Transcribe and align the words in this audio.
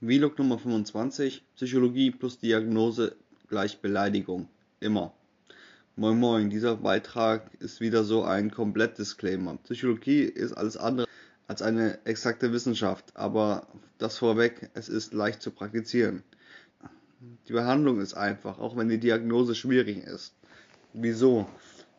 Vlog 0.00 0.38
Nummer 0.38 0.60
25 0.60 1.44
Psychologie 1.56 2.12
plus 2.12 2.38
Diagnose 2.38 3.16
gleich 3.48 3.80
Beleidigung. 3.80 4.48
Immer. 4.78 5.12
Moin 5.96 6.20
Moin, 6.20 6.50
dieser 6.50 6.76
Beitrag 6.76 7.50
ist 7.58 7.80
wieder 7.80 8.04
so 8.04 8.22
ein 8.22 8.52
Komplett-Disclaimer. 8.52 9.56
Psychologie 9.64 10.22
ist 10.22 10.52
alles 10.52 10.76
andere 10.76 11.08
als 11.48 11.62
eine 11.62 11.98
exakte 12.06 12.52
Wissenschaft, 12.52 13.16
aber 13.16 13.66
das 13.98 14.18
vorweg, 14.18 14.70
es 14.74 14.88
ist 14.88 15.14
leicht 15.14 15.42
zu 15.42 15.50
praktizieren. 15.50 16.22
Die 17.48 17.52
Behandlung 17.52 18.00
ist 18.00 18.14
einfach, 18.14 18.60
auch 18.60 18.76
wenn 18.76 18.88
die 18.88 19.00
Diagnose 19.00 19.56
schwierig 19.56 20.04
ist. 20.04 20.32
Wieso? 20.92 21.48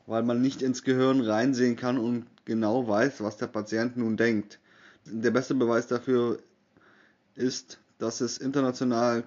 Weil 0.08 0.24
man 0.24 0.42
nicht 0.42 0.62
ins 0.62 0.84
Gehirn 0.84 1.20
reinsehen 1.20 1.76
kann 1.76 1.98
und 1.98 2.28
genau 2.46 2.88
weiß, 2.88 3.20
was 3.20 3.36
der 3.36 3.48
Patient 3.48 3.98
nun 3.98 4.16
denkt. 4.16 4.58
Der 5.04 5.32
beste 5.32 5.54
Beweis 5.54 5.88
dafür 5.88 6.40
ist, 7.36 7.78
dass 8.00 8.22
es 8.22 8.38
international 8.40 9.24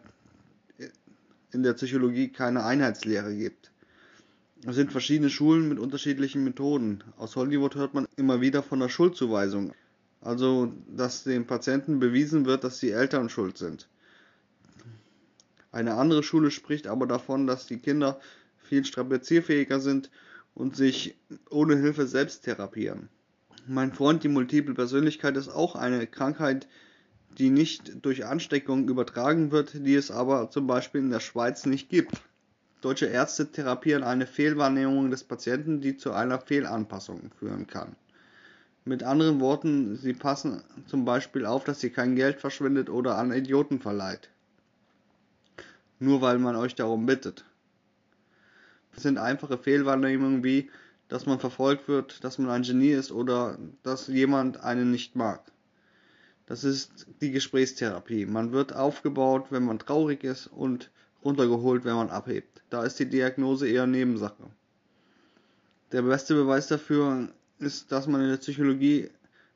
in 1.52 1.62
der 1.62 1.74
Psychologie 1.74 2.28
keine 2.28 2.64
Einheitslehre 2.64 3.34
gibt. 3.36 3.70
Es 4.66 4.74
sind 4.74 4.90
verschiedene 4.90 5.30
Schulen 5.30 5.68
mit 5.68 5.78
unterschiedlichen 5.78 6.44
Methoden. 6.44 7.04
Aus 7.16 7.36
Hollywood 7.36 7.74
hört 7.74 7.94
man 7.94 8.06
immer 8.16 8.40
wieder 8.40 8.62
von 8.62 8.80
der 8.80 8.88
Schuldzuweisung. 8.88 9.72
Also, 10.20 10.72
dass 10.88 11.24
dem 11.24 11.46
Patienten 11.46 11.98
bewiesen 11.98 12.46
wird, 12.46 12.64
dass 12.64 12.78
die 12.78 12.90
Eltern 12.90 13.28
schuld 13.28 13.58
sind. 13.58 13.88
Eine 15.72 15.94
andere 15.94 16.22
Schule 16.22 16.50
spricht 16.50 16.86
aber 16.86 17.06
davon, 17.06 17.46
dass 17.46 17.66
die 17.66 17.78
Kinder 17.78 18.20
viel 18.62 18.84
strapazierfähiger 18.84 19.80
sind 19.80 20.10
und 20.54 20.76
sich 20.76 21.16
ohne 21.50 21.76
Hilfe 21.76 22.06
selbst 22.06 22.44
therapieren. 22.44 23.08
Mein 23.66 23.92
Freund, 23.92 24.22
die 24.22 24.28
multiple 24.28 24.74
Persönlichkeit 24.74 25.36
ist 25.36 25.48
auch 25.48 25.74
eine 25.74 26.06
Krankheit, 26.06 26.68
die 27.38 27.50
nicht 27.50 28.04
durch 28.04 28.26
Ansteckung 28.26 28.88
übertragen 28.88 29.50
wird, 29.50 29.74
die 29.74 29.94
es 29.94 30.10
aber 30.10 30.50
zum 30.50 30.66
Beispiel 30.66 31.00
in 31.00 31.10
der 31.10 31.20
Schweiz 31.20 31.66
nicht 31.66 31.88
gibt. 31.88 32.20
Deutsche 32.80 33.06
Ärzte 33.06 33.50
therapieren 33.50 34.02
eine 34.02 34.26
Fehlwahrnehmung 34.26 35.10
des 35.10 35.22
Patienten, 35.22 35.80
die 35.80 35.96
zu 35.96 36.12
einer 36.12 36.40
Fehlanpassung 36.40 37.30
führen 37.38 37.66
kann. 37.66 37.94
Mit 38.84 39.04
anderen 39.04 39.38
Worten, 39.38 39.96
sie 39.96 40.12
passen 40.12 40.64
zum 40.86 41.04
Beispiel 41.04 41.46
auf, 41.46 41.62
dass 41.62 41.84
ihr 41.84 41.92
kein 41.92 42.16
Geld 42.16 42.40
verschwendet 42.40 42.90
oder 42.90 43.16
an 43.16 43.32
Idioten 43.32 43.80
verleiht. 43.80 44.28
Nur 46.00 46.20
weil 46.20 46.38
man 46.38 46.56
euch 46.56 46.74
darum 46.74 47.06
bittet. 47.06 47.44
Das 48.92 49.04
sind 49.04 49.18
einfache 49.18 49.56
Fehlwahrnehmungen 49.56 50.42
wie, 50.42 50.68
dass 51.08 51.26
man 51.26 51.38
verfolgt 51.38 51.86
wird, 51.86 52.24
dass 52.24 52.38
man 52.38 52.50
ein 52.50 52.62
Genie 52.62 52.90
ist 52.90 53.12
oder 53.12 53.56
dass 53.84 54.08
jemand 54.08 54.58
einen 54.60 54.90
nicht 54.90 55.14
mag. 55.14 55.51
Das 56.46 56.64
ist 56.64 57.06
die 57.20 57.30
Gesprächstherapie. 57.30 58.26
Man 58.26 58.52
wird 58.52 58.74
aufgebaut, 58.74 59.46
wenn 59.50 59.64
man 59.64 59.78
traurig 59.78 60.24
ist 60.24 60.48
und 60.48 60.90
runtergeholt, 61.24 61.84
wenn 61.84 61.94
man 61.94 62.10
abhebt. 62.10 62.62
Da 62.70 62.84
ist 62.84 62.98
die 62.98 63.08
Diagnose 63.08 63.68
eher 63.68 63.86
Nebensache. 63.86 64.50
Der 65.92 66.02
beste 66.02 66.34
Beweis 66.34 66.66
dafür 66.68 67.28
ist, 67.58 67.92
dass 67.92 68.06
man 68.06 68.22
in 68.22 68.30
der 68.30 68.38
Psychologie 68.38 69.10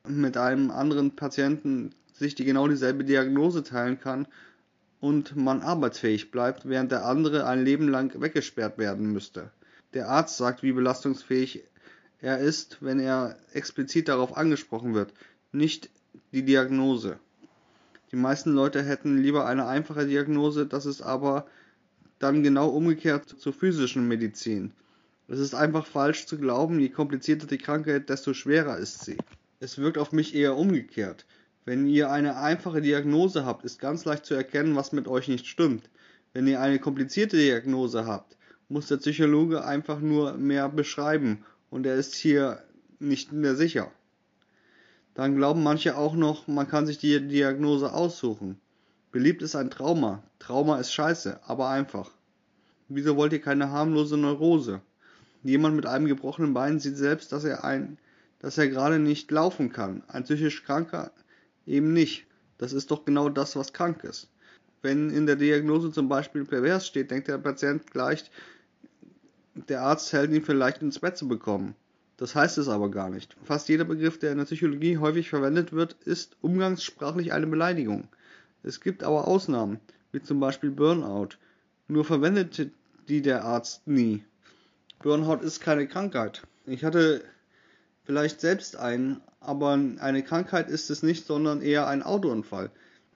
mit 0.07 0.37
einem 0.37 0.71
anderen 0.71 1.15
Patienten 1.15 1.93
sich 2.13 2.35
die 2.35 2.45
genau 2.45 2.67
dieselbe 2.67 3.03
Diagnose 3.03 3.63
teilen 3.63 3.99
kann 3.99 4.27
und 4.99 5.35
man 5.35 5.61
arbeitsfähig 5.61 6.31
bleibt, 6.31 6.67
während 6.67 6.91
der 6.91 7.05
andere 7.05 7.45
ein 7.45 7.63
Leben 7.63 7.89
lang 7.89 8.19
weggesperrt 8.19 8.77
werden 8.77 9.11
müsste. 9.11 9.51
Der 9.93 10.09
Arzt 10.09 10.37
sagt, 10.37 10.63
wie 10.63 10.71
belastungsfähig 10.71 11.63
er 12.19 12.39
ist, 12.39 12.77
wenn 12.81 12.99
er 12.99 13.37
explizit 13.53 14.07
darauf 14.07 14.35
angesprochen 14.35 14.93
wird, 14.93 15.13
nicht 15.51 15.89
die 16.31 16.43
Diagnose. 16.43 17.19
Die 18.11 18.15
meisten 18.15 18.51
Leute 18.51 18.83
hätten 18.83 19.17
lieber 19.17 19.45
eine 19.45 19.65
einfache 19.65 20.07
Diagnose, 20.07 20.65
das 20.65 20.85
ist 20.85 21.01
aber 21.01 21.45
dann 22.19 22.43
genau 22.43 22.69
umgekehrt 22.69 23.27
zur 23.27 23.53
physischen 23.53 24.07
Medizin. 24.07 24.71
Es 25.27 25.39
ist 25.39 25.53
einfach 25.53 25.85
falsch 25.85 26.25
zu 26.25 26.37
glauben, 26.37 26.79
je 26.79 26.89
komplizierter 26.89 27.47
die 27.47 27.57
Krankheit, 27.57 28.09
desto 28.09 28.33
schwerer 28.33 28.77
ist 28.77 29.03
sie. 29.03 29.17
Es 29.59 29.77
wirkt 29.77 29.97
auf 29.97 30.11
mich 30.11 30.33
eher 30.33 30.55
umgekehrt. 30.55 31.25
Wenn 31.65 31.85
ihr 31.87 32.09
eine 32.09 32.37
einfache 32.37 32.81
Diagnose 32.81 33.45
habt, 33.45 33.65
ist 33.65 33.79
ganz 33.79 34.05
leicht 34.05 34.25
zu 34.25 34.35
erkennen, 34.35 34.75
was 34.77 34.93
mit 34.93 35.07
euch 35.07 35.27
nicht 35.27 35.47
stimmt. 35.47 35.89
Wenn 36.31 36.47
ihr 36.47 36.61
eine 36.61 36.79
komplizierte 36.79 37.35
Diagnose 37.35 38.05
habt, 38.05 38.37
muss 38.69 38.87
der 38.87 38.97
Psychologe 38.97 39.65
einfach 39.65 39.99
nur 39.99 40.33
mehr 40.33 40.69
beschreiben 40.69 41.43
und 41.69 41.85
er 41.85 41.95
ist 41.95 42.15
hier 42.15 42.63
nicht 42.99 43.33
mehr 43.33 43.55
sicher. 43.55 43.91
Dann 45.17 45.35
glauben 45.35 45.63
manche 45.63 45.97
auch 45.97 46.13
noch, 46.13 46.47
man 46.47 46.67
kann 46.67 46.85
sich 46.85 46.99
die 46.99 47.27
Diagnose 47.27 47.91
aussuchen. 47.91 48.61
Beliebt 49.11 49.41
ist 49.41 49.55
ein 49.55 49.71
Trauma. 49.71 50.21
Trauma 50.37 50.77
ist 50.79 50.93
scheiße, 50.93 51.39
aber 51.43 51.69
einfach. 51.69 52.11
Wieso 52.87 53.17
wollt 53.17 53.33
ihr 53.33 53.41
keine 53.41 53.71
harmlose 53.71 54.15
Neurose? 54.15 54.79
Jemand 55.41 55.75
mit 55.75 55.87
einem 55.87 56.05
gebrochenen 56.05 56.53
Bein 56.53 56.77
sieht 56.77 56.97
selbst, 56.97 57.31
dass 57.31 57.45
er 57.45 57.63
ein, 57.63 57.97
dass 58.37 58.59
er 58.59 58.67
gerade 58.67 58.99
nicht 58.99 59.31
laufen 59.31 59.71
kann. 59.71 60.03
Ein 60.07 60.23
psychisch 60.23 60.63
Kranker 60.63 61.09
eben 61.65 61.93
nicht. 61.93 62.27
Das 62.59 62.71
ist 62.71 62.91
doch 62.91 63.03
genau 63.03 63.27
das, 63.27 63.55
was 63.55 63.73
krank 63.73 64.03
ist. 64.03 64.29
Wenn 64.83 65.09
in 65.09 65.25
der 65.25 65.35
Diagnose 65.35 65.91
zum 65.91 66.09
Beispiel 66.09 66.45
pervers 66.45 66.85
steht, 66.85 67.09
denkt 67.09 67.27
der 67.27 67.39
Patient 67.39 67.89
gleich, 67.89 68.29
der 69.55 69.81
Arzt 69.81 70.13
hält 70.13 70.31
ihn 70.31 70.45
vielleicht 70.45 70.83
ins 70.83 70.99
Bett 70.99 71.17
zu 71.17 71.27
bekommen. 71.27 71.73
Das 72.17 72.33
heißt 72.33 72.57
es 72.57 72.67
aber 72.67 72.89
gar 72.89 73.09
nicht. 73.09 73.37
Fast 73.43 73.69
jeder 73.69 73.85
Begriff, 73.85 74.17
der 74.17 74.31
in 74.31 74.39
der 74.39 74.45
Psychologie 74.45 74.97
häufig 74.97 75.29
verwendet 75.29 75.71
wird, 75.71 75.93
ist 76.03 76.35
umgangssprachlich 76.41 77.31
eine 77.31 77.47
Beleidigung. 77.47 78.07
Es 78.63 78.81
gibt 78.81 79.03
aber 79.03 79.27
Ausnahmen, 79.27 79.79
wie 80.11 80.21
zum 80.21 80.39
Beispiel 80.39 80.71
Burnout. 80.71 81.37
Nur 81.87 82.03
verwendet 82.03 82.71
die 83.07 83.21
der 83.21 83.45
Arzt 83.45 83.87
nie. 83.87 84.23
Burnout 84.99 85.43
ist 85.43 85.61
keine 85.61 85.87
Krankheit. 85.87 86.41
Ich 86.65 86.83
hatte 86.83 87.23
vielleicht 88.03 88.41
selbst 88.41 88.75
einen, 88.75 89.21
aber 89.39 89.73
eine 89.99 90.23
Krankheit 90.23 90.69
ist 90.69 90.89
es 90.89 91.03
nicht, 91.03 91.27
sondern 91.27 91.61
eher 91.61 91.87
ein 91.87 92.01
Autounfall. 92.01 92.71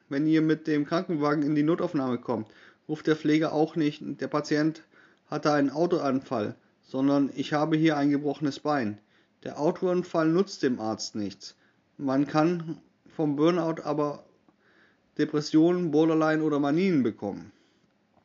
Wenn 0.10 0.28
ihr 0.28 0.42
mit 0.42 0.68
dem 0.68 0.86
Krankenwagen 0.86 1.44
in 1.44 1.56
die 1.56 1.64
Notaufnahme 1.64 2.20
kommt, 2.20 2.48
ruft 2.88 3.08
der 3.08 3.16
Pfleger 3.16 3.52
auch 3.52 3.76
nicht, 3.76 4.04
der 4.22 4.28
Patient 4.28 4.84
hatte 5.28 5.54
einen 5.54 5.70
Autounfall, 5.70 6.56
sondern 6.92 7.32
ich 7.36 7.54
habe 7.54 7.78
hier 7.78 7.96
ein 7.96 8.10
gebrochenes 8.10 8.60
Bein. 8.60 8.98
Der 9.46 9.58
Autounfall 9.60 10.28
nutzt 10.28 10.62
dem 10.62 10.82
Arzt 10.82 11.16
nichts. 11.16 11.56
Man 11.98 12.28
kann 12.28 12.82
vom 13.16 13.38
Burnout 13.38 13.82
aber 13.84 14.26
Depressionen, 15.18 15.92
Borderline 15.92 16.44
oder 16.44 16.60
Manien 16.60 17.02
bekommen. 17.02 17.54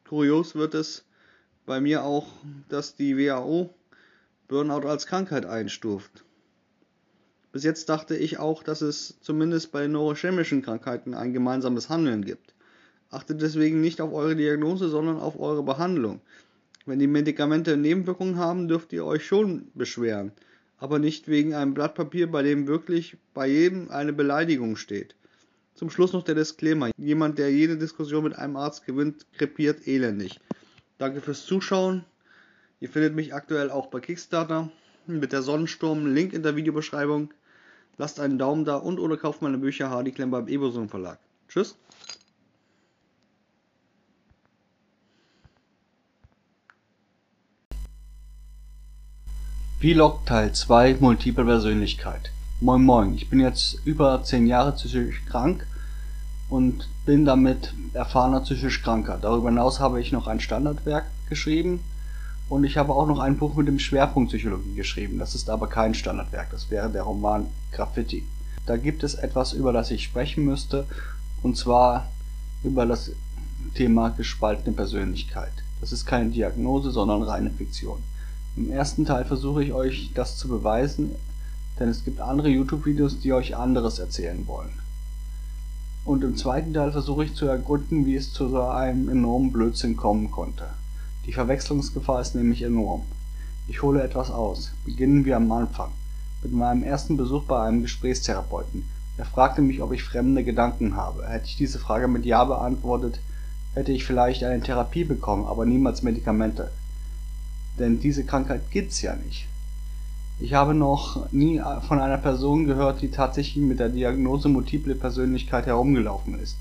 Kurios 0.09 0.57
wird 0.57 0.75
es 0.75 1.05
bei 1.65 1.81
mir 1.81 2.03
auch, 2.03 2.27
dass 2.69 2.97
die 2.97 3.17
WHO 3.17 3.73
Burnout 4.49 4.89
als 4.89 5.07
Krankheit 5.07 5.47
einstuft. 5.47 6.25
Bis 7.53 7.63
jetzt 7.63 7.89
dachte 7.89 8.17
ich 8.17 8.41
auch, 8.41 8.65
dass 8.65 8.81
es 8.81 9.17
zumindest 9.21 9.71
bei 9.71 9.87
neurochemischen 9.87 10.63
Krankheiten 10.63 11.15
ein 11.15 11.33
gemeinsames 11.33 11.89
Handeln 11.89 12.25
gibt. 12.25 12.53
Achtet 13.11 13.41
deswegen 13.41 13.81
nicht 13.81 14.01
auf 14.01 14.13
eure 14.13 14.35
Diagnose, 14.35 14.89
sondern 14.89 15.21
auf 15.21 15.39
eure 15.39 15.63
Behandlung. 15.63 16.21
Wenn 16.87 17.01
die 17.01 17.09
Medikamente 17.09 17.77
Nebenwirkungen 17.77 18.39
haben, 18.39 18.69
dürft 18.69 18.93
ihr 18.93 19.05
euch 19.05 19.27
schon 19.27 19.73
beschweren, 19.75 20.31
aber 20.79 21.01
nicht 21.01 21.27
wegen 21.27 21.53
einem 21.53 21.75
Blatt 21.75 21.97
Papier, 21.97 22.31
bei 22.31 22.45
dem 22.45 22.69
wirklich 22.69 23.17
bei 23.35 23.49
jedem 23.49 23.91
eine 23.91 24.13
Beleidigung 24.13 24.77
steht. 24.77 25.17
Zum 25.75 25.91
Schluss 25.91 26.13
noch 26.13 26.23
der 26.23 26.37
Disclaimer. 26.37 26.91
Jemand, 26.97 27.39
der 27.39 27.51
jede 27.51 27.77
Diskussion 27.77 28.23
mit 28.23 28.37
einem 28.39 28.57
Arzt 28.57 28.87
gewinnt, 28.87 29.27
krepiert 29.37 29.89
elendig. 29.89 30.39
Danke 30.97 31.21
fürs 31.21 31.45
Zuschauen. 31.45 32.05
Ihr 32.79 32.89
findet 32.89 33.17
mich 33.17 33.35
aktuell 33.35 33.71
auch 33.71 33.89
bei 33.89 33.99
Kickstarter 33.99 34.71
mit 35.09 35.33
der 35.33 35.43
Sonnensturm. 35.43 36.07
Link 36.15 36.33
in 36.33 36.45
der 36.45 36.55
Videobeschreibung. 36.55 37.35
Lasst 37.99 38.21
einen 38.21 38.39
Daumen 38.39 38.65
da 38.65 38.77
und 38.77 39.01
oder 39.01 39.17
kauft 39.17 39.43
meine 39.43 39.59
Bücher 39.59 39.91
Hardy 39.91 40.13
Klemm 40.13 40.31
beim 40.31 40.47
Eboson 40.47 40.89
Verlag. 40.89 41.19
Tschüss. 41.49 41.77
Vlog 49.79 50.25
Teil 50.25 50.55
2 50.55 50.97
Multiple 51.01 51.45
Persönlichkeit. 51.45 52.31
Moin 52.63 52.83
Moin, 52.83 53.15
ich 53.15 53.29
bin 53.29 53.41
jetzt 53.41 53.79
über 53.85 54.23
10 54.25 54.47
Jahre 54.47 54.73
psychisch 54.73 55.23
krank 55.27 55.67
und 56.49 56.89
bin 57.05 57.27
damit 57.27 57.75
erfahrener 57.93 58.41
psychisch 58.41 58.83
Kranker. 58.83 59.19
Darüber 59.21 59.51
hinaus 59.51 59.79
habe 59.79 60.01
ich 60.01 60.13
noch 60.13 60.29
ein 60.29 60.41
Standardwerk 60.41 61.05
geschrieben 61.29 61.81
und 62.49 62.65
ich 62.65 62.79
habe 62.79 62.95
auch 62.95 63.07
noch 63.07 63.19
ein 63.19 63.37
Buch 63.37 63.55
mit 63.55 63.69
dem 63.69 63.79
Schwerpunkt 63.79 64.31
Psychologie 64.31 64.75
geschrieben. 64.75 65.19
Das 65.19 65.35
ist 65.35 65.51
aber 65.51 65.67
kein 65.67 65.93
Standardwerk, 65.93 66.51
das 66.53 66.71
wäre 66.71 66.89
der 66.89 67.03
Roman 67.03 67.45
Graffiti. 67.71 68.27
Da 68.65 68.79
gibt 68.79 69.05
es 69.05 69.15
etwas, 69.15 69.53
über 69.53 69.75
das 69.75 69.91
ich 69.91 70.05
sprechen 70.05 70.47
müsste 70.47 70.87
und 71.43 71.59
zwar 71.59 72.11
über 72.65 72.87
das 72.87 73.11
Thema 73.75 74.09
gespaltene 74.09 74.75
Persönlichkeit. 74.75 75.53
Das 75.83 75.93
ist 75.93 76.07
keine 76.07 76.31
Diagnose, 76.31 76.93
sondern 76.93 77.23
reine 77.23 77.51
Fiktion. 77.51 78.03
Im 78.57 78.71
ersten 78.71 79.05
Teil 79.05 79.27
versuche 79.27 79.63
ich 79.63 79.75
euch 79.75 80.13
das 80.15 80.39
zu 80.39 80.49
beweisen, 80.49 81.15
denn 81.79 81.91
es 81.91 82.05
gibt 82.05 82.21
andere 82.21 82.49
YouTube-Videos, 82.49 83.21
die 83.21 83.35
euch 83.35 83.55
anderes 83.55 83.99
erzählen 83.99 84.47
wollen. 84.47 84.73
Und 86.07 86.25
im 86.25 86.39
zweiten 86.39 86.73
Teil 86.73 86.91
versuche 86.91 87.25
ich 87.25 87.35
zu 87.35 87.45
ergründen, 87.47 88.07
wie 88.07 88.17
es 88.17 88.33
zu 88.33 88.49
so 88.49 88.63
einem 88.63 89.11
enormen 89.11 89.53
Blödsinn 89.53 89.95
kommen 89.95 90.31
konnte. 90.31 90.65
Die 91.27 91.35
Verwechslungsgefahr 91.35 92.23
ist 92.23 92.35
nämlich 92.35 92.63
enorm. 92.63 93.03
Ich 93.69 93.83
hole 93.83 94.03
etwas 94.03 94.31
aus. 94.31 94.71
Beginnen 94.87 95.27
wir 95.27 95.37
am 95.37 95.53
Anfang. 95.53 95.91
Mit 96.43 96.53
meinem 96.53 96.83
ersten 96.83 97.19
Besuch 97.19 97.45
bei 97.45 97.63
einem 97.63 97.83
Gesprächstherapeuten. 97.83 98.89
Er 99.19 99.27
fragte 99.27 99.61
mich, 99.61 99.83
ob 99.83 99.93
ich 99.93 100.03
fremde 100.03 100.45
Gedanken 100.45 100.97
habe. 100.97 101.29
Hätte 101.29 101.47
ich 101.47 101.57
diese 101.57 101.79
Frage 101.79 102.09
mit 102.09 102.25
Ja 102.25 102.45
beantwortet, 102.45 103.21
hätte 103.75 103.93
ich 103.93 104.07
vielleicht 104.07 104.45
eine 104.45 104.63
Therapie 104.63 105.05
bekommen, 105.05 105.45
aber 105.45 105.67
niemals 105.67 106.03
Medikamente. 106.03 106.71
Denn 107.79 108.01
diese 108.01 108.25
Krankheit 108.25 108.71
gibt's 108.71 109.03
ja 109.03 109.15
nicht. 109.17 109.47
Ich 110.39 110.53
habe 110.53 110.75
noch 110.75 111.33
nie 111.33 111.61
von 111.89 111.99
einer 111.99 112.19
Person 112.19 112.67
gehört, 112.67 113.01
die 113.01 113.11
tatsächlich 113.11 113.65
mit 113.65 113.79
der 113.79 113.89
Diagnose 113.89 114.49
multiple 114.49 114.95
Persönlichkeit 114.95 115.67
herumgelaufen 115.67 116.39
ist, 116.39 116.57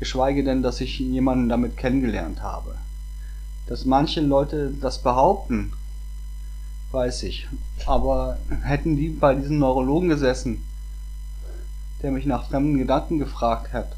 geschweige 0.00 0.42
denn, 0.42 0.62
dass 0.62 0.80
ich 0.80 0.98
jemanden 0.98 1.48
damit 1.48 1.76
kennengelernt 1.76 2.42
habe. 2.42 2.74
Dass 3.68 3.84
manche 3.84 4.20
Leute 4.20 4.72
das 4.80 5.02
behaupten, 5.02 5.72
weiß 6.90 7.22
ich. 7.22 7.46
Aber 7.86 8.38
hätten 8.62 8.96
die 8.96 9.08
bei 9.08 9.34
diesem 9.36 9.58
Neurologen 9.58 10.08
gesessen, 10.08 10.64
der 12.02 12.10
mich 12.10 12.26
nach 12.26 12.48
fremden 12.48 12.78
Gedanken 12.78 13.20
gefragt 13.20 13.72
hat, 13.72 13.92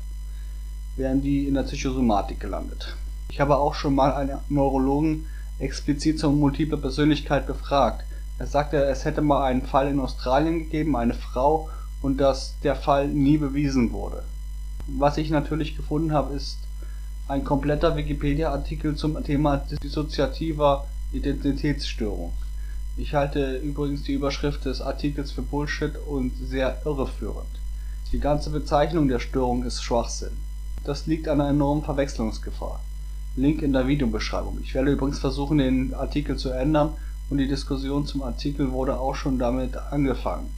wären 0.97 1.23
die 1.23 1.49
in 1.49 1.55
der 1.55 1.63
Psychosomatik 1.63 2.41
gelandet. 2.41 2.95
Ich 3.31 3.41
habe 3.41 3.57
auch 3.57 3.75
schon 3.75 3.95
mal 3.95 4.13
einen 4.13 4.39
Neurologen 4.51 5.27
explizit 5.59 6.19
zur 6.19 6.33
multiple 6.33 6.79
Persönlichkeit 6.79 7.47
befragt. 7.47 8.05
Er 8.39 8.47
sagte, 8.47 8.85
es 8.85 9.05
hätte 9.05 9.23
mal 9.23 9.45
einen 9.45 9.63
Fall 9.63 9.89
in 9.89 10.01
Australien 10.01 10.59
gegeben, 10.61 10.97
eine 10.97 11.15
Frau, 11.15 11.71
und 12.03 12.19
dass 12.19 12.55
der 12.63 12.77
Fall 12.77 13.09
nie 13.09 13.39
bewiesen 13.39 13.93
wurde. 13.93 14.25
Was 14.87 15.17
ich 15.17 15.31
natürlich 15.31 15.77
gefunden 15.77 16.13
habe, 16.13 16.35
ist 16.35 16.59
ein 17.29 17.45
kompletter 17.45 17.97
Wikipedia-Artikel 17.97 18.97
zum 18.97 19.23
Thema 19.25 19.57
dissoziativer 19.83 20.87
Identitätsstörung. 21.13 22.33
Ich 22.97 23.15
halte 23.15 23.57
übrigens 23.57 24.03
die 24.03 24.13
Überschrift 24.13 24.67
des 24.67 24.83
Artikels 24.83 25.33
für 25.33 25.43
Bullshit 25.43 25.95
und 26.07 26.33
sehr 26.37 26.83
irreführend. 26.85 27.49
Die 28.13 28.21
ganze 28.21 28.51
Bezeichnung 28.51 29.09
der 29.09 29.21
Störung 29.21 29.65
ist 29.65 29.83
Schwachsinn. 29.83 30.37
Das 30.85 31.07
liegt 31.07 31.27
an 31.27 31.41
einer 31.41 31.51
enormen 31.51 31.83
Verwechslungsgefahr. 31.83 32.81
Link 33.37 33.63
in 33.63 33.73
der 33.73 33.89
Videobeschreibung. 33.89 34.59
Ich 34.63 34.75
werde 34.75 34.93
übrigens 34.93 35.19
versuchen, 35.19 35.59
den 35.59 35.93
Artikel 35.93 36.37
zu 36.37 36.51
ändern 36.51 36.91
und 37.31 37.39
die 37.39 37.49
Diskussion 37.49 38.07
zum 38.07 38.23
Artikel 38.23 38.71
wurde 38.71 38.99
auch 38.99 39.17
schon 39.17 39.41
damit 39.41 39.77
angefangen. 39.77 40.51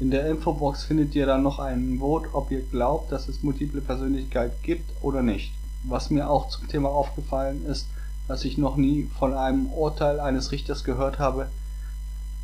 In 0.00 0.10
der 0.10 0.26
Infobox 0.30 0.84
findet 0.84 1.14
ihr 1.14 1.26
dann 1.26 1.42
noch 1.42 1.58
ein 1.58 1.98
Vote, 1.98 2.30
ob 2.32 2.50
ihr 2.50 2.62
glaubt, 2.62 3.12
dass 3.12 3.28
es 3.28 3.42
multiple 3.42 3.82
Persönlichkeit 3.82 4.62
gibt 4.62 4.90
oder 5.02 5.22
nicht. 5.22 5.52
Was 5.84 6.08
mir 6.08 6.30
auch 6.30 6.48
zum 6.48 6.68
Thema 6.68 6.88
aufgefallen 6.88 7.66
ist, 7.66 7.86
dass 8.28 8.44
ich 8.44 8.56
noch 8.56 8.76
nie 8.76 9.10
von 9.18 9.34
einem 9.34 9.66
Urteil 9.66 10.18
eines 10.18 10.52
Richters 10.52 10.84
gehört 10.84 11.18
habe, 11.18 11.48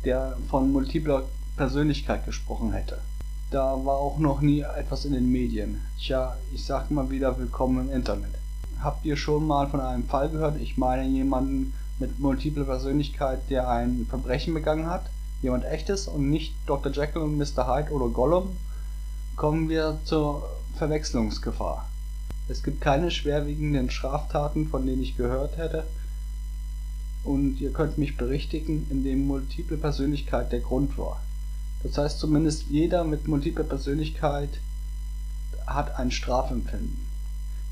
der 0.05 0.37
von 0.49 0.71
multipler 0.71 1.23
Persönlichkeit 1.57 2.25
gesprochen 2.25 2.73
hätte. 2.73 2.99
Da 3.49 3.83
war 3.83 3.97
auch 3.97 4.19
noch 4.19 4.41
nie 4.41 4.61
etwas 4.61 5.05
in 5.05 5.13
den 5.13 5.31
Medien. 5.31 5.81
Tja, 5.99 6.37
ich 6.53 6.63
sag 6.63 6.91
mal 6.91 7.09
wieder 7.09 7.39
willkommen 7.39 7.89
im 7.89 7.95
Internet. 7.95 8.38
Habt 8.81 9.03
ihr 9.05 9.17
schon 9.17 9.45
mal 9.45 9.67
von 9.67 9.81
einem 9.81 10.05
Fall 10.05 10.29
gehört? 10.29 10.59
Ich 10.61 10.77
meine 10.77 11.05
jemanden 11.05 11.73
mit 11.99 12.19
multipler 12.19 12.63
Persönlichkeit, 12.63 13.41
der 13.49 13.69
ein 13.69 14.05
Verbrechen 14.09 14.53
begangen 14.53 14.87
hat? 14.87 15.05
Jemand 15.41 15.65
echtes 15.65 16.07
und 16.07 16.29
nicht 16.29 16.53
Dr. 16.65 16.91
Jekyll 16.91 17.23
und 17.23 17.37
Mr. 17.37 17.67
Hyde 17.67 17.91
oder 17.91 18.07
Gollum? 18.07 18.55
Kommen 19.35 19.67
wir 19.67 19.99
zur 20.05 20.49
Verwechslungsgefahr. 20.77 21.89
Es 22.47 22.63
gibt 22.63 22.79
keine 22.79 23.11
schwerwiegenden 23.11 23.89
Straftaten, 23.89 24.67
von 24.69 24.85
denen 24.85 25.03
ich 25.03 25.17
gehört 25.17 25.57
hätte, 25.57 25.83
und 27.25 27.59
ihr 27.59 27.73
könnt 27.73 27.97
mich 27.97 28.15
berichtigen, 28.15 28.87
in 28.89 29.03
dem 29.03 29.27
multiple 29.27 29.77
Persönlichkeit 29.77 30.53
der 30.53 30.61
Grund 30.61 30.97
war. 30.97 31.21
Das 31.83 31.97
heißt 31.97 32.19
zumindest 32.19 32.67
jeder 32.69 33.03
mit 33.03 33.27
multipler 33.27 33.65
Persönlichkeit 33.65 34.49
hat 35.67 35.99
ein 35.99 36.11
Strafempfinden. 36.11 37.08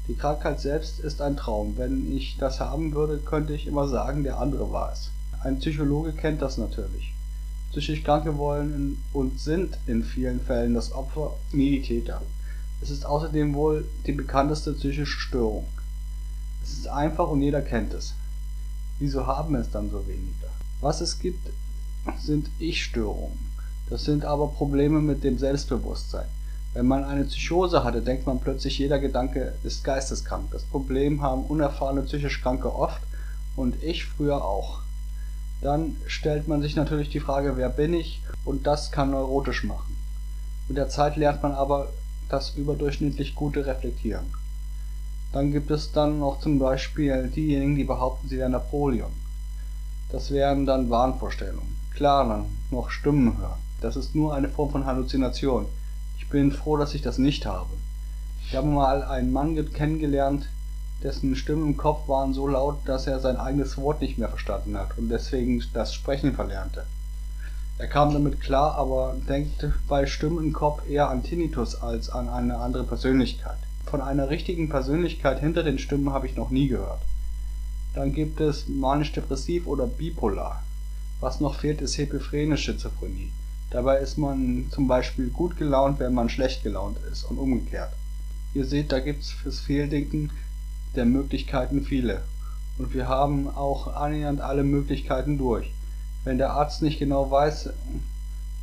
Die 0.08 0.16
Krankheit 0.16 0.62
selbst 0.62 1.00
ist 1.00 1.22
ein 1.22 1.36
Traum. 1.36 1.78
Wenn 1.78 2.16
ich 2.16 2.38
das 2.38 2.60
haben 2.60 2.94
würde, 2.94 3.18
könnte 3.18 3.54
ich 3.54 3.68
immer 3.68 3.88
sagen, 3.88 4.24
der 4.24 4.40
andere 4.40 4.72
war 4.72 4.92
es. 4.94 5.10
Ein 5.44 5.60
Psychologe 5.60 6.14
kennt 6.14 6.42
das 6.42 6.58
natürlich. 6.58 7.14
Psychisch 7.72 8.04
Kranke 8.04 8.38
wollen 8.38 9.04
und 9.12 9.40
sind 9.40 9.78
in 9.86 10.04
vielen 10.04 10.40
Fällen 10.40 10.74
das 10.74 10.94
Opfer, 10.94 11.34
nie 11.52 11.72
die 11.72 11.82
Täter. 11.82 12.22
Es 12.82 12.90
ist 12.90 13.06
außerdem 13.06 13.54
wohl 13.54 13.86
die 14.06 14.14
bekannteste 14.14 14.74
psychische 14.74 15.06
Störung. 15.06 15.66
Es 16.64 16.72
ist 16.72 16.88
einfach 16.88 17.28
und 17.30 17.42
jeder 17.42 17.62
kennt 17.62 17.94
es. 17.94 18.14
Wieso 19.00 19.28
haben 19.28 19.56
es 19.56 19.70
dann 19.70 19.92
so 19.92 20.08
wenige? 20.08 20.48
Was 20.80 21.02
es 21.02 21.20
gibt, 21.20 21.50
sind 22.20 22.50
Ich-Störungen. 22.60 23.38
Das 23.90 24.06
sind 24.06 24.26
aber 24.26 24.48
Probleme 24.48 25.02
mit 25.02 25.24
dem 25.24 25.38
Selbstbewusstsein. 25.38 26.28
Wenn 26.78 26.86
man 26.86 27.06
eine 27.06 27.24
Psychose 27.24 27.84
hatte, 27.84 28.04
denkt 28.04 28.28
man 28.28 28.40
plötzlich, 28.40 28.78
jeder 28.78 29.00
Gedanke 29.00 29.56
ist 29.64 29.84
geisteskrank. 29.84 30.52
Das 30.52 30.62
Problem 30.62 31.24
haben 31.24 31.46
unerfahrene 31.46 32.04
psychisch 32.04 32.40
Kranke 32.44 32.72
oft 32.72 33.02
und 33.56 33.82
ich 33.82 34.06
früher 34.06 34.46
auch. 34.46 34.82
Dann 35.60 35.96
stellt 36.06 36.48
man 36.48 36.62
sich 36.62 36.76
natürlich 36.76 37.10
die 37.10 37.20
Frage, 37.20 37.58
wer 37.58 37.70
bin 37.70 37.96
ich? 37.96 38.22
Und 38.46 38.68
das 38.68 38.92
kann 38.92 39.10
neurotisch 39.10 39.64
machen. 39.64 39.98
Mit 40.68 40.78
der 40.78 40.88
Zeit 40.88 41.16
lernt 41.16 41.42
man 41.42 41.54
aber 41.54 41.90
das 42.30 42.52
überdurchschnittlich 42.52 43.34
gute 43.34 43.66
Reflektieren. 43.66 44.28
Dann 45.34 45.52
gibt 45.52 45.72
es 45.72 45.94
dann 45.94 46.20
noch 46.20 46.42
zum 46.42 46.60
Beispiel 46.60 47.32
diejenigen, 47.36 47.76
die 47.76 47.86
behaupten, 47.86 48.30
sie 48.30 48.38
wären 48.38 48.52
Napoleon. 48.52 49.12
Das 50.12 50.30
wären 50.30 50.68
dann 50.68 50.92
Wahnvorstellungen. 50.92 51.76
Klar, 51.96 52.30
dann 52.30 52.46
noch 52.70 52.92
Stimmen 52.92 53.36
hören. 53.40 53.58
Das 53.82 53.96
ist 53.96 54.14
nur 54.14 54.36
eine 54.36 54.50
Form 54.50 54.70
von 54.70 54.86
Halluzination. 54.86 55.66
Ich 56.28 56.32
bin 56.32 56.52
froh, 56.52 56.76
dass 56.76 56.94
ich 56.94 57.02
das 57.02 57.20
nicht 57.20 57.46
habe. 57.46 57.70
Ich 58.46 58.54
habe 58.58 58.68
mal 58.68 59.02
einen 59.02 59.32
Mann 59.32 59.56
kennengelernt, 59.72 60.50
dessen 61.02 61.38
Stimmen 61.38 61.68
im 61.68 61.78
Kopf 61.78 62.10
waren 62.10 62.34
so 62.34 62.50
laut, 62.50 62.80
dass 62.84 63.08
er 63.08 63.22
sein 63.22 63.38
eigenes 63.38 63.78
Wort 63.78 64.02
nicht 64.02 64.18
mehr 64.18 64.28
verstanden 64.28 64.78
hat 64.78 64.98
und 64.98 65.08
deswegen 65.08 65.64
das 65.74 65.94
Sprechen 65.94 66.34
verlernte. 66.36 66.86
Er 67.78 67.88
kam 67.88 68.12
damit 68.12 68.42
klar, 68.42 68.76
aber 68.76 69.16
denkt 69.30 69.70
bei 69.88 70.06
Stimmen 70.06 70.44
im 70.44 70.52
Kopf 70.52 70.82
eher 70.90 71.08
an 71.08 71.24
Tinnitus 71.24 71.76
als 71.76 72.10
an 72.10 72.28
eine 72.28 72.58
andere 72.58 72.84
Persönlichkeit. 72.84 73.60
Von 73.86 74.02
einer 74.02 74.30
richtigen 74.30 74.68
Persönlichkeit 74.68 75.40
hinter 75.40 75.64
den 75.64 75.80
Stimmen 75.80 76.10
habe 76.10 76.28
ich 76.28 76.36
noch 76.36 76.50
nie 76.50 76.68
gehört. 76.68 77.04
Dann 77.94 78.12
gibt 78.12 78.42
es 78.42 78.68
manisch-depressiv 78.68 79.66
oder 79.66 79.88
bipolar. 79.88 80.62
Was 81.22 81.40
noch 81.40 81.56
fehlt, 81.56 81.80
ist 81.80 81.98
hebephrene 81.98 82.58
Schizophrenie. 82.58 83.32
Dabei 83.70 83.98
ist 83.98 84.18
man 84.18 84.68
zum 84.72 84.88
Beispiel 84.88 85.30
gut 85.30 85.58
gelaunt, 85.58 86.00
wenn 86.00 86.14
man 86.14 86.30
schlecht 86.30 86.64
gelaunt 86.64 86.98
ist 87.12 87.24
und 87.24 87.38
umgekehrt. 87.38 87.92
Ihr 88.54 88.66
seht, 88.66 88.92
da 88.92 89.00
gibt 89.00 89.24
es 89.24 89.32
fürs 89.32 89.60
Fehldenken 89.60 90.32
der 90.96 91.06
Möglichkeiten 91.06 91.84
viele. 91.84 92.24
Und 92.78 92.94
wir 92.94 93.08
haben 93.08 93.50
auch 93.50 93.88
annähernd 93.96 94.40
alle 94.40 94.64
Möglichkeiten 94.64 95.38
durch. 95.38 95.72
Wenn 96.24 96.38
der 96.38 96.54
Arzt 96.54 96.82
nicht 96.82 97.00
genau 97.00 97.30
weiß, 97.30 97.70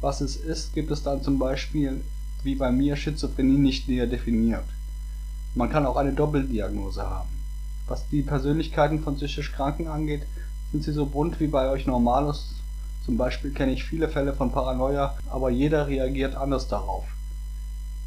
was 0.01 0.21
es 0.21 0.37
ist, 0.37 0.75
gibt 0.75 0.91
es 0.91 1.03
dann 1.03 1.23
zum 1.23 1.39
Beispiel, 1.39 2.03
wie 2.43 2.55
bei 2.55 2.71
mir, 2.71 2.97
Schizophrenie 2.97 3.59
nicht 3.59 3.89
näher 3.89 4.07
definiert. 4.07 4.65
Man 5.55 5.71
kann 5.71 5.87
auch 5.87 5.97
eine 5.97 6.13
Doppeldiagnose 6.13 7.03
haben. 7.03 7.29
Was 7.87 8.09
die 8.09 8.23
Persönlichkeiten 8.23 9.03
von 9.03 9.17
psychisch 9.17 9.53
Kranken 9.53 9.89
angeht, 9.89 10.23
sind 10.73 10.85
sie 10.85 10.93
so 10.93 11.07
bunt 11.07 11.41
wie 11.41 11.47
bei 11.47 11.69
euch 11.69 11.87
Normalos. 11.87 12.55
Zum 13.05 13.17
Beispiel 13.19 13.53
kenne 13.53 13.73
ich 13.73 13.85
viele 13.85 14.09
Fälle 14.09 14.33
von 14.33 14.51
Paranoia, 14.51 15.17
aber 15.29 15.51
jeder 15.51 15.87
reagiert 15.87 16.35
anders 16.37 16.69
darauf. 16.69 17.05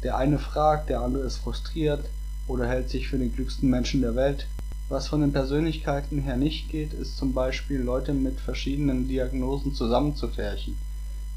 Der 0.02 0.16
eine 0.16 0.38
fragt, 0.38 0.88
der 0.88 1.00
andere 1.00 1.22
ist 1.22 1.36
frustriert 1.36 2.04
oder 2.48 2.66
hält 2.66 2.90
sich 2.90 3.08
für 3.08 3.18
den 3.18 3.32
klügsten 3.32 3.70
Menschen 3.70 4.00
der 4.00 4.16
Welt. 4.16 4.46
Was 4.88 5.06
von 5.06 5.20
den 5.20 5.32
Persönlichkeiten 5.32 6.18
her 6.20 6.36
nicht 6.36 6.70
geht, 6.70 6.94
ist 6.94 7.16
zum 7.16 7.32
Beispiel 7.32 7.80
Leute 7.80 8.12
mit 8.12 8.40
verschiedenen 8.40 9.06
Diagnosen 9.06 9.74
zusammenzufärchen. 9.74 10.76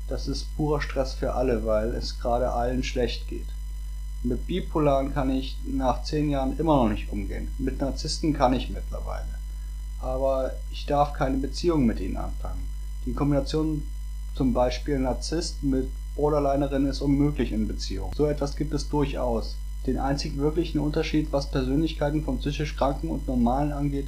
Das 0.07 0.27
ist 0.27 0.55
purer 0.55 0.81
Stress 0.81 1.13
für 1.13 1.33
alle, 1.33 1.65
weil 1.65 1.89
es 1.95 2.19
gerade 2.19 2.51
allen 2.51 2.83
schlecht 2.83 3.27
geht. 3.27 3.47
Mit 4.23 4.47
Bipolaren 4.47 5.13
kann 5.13 5.29
ich 5.29 5.57
nach 5.65 6.03
zehn 6.03 6.29
Jahren 6.29 6.57
immer 6.57 6.77
noch 6.77 6.89
nicht 6.89 7.11
umgehen. 7.11 7.49
Mit 7.57 7.81
Narzissten 7.81 8.33
kann 8.33 8.53
ich 8.53 8.69
mittlerweile. 8.69 9.27
Aber 9.99 10.53
ich 10.71 10.85
darf 10.85 11.13
keine 11.13 11.37
Beziehung 11.37 11.85
mit 11.85 11.99
ihnen 11.99 12.17
anfangen. 12.17 12.70
Die 13.05 13.13
Kombination 13.13 13.83
zum 14.35 14.53
Beispiel 14.53 14.99
Narzisst 14.99 15.63
mit 15.63 15.89
Borderlinerin 16.15 16.85
ist 16.85 17.01
unmöglich 17.01 17.51
in 17.51 17.67
Beziehung. 17.67 18.13
So 18.15 18.27
etwas 18.27 18.55
gibt 18.55 18.73
es 18.73 18.89
durchaus. 18.89 19.55
Den 19.87 19.97
einzig 19.97 20.37
wirklichen 20.37 20.79
Unterschied, 20.79 21.31
was 21.31 21.49
Persönlichkeiten 21.49 22.23
von 22.23 22.37
psychisch 22.37 22.75
Kranken 22.75 23.09
und 23.09 23.27
Normalen 23.27 23.71
angeht, 23.71 24.07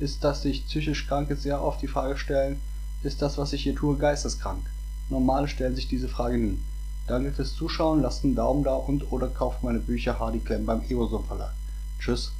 ist, 0.00 0.24
dass 0.24 0.42
sich 0.42 0.66
psychisch 0.66 1.06
Kranke 1.06 1.36
sehr 1.36 1.62
oft 1.62 1.80
die 1.80 1.88
Frage 1.88 2.16
stellen, 2.16 2.60
ist 3.04 3.22
das, 3.22 3.38
was 3.38 3.52
ich 3.52 3.62
hier 3.62 3.76
tue, 3.76 3.96
geisteskrank? 3.96 4.64
Normale 5.08 5.46
stellen 5.46 5.76
sich 5.76 5.86
diese 5.86 6.08
Frage 6.08 6.38
nie. 6.38 6.58
Danke 7.06 7.32
fürs 7.32 7.54
Zuschauen, 7.54 8.02
lasst 8.02 8.24
einen 8.24 8.34
Daumen 8.34 8.64
da 8.64 8.74
und 8.74 9.12
oder 9.12 9.28
kauft 9.28 9.62
meine 9.62 9.80
Bücher 9.80 10.18
Hardy 10.18 10.40
Klemm 10.40 10.66
beim 10.66 10.82
Evoson 10.88 11.24
Verlag. 11.24 11.52
Tschüss. 12.00 12.32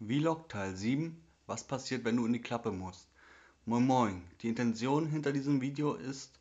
Vlog 0.00 0.48
Teil 0.48 0.76
7 0.76 1.16
Was 1.48 1.62
passiert, 1.62 2.04
wenn 2.04 2.16
du 2.16 2.26
in 2.26 2.32
die 2.32 2.42
Klappe 2.42 2.72
musst? 2.72 3.06
Moin 3.66 3.86
Moin, 3.86 4.22
die 4.42 4.48
Intention 4.48 5.06
hinter 5.06 5.30
diesem 5.32 5.60
Video 5.60 5.94
ist, 5.94 6.32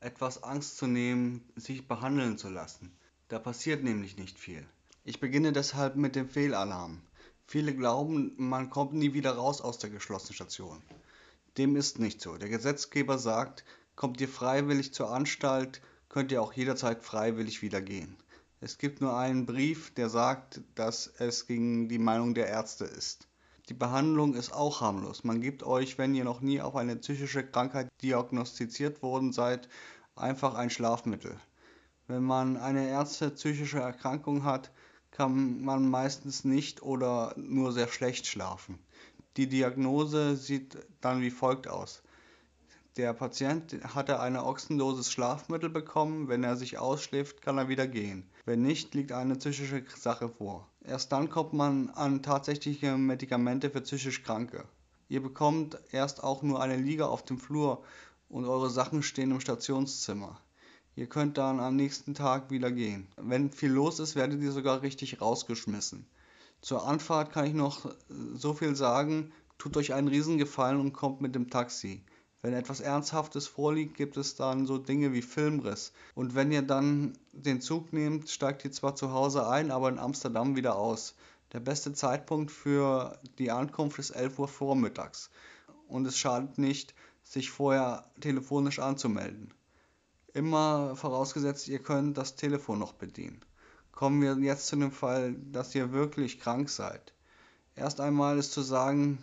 etwas 0.00 0.42
Angst 0.42 0.78
zu 0.78 0.88
nehmen, 0.88 1.44
sich 1.54 1.86
behandeln 1.86 2.38
zu 2.38 2.48
lassen. 2.48 2.90
Da 3.28 3.38
passiert 3.38 3.84
nämlich 3.84 4.16
nicht 4.16 4.36
viel. 4.36 4.66
Ich 5.04 5.20
beginne 5.20 5.52
deshalb 5.52 5.94
mit 5.94 6.16
dem 6.16 6.28
Fehlalarm. 6.28 7.00
Viele 7.46 7.72
glauben, 7.72 8.32
man 8.36 8.68
kommt 8.68 8.94
nie 8.94 9.12
wieder 9.12 9.36
raus 9.36 9.60
aus 9.60 9.78
der 9.78 9.90
geschlossenen 9.90 10.34
Station. 10.34 10.82
Dem 11.56 11.76
ist 11.76 12.00
nicht 12.00 12.20
so. 12.20 12.36
Der 12.36 12.48
Gesetzgeber 12.48 13.16
sagt, 13.16 13.64
kommt 13.94 14.20
ihr 14.20 14.28
freiwillig 14.28 14.92
zur 14.92 15.10
Anstalt, 15.10 15.80
könnt 16.08 16.32
ihr 16.32 16.42
auch 16.42 16.52
jederzeit 16.52 17.04
freiwillig 17.04 17.62
wieder 17.62 17.80
gehen. 17.80 18.16
Es 18.60 18.76
gibt 18.76 19.00
nur 19.00 19.16
einen 19.16 19.46
Brief, 19.46 19.94
der 19.94 20.08
sagt, 20.08 20.62
dass 20.74 21.06
es 21.18 21.46
gegen 21.46 21.88
die 21.88 22.00
Meinung 22.00 22.34
der 22.34 22.48
Ärzte 22.48 22.86
ist. 22.86 23.27
Die 23.68 23.74
Behandlung 23.74 24.34
ist 24.34 24.54
auch 24.54 24.80
harmlos. 24.80 25.24
Man 25.24 25.42
gibt 25.42 25.62
euch, 25.62 25.98
wenn 25.98 26.14
ihr 26.14 26.24
noch 26.24 26.40
nie 26.40 26.62
auf 26.62 26.74
eine 26.74 26.96
psychische 26.96 27.44
Krankheit 27.44 27.88
diagnostiziert 28.00 29.02
worden 29.02 29.32
seid, 29.32 29.68
einfach 30.16 30.54
ein 30.54 30.70
Schlafmittel. 30.70 31.38
Wenn 32.06 32.22
man 32.22 32.56
eine 32.56 32.88
ernste 32.88 33.30
psychische 33.30 33.80
Erkrankung 33.80 34.44
hat, 34.44 34.70
kann 35.10 35.62
man 35.62 35.88
meistens 35.88 36.44
nicht 36.44 36.82
oder 36.82 37.34
nur 37.36 37.72
sehr 37.72 37.88
schlecht 37.88 38.26
schlafen. 38.26 38.78
Die 39.36 39.48
Diagnose 39.48 40.36
sieht 40.36 40.78
dann 41.02 41.20
wie 41.20 41.30
folgt 41.30 41.68
aus. 41.68 42.02
Der 42.96 43.12
Patient 43.12 43.76
hatte 43.94 44.18
eine 44.20 44.44
Ochsendosis 44.46 45.12
Schlafmittel 45.12 45.68
bekommen, 45.68 46.28
wenn 46.28 46.42
er 46.42 46.56
sich 46.56 46.78
ausschläft, 46.78 47.42
kann 47.42 47.58
er 47.58 47.68
wieder 47.68 47.86
gehen. 47.86 48.28
Wenn 48.48 48.62
nicht, 48.62 48.94
liegt 48.94 49.12
eine 49.12 49.36
psychische 49.36 49.84
Sache 49.94 50.30
vor. 50.30 50.66
Erst 50.82 51.12
dann 51.12 51.28
kommt 51.28 51.52
man 51.52 51.90
an 51.90 52.22
tatsächliche 52.22 52.96
Medikamente 52.96 53.68
für 53.68 53.82
psychisch 53.82 54.22
Kranke. 54.22 54.64
Ihr 55.10 55.22
bekommt 55.22 55.78
erst 55.92 56.24
auch 56.24 56.42
nur 56.42 56.62
eine 56.62 56.78
Liege 56.78 57.08
auf 57.08 57.22
dem 57.22 57.36
Flur 57.36 57.84
und 58.30 58.46
eure 58.46 58.70
Sachen 58.70 59.02
stehen 59.02 59.32
im 59.32 59.40
Stationszimmer. 59.40 60.40
Ihr 60.96 61.08
könnt 61.08 61.36
dann 61.36 61.60
am 61.60 61.76
nächsten 61.76 62.14
Tag 62.14 62.50
wieder 62.50 62.72
gehen. 62.72 63.06
Wenn 63.18 63.52
viel 63.52 63.70
los 63.70 63.98
ist, 63.98 64.16
werdet 64.16 64.40
ihr 64.40 64.52
sogar 64.52 64.80
richtig 64.80 65.20
rausgeschmissen. 65.20 66.06
Zur 66.62 66.86
Anfahrt 66.86 67.32
kann 67.32 67.44
ich 67.44 67.52
noch 67.52 67.94
so 68.32 68.54
viel 68.54 68.74
sagen, 68.74 69.30
tut 69.58 69.76
euch 69.76 69.92
einen 69.92 70.08
Riesengefallen 70.08 70.80
und 70.80 70.94
kommt 70.94 71.20
mit 71.20 71.34
dem 71.34 71.50
Taxi. 71.50 72.02
Wenn 72.40 72.54
etwas 72.54 72.80
Ernsthaftes 72.80 73.48
vorliegt, 73.48 73.96
gibt 73.96 74.16
es 74.16 74.36
dann 74.36 74.66
so 74.66 74.78
Dinge 74.78 75.12
wie 75.12 75.22
Filmriss. 75.22 75.92
Und 76.14 76.36
wenn 76.36 76.52
ihr 76.52 76.62
dann 76.62 77.18
den 77.32 77.60
Zug 77.60 77.92
nehmt, 77.92 78.30
steigt 78.30 78.64
ihr 78.64 78.70
zwar 78.70 78.94
zu 78.94 79.12
Hause 79.12 79.48
ein, 79.48 79.72
aber 79.72 79.88
in 79.88 79.98
Amsterdam 79.98 80.54
wieder 80.54 80.76
aus. 80.76 81.14
Der 81.52 81.60
beste 81.60 81.92
Zeitpunkt 81.94 82.52
für 82.52 83.18
die 83.38 83.50
Ankunft 83.50 83.98
ist 83.98 84.10
11 84.10 84.38
Uhr 84.38 84.48
vormittags. 84.48 85.30
Und 85.88 86.06
es 86.06 86.16
schadet 86.16 86.58
nicht, 86.58 86.94
sich 87.24 87.50
vorher 87.50 88.08
telefonisch 88.20 88.78
anzumelden. 88.78 89.52
Immer 90.32 90.94
vorausgesetzt, 90.94 91.66
ihr 91.68 91.80
könnt 91.80 92.16
das 92.16 92.36
Telefon 92.36 92.78
noch 92.78 92.92
bedienen. 92.92 93.40
Kommen 93.90 94.22
wir 94.22 94.38
jetzt 94.38 94.68
zu 94.68 94.76
dem 94.76 94.92
Fall, 94.92 95.34
dass 95.50 95.74
ihr 95.74 95.90
wirklich 95.90 96.38
krank 96.38 96.70
seid. 96.70 97.12
Erst 97.74 98.00
einmal 98.00 98.38
ist 98.38 98.52
zu 98.52 98.62
sagen, 98.62 99.18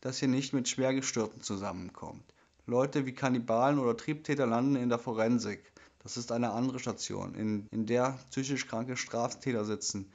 dass 0.00 0.22
ihr 0.22 0.28
nicht 0.28 0.52
mit 0.52 0.68
Schwergestörten 0.68 1.42
zusammenkommt. 1.42 2.24
Leute 2.66 3.06
wie 3.06 3.12
Kannibalen 3.12 3.78
oder 3.78 3.96
Triebtäter 3.96 4.46
landen 4.46 4.76
in 4.76 4.88
der 4.88 4.98
Forensik. 4.98 5.72
Das 6.02 6.16
ist 6.16 6.32
eine 6.32 6.52
andere 6.52 6.78
Station, 6.78 7.34
in, 7.34 7.66
in 7.70 7.86
der 7.86 8.18
psychisch 8.30 8.66
kranke 8.66 8.96
Straftäter 8.96 9.64
sitzen 9.64 10.10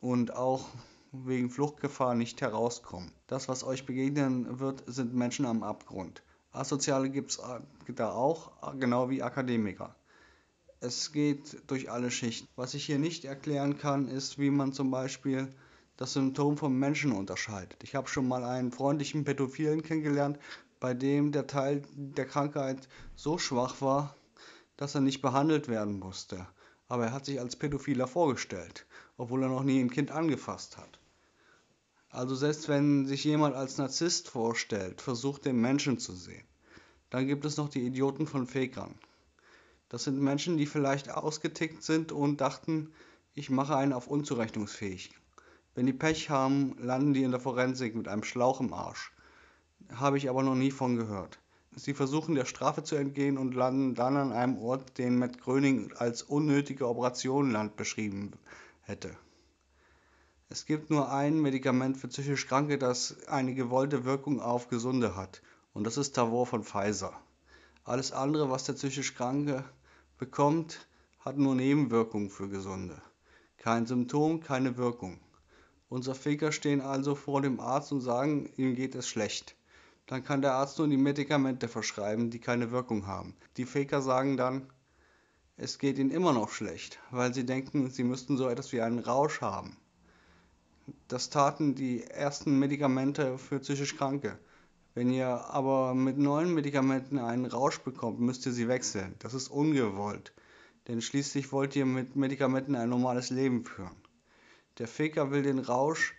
und 0.00 0.34
auch 0.34 0.68
wegen 1.12 1.50
Fluchtgefahr 1.50 2.14
nicht 2.14 2.40
herauskommen. 2.40 3.12
Das, 3.26 3.48
was 3.48 3.64
euch 3.64 3.84
begegnen 3.84 4.58
wird, 4.58 4.82
sind 4.86 5.14
Menschen 5.14 5.44
am 5.44 5.62
Abgrund. 5.62 6.22
Asoziale 6.52 7.10
gibt 7.10 7.32
es 7.32 7.38
äh, 7.38 7.92
da 7.94 8.12
auch, 8.12 8.52
genau 8.78 9.10
wie 9.10 9.22
Akademiker. 9.22 9.94
Es 10.80 11.12
geht 11.12 11.62
durch 11.70 11.90
alle 11.90 12.10
Schichten. 12.10 12.48
Was 12.56 12.74
ich 12.74 12.86
hier 12.86 12.98
nicht 12.98 13.24
erklären 13.24 13.78
kann, 13.78 14.08
ist, 14.08 14.38
wie 14.38 14.50
man 14.50 14.72
zum 14.72 14.90
Beispiel 14.90 15.48
das 16.02 16.14
Symptom 16.14 16.56
vom 16.56 16.80
Menschen 16.80 17.12
unterscheidet. 17.12 17.80
Ich 17.84 17.94
habe 17.94 18.08
schon 18.08 18.26
mal 18.26 18.42
einen 18.42 18.72
freundlichen 18.72 19.22
Pädophilen 19.22 19.84
kennengelernt, 19.84 20.36
bei 20.80 20.94
dem 20.94 21.30
der 21.30 21.46
Teil 21.46 21.82
der 21.94 22.26
Krankheit 22.26 22.88
so 23.14 23.38
schwach 23.38 23.80
war, 23.80 24.16
dass 24.76 24.96
er 24.96 25.00
nicht 25.00 25.22
behandelt 25.22 25.68
werden 25.68 26.00
musste. 26.00 26.44
Aber 26.88 27.04
er 27.04 27.12
hat 27.12 27.26
sich 27.26 27.38
als 27.38 27.54
Pädophiler 27.54 28.08
vorgestellt, 28.08 28.84
obwohl 29.16 29.44
er 29.44 29.48
noch 29.48 29.62
nie 29.62 29.78
ein 29.78 29.92
Kind 29.92 30.10
angefasst 30.10 30.76
hat. 30.76 30.98
Also 32.08 32.34
selbst 32.34 32.68
wenn 32.68 33.06
sich 33.06 33.22
jemand 33.22 33.54
als 33.54 33.78
Narzisst 33.78 34.28
vorstellt, 34.28 35.00
versucht 35.00 35.44
den 35.44 35.60
Menschen 35.60 36.00
zu 36.00 36.16
sehen. 36.16 36.48
Dann 37.10 37.28
gibt 37.28 37.44
es 37.44 37.58
noch 37.58 37.68
die 37.68 37.86
Idioten 37.86 38.26
von 38.26 38.48
Fakern. 38.48 38.96
Das 39.88 40.02
sind 40.02 40.20
Menschen, 40.20 40.56
die 40.56 40.66
vielleicht 40.66 41.12
ausgetickt 41.12 41.84
sind 41.84 42.10
und 42.10 42.40
dachten, 42.40 42.92
ich 43.34 43.50
mache 43.50 43.76
einen 43.76 43.92
auf 43.92 44.08
unzurechnungsfähig. 44.08 45.14
Wenn 45.74 45.86
die 45.86 45.94
Pech 45.94 46.28
haben, 46.28 46.76
landen 46.78 47.14
die 47.14 47.22
in 47.22 47.30
der 47.30 47.40
Forensik 47.40 47.94
mit 47.94 48.06
einem 48.06 48.24
Schlauch 48.24 48.60
im 48.60 48.74
Arsch. 48.74 49.10
Habe 49.94 50.18
ich 50.18 50.28
aber 50.28 50.42
noch 50.42 50.54
nie 50.54 50.70
von 50.70 50.96
gehört. 50.96 51.38
Sie 51.74 51.94
versuchen 51.94 52.34
der 52.34 52.44
Strafe 52.44 52.84
zu 52.84 52.96
entgehen 52.96 53.38
und 53.38 53.54
landen 53.54 53.94
dann 53.94 54.18
an 54.18 54.32
einem 54.32 54.58
Ort, 54.58 54.98
den 54.98 55.18
Matt 55.18 55.40
Gröning 55.40 55.90
als 55.96 56.22
unnötige 56.22 56.86
Operationenland 56.86 57.76
beschrieben 57.76 58.32
hätte. 58.82 59.16
Es 60.50 60.66
gibt 60.66 60.90
nur 60.90 61.10
ein 61.10 61.40
Medikament 61.40 61.96
für 61.96 62.08
psychisch 62.08 62.46
Kranke, 62.46 62.76
das 62.76 63.26
eine 63.26 63.54
gewollte 63.54 64.04
Wirkung 64.04 64.42
auf 64.42 64.68
Gesunde 64.68 65.16
hat. 65.16 65.40
Und 65.72 65.84
das 65.84 65.96
ist 65.96 66.12
Tavor 66.12 66.46
von 66.46 66.64
Pfizer. 66.64 67.14
Alles 67.84 68.12
andere, 68.12 68.50
was 68.50 68.64
der 68.64 68.74
psychisch 68.74 69.14
Kranke 69.14 69.64
bekommt, 70.18 70.86
hat 71.20 71.38
nur 71.38 71.54
Nebenwirkungen 71.54 72.28
für 72.28 72.50
Gesunde. 72.50 73.00
Kein 73.56 73.86
Symptom, 73.86 74.40
keine 74.40 74.76
Wirkung. 74.76 75.18
Unser 75.92 76.14
Faker 76.14 76.52
stehen 76.52 76.80
also 76.80 77.14
vor 77.14 77.42
dem 77.42 77.60
Arzt 77.60 77.92
und 77.92 78.00
sagen, 78.00 78.48
ihm 78.56 78.74
geht 78.74 78.94
es 78.94 79.06
schlecht. 79.06 79.54
Dann 80.06 80.24
kann 80.24 80.40
der 80.40 80.54
Arzt 80.54 80.78
nur 80.78 80.88
die 80.88 80.96
Medikamente 80.96 81.68
verschreiben, 81.68 82.30
die 82.30 82.38
keine 82.38 82.70
Wirkung 82.70 83.06
haben. 83.06 83.36
Die 83.58 83.66
Faker 83.66 84.00
sagen 84.00 84.38
dann, 84.38 84.70
es 85.58 85.78
geht 85.78 85.98
ihnen 85.98 86.10
immer 86.10 86.32
noch 86.32 86.48
schlecht, 86.48 86.98
weil 87.10 87.34
sie 87.34 87.44
denken, 87.44 87.90
sie 87.90 88.04
müssten 88.04 88.38
so 88.38 88.48
etwas 88.48 88.72
wie 88.72 88.80
einen 88.80 89.00
Rausch 89.00 89.42
haben. 89.42 89.76
Das 91.08 91.28
taten 91.28 91.74
die 91.74 92.04
ersten 92.04 92.58
Medikamente 92.58 93.36
für 93.36 93.58
psychisch 93.58 93.98
Kranke. 93.98 94.38
Wenn 94.94 95.10
ihr 95.10 95.28
aber 95.28 95.92
mit 95.92 96.16
neuen 96.16 96.54
Medikamenten 96.54 97.18
einen 97.18 97.44
Rausch 97.44 97.80
bekommt, 97.80 98.18
müsst 98.18 98.46
ihr 98.46 98.52
sie 98.52 98.66
wechseln. 98.66 99.14
Das 99.18 99.34
ist 99.34 99.48
ungewollt. 99.48 100.32
Denn 100.88 101.02
schließlich 101.02 101.52
wollt 101.52 101.76
ihr 101.76 101.84
mit 101.84 102.16
Medikamenten 102.16 102.76
ein 102.76 102.88
normales 102.88 103.28
Leben 103.28 103.66
führen. 103.66 104.01
Der 104.78 104.88
Faker 104.88 105.30
will 105.30 105.42
den 105.42 105.58
Rausch 105.58 106.14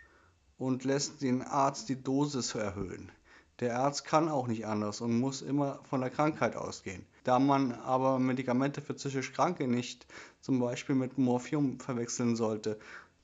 und 0.57 0.83
lässt 0.83 1.21
den 1.21 1.41
Arzt 1.41 1.89
die 1.89 2.01
Dosis 2.01 2.53
erhöhen. 2.53 3.11
Der 3.59 3.79
Arzt 3.79 4.05
kann 4.05 4.29
auch 4.29 4.47
nicht 4.47 4.65
anders 4.65 5.01
und 5.01 5.19
muss 5.19 5.41
immer 5.41 5.79
von 5.89 6.01
der 6.01 6.09
Krankheit 6.09 6.55
ausgehen. 6.55 7.05
Da 7.23 7.39
man 7.39 7.71
aber 7.73 8.19
Medikamente 8.19 8.81
für 8.81 8.93
psychisch 8.93 9.33
Kranke 9.33 9.67
nicht 9.67 10.05
zum 10.41 10.59
Beispiel 10.59 10.95
mit 10.95 11.17
Morphium 11.17 11.79
verwechseln 11.79 12.35
sollte, 12.35 12.77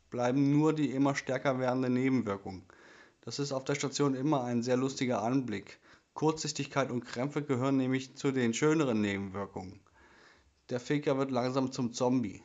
bleiben 0.10 0.52
nur 0.52 0.74
die 0.74 0.92
immer 0.92 1.16
stärker 1.16 1.60
werdenden 1.60 1.94
Nebenwirkungen. 1.94 2.64
Das 3.22 3.38
ist 3.38 3.52
auf 3.52 3.66
der 3.66 3.76
Station 3.76 4.16
immer 4.16 4.44
ein 4.44 4.64
sehr 4.64 4.78
lustiger 4.78 5.22
Anblick. 5.22 5.80
Kurzsichtigkeit 6.14 6.90
und 6.90 7.06
Krämpfe 7.06 7.44
gehören 7.44 7.78
nämlich 7.78 8.16
zu 8.16 8.32
den 8.32 8.54
schöneren 8.54 9.02
Nebenwirkungen. 9.02 9.80
Der 10.70 10.80
Faker 10.80 11.18
wird 11.18 11.32
langsam 11.32 11.72
zum 11.72 11.94
Zombie. 11.94 12.42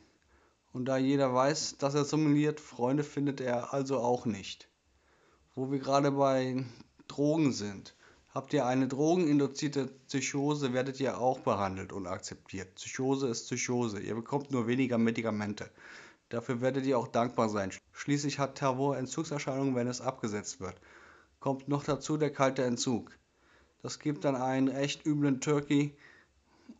Und 0.75 0.83
da 0.83 0.97
jeder 0.97 1.33
weiß, 1.33 1.77
dass 1.77 1.95
er 1.95 2.03
simuliert, 2.03 2.59
Freunde 2.59 3.05
findet 3.05 3.39
er 3.39 3.73
also 3.73 3.99
auch 3.99 4.25
nicht. 4.25 4.67
Wo 5.53 5.71
wir 5.71 5.79
gerade 5.79 6.11
bei 6.11 6.65
Drogen 7.07 7.53
sind. 7.53 7.95
Habt 8.33 8.51
ihr 8.51 8.65
eine 8.65 8.89
drogeninduzierte 8.89 9.87
Psychose, 10.07 10.73
werdet 10.73 10.99
ihr 10.99 11.17
auch 11.17 11.39
behandelt 11.39 11.93
und 11.93 12.07
akzeptiert. 12.07 12.75
Psychose 12.75 13.29
ist 13.29 13.45
Psychose. 13.45 14.01
Ihr 14.01 14.15
bekommt 14.15 14.51
nur 14.51 14.67
weniger 14.67 14.97
Medikamente. 14.97 15.71
Dafür 16.27 16.59
werdet 16.59 16.85
ihr 16.85 16.99
auch 16.99 17.07
dankbar 17.07 17.47
sein. 17.47 17.71
Schließlich 17.93 18.37
hat 18.37 18.57
Tavor 18.57 18.97
Entzugserscheinungen, 18.97 19.75
wenn 19.75 19.87
es 19.87 20.01
abgesetzt 20.01 20.59
wird. 20.59 20.75
Kommt 21.39 21.69
noch 21.69 21.85
dazu 21.85 22.17
der 22.17 22.33
kalte 22.33 22.65
Entzug. 22.65 23.17
Das 23.81 23.99
gibt 23.99 24.25
dann 24.25 24.35
einen 24.35 24.67
echt 24.67 25.05
üblen 25.05 25.39
Turkey 25.39 25.95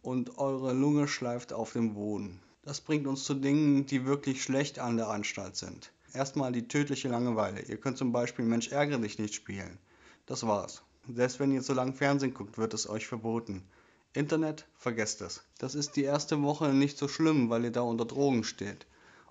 und 0.02 0.38
eure 0.38 0.74
Lunge 0.74 1.08
schleift 1.08 1.54
auf 1.54 1.72
dem 1.72 1.94
Boden. 1.94 2.42
Das 2.66 2.82
bringt 2.82 3.06
uns 3.06 3.24
zu 3.24 3.36
Dingen, 3.36 3.86
die 3.86 4.06
wirklich 4.06 4.42
schlecht 4.42 4.80
an 4.80 4.98
der 4.98 5.10
Anstalt 5.10 5.56
sind. 5.56 5.92
Erstmal 6.14 6.52
die 6.52 6.68
tödliche 6.68 7.08
Langeweile. 7.10 7.62
Ihr 7.62 7.78
könnt 7.78 8.00
zum 8.00 8.12
Beispiel 8.12 8.44
Mensch 8.44 8.70
ärgere 8.72 9.00
dich 9.00 9.20
nicht 9.20 9.36
spielen. 9.36 9.78
Das 10.26 10.48
war's. 10.48 10.82
Selbst 11.08 11.40
wenn 11.40 11.52
ihr 11.52 11.62
zu 11.62 11.74
lang 11.74 11.94
Fernsehen 11.94 12.34
guckt, 12.34 12.58
wird 12.58 12.74
es 12.74 12.90
euch 12.90 13.06
verboten. 13.06 13.64
Internet, 14.14 14.66
vergesst 14.80 15.22
es. 15.22 15.44
Das 15.60 15.76
ist 15.76 15.96
die 15.96 16.06
erste 16.06 16.42
Woche 16.42 16.70
nicht 16.70 16.98
so 16.98 17.08
schlimm, 17.08 17.52
weil 17.52 17.66
ihr 17.66 17.72
da 17.72 17.82
unter 17.82 18.06
Drogen 18.06 18.44
steht. 18.44 18.88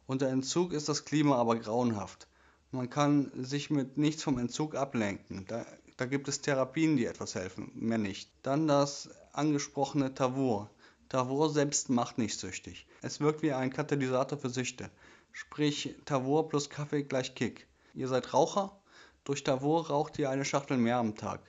Unter 0.06 0.28
Entzug 0.28 0.72
ist 0.72 0.88
das 0.88 1.04
Klima 1.04 1.34
aber 1.36 1.56
grauenhaft. 1.56 2.28
Man 2.70 2.88
kann 2.88 3.32
sich 3.34 3.68
mit 3.68 3.98
nichts 3.98 4.22
vom 4.22 4.38
Entzug 4.38 4.76
ablenken. 4.76 5.44
Da, 5.48 5.66
da 5.96 6.06
gibt 6.06 6.28
es 6.28 6.40
Therapien, 6.40 6.96
die 6.96 7.06
etwas 7.06 7.34
helfen, 7.34 7.72
mehr 7.74 7.98
nicht. 7.98 8.30
Dann 8.42 8.68
das 8.68 9.10
angesprochene 9.32 10.14
Tavor. 10.14 10.70
Tavor 11.08 11.50
selbst 11.50 11.90
macht 11.90 12.18
nicht 12.18 12.38
süchtig. 12.38 12.86
Es 13.02 13.20
wirkt 13.20 13.42
wie 13.42 13.52
ein 13.52 13.72
Katalysator 13.72 14.38
für 14.38 14.50
Süchte. 14.50 14.90
Sprich, 15.32 15.94
Tavor 16.04 16.48
plus 16.48 16.70
Kaffee 16.70 17.02
gleich 17.02 17.34
Kick. 17.34 17.66
Ihr 17.94 18.08
seid 18.08 18.32
Raucher? 18.32 18.78
Durch 19.24 19.44
Tavor 19.44 19.88
raucht 19.88 20.18
ihr 20.18 20.30
eine 20.30 20.44
Schachtel 20.44 20.76
mehr 20.76 20.96
am 20.96 21.14
Tag, 21.14 21.40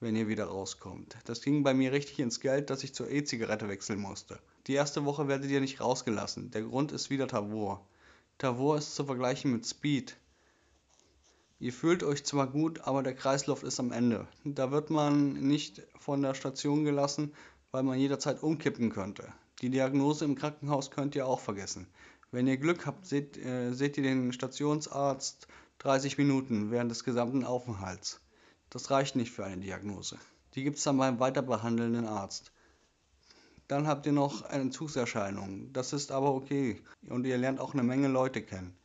wenn 0.00 0.16
ihr 0.16 0.28
wieder 0.28 0.44
rauskommt. 0.46 1.16
Das 1.24 1.42
ging 1.42 1.62
bei 1.62 1.74
mir 1.74 1.92
richtig 1.92 2.18
ins 2.20 2.40
Geld, 2.40 2.70
dass 2.70 2.84
ich 2.84 2.94
zur 2.94 3.10
E-Zigarette 3.10 3.68
wechseln 3.68 4.00
musste. 4.00 4.38
Die 4.66 4.74
erste 4.74 5.04
Woche 5.04 5.28
werdet 5.28 5.50
ihr 5.50 5.60
nicht 5.60 5.80
rausgelassen. 5.80 6.50
Der 6.50 6.62
Grund 6.62 6.92
ist 6.92 7.10
wieder 7.10 7.26
Tavor. 7.26 7.86
Tavor 8.38 8.78
ist 8.78 8.94
zu 8.94 9.04
vergleichen 9.04 9.52
mit 9.52 9.66
Speed. 9.66 10.16
Ihr 11.58 11.72
fühlt 11.72 12.02
euch 12.02 12.24
zwar 12.24 12.48
gut, 12.48 12.80
aber 12.80 13.04
der 13.04 13.14
Kreislauf 13.14 13.62
ist 13.62 13.78
am 13.78 13.92
Ende. 13.92 14.26
Da 14.44 14.72
wird 14.72 14.90
man 14.90 15.34
nicht 15.34 15.80
von 15.96 16.20
der 16.20 16.34
Station 16.34 16.84
gelassen, 16.84 17.32
weil 17.72 17.82
man 17.82 17.98
jederzeit 17.98 18.42
umkippen 18.42 18.90
könnte. 18.90 19.32
Die 19.62 19.70
Diagnose 19.70 20.24
im 20.24 20.34
Krankenhaus 20.34 20.90
könnt 20.90 21.14
ihr 21.14 21.26
auch 21.26 21.40
vergessen. 21.40 21.86
Wenn 22.30 22.46
ihr 22.46 22.58
Glück 22.58 22.86
habt, 22.86 23.06
seht, 23.06 23.36
äh, 23.38 23.72
seht 23.72 23.96
ihr 23.96 24.02
den 24.02 24.32
Stationsarzt 24.32 25.48
30 25.78 26.18
Minuten 26.18 26.70
während 26.70 26.90
des 26.90 27.02
gesamten 27.02 27.44
Aufenthalts. 27.44 28.20
Das 28.70 28.90
reicht 28.90 29.16
nicht 29.16 29.32
für 29.32 29.44
eine 29.44 29.62
Diagnose. 29.62 30.18
Die 30.54 30.64
gibt 30.64 30.78
es 30.78 30.84
dann 30.84 30.98
beim 30.98 31.18
weiterbehandelnden 31.18 32.06
Arzt. 32.06 32.52
Dann 33.68 33.86
habt 33.86 34.04
ihr 34.06 34.12
noch 34.12 34.48
Entzugserscheinungen. 34.50 35.72
Das 35.72 35.92
ist 35.92 36.12
aber 36.12 36.34
okay. 36.34 36.82
Und 37.08 37.26
ihr 37.26 37.38
lernt 37.38 37.58
auch 37.58 37.72
eine 37.72 37.82
Menge 37.82 38.08
Leute 38.08 38.42
kennen. 38.42 38.76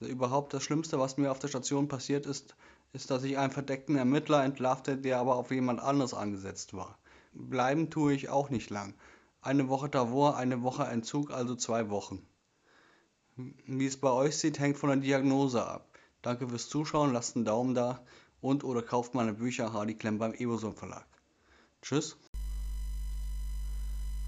Überhaupt 0.00 0.52
das 0.52 0.64
Schlimmste, 0.64 0.98
was 0.98 1.16
mir 1.16 1.30
auf 1.30 1.38
der 1.38 1.48
Station 1.48 1.86
passiert 1.86 2.26
ist, 2.26 2.56
ist, 2.92 3.10
dass 3.10 3.22
ich 3.22 3.38
einen 3.38 3.52
verdeckten 3.52 3.96
Ermittler 3.96 4.42
entlarvte, 4.42 4.96
der 4.96 5.18
aber 5.18 5.36
auf 5.36 5.52
jemand 5.52 5.80
anderes 5.80 6.12
angesetzt 6.12 6.74
war. 6.74 6.98
Bleiben 7.32 7.90
tue 7.90 8.14
ich 8.14 8.28
auch 8.28 8.50
nicht 8.50 8.70
lang. 8.70 8.94
Eine 9.40 9.68
Woche 9.68 9.90
Tavor, 9.90 10.36
eine 10.36 10.62
Woche 10.62 10.84
Entzug, 10.84 11.30
also 11.30 11.56
zwei 11.56 11.88
Wochen. 11.90 12.24
Wie 13.36 13.86
es 13.86 13.96
bei 13.96 14.10
euch 14.10 14.36
sieht, 14.36 14.58
hängt 14.58 14.76
von 14.76 14.90
der 14.90 14.98
Diagnose 14.98 15.66
ab. 15.66 15.88
Danke 16.20 16.48
fürs 16.48 16.68
Zuschauen, 16.68 17.12
lasst 17.12 17.34
einen 17.34 17.44
Daumen 17.44 17.74
da 17.74 18.00
und 18.40 18.64
oder 18.64 18.82
kauft 18.82 19.14
meine 19.14 19.32
Bücher 19.32 19.72
Hardy 19.72 19.94
Klemm 19.94 20.18
beim 20.18 20.34
Eboson 20.34 20.74
Verlag. 20.74 21.06
Tschüss. 21.80 22.16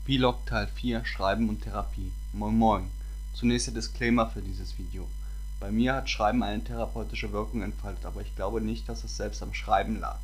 Vlog 0.06 0.44
Teil 0.46 0.66
4 0.66 1.04
Schreiben 1.04 1.48
und 1.48 1.62
Therapie. 1.62 2.12
Moin 2.32 2.56
Moin. 2.56 2.90
Zunächst 3.34 3.66
der 3.66 3.74
Disclaimer 3.74 4.30
für 4.30 4.42
dieses 4.42 4.78
Video. 4.78 5.06
Bei 5.60 5.70
mir 5.70 5.94
hat 5.94 6.10
Schreiben 6.10 6.42
eine 6.42 6.64
therapeutische 6.64 7.32
Wirkung 7.32 7.62
entfaltet, 7.62 8.04
aber 8.04 8.22
ich 8.22 8.34
glaube 8.36 8.60
nicht, 8.60 8.88
dass 8.88 9.04
es 9.04 9.16
selbst 9.16 9.42
am 9.42 9.54
Schreiben 9.54 10.00
lag. 10.00 10.18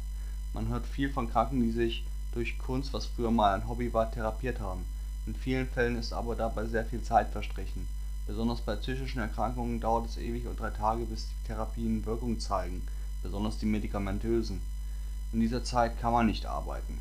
Man 0.54 0.68
hört 0.68 0.86
viel 0.86 1.10
von 1.10 1.30
Kranken, 1.30 1.62
die 1.62 1.70
sich 1.70 2.04
durch 2.32 2.58
Kunst, 2.58 2.92
was 2.92 3.06
früher 3.06 3.30
mal 3.30 3.54
ein 3.54 3.68
Hobby 3.68 3.92
war, 3.92 4.10
therapiert 4.10 4.60
haben. 4.60 4.84
In 5.26 5.34
vielen 5.34 5.68
Fällen 5.68 5.96
ist 5.96 6.12
aber 6.12 6.34
dabei 6.34 6.66
sehr 6.66 6.84
viel 6.84 7.02
Zeit 7.02 7.30
verstrichen. 7.30 7.86
Besonders 8.26 8.60
bei 8.60 8.76
psychischen 8.76 9.20
Erkrankungen 9.20 9.80
dauert 9.80 10.06
es 10.06 10.16
ewig 10.16 10.46
und 10.46 10.58
drei 10.60 10.70
Tage, 10.70 11.04
bis 11.04 11.26
die 11.26 11.46
Therapien 11.48 12.06
Wirkung 12.06 12.38
zeigen, 12.38 12.86
besonders 13.22 13.58
die 13.58 13.66
medikamentösen. 13.66 14.60
In 15.32 15.40
dieser 15.40 15.64
Zeit 15.64 16.00
kann 16.00 16.12
man 16.12 16.26
nicht 16.26 16.46
arbeiten. 16.46 16.98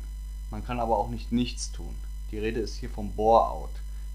Man 0.50 0.64
kann 0.64 0.80
aber 0.80 0.98
auch 0.98 1.08
nicht 1.08 1.32
nichts 1.32 1.70
tun. 1.72 1.94
Die 2.30 2.38
Rede 2.38 2.60
ist 2.60 2.76
hier 2.76 2.90
vom 2.90 3.12
Bore-out. 3.12 3.70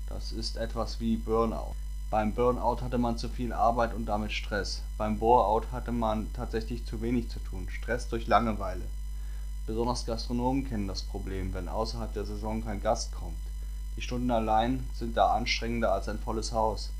Das 0.09 0.31
ist 0.31 0.57
etwas 0.57 0.99
wie 0.99 1.15
Burnout. 1.15 1.75
Beim 2.09 2.33
Burnout 2.33 2.81
hatte 2.81 2.97
man 2.97 3.17
zu 3.17 3.27
viel 3.27 3.51
Arbeit 3.51 3.93
und 3.93 4.05
damit 4.05 4.31
Stress. 4.31 4.81
Beim 4.97 5.17
Bore-out 5.17 5.71
hatte 5.71 5.91
man 5.91 6.31
tatsächlich 6.33 6.85
zu 6.85 7.01
wenig 7.01 7.29
zu 7.29 7.39
tun, 7.39 7.67
Stress 7.69 8.07
durch 8.09 8.27
Langeweile. 8.27 8.85
Besonders 9.67 10.05
Gastronomen 10.05 10.69
kennen 10.69 10.87
das 10.87 11.01
Problem, 11.01 11.51
wenn 11.55 11.67
außerhalb 11.67 12.13
der 12.13 12.25
Saison 12.25 12.63
kein 12.63 12.83
Gast 12.83 13.11
kommt. 13.11 13.35
Die 13.97 14.01
Stunden 14.01 14.29
allein 14.29 14.85
sind 14.93 15.17
da 15.17 15.33
anstrengender 15.33 15.91
als 15.91 16.07
ein 16.07 16.19
volles 16.19 16.51
Haus. 16.51 16.91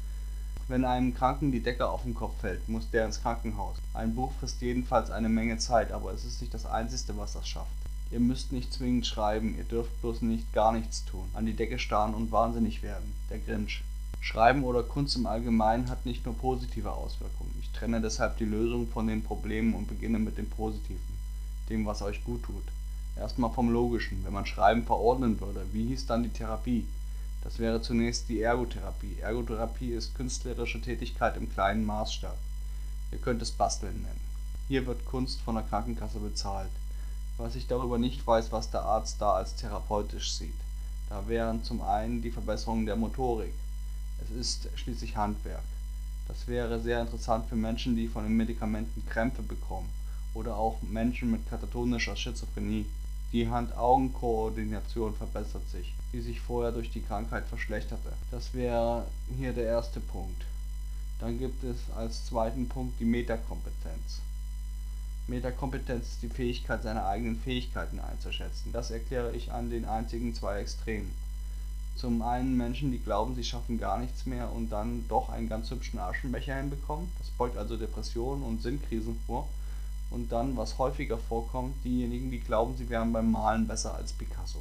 Wenn 0.68 0.84
einem 0.84 1.14
Kranken 1.14 1.52
die 1.52 1.62
Decke 1.62 1.88
auf 1.88 2.02
den 2.02 2.16
Kopf 2.16 2.40
fällt, 2.42 2.68
muss 2.68 2.90
der 2.90 3.06
ins 3.06 3.22
Krankenhaus. 3.22 3.76
Ein 3.94 4.16
Buch 4.16 4.32
frisst 4.40 4.62
jedenfalls 4.62 5.12
eine 5.12 5.30
Menge 5.30 5.60
Zeit, 5.60 5.92
aber 5.92 6.12
es 6.12 6.26
ist 6.26 6.42
nicht 6.42 6.56
das 6.56 6.66
Einzige, 6.66 7.16
was 7.18 7.34
das 7.34 7.48
schafft. 7.48 7.70
Ihr 8.10 8.20
müsst 8.20 8.52
nicht 8.52 8.74
zwingend 8.74 9.06
schreiben, 9.06 9.56
ihr 9.56 9.64
dürft 9.64 10.02
bloß 10.02 10.24
nicht 10.24 10.52
gar 10.52 10.72
nichts 10.72 11.06
tun. 11.06 11.30
An 11.34 11.46
die 11.46 11.54
Decke 11.56 11.78
starren 11.78 12.16
und 12.16 12.32
wahnsinnig 12.32 12.82
werden. 12.82 13.14
Der 13.30 13.38
Grinch. 13.38 13.84
Schreiben 14.22 14.64
oder 14.64 14.82
Kunst 14.82 15.16
im 15.18 15.28
Allgemeinen 15.28 15.88
hat 15.92 16.08
nicht 16.08 16.26
nur 16.26 16.36
positive 16.36 16.92
Auswirkungen. 16.92 17.54
Ich 17.62 17.70
trenne 17.74 18.02
deshalb 18.02 18.38
die 18.38 18.46
Lösung 18.46 18.88
von 18.88 19.06
den 19.06 19.22
Problemen 19.24 19.76
und 19.76 19.88
beginne 19.88 20.18
mit 20.18 20.40
dem 20.40 20.50
Positiven, 20.50 21.15
dem, 21.70 21.86
was 21.86 22.02
euch 22.02 22.24
gut 22.24 22.44
tut. 22.44 22.64
Erstmal 23.16 23.52
vom 23.52 23.70
Logischen. 23.70 24.24
Wenn 24.26 24.34
man 24.34 24.46
Schreiben 24.46 24.84
verordnen 24.84 25.40
würde, 25.40 25.66
wie 25.72 25.88
hieß 25.88 26.06
dann 26.06 26.24
die 26.24 26.30
Therapie? 26.30 26.86
Das 27.44 27.60
wäre 27.60 27.82
zunächst 27.82 28.28
die 28.28 28.42
Ergotherapie. 28.42 29.20
Ergotherapie 29.22 29.92
ist 29.92 30.16
künstlerische 30.16 30.82
Tätigkeit 30.82 31.38
im 31.38 31.50
kleinen 31.50 31.86
Maßstab. 31.86 32.38
Ihr 33.12 33.20
könnt 33.20 33.42
es 33.42 33.52
Basteln 33.52 34.02
nennen. 34.02 34.22
Hier 34.68 34.86
wird 34.86 35.06
Kunst 35.06 35.40
von 35.42 35.56
der 35.56 35.64
Krankenkasse 35.64 36.20
bezahlt. 36.20 36.72
Was 37.38 37.56
ich 37.56 37.68
darüber 37.68 37.98
nicht 37.98 38.26
weiß, 38.26 38.52
was 38.52 38.72
der 38.72 38.82
Arzt 38.82 39.22
da 39.22 39.34
als 39.34 39.56
therapeutisch 39.56 40.34
sieht. 40.34 40.56
Da 41.10 41.28
wären 41.28 41.64
zum 41.64 41.82
einen 41.82 42.22
die 42.22 42.32
Verbesserung 42.32 42.86
der 42.86 42.96
Motorik. 42.96 43.54
Es 44.24 44.36
ist 44.36 44.68
schließlich 44.76 45.16
Handwerk. 45.16 45.64
Das 46.28 46.48
wäre 46.48 46.80
sehr 46.80 47.02
interessant 47.02 47.48
für 47.48 47.56
Menschen, 47.56 47.96
die 47.96 48.08
von 48.08 48.24
den 48.24 48.36
Medikamenten 48.36 49.06
Krämpfe 49.06 49.44
bekommen 49.44 49.90
oder 50.36 50.58
auch 50.58 50.82
Menschen 50.84 51.32
mit 51.32 51.50
katatonischer 51.50 52.16
Schizophrenie. 52.16 52.86
Die 53.32 53.50
Hand-Augen-Koordination 53.50 55.16
verbessert 55.16 55.68
sich, 55.72 55.94
die 56.14 56.22
sich 56.22 56.40
vorher 56.40 56.72
durch 56.72 56.92
die 56.92 57.02
Krankheit 57.02 57.46
verschlechterte. 57.48 58.14
Das 58.32 58.54
wäre 58.54 59.08
hier 59.38 59.54
der 59.54 59.66
erste 59.66 60.00
Punkt. 60.00 60.46
Dann 61.20 61.40
gibt 61.40 61.64
es 61.64 61.78
als 61.96 62.26
zweiten 62.26 62.70
Punkt 62.70 63.00
die 63.00 63.06
Metakompetenz. 63.06 64.20
Metakompetenz 65.28 66.08
ist 66.08 66.22
die 66.22 66.30
Fähigkeit, 66.30 66.84
seine 66.84 67.06
eigenen 67.06 67.40
Fähigkeiten 67.40 68.00
einzuschätzen. 68.00 68.72
Das 68.72 68.92
erkläre 68.92 69.36
ich 69.36 69.52
an 69.52 69.70
den 69.70 69.86
einzigen 69.86 70.36
zwei 70.36 70.60
Extremen. 70.60 71.12
Zum 71.96 72.22
einen 72.22 72.58
Menschen, 72.58 72.92
die 72.92 73.00
glauben, 73.00 73.36
sie 73.36 73.44
schaffen 73.44 73.80
gar 73.80 73.98
nichts 73.98 74.26
mehr 74.26 74.52
und 74.52 74.70
dann 74.70 75.08
doch 75.08 75.30
einen 75.30 75.48
ganz 75.48 75.72
hübschen 75.72 75.98
Aschenbecher 75.98 76.56
hinbekommen. 76.58 77.10
Das 77.20 77.30
beugt 77.30 77.58
also 77.58 77.78
Depressionen 77.78 78.44
und 78.44 78.62
Sinnkrisen 78.62 79.18
vor 79.26 79.48
und 80.16 80.32
dann, 80.32 80.56
was 80.56 80.78
häufiger 80.78 81.18
vorkommt, 81.18 81.76
diejenigen, 81.84 82.32
die 82.32 82.40
glauben, 82.40 82.76
sie 82.78 82.90
wären 82.90 83.12
beim 83.12 83.32
Malen 83.32 83.68
besser 83.68 83.94
als 83.94 84.14
Picasso. 84.14 84.60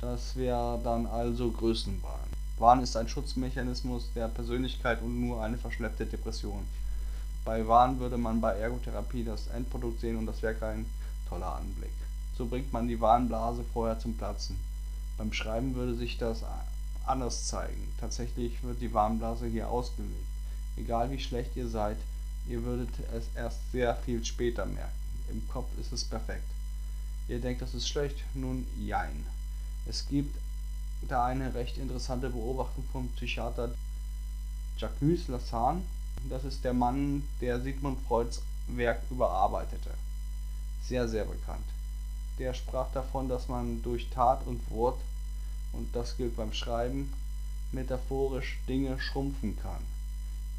Das 0.00 0.36
wäre 0.36 0.80
dann 0.82 1.06
also 1.06 1.50
Größenwahn. 1.50 2.30
Wahn 2.56 2.82
ist 2.82 2.96
ein 2.96 3.08
Schutzmechanismus 3.08 4.10
der 4.14 4.28
Persönlichkeit 4.28 5.02
und 5.02 5.20
nur 5.20 5.42
eine 5.42 5.58
verschleppte 5.58 6.06
Depression. 6.06 6.64
Bei 7.44 7.66
Wahn 7.66 7.98
würde 7.98 8.16
man 8.16 8.40
bei 8.40 8.52
Ergotherapie 8.52 9.24
das 9.24 9.48
Endprodukt 9.48 10.00
sehen 10.00 10.16
und 10.16 10.26
das 10.26 10.40
wäre 10.40 10.54
kein 10.54 10.86
toller 11.28 11.56
Anblick. 11.56 11.90
So 12.38 12.46
bringt 12.46 12.72
man 12.72 12.86
die 12.86 13.00
Warnblase 13.00 13.64
vorher 13.72 13.98
zum 13.98 14.16
Platzen. 14.16 14.56
Beim 15.18 15.32
Schreiben 15.32 15.74
würde 15.74 15.94
sich 15.94 16.16
das 16.16 16.44
anders 17.06 17.48
zeigen. 17.48 17.92
Tatsächlich 17.98 18.62
wird 18.62 18.80
die 18.80 18.94
Warnblase 18.94 19.46
hier 19.46 19.68
ausgelegt. 19.68 20.14
Egal 20.76 21.10
wie 21.10 21.18
schlecht 21.18 21.56
ihr 21.56 21.68
seid, 21.68 21.96
Ihr 22.50 22.64
würdet 22.64 22.90
es 23.14 23.26
erst 23.36 23.60
sehr 23.70 23.94
viel 23.94 24.24
später 24.24 24.66
merken. 24.66 24.98
Im 25.30 25.48
Kopf 25.48 25.68
ist 25.78 25.92
es 25.92 26.02
perfekt. 26.02 26.48
Ihr 27.28 27.40
denkt, 27.40 27.62
das 27.62 27.74
ist 27.74 27.88
schlecht? 27.88 28.16
Nun, 28.34 28.66
jein. 28.76 29.24
Es 29.86 30.08
gibt 30.08 30.36
da 31.08 31.26
eine 31.26 31.54
recht 31.54 31.78
interessante 31.78 32.28
Beobachtung 32.28 32.82
vom 32.90 33.08
Psychiater 33.10 33.72
Jacques 34.76 35.28
Lassagne. 35.28 35.82
Das 36.28 36.42
ist 36.42 36.64
der 36.64 36.72
Mann, 36.72 37.22
der 37.40 37.60
Sigmund 37.60 38.00
Freuds 38.08 38.42
Werk 38.66 39.00
überarbeitete. 39.12 39.90
Sehr, 40.84 41.08
sehr 41.08 41.26
bekannt. 41.26 41.66
Der 42.40 42.52
sprach 42.52 42.90
davon, 42.92 43.28
dass 43.28 43.46
man 43.46 43.80
durch 43.82 44.10
Tat 44.10 44.44
und 44.48 44.68
Wort, 44.72 44.98
und 45.72 45.94
das 45.94 46.16
gilt 46.16 46.36
beim 46.36 46.52
Schreiben, 46.52 47.12
metaphorisch 47.70 48.58
Dinge 48.66 49.00
schrumpfen 49.00 49.56
kann. 49.62 49.84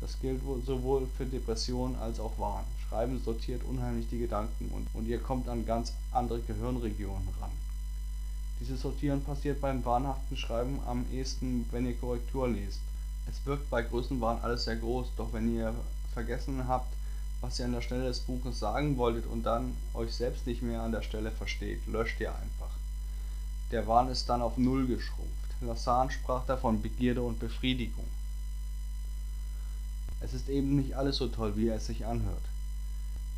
Das 0.02 0.20
gilt 0.20 0.42
sowohl 0.66 1.08
für 1.16 1.26
Depressionen 1.26 1.96
als 1.96 2.20
auch 2.20 2.38
Wahn. 2.40 2.66
Schreiben 2.90 3.22
sortiert 3.24 3.64
unheimlich 3.64 4.10
die 4.10 4.20
Gedanken 4.20 4.70
und, 4.74 4.88
und 4.94 5.08
ihr 5.08 5.20
kommt 5.20 5.48
an 5.48 5.66
ganz 5.66 5.94
andere 6.12 6.42
Gehirnregionen 6.42 7.30
ran. 7.40 7.52
Dieses 8.60 8.82
Sortieren 8.82 9.24
passiert 9.24 9.62
beim 9.62 9.86
wahnhaften 9.86 10.36
Schreiben 10.38 10.80
am 10.86 11.06
ehesten, 11.14 11.66
wenn 11.72 11.86
ihr 11.86 11.96
Korrektur 11.96 12.48
lest. 12.48 12.80
Es 13.30 13.46
wirkt 13.46 13.70
bei 13.70 13.82
Größenwahn 13.82 14.42
alles 14.42 14.66
sehr 14.66 14.76
groß, 14.76 15.08
doch 15.18 15.32
wenn 15.34 15.56
ihr 15.56 15.74
vergessen 16.14 16.68
habt, 16.68 16.92
was 17.40 17.60
ihr 17.60 17.66
an 17.66 17.74
der 17.74 17.82
Stelle 17.82 18.06
des 18.06 18.20
Buches 18.20 18.60
sagen 18.60 18.98
wolltet 18.98 19.26
und 19.28 19.44
dann 19.44 19.76
euch 19.94 20.14
selbst 20.14 20.46
nicht 20.46 20.62
mehr 20.62 20.82
an 20.82 20.92
der 20.92 21.02
Stelle 21.02 21.32
versteht, 21.32 21.86
löscht 21.88 22.20
ihr 22.20 22.36
einfach. 22.36 22.70
Der 23.72 23.88
Wahn 23.88 24.10
ist 24.10 24.28
dann 24.30 24.42
auf 24.42 24.58
Null 24.58 24.86
geschrumpft. 24.86 25.32
Lassan 25.62 26.12
sprach 26.12 26.46
davon 26.46 26.82
Begierde 26.82 27.22
und 27.22 27.40
Befriedigung. 27.40 28.06
Es 30.21 30.34
ist 30.34 30.49
eben 30.49 30.75
nicht 30.75 30.95
alles 30.95 31.17
so 31.17 31.27
toll, 31.27 31.57
wie 31.57 31.69
es 31.69 31.88
sich 31.88 32.05
anhört. 32.05 32.43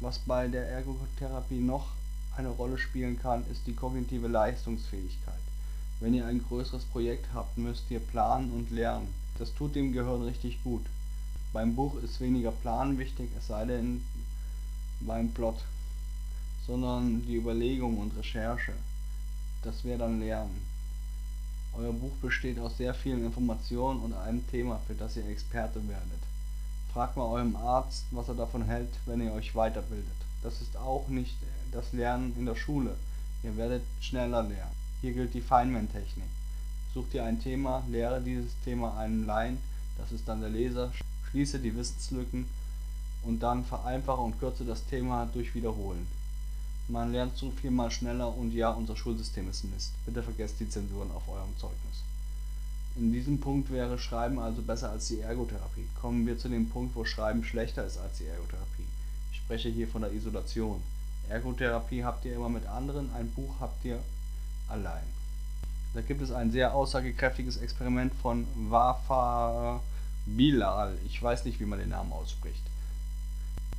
Was 0.02 0.20
bei 0.20 0.48
der 0.48 0.68
Ergotherapie 0.68 1.60
noch 1.60 1.88
eine 2.36 2.50
Rolle 2.50 2.78
spielen 2.78 3.18
kann, 3.20 3.46
ist 3.50 3.66
die 3.68 3.74
kognitive 3.74 4.28
Leistungsfähigkeit. 4.28 5.40
Wenn 6.00 6.14
ihr 6.14 6.26
ein 6.26 6.44
größeres 6.44 6.84
Projekt 6.86 7.28
habt, 7.34 7.58
müsst 7.58 7.90
ihr 7.90 8.00
planen 8.00 8.52
und 8.52 8.72
lernen. 8.72 9.08
Das 9.40 9.54
tut 9.54 9.76
dem 9.76 9.94
Gehirn 9.94 10.24
richtig 10.24 10.62
gut. 10.64 10.86
Beim 11.54 11.76
Buch 11.76 11.96
ist 12.04 12.20
weniger 12.20 12.52
Plan 12.52 12.98
wichtig, 12.98 13.30
es 13.38 13.48
sei 13.48 13.66
denn 13.66 14.04
beim 15.02 15.32
Plot, 15.32 15.64
sondern 16.66 17.26
die 17.26 17.36
Überlegung 17.36 17.98
und 18.00 18.18
Recherche. 18.18 18.74
Das 19.62 19.84
wäre 19.84 20.00
dann 20.00 20.20
Lernen. 20.20 20.62
Euer 21.74 21.94
Buch 21.94 22.14
besteht 22.22 22.60
aus 22.60 22.78
sehr 22.78 22.94
vielen 22.94 23.26
Informationen 23.26 24.00
und 24.02 24.14
einem 24.14 24.46
Thema, 24.50 24.82
für 24.86 24.96
das 24.96 25.16
ihr 25.16 25.28
Experte 25.28 25.88
werdet. 25.88 26.23
Fragt 26.94 27.18
mal 27.18 27.26
eurem 27.26 27.56
Arzt, 27.56 28.06
was 28.12 28.28
er 28.28 28.36
davon 28.36 28.66
hält, 28.66 28.90
wenn 29.08 29.20
ihr 29.20 29.34
euch 29.34 29.56
weiterbildet. 29.56 30.14
Das 30.44 30.62
ist 30.62 30.78
auch 30.78 31.08
nicht 31.08 31.36
das 31.72 31.92
Lernen 31.92 32.36
in 32.38 32.46
der 32.46 32.56
Schule. 32.56 32.96
Ihr 33.42 33.58
werdet 33.58 33.82
schneller 34.00 34.44
lernen. 34.44 34.76
Hier 35.02 35.14
gilt 35.14 35.34
die 35.34 35.42
Feynman-Technik. 35.42 36.30
Such 36.94 37.10
dir 37.12 37.26
ein 37.26 37.42
Thema, 37.42 37.84
lehre 37.90 38.22
dieses 38.22 38.52
Thema 38.64 38.96
einem 38.96 39.26
Laien, 39.26 39.58
das 39.98 40.12
ist 40.12 40.28
dann 40.28 40.42
der 40.42 40.52
Leser, 40.52 40.92
schließe 41.32 41.58
die 41.58 41.76
Wissenslücken 41.76 42.46
und 43.24 43.40
dann 43.40 43.66
vereinfache 43.66 44.22
und 44.22 44.40
kürze 44.40 44.64
das 44.64 44.86
Thema 44.86 45.26
durch 45.34 45.56
Wiederholen. 45.56 46.06
Man 46.90 47.12
lernt 47.12 47.36
so 47.38 47.50
viel 47.50 47.72
mal 47.72 47.90
schneller 47.90 48.38
und 48.38 48.54
ja, 48.54 48.70
unser 48.70 48.96
Schulsystem 48.96 49.50
ist 49.50 49.64
Mist. 49.64 49.94
Bitte 50.06 50.22
vergesst 50.22 50.60
die 50.60 50.70
Zensuren 50.70 51.10
auf 51.12 51.28
eurem 51.28 51.58
Zeugnis. 51.58 52.04
In 52.96 53.12
diesem 53.12 53.40
Punkt 53.40 53.72
wäre 53.72 53.98
Schreiben 53.98 54.38
also 54.38 54.62
besser 54.62 54.92
als 54.92 55.08
die 55.08 55.22
Ergotherapie. 55.22 55.88
Kommen 56.00 56.28
wir 56.28 56.38
zu 56.38 56.48
dem 56.48 56.70
Punkt, 56.70 56.96
wo 56.96 57.06
Schreiben 57.06 57.44
schlechter 57.44 57.84
ist 57.86 57.98
als 57.98 58.20
die 58.20 58.26
Ergotherapie. 58.26 58.86
Ich 59.32 59.40
spreche 59.40 59.70
hier 59.70 59.88
von 59.88 60.04
der 60.04 60.12
Isolation. 60.12 60.82
Ergotherapie 61.28 62.04
habt 62.04 62.24
ihr 62.26 62.36
immer 62.36 62.50
mit 62.50 62.68
anderen, 62.68 63.12
ein 63.16 63.32
Buch 63.32 63.56
habt 63.60 63.84
ihr 63.84 64.00
allein. 64.68 65.04
Da 65.96 66.02
gibt 66.02 66.22
es 66.22 66.32
ein 66.32 66.52
sehr 66.52 66.76
aussagekräftiges 66.76 67.58
Experiment 67.58 68.14
von 68.22 68.48
Wafa 68.70 69.82
Bilal. 70.28 70.96
Ich 71.06 71.22
weiß 71.22 71.46
nicht, 71.46 71.60
wie 71.60 71.66
man 71.66 71.80
den 71.80 71.90
Namen 71.90 72.12
ausspricht. 72.12 72.62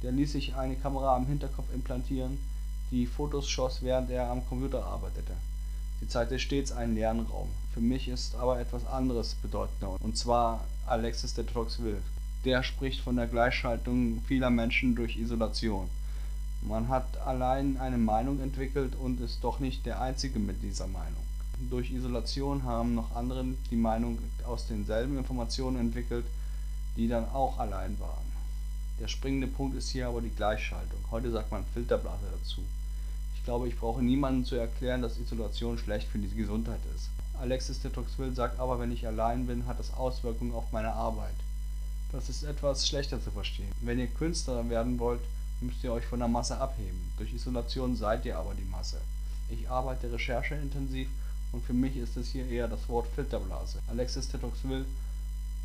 Der 0.03 0.11
ließ 0.11 0.33
sich 0.33 0.57
eine 0.57 0.77
Kamera 0.77 1.15
am 1.15 1.27
Hinterkopf 1.27 1.73
implantieren, 1.73 2.39
die 2.91 3.07
Fotos 3.07 3.49
schoss, 3.49 3.83
während 3.83 4.11
er 4.11 4.29
am 4.29 4.47
Computer 4.49 4.85
arbeitete. 4.85 5.35
Sie 6.01 6.09
zeigte 6.09 6.39
stets 6.39 6.73
einen 6.73 6.95
leeren 6.95 7.21
Raum. 7.21 7.49
Für 7.75 7.81
mich 7.81 8.07
ist 8.07 8.37
aber 8.37 8.61
etwas 8.61 8.87
anderes 8.87 9.35
bedeutender, 9.35 9.97
und 10.01 10.17
zwar 10.17 10.65
Alexis 10.87 11.35
de 11.35 11.45
Tocqueville. 11.45 12.01
Der 12.45 12.63
spricht 12.63 13.01
von 13.01 13.17
der 13.17 13.27
Gleichschaltung 13.27 14.23
vieler 14.29 14.49
Menschen 14.49 14.95
durch 14.95 15.17
Isolation. 15.17 15.89
Man 16.63 16.87
hat 16.89 17.19
allein 17.27 17.77
eine 17.79 17.99
Meinung 17.99 18.39
entwickelt 18.39 18.95
und 18.95 19.21
ist 19.21 19.43
doch 19.43 19.59
nicht 19.59 19.87
der 19.87 20.01
Einzige 20.01 20.39
mit 20.39 20.63
dieser 20.63 20.87
Meinung. 20.87 21.25
Durch 21.69 21.91
Isolation 21.91 22.63
haben 22.63 22.95
noch 22.95 23.17
andere 23.17 23.45
die 23.73 23.77
Meinung 23.77 24.19
aus 24.47 24.69
denselben 24.69 25.19
Informationen 25.19 25.81
entwickelt, 25.81 26.27
die 26.97 27.09
dann 27.09 27.29
auch 27.31 27.59
allein 27.59 27.99
waren. 27.99 28.31
Der 29.01 29.09
springende 29.09 29.49
Punkt 29.49 29.77
ist 29.77 29.89
hier 29.89 30.07
aber 30.07 30.21
die 30.21 30.31
Gleichschaltung. 30.31 31.01
Heute 31.11 31.33
sagt 31.33 31.51
man 31.51 31.65
Filterblase 31.75 32.27
dazu. 32.39 32.61
Ich 33.35 33.43
glaube, 33.43 33.67
ich 33.67 33.77
brauche 33.77 34.01
niemandem 34.01 34.45
zu 34.45 34.55
erklären, 34.55 35.03
dass 35.03 35.19
Isolation 35.19 35.77
schlecht 35.77 36.07
für 36.07 36.19
die 36.19 36.29
Gesundheit 36.29 36.81
ist. 36.95 37.09
Alexis 37.41 37.81
de 37.81 37.91
Tocqueville 37.91 38.35
sagt 38.35 38.59
aber, 38.59 38.79
wenn 38.79 38.93
ich 38.93 39.07
allein 39.07 39.47
bin, 39.47 39.67
hat 39.67 39.79
das 39.79 39.93
Auswirkungen 39.95 40.55
auf 40.55 40.73
meine 40.73 40.93
Arbeit. 40.93 41.35
Das 42.13 42.29
ist 42.29 42.45
etwas 42.45 42.87
schlechter 42.87 43.23
zu 43.23 43.31
verstehen. 43.31 43.73
Wenn 43.81 43.99
ihr 43.99 44.07
Künstler 44.07 44.69
werden 44.71 44.99
wollt, 44.99 45.21
müsst 45.61 45.83
ihr 45.83 45.93
euch 45.93 46.07
von 46.07 46.21
der 46.21 46.29
Masse 46.29 46.59
abheben. 46.59 47.13
Durch 47.17 47.33
Isolation 47.33 47.97
seid 47.97 48.25
ihr 48.25 48.39
aber 48.39 48.55
die 48.55 48.71
Masse. 48.71 49.01
Ich 49.51 49.69
arbeite 49.69 50.13
rechercheintensiv 50.13 51.09
und 51.53 51.65
für 51.65 51.73
mich 51.73 51.97
ist 51.97 52.17
es 52.17 52.29
hier 52.29 52.47
eher 52.49 52.69
das 52.69 52.89
Wort 52.89 53.07
Filterblase. 53.15 53.79
Alexis 53.89 54.29
de 54.29 54.41
Tocqueville 54.41 54.85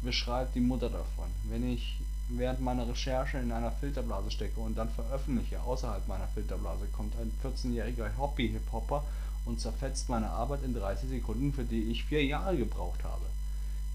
beschreibt 0.01 0.55
die 0.55 0.59
Mutter 0.59 0.89
davon. 0.89 1.29
Wenn 1.45 1.71
ich 1.71 1.99
während 2.29 2.61
meiner 2.61 2.87
Recherche 2.87 3.37
in 3.37 3.51
einer 3.51 3.71
Filterblase 3.71 4.31
stecke 4.31 4.59
und 4.59 4.77
dann 4.77 4.89
veröffentliche 4.89 5.61
außerhalb 5.61 6.07
meiner 6.07 6.27
Filterblase, 6.27 6.87
kommt 6.93 7.13
ein 7.15 7.31
14-jähriger 7.43 8.17
Hobby-Hip-Hopper 8.17 9.03
und 9.49 9.59
zerfetzt 9.59 10.07
meine 10.09 10.29
Arbeit 10.29 10.63
in 10.63 10.73
30 10.73 11.09
Sekunden, 11.09 11.51
für 11.51 11.63
die 11.63 11.91
ich 11.91 12.05
vier 12.05 12.23
Jahre 12.23 12.55
gebraucht 12.55 13.03
habe. 13.03 13.25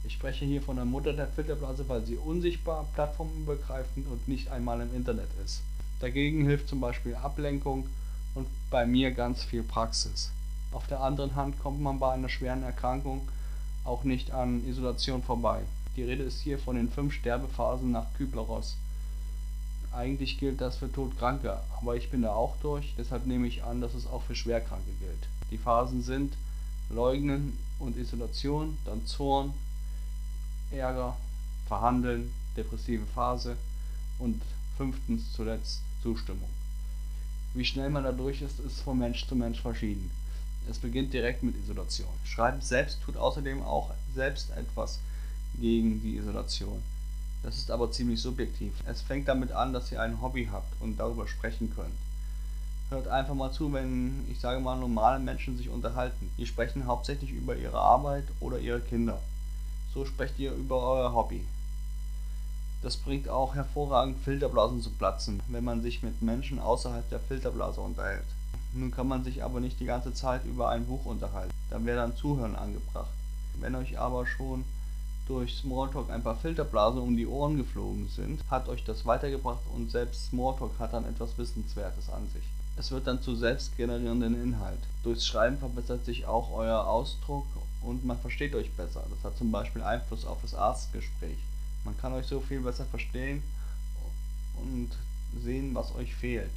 Ich 0.06 0.12
spreche 0.12 0.44
hier 0.44 0.60
von 0.60 0.76
der 0.76 0.84
Mutter 0.84 1.14
der 1.14 1.28
Filterblase, 1.28 1.88
weil 1.88 2.04
sie 2.04 2.16
unsichtbar, 2.16 2.86
plattformübergreifend 2.94 4.06
und 4.08 4.28
nicht 4.28 4.50
einmal 4.50 4.80
im 4.82 4.94
Internet 4.94 5.30
ist. 5.42 5.62
Dagegen 6.00 6.44
hilft 6.44 6.68
zum 6.68 6.80
Beispiel 6.80 7.14
Ablenkung 7.14 7.86
und 8.34 8.46
bei 8.68 8.84
mir 8.84 9.12
ganz 9.12 9.44
viel 9.44 9.62
Praxis. 9.62 10.30
Auf 10.72 10.86
der 10.88 11.00
anderen 11.00 11.36
Hand 11.36 11.58
kommt 11.60 11.80
man 11.80 12.00
bei 12.00 12.12
einer 12.12 12.28
schweren 12.28 12.64
Erkrankung 12.64 13.26
auch 13.84 14.04
nicht 14.04 14.32
an 14.32 14.66
Isolation 14.66 15.22
vorbei. 15.22 15.62
Die 15.96 16.02
Rede 16.02 16.24
ist 16.24 16.40
hier 16.40 16.58
von 16.58 16.76
den 16.76 16.90
fünf 16.90 17.14
Sterbephasen 17.14 17.92
nach 17.92 18.12
Kübler-Ross. 18.18 18.76
Eigentlich 19.92 20.38
gilt 20.38 20.60
das 20.60 20.76
für 20.76 20.90
Todkranke, 20.90 21.60
aber 21.80 21.94
ich 21.94 22.10
bin 22.10 22.22
da 22.22 22.34
auch 22.34 22.56
durch, 22.60 22.94
deshalb 22.98 23.26
nehme 23.26 23.46
ich 23.46 23.62
an, 23.62 23.80
dass 23.80 23.94
es 23.94 24.08
auch 24.08 24.22
für 24.22 24.34
Schwerkranke 24.34 24.90
gilt. 24.98 25.28
Die 25.54 25.58
Phasen 25.58 26.02
sind 26.02 26.32
Leugnen 26.90 27.56
und 27.78 27.96
Isolation, 27.96 28.76
dann 28.84 29.06
Zorn, 29.06 29.54
Ärger, 30.72 31.16
Verhandeln, 31.68 32.32
depressive 32.56 33.06
Phase 33.14 33.56
und 34.18 34.42
fünftens 34.76 35.32
zuletzt 35.32 35.78
Zustimmung. 36.02 36.48
Wie 37.54 37.64
schnell 37.64 37.88
man 37.88 38.02
da 38.02 38.10
durch 38.10 38.42
ist, 38.42 38.58
ist 38.58 38.80
von 38.80 38.98
Mensch 38.98 39.28
zu 39.28 39.36
Mensch 39.36 39.60
verschieden. 39.60 40.10
Es 40.68 40.78
beginnt 40.78 41.12
direkt 41.12 41.44
mit 41.44 41.54
Isolation. 41.54 42.10
Schreiben 42.24 42.60
selbst 42.60 43.00
tut 43.04 43.16
außerdem 43.16 43.62
auch 43.62 43.92
selbst 44.12 44.50
etwas 44.56 44.98
gegen 45.60 46.02
die 46.02 46.16
Isolation. 46.16 46.82
Das 47.44 47.58
ist 47.58 47.70
aber 47.70 47.92
ziemlich 47.92 48.20
subjektiv. 48.20 48.72
Es 48.86 49.02
fängt 49.02 49.28
damit 49.28 49.52
an, 49.52 49.72
dass 49.72 49.92
ihr 49.92 50.02
ein 50.02 50.20
Hobby 50.20 50.48
habt 50.50 50.80
und 50.80 50.98
darüber 50.98 51.28
sprechen 51.28 51.72
könnt. 51.76 51.94
Hört 52.94 53.08
einfach 53.08 53.34
mal 53.34 53.50
zu, 53.50 53.72
wenn, 53.72 54.24
ich 54.30 54.38
sage 54.38 54.60
mal, 54.60 54.76
normale 54.76 55.18
Menschen 55.18 55.56
sich 55.56 55.68
unterhalten. 55.68 56.30
Die 56.38 56.46
sprechen 56.46 56.86
hauptsächlich 56.86 57.32
über 57.32 57.56
ihre 57.56 57.80
Arbeit 57.80 58.22
oder 58.38 58.60
ihre 58.60 58.78
Kinder. 58.78 59.18
So 59.92 60.04
sprecht 60.04 60.38
ihr 60.38 60.52
über 60.52 60.80
euer 60.80 61.12
Hobby. 61.12 61.44
Das 62.82 62.96
bringt 62.96 63.28
auch 63.28 63.56
hervorragend 63.56 64.18
Filterblasen 64.22 64.80
zu 64.80 64.90
platzen, 64.90 65.40
wenn 65.48 65.64
man 65.64 65.82
sich 65.82 66.04
mit 66.04 66.22
Menschen 66.22 66.60
außerhalb 66.60 67.10
der 67.10 67.18
Filterblase 67.18 67.80
unterhält. 67.80 68.28
Nun 68.74 68.92
kann 68.92 69.08
man 69.08 69.24
sich 69.24 69.42
aber 69.42 69.58
nicht 69.58 69.80
die 69.80 69.86
ganze 69.86 70.14
Zeit 70.14 70.44
über 70.44 70.68
ein 70.68 70.86
Buch 70.86 71.04
unterhalten. 71.04 71.52
Da 71.70 71.84
wäre 71.84 71.96
dann 71.96 72.16
Zuhören 72.16 72.54
angebracht. 72.54 73.10
Wenn 73.58 73.74
euch 73.74 73.98
aber 73.98 74.24
schon 74.24 74.64
durch 75.26 75.56
Smalltalk 75.56 76.10
ein 76.10 76.22
paar 76.22 76.36
Filterblasen 76.36 77.00
um 77.00 77.16
die 77.16 77.26
Ohren 77.26 77.56
geflogen 77.56 78.08
sind, 78.08 78.40
hat 78.48 78.68
euch 78.68 78.84
das 78.84 79.04
weitergebracht 79.04 79.62
und 79.74 79.90
selbst 79.90 80.26
Smalltalk 80.26 80.78
hat 80.78 80.92
dann 80.92 81.06
etwas 81.06 81.36
Wissenswertes 81.36 82.08
an 82.08 82.28
sich. 82.32 82.44
Es 82.76 82.90
wird 82.90 83.06
dann 83.06 83.22
zu 83.22 83.36
selbstgenerierenden 83.36 84.42
Inhalt. 84.42 84.80
Durchs 85.04 85.26
Schreiben 85.26 85.58
verbessert 85.58 86.04
sich 86.04 86.26
auch 86.26 86.50
euer 86.52 86.86
Ausdruck 86.86 87.46
und 87.82 88.04
man 88.04 88.18
versteht 88.18 88.54
euch 88.54 88.72
besser. 88.72 89.04
Das 89.10 89.22
hat 89.22 89.38
zum 89.38 89.52
Beispiel 89.52 89.82
Einfluss 89.82 90.24
auf 90.24 90.38
das 90.42 90.54
Arztgespräch. 90.54 91.38
Man 91.84 91.96
kann 91.98 92.12
euch 92.12 92.26
so 92.26 92.40
viel 92.40 92.60
besser 92.60 92.86
verstehen 92.86 93.42
und 94.56 94.90
sehen, 95.42 95.74
was 95.74 95.94
euch 95.94 96.14
fehlt. 96.14 96.50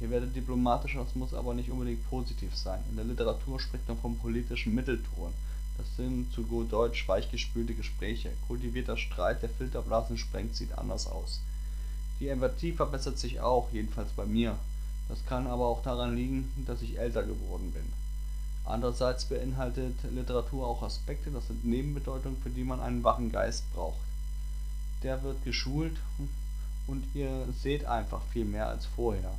Ihr 0.00 0.10
werdet 0.10 0.34
diplomatischer, 0.34 1.04
das 1.04 1.14
muss 1.14 1.34
aber 1.34 1.52
nicht 1.52 1.70
unbedingt 1.70 2.08
positiv 2.08 2.56
sein. 2.56 2.80
In 2.88 2.96
der 2.96 3.04
Literatur 3.04 3.60
spricht 3.60 3.86
man 3.86 3.98
vom 3.98 4.16
politischen 4.18 4.74
Mittelton. 4.74 5.32
Das 5.76 5.96
sind 5.96 6.32
zu 6.32 6.42
gut 6.44 6.72
Deutsch 6.72 7.06
weichgespülte 7.06 7.74
Gespräche. 7.74 8.30
Kultivierter 8.48 8.96
Streit, 8.96 9.42
der 9.42 9.50
Filterblasen 9.50 10.16
sprengt, 10.16 10.56
sieht 10.56 10.76
anders 10.78 11.06
aus. 11.06 11.40
Die 12.18 12.28
Empathie 12.28 12.72
verbessert 12.72 13.18
sich 13.18 13.40
auch, 13.40 13.70
jedenfalls 13.72 14.10
bei 14.12 14.24
mir. 14.24 14.58
Das 15.10 15.26
kann 15.26 15.48
aber 15.48 15.66
auch 15.66 15.82
daran 15.82 16.14
liegen, 16.14 16.52
dass 16.66 16.82
ich 16.82 16.98
älter 16.98 17.24
geworden 17.24 17.72
bin. 17.72 17.82
Andererseits 18.64 19.24
beinhaltet 19.24 19.96
Literatur 20.14 20.64
auch 20.66 20.82
Aspekte, 20.82 21.32
das 21.32 21.48
sind 21.48 21.64
Nebenbedeutungen, 21.64 22.40
für 22.40 22.50
die 22.50 22.62
man 22.62 22.80
einen 22.80 23.02
wachen 23.02 23.32
Geist 23.32 23.64
braucht. 23.74 23.98
Der 25.02 25.20
wird 25.24 25.42
geschult 25.44 25.96
und 26.86 27.04
ihr 27.14 27.48
seht 27.60 27.86
einfach 27.86 28.22
viel 28.32 28.44
mehr 28.44 28.68
als 28.68 28.86
vorher. 28.86 29.32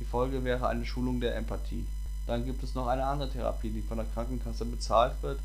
Die 0.00 0.04
Folge 0.04 0.42
wäre 0.42 0.66
eine 0.68 0.84
Schulung 0.84 1.20
der 1.20 1.36
Empathie. 1.36 1.86
Dann 2.26 2.44
gibt 2.44 2.64
es 2.64 2.74
noch 2.74 2.88
eine 2.88 3.04
andere 3.04 3.30
Therapie, 3.30 3.70
die 3.70 3.82
von 3.82 3.98
der 3.98 4.06
Krankenkasse 4.06 4.64
bezahlt 4.64 5.14
wird, 5.22 5.38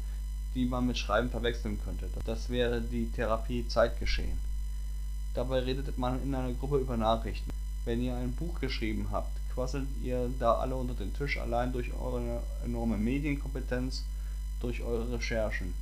die 0.55 0.65
man 0.65 0.87
mit 0.87 0.97
Schreiben 0.97 1.29
verwechseln 1.29 1.79
könnte. 1.85 2.09
Das 2.25 2.49
wäre 2.49 2.81
die 2.81 3.11
Therapie 3.11 3.67
Zeitgeschehen. 3.67 4.39
Dabei 5.35 5.59
redet 5.59 5.97
man 5.99 6.21
in 6.23 6.33
einer 6.33 6.51
Gruppe 6.53 6.79
über 6.79 6.97
Nachrichten. 6.97 7.51
Wenn 7.85 8.01
ihr 8.01 8.15
ein 8.15 8.33
Buch 8.33 8.59
geschrieben 8.59 9.09
habt, 9.11 9.40
quasselt 9.53 9.87
ihr 10.03 10.29
da 10.39 10.55
alle 10.55 10.75
unter 10.75 10.93
den 10.93 11.13
Tisch 11.13 11.37
allein 11.37 11.73
durch 11.73 11.93
eure 11.93 12.41
enorme 12.63 12.97
Medienkompetenz 12.97 14.03
durch 14.61 14.81
eure 14.83 15.11
Recherchen. 15.11 15.73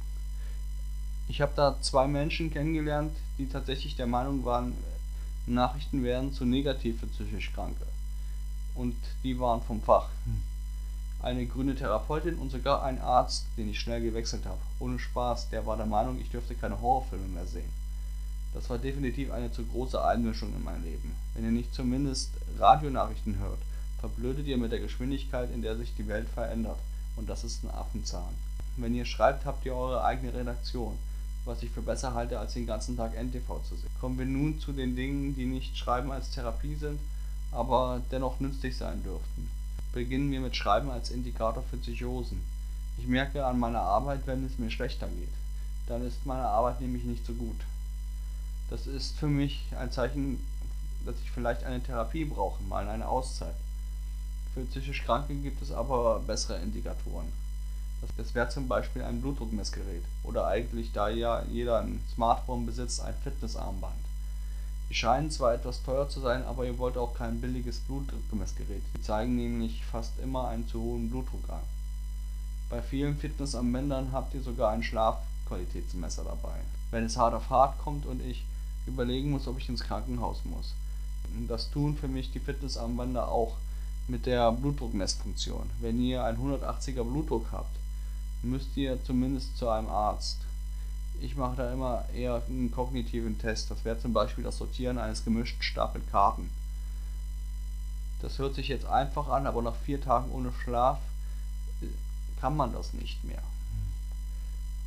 Ich 1.28 1.42
habe 1.42 1.52
da 1.56 1.80
zwei 1.82 2.08
Menschen 2.08 2.52
kennengelernt, 2.52 3.16
die 3.38 3.48
tatsächlich 3.48 3.96
der 3.96 4.08
Meinung 4.08 4.46
waren, 4.46 4.74
Nachrichten 5.46 6.04
wären 6.04 6.34
zu 6.34 6.46
negativ 6.46 7.00
für 7.00 7.08
psychisch 7.08 7.54
Kranke. 7.54 7.86
Und 8.76 8.96
die 9.24 9.40
waren 9.40 9.62
vom 9.62 9.82
Fach. 9.82 10.10
Eine 11.22 11.46
grüne 11.46 11.76
Therapeutin 11.76 12.36
und 12.36 12.52
sogar 12.52 12.84
ein 12.84 13.00
Arzt, 13.02 13.46
den 13.58 13.70
ich 13.70 13.80
schnell 13.80 14.02
gewechselt 14.02 14.46
habe. 14.46 14.60
Ohne 14.80 14.98
Spaß, 15.00 15.50
der 15.50 15.66
war 15.66 15.76
der 15.76 15.86
Meinung, 15.86 16.20
ich 16.20 16.30
dürfte 16.30 16.56
keine 16.56 16.80
Horrorfilme 16.80 17.28
mehr 17.28 17.46
sehen. 17.46 17.70
Das 18.54 18.70
war 18.70 18.78
definitiv 18.78 19.32
eine 19.32 19.52
zu 19.52 19.66
große 19.66 20.04
Einmischung 20.04 20.54
in 20.56 20.64
mein 20.64 20.84
Leben. 20.84 21.16
Wenn 21.34 21.46
ihr 21.46 21.52
nicht 21.52 21.74
zumindest 21.74 22.32
Radionachrichten 22.58 23.38
hört, 23.40 23.60
verblödet 24.00 24.48
ihr 24.48 24.58
mit 24.58 24.72
der 24.72 24.80
Geschwindigkeit, 24.80 25.52
in 25.54 25.62
der 25.62 25.76
sich 25.76 25.94
die 25.96 26.08
Welt 26.08 26.28
verändert. 26.30 26.80
Und 27.16 27.30
das 27.30 27.44
ist 27.44 27.64
ein 27.64 27.70
Affenzahn. 27.70 28.34
Wenn 28.78 28.96
ihr 28.96 29.06
schreibt, 29.06 29.46
habt 29.46 29.66
ihr 29.66 29.76
eure 29.76 30.04
eigene 30.04 30.34
Redaktion, 30.34 30.98
was 31.46 31.64
ich 31.64 31.70
für 31.70 31.82
besser 31.82 32.14
halte, 32.14 32.40
als 32.40 32.54
den 32.54 32.66
ganzen 32.66 32.96
Tag 32.96 33.14
NTV 33.14 33.62
zu 33.68 33.76
sehen. 33.76 33.90
Kommen 34.00 34.18
wir 34.18 34.26
nun 34.26 34.60
zu 34.60 34.72
den 34.72 34.96
Dingen, 34.96 35.36
die 35.36 35.46
nicht 35.46 35.78
Schreiben 35.78 36.12
als 36.12 36.32
Therapie 36.32 36.76
sind, 36.76 37.00
aber 37.52 38.02
dennoch 38.12 38.40
nützlich 38.40 38.78
sein 38.78 39.04
dürften. 39.04 39.50
Beginnen 39.92 40.32
wir 40.32 40.40
mit 40.40 40.56
Schreiben 40.56 40.90
als 40.90 41.10
Indikator 41.10 41.64
für 41.64 41.78
Psychosen. 41.78 42.42
Ich 42.98 43.08
merke 43.08 43.46
an 43.46 43.60
meiner 43.60 43.82
Arbeit, 43.82 44.22
wenn 44.26 44.46
es 44.46 44.58
mir 44.60 44.70
schlechter 44.70 45.08
geht. 45.08 45.34
Dann 45.88 46.06
ist 46.06 46.26
meine 46.26 46.46
Arbeit 46.46 46.80
nämlich 46.82 47.04
nicht 47.04 47.26
so 47.26 47.34
gut. 47.34 47.56
Das 48.70 48.86
ist 48.86 49.18
für 49.18 49.28
mich 49.28 49.66
ein 49.80 49.92
Zeichen, 49.92 50.46
dass 51.06 51.16
ich 51.24 51.32
vielleicht 51.32 51.64
eine 51.64 51.82
Therapie 51.82 52.26
brauche, 52.26 52.62
mal 52.64 52.88
eine 52.88 53.08
Auszeit. 53.08 53.56
Für 54.54 54.62
psychisch 54.62 55.04
Kranke 55.04 55.34
gibt 55.36 55.62
es 55.62 55.72
aber 55.72 56.20
bessere 56.20 56.60
Indikatoren. 56.60 57.28
Das, 58.16 58.34
wäre 58.34 58.50
zum 58.50 58.68
Beispiel 58.68 59.04
ein 59.04 59.22
Blutdruckmessgerät 59.22 60.04
oder 60.24 60.48
eigentlich, 60.48 60.94
da 60.94 61.10
ja 61.10 61.44
jeder 61.52 61.80
ein 61.80 62.02
Smartphone 62.14 62.66
besitzt, 62.66 63.02
ein 63.02 63.14
Fitnessarmband. 63.24 63.96
Die 64.90 64.94
scheinen 64.94 65.32
zwar 65.32 65.54
etwas 65.54 65.84
teuer 65.84 66.08
zu 66.08 66.20
sein, 66.22 66.46
aber 66.46 66.66
ihr 66.66 66.78
wollt 66.78 66.98
auch 66.98 67.14
kein 67.14 67.42
billiges 67.42 67.80
Blutdruckmessgerät. 67.80 68.82
Die 68.96 69.02
zeigen 69.02 69.36
nämlich 69.36 69.84
fast 69.86 70.18
immer 70.20 70.48
einen 70.48 70.68
zu 70.68 70.82
hohen 70.82 71.10
Blutdruck 71.10 71.50
an. 71.50 71.62
Bei 72.70 72.82
vielen 72.82 73.18
Fitnessarmbändern 73.18 74.12
habt 74.12 74.34
ihr 74.34 74.42
sogar 74.42 74.72
ein 74.72 74.84
Schlafqualitätsmesser 74.84 76.24
dabei. 76.24 76.56
Wenn 76.92 77.06
es 77.06 77.18
hart 77.18 77.34
auf 77.34 77.50
hart 77.50 77.78
kommt 77.80 78.06
und 78.06 78.22
ich 78.22 78.46
überlegen 78.90 79.32
muss, 79.32 79.48
ob 79.48 79.58
ich 79.58 79.70
ins 79.70 79.84
Krankenhaus 79.84 80.44
muss. 80.46 80.74
Das 81.48 81.70
tun 81.70 81.96
für 81.98 82.08
mich 82.08 82.32
die 82.32 82.40
Fitnessarmbänder 82.40 83.30
auch 83.30 83.56
mit 84.08 84.26
der 84.26 84.52
Blutdruckmessfunktion. 84.52 85.70
Wenn 85.80 86.02
ihr 86.02 86.24
einen 86.24 86.38
180er 86.40 87.04
Blutdruck 87.04 87.48
habt, 87.52 87.76
müsst 88.42 88.76
ihr 88.76 89.04
zumindest 89.04 89.58
zu 89.58 89.70
einem 89.70 89.88
Arzt. 89.88 90.40
Ich 91.22 91.36
mache 91.36 91.58
da 91.58 91.74
immer 91.74 92.06
eher 92.16 92.42
einen 92.48 92.72
kognitiven 92.72 93.38
Test. 93.38 93.70
Das 93.70 93.84
wäre 93.86 94.00
zum 94.00 94.14
Beispiel 94.14 94.44
das 94.44 94.58
Sortieren 94.58 94.98
eines 94.98 95.24
gemischten 95.24 95.62
Stapel 95.62 96.02
Karten. 96.12 96.50
Das 98.22 98.38
hört 98.38 98.56
sich 98.56 98.68
jetzt 98.68 98.86
einfach 98.86 99.28
an, 99.30 99.48
aber 99.48 99.62
nach 99.62 99.76
vier 99.76 100.02
Tagen 100.02 100.32
ohne 100.32 100.52
Schlaf 100.64 101.00
äh, 101.82 101.88
kann 102.40 102.56
man 102.56 102.74
das 102.74 102.94
nicht 102.94 103.24
mehr. 103.24 103.44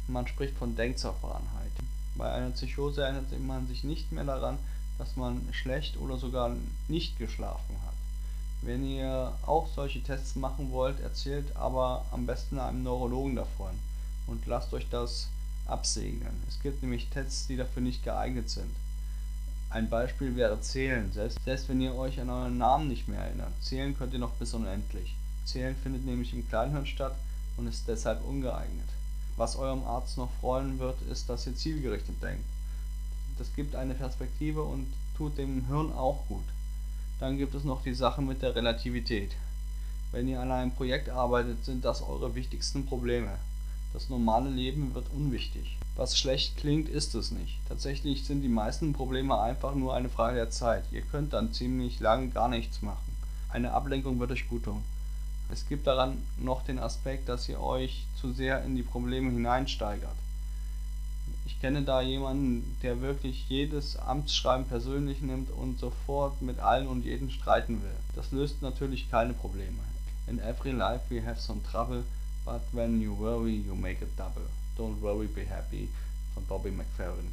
Man 0.09 0.27
spricht 0.27 0.57
von 0.57 0.75
Denkzerfahrenheit. 0.75 1.73
Bei 2.15 2.31
einer 2.33 2.51
Psychose 2.51 3.03
erinnert 3.03 3.39
man 3.41 3.67
sich 3.67 3.85
nicht 3.85 4.13
mehr 4.13 4.25
daran, 4.25 4.59
dass 4.99 5.17
man 5.17 5.49
schlecht 5.53 5.97
oder 5.97 6.17
sogar 6.17 6.55
nicht 6.89 7.19
geschlafen 7.19 7.77
hat. 7.87 7.95
Wenn 8.61 8.85
ihr 8.85 9.33
auch 9.43 9.69
solche 9.75 10.03
Tests 10.03 10.37
machen 10.37 10.71
wollt, 10.71 11.01
erzählt 11.01 11.57
aber 11.57 12.05
am 12.13 12.27
besten 12.27 12.59
einem 12.59 12.83
Neurologen 12.85 13.35
davon 13.35 13.73
und 14.27 14.47
lasst 14.47 14.73
euch 14.73 14.87
das 14.89 15.29
absegnen. 15.67 16.43
Es 16.49 16.61
gibt 16.61 16.83
nämlich 16.83 17.09
Tests, 17.09 17.47
die 17.49 17.57
dafür 17.57 17.83
nicht 17.83 18.05
geeignet 18.05 18.51
sind. 18.51 18.71
Ein 19.71 19.89
Beispiel 19.89 20.37
wäre 20.37 20.61
Zählen, 20.61 21.11
selbst, 21.13 21.39
selbst 21.45 21.69
wenn 21.69 21.81
ihr 21.81 21.95
euch 21.95 22.21
an 22.21 22.31
euren 22.31 22.59
Namen 22.59 22.89
nicht 22.89 23.09
mehr 23.09 23.21
erinnert. 23.21 23.53
Zählen 23.63 23.97
könnt 23.97 24.13
ihr 24.13 24.19
noch 24.19 24.35
bis 24.35 24.53
unendlich. 24.55 25.17
Zählen 25.47 25.75
findet 25.83 26.05
nämlich 26.05 26.33
im 26.35 26.47
Kleinhirn 26.47 26.87
statt 26.87 27.17
und 27.57 27.67
ist 27.67 27.89
deshalb 27.89 28.23
ungeeignet. 28.25 28.89
Was 29.37 29.57
eurem 29.57 29.85
Arzt 29.85 30.19
noch 30.19 30.31
freuen 30.41 30.79
wird, 30.79 31.01
ist, 31.11 31.29
dass 31.29 31.47
ihr 31.47 31.57
zielgerichtet 31.57 32.23
denkt. 32.23 32.45
Das 33.39 33.55
gibt 33.55 33.75
eine 33.75 33.95
Perspektive 33.95 34.63
und 34.63 34.87
tut 35.17 35.39
dem 35.39 35.67
Hirn 35.67 35.93
auch 35.93 36.27
gut. 36.29 36.45
Dann 37.19 37.39
gibt 37.39 37.55
es 37.55 37.65
noch 37.65 37.83
die 37.83 37.95
Sache 37.95 38.21
mit 38.21 38.43
der 38.43 38.55
Relativität. 38.55 39.33
Wenn 40.11 40.29
ihr 40.29 40.41
an 40.41 40.51
einem 40.51 40.73
Projekt 40.73 41.09
arbeitet, 41.09 41.65
sind 41.65 41.85
das 41.85 42.03
eure 42.03 42.35
wichtigsten 42.35 42.85
Probleme. 42.85 43.39
Das 43.93 44.09
normale 44.09 44.51
Leben 44.51 44.95
wird 44.95 45.07
unwichtig. 45.15 45.77
Was 45.97 46.19
schlecht 46.19 46.57
klingt, 46.57 46.89
ist 46.89 47.15
es 47.15 47.31
nicht. 47.31 47.59
Tatsächlich 47.69 48.25
sind 48.25 48.43
die 48.43 48.49
meisten 48.49 48.93
Probleme 48.93 49.39
einfach 49.39 49.75
nur 49.75 49.95
eine 49.95 50.09
Frage 50.09 50.37
der 50.37 50.51
Zeit. 50.51 50.85
Ihr 50.91 51.03
könnt 51.03 51.33
dann 51.33 51.53
ziemlich 51.53 52.01
lange 52.01 52.29
gar 52.29 52.49
nichts 52.49 52.83
machen. 52.83 53.17
Eine 53.51 53.73
Ablenkung 53.73 54.19
wird 54.19 54.31
euch 54.31 54.49
gut 54.49 54.65
tun. 54.65 54.83
Es 55.53 55.69
gibt 55.69 55.87
daran 55.87 56.17
noch 56.39 56.65
den 56.65 56.79
Aspekt, 56.79 57.29
dass 57.29 57.47
ihr 57.47 57.61
euch 57.61 58.07
zu 58.19 58.33
sehr 58.33 58.65
in 58.65 58.75
die 58.75 58.83
Probleme 58.83 59.31
hineinsteigert. 59.31 60.17
Ich 61.45 61.61
kenne 61.61 61.83
da 61.83 62.01
jemanden, 62.01 62.79
der 62.83 63.03
wirklich 63.03 63.51
jedes 63.51 63.97
Amtsschreiben 63.99 64.65
persönlich 64.65 65.21
nimmt 65.21 65.51
und 65.51 65.79
sofort 65.79 66.41
mit 66.41 66.59
allen 66.59 66.89
und 66.89 67.05
jeden 67.05 67.31
streiten 67.31 67.83
will. 67.83 67.97
Das 68.17 68.33
löst 68.33 68.63
natürlich 68.63 69.11
keine 69.11 69.35
Probleme. 69.35 69.79
In 70.27 70.39
every 70.39 70.71
life 70.71 71.03
we 71.11 71.23
have 71.23 71.39
some 71.39 71.61
trouble, 71.71 72.03
but 72.47 72.63
when 72.73 73.03
you 73.03 73.15
worry 73.19 73.57
you 73.57 73.75
make 73.75 74.03
it 74.03 74.19
double. 74.19 74.49
Don't 74.79 75.03
worry, 75.03 75.27
be 75.27 75.45
happy 75.45 75.91
von 76.33 76.47
Bobby 76.47 76.71
McFerrin. 76.71 77.31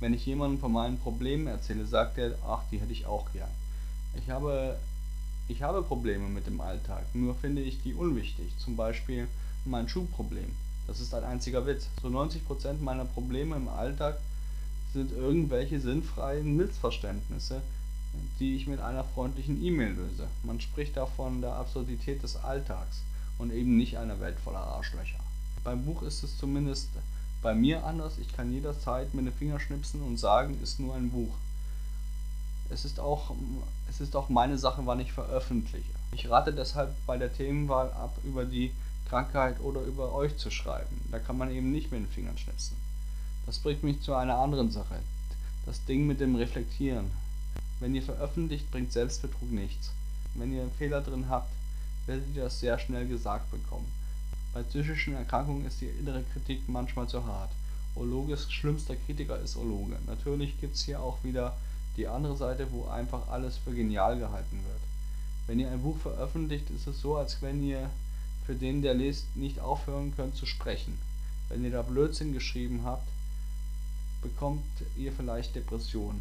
Wenn 0.00 0.14
ich 0.14 0.26
jemandem 0.26 0.58
von 0.58 0.72
meinen 0.72 0.98
Problemen 0.98 1.46
erzähle, 1.46 1.86
sagt 1.86 2.18
er, 2.18 2.34
ach, 2.44 2.62
die 2.72 2.80
hätte 2.80 2.92
ich 2.92 3.06
auch 3.06 3.30
gern. 3.32 3.50
Ich 4.16 4.30
habe 4.30 4.78
ich 5.52 5.62
habe 5.62 5.82
Probleme 5.82 6.28
mit 6.28 6.46
dem 6.46 6.62
Alltag, 6.62 7.04
nur 7.14 7.34
finde 7.34 7.60
ich 7.60 7.82
die 7.82 7.92
unwichtig, 7.92 8.52
zum 8.56 8.74
Beispiel 8.74 9.28
mein 9.66 9.86
Schuhproblem. 9.86 10.50
Das 10.86 10.98
ist 10.98 11.12
ein 11.12 11.24
einziger 11.24 11.66
Witz. 11.66 11.88
So 12.00 12.08
90% 12.08 12.80
meiner 12.80 13.04
Probleme 13.04 13.56
im 13.56 13.68
Alltag 13.68 14.18
sind 14.94 15.12
irgendwelche 15.12 15.78
sinnfreien 15.78 16.56
Missverständnisse, 16.56 17.60
die 18.40 18.56
ich 18.56 18.66
mit 18.66 18.80
einer 18.80 19.04
freundlichen 19.04 19.62
E-Mail 19.62 19.92
löse. 19.92 20.26
Man 20.42 20.58
spricht 20.58 20.96
da 20.96 21.04
von 21.04 21.42
der 21.42 21.52
Absurdität 21.54 22.22
des 22.22 22.36
Alltags 22.36 23.02
und 23.38 23.52
eben 23.52 23.76
nicht 23.76 23.98
einer 23.98 24.20
Welt 24.20 24.38
voller 24.42 24.58
Arschlöcher. 24.58 25.20
Beim 25.64 25.84
Buch 25.84 26.02
ist 26.02 26.22
es 26.22 26.38
zumindest 26.38 26.88
bei 27.42 27.54
mir 27.54 27.84
anders. 27.84 28.14
Ich 28.18 28.34
kann 28.34 28.52
jederzeit 28.52 29.12
mit 29.12 29.26
den 29.26 29.34
Finger 29.34 29.60
schnipsen 29.60 30.00
und 30.00 30.16
sagen, 30.16 30.58
ist 30.62 30.80
nur 30.80 30.94
ein 30.94 31.10
Buch 31.10 31.34
es 32.72 32.84
ist 32.84 32.98
auch, 32.98 33.34
es 33.88 34.00
ist 34.00 34.16
auch 34.16 34.28
meine 34.28 34.58
Sache, 34.58 34.82
wann 34.84 35.00
ich 35.00 35.12
veröffentliche. 35.12 35.90
Ich 36.12 36.28
rate 36.30 36.52
deshalb 36.52 36.94
bei 37.06 37.18
der 37.18 37.32
Themenwahl 37.32 37.92
ab, 37.92 38.16
über 38.24 38.44
die 38.44 38.72
Krankheit 39.08 39.60
oder 39.60 39.82
über 39.82 40.12
euch 40.14 40.36
zu 40.38 40.50
schreiben. 40.50 41.00
Da 41.10 41.18
kann 41.18 41.38
man 41.38 41.50
eben 41.50 41.70
nicht 41.70 41.92
mit 41.92 42.00
den 42.00 42.08
Fingern 42.08 42.38
schnipsen. 42.38 42.76
Das 43.46 43.58
bringt 43.58 43.82
mich 43.82 44.00
zu 44.00 44.14
einer 44.14 44.38
anderen 44.38 44.70
Sache. 44.70 44.96
Das 45.66 45.84
Ding 45.84 46.06
mit 46.06 46.20
dem 46.20 46.34
Reflektieren. 46.34 47.10
Wenn 47.80 47.94
ihr 47.94 48.02
veröffentlicht, 48.02 48.70
bringt 48.70 48.92
Selbstbetrug 48.92 49.50
nichts. 49.50 49.90
Wenn 50.34 50.52
ihr 50.52 50.62
einen 50.62 50.72
Fehler 50.72 51.00
drin 51.00 51.28
habt, 51.28 51.50
werdet 52.06 52.24
ihr 52.34 52.44
das 52.44 52.60
sehr 52.60 52.78
schnell 52.78 53.06
gesagt 53.06 53.50
bekommen. 53.50 53.90
Bei 54.54 54.62
psychischen 54.62 55.14
Erkrankungen 55.14 55.66
ist 55.66 55.80
die 55.80 55.86
innere 55.86 56.22
Kritik 56.32 56.68
manchmal 56.68 57.08
zu 57.08 57.24
hart. 57.26 57.50
Ologes 57.94 58.50
schlimmster 58.50 58.96
Kritiker 58.96 59.38
ist 59.38 59.56
Ologe. 59.56 59.96
Natürlich 60.06 60.58
gibt 60.60 60.74
es 60.76 60.84
hier 60.84 61.00
auch 61.00 61.22
wieder 61.22 61.56
die 61.96 62.08
andere 62.08 62.36
Seite, 62.36 62.66
wo 62.70 62.86
einfach 62.86 63.28
alles 63.28 63.56
für 63.58 63.72
genial 63.72 64.18
gehalten 64.18 64.60
wird. 64.66 64.80
Wenn 65.46 65.60
ihr 65.60 65.70
ein 65.70 65.82
Buch 65.82 65.98
veröffentlicht, 65.98 66.70
ist 66.70 66.86
es 66.86 67.00
so, 67.00 67.16
als 67.16 67.42
wenn 67.42 67.62
ihr 67.62 67.90
für 68.46 68.54
den, 68.54 68.82
der 68.82 68.94
liest, 68.94 69.36
nicht 69.36 69.60
aufhören 69.60 70.14
könnt 70.16 70.36
zu 70.36 70.46
sprechen. 70.46 70.98
Wenn 71.48 71.64
ihr 71.64 71.70
da 71.70 71.82
Blödsinn 71.82 72.32
geschrieben 72.32 72.82
habt, 72.84 73.06
bekommt 74.22 74.64
ihr 74.96 75.12
vielleicht 75.12 75.54
Depressionen. 75.54 76.20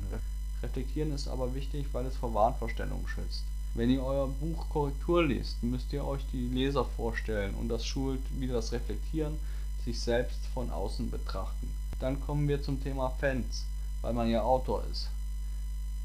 Reflektieren 0.61 1.13
ist 1.13 1.27
aber 1.27 1.55
wichtig, 1.55 1.87
weil 1.93 2.05
es 2.05 2.17
vor 2.17 2.33
Wahnvorstellungen 2.33 3.07
schützt. 3.07 3.43
Wenn 3.73 3.89
ihr 3.89 4.03
euer 4.03 4.27
Buch 4.27 4.67
Korrektur 4.69 5.23
liest, 5.23 5.63
müsst 5.63 5.93
ihr 5.93 6.05
euch 6.05 6.21
die 6.33 6.49
Leser 6.49 6.83
vorstellen 6.83 7.55
und 7.55 7.69
das 7.69 7.85
schult 7.85 8.21
wieder 8.39 8.55
das 8.55 8.71
Reflektieren, 8.73 9.37
sich 9.85 9.99
selbst 9.99 10.39
von 10.53 10.69
außen 10.69 11.09
betrachten. 11.09 11.71
Dann 11.99 12.19
kommen 12.19 12.47
wir 12.47 12.61
zum 12.61 12.83
Thema 12.83 13.09
Fans, 13.19 13.63
weil 14.01 14.13
man 14.13 14.29
ja 14.29 14.41
Autor 14.41 14.83
ist. 14.91 15.07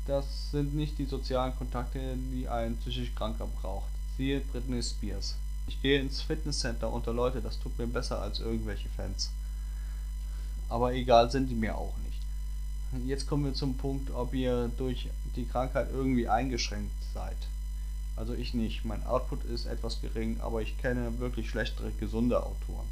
Das 0.07 0.53
sind 0.53 0.75
nicht 0.75 0.99
die 0.99 1.05
sozialen 1.05 1.57
Kontakte, 1.57 1.99
die 2.33 2.49
ein 2.49 2.77
psychisch 2.77 3.15
Kranker 3.15 3.49
braucht. 3.61 3.89
Siehe 4.17 4.41
Britney 4.41 4.83
Spears. 4.83 5.35
Ich 5.67 5.83
gehe 5.83 6.01
ins 6.01 6.23
Fitnesscenter 6.23 6.93
unter 6.93 7.13
Leute, 7.13 7.41
das 7.41 7.59
tut 7.59 7.77
mir 7.77 7.89
besser 7.89 8.23
als 8.23 8.39
irgendwelche 8.39 8.89
Fans. 8.91 9.31
Aber 10.69 10.95
egal 10.95 11.31
sind 11.31 11.49
die 11.49 11.57
mir 11.57 11.77
auch 11.77 11.95
nicht. 12.05 13.07
Jetzt 13.07 13.27
kommen 13.27 13.45
wir 13.45 13.55
zum 13.55 13.77
Punkt, 13.77 14.13
ob 14.13 14.33
ihr 14.33 14.71
durch 14.79 15.09
die 15.35 15.45
Krankheit 15.47 15.89
irgendwie 15.93 16.29
eingeschränkt 16.29 16.95
seid. 17.13 17.37
Also 18.15 18.33
ich 18.33 18.55
nicht. 18.55 18.85
Mein 18.85 19.05
Output 19.07 19.45
ist 19.45 19.67
etwas 19.67 20.01
gering, 20.01 20.41
aber 20.41 20.63
ich 20.63 20.79
kenne 20.79 21.19
wirklich 21.19 21.51
schlechtere, 21.51 21.91
gesunde 21.99 22.39
Autoren. 22.39 22.87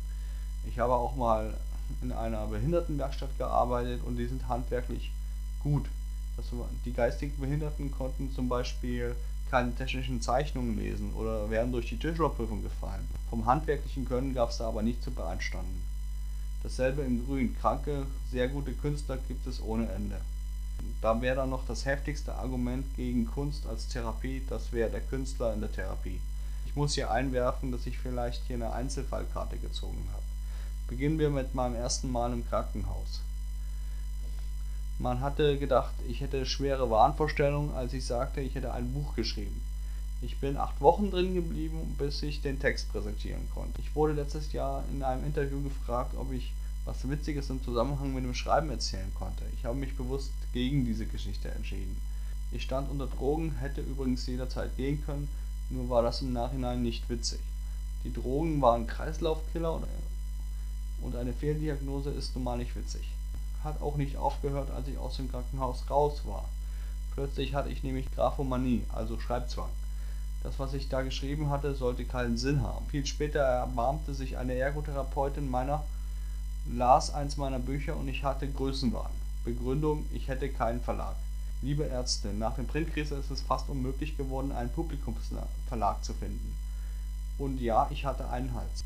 Ich 0.67 0.81
habe 0.81 0.95
auch 0.95 1.15
mal 1.15 1.55
in 2.03 2.11
einer 2.11 2.47
Behindertenwerkstatt 2.47 3.39
gearbeitet 3.39 4.03
und 4.05 4.17
die 4.17 4.27
sind 4.27 4.49
handwerklich 4.49 5.13
gut. 5.63 5.87
Das, 6.37 6.47
die 6.85 6.93
geistigen 6.93 7.39
Behinderten 7.41 7.91
konnten 7.91 8.33
zum 8.33 8.49
Beispiel 8.49 9.15
keine 9.51 9.75
technischen 9.75 10.21
Zeichnungen 10.21 10.77
lesen 10.77 11.13
oder 11.15 11.49
wären 11.51 11.71
durch 11.71 11.89
die 11.89 11.99
Tischlerprüfung 11.99 12.63
gefallen. 12.63 13.09
Vom 13.31 13.47
handwerklichen 13.47 14.05
Können 14.05 14.35
gab 14.35 14.51
es 14.51 14.59
da 14.59 14.69
aber 14.69 14.83
nicht 14.83 15.03
zu 15.03 15.11
beanstanden. 15.11 15.83
Dasselbe 16.63 17.03
in 17.03 17.25
Grün. 17.25 17.55
Kranke, 17.61 18.07
sehr 18.33 18.49
gute 18.49 18.73
Künstler 18.73 19.19
gibt 19.29 19.47
es 19.47 19.63
ohne 19.63 19.89
Ende. 19.93 20.21
Da 21.01 21.21
wäre 21.21 21.37
dann 21.37 21.51
noch 21.51 21.67
das 21.67 21.85
heftigste 21.85 22.35
Argument 22.35 22.85
gegen 22.97 23.27
Kunst 23.27 23.67
als 23.67 23.89
Therapie, 23.89 24.43
das 24.49 24.73
wäre 24.73 24.91
der 24.91 25.03
Künstler 25.03 25.55
in 25.55 25.61
der 25.61 25.71
Therapie. 25.71 26.21
Ich 26.67 26.75
muss 26.75 26.95
hier 26.95 27.11
einwerfen, 27.11 27.71
dass 27.71 27.87
ich 27.87 27.99
vielleicht 27.99 28.43
hier 28.47 28.57
eine 28.57 28.73
Einzelfallkarte 28.73 29.59
gezogen 29.59 30.09
habe. 30.13 30.23
Beginnen 30.89 31.19
wir 31.19 31.31
mit 31.31 31.55
meinem 31.55 31.77
ersten 31.77 32.11
Mal 32.11 32.33
im 32.33 32.45
Krankenhaus. 32.49 33.21
Man 34.99 35.21
hatte 35.21 35.59
gedacht, 35.59 35.93
ich 36.09 36.21
hätte 36.21 36.47
schwere 36.47 36.89
Wahnvorstellungen, 36.89 37.75
als 37.75 37.93
ich 37.93 38.07
sagte, 38.07 38.41
ich 38.41 38.55
hätte 38.55 38.73
ein 38.73 38.93
Buch 38.93 39.15
geschrieben. 39.17 39.61
Ich 40.23 40.39
bin 40.39 40.57
acht 40.57 40.81
Wochen 40.81 41.11
drin 41.11 41.35
geblieben, 41.35 41.97
bis 41.99 42.23
ich 42.23 42.41
den 42.41 42.61
Text 42.61 42.91
präsentieren 42.93 43.47
konnte. 43.53 43.81
Ich 43.81 43.95
wurde 43.95 44.15
letztes 44.15 44.53
Jahr 44.53 44.85
in 44.93 45.03
einem 45.03 45.25
Interview 45.25 45.61
gefragt, 45.63 46.15
ob 46.17 46.33
ich 46.33 46.53
was 46.85 47.09
Witziges 47.09 47.51
im 47.51 47.63
Zusammenhang 47.63 48.15
mit 48.15 48.25
dem 48.25 48.35
Schreiben 48.35 48.71
erzählen 48.71 49.13
konnte. 49.15 49.45
Ich 49.59 49.65
habe 49.65 49.77
mich 49.77 49.97
bewusst 49.97 50.31
gegen 50.53 50.85
diese 50.85 51.07
Geschichte 51.07 51.51
entschieden. 51.51 51.97
Ich 52.53 52.63
stand 52.63 52.91
unter 52.91 53.07
Drogen, 53.07 53.57
hätte 53.57 53.81
übrigens 53.81 54.27
jederzeit 54.27 54.77
gehen 54.77 55.05
können, 55.05 55.29
nur 55.71 55.89
war 55.89 56.03
das 56.03 56.23
im 56.23 56.33
Nachhinein 56.33 56.83
nicht 56.83 57.09
witzig. 57.11 57.41
Die 58.05 58.13
Drogen 58.13 58.61
waren 58.63 58.87
Kreislaufkiller 58.87 59.83
und 61.03 61.17
eine 61.17 61.33
Fehldiagnose 61.33 62.11
ist 62.11 62.35
nun 62.35 62.45
mal 62.45 62.59
nicht 62.59 62.77
witzig. 62.77 63.14
Hat 63.65 63.83
auch 63.83 63.97
nicht 63.97 64.17
aufgehört, 64.17 64.71
als 64.71 64.87
ich 64.89 64.99
aus 64.99 65.17
dem 65.17 65.31
Krankenhaus 65.31 65.91
raus 65.91 66.21
war. 66.25 66.45
Plötzlich 67.15 67.55
hatte 67.55 67.71
ich 67.71 67.83
nämlich 67.83 68.11
Graphomanie, 68.15 68.85
also 68.93 69.19
Schreibzwang. 69.19 69.71
Das, 70.43 70.59
was 70.59 70.75
ich 70.75 70.91
da 70.91 71.01
geschrieben 71.03 71.49
hatte, 71.49 71.75
sollte 71.75 72.05
keinen 72.05 72.37
Sinn 72.37 72.63
haben. 72.63 72.87
Viel 72.87 73.07
später 73.07 73.41
erbarmte 73.41 74.15
sich 74.15 74.37
eine 74.37 74.55
Ergotherapeutin 74.55 75.51
meiner, 75.51 75.83
las 76.71 77.15
eins 77.15 77.39
meiner 77.39 77.59
Bücher 77.59 77.97
und 77.97 78.09
ich 78.09 78.25
hatte 78.25 78.47
Größenwahn. 78.47 79.11
Begründung, 79.45 80.05
ich 80.13 80.29
hätte 80.29 80.51
keinen 80.51 80.81
Verlag. 80.81 81.17
Liebe 81.63 81.85
Ärzte, 81.85 82.29
nach 82.29 82.57
dem 82.57 82.67
Printkrise 82.67 83.15
ist 83.15 83.31
es 83.31 83.41
fast 83.41 83.71
unmöglich 83.71 84.19
geworden, 84.19 84.53
einen 84.53 84.71
Publikumsverlag 84.71 86.05
zu 86.05 86.13
finden. 86.13 86.55
Und 87.39 87.61
ja, 87.61 87.89
ich 87.91 88.05
hatte 88.05 88.29
einen 88.29 88.53
Hals. 88.55 88.85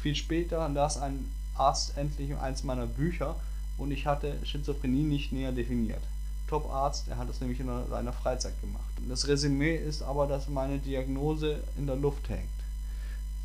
Viel 0.00 0.14
später 0.14 0.68
las 0.68 0.98
ein 0.98 1.30
Arzt 1.56 1.96
endlich 1.96 2.36
eins 2.36 2.62
meiner 2.62 2.86
Bücher 2.86 3.34
und 3.80 3.90
ich 3.90 4.06
hatte 4.06 4.34
Schizophrenie 4.44 5.02
nicht 5.02 5.32
näher 5.32 5.52
definiert. 5.52 6.02
Top-Arzt, 6.48 7.08
er 7.08 7.16
hat 7.16 7.28
das 7.28 7.40
nämlich 7.40 7.60
in 7.60 7.68
seiner 7.88 8.12
Freizeit 8.12 8.60
gemacht. 8.60 8.90
Das 9.08 9.26
Resümee 9.26 9.74
ist 9.74 10.02
aber, 10.02 10.26
dass 10.26 10.48
meine 10.48 10.78
Diagnose 10.78 11.60
in 11.78 11.86
der 11.86 11.96
Luft 11.96 12.28
hängt. 12.28 12.48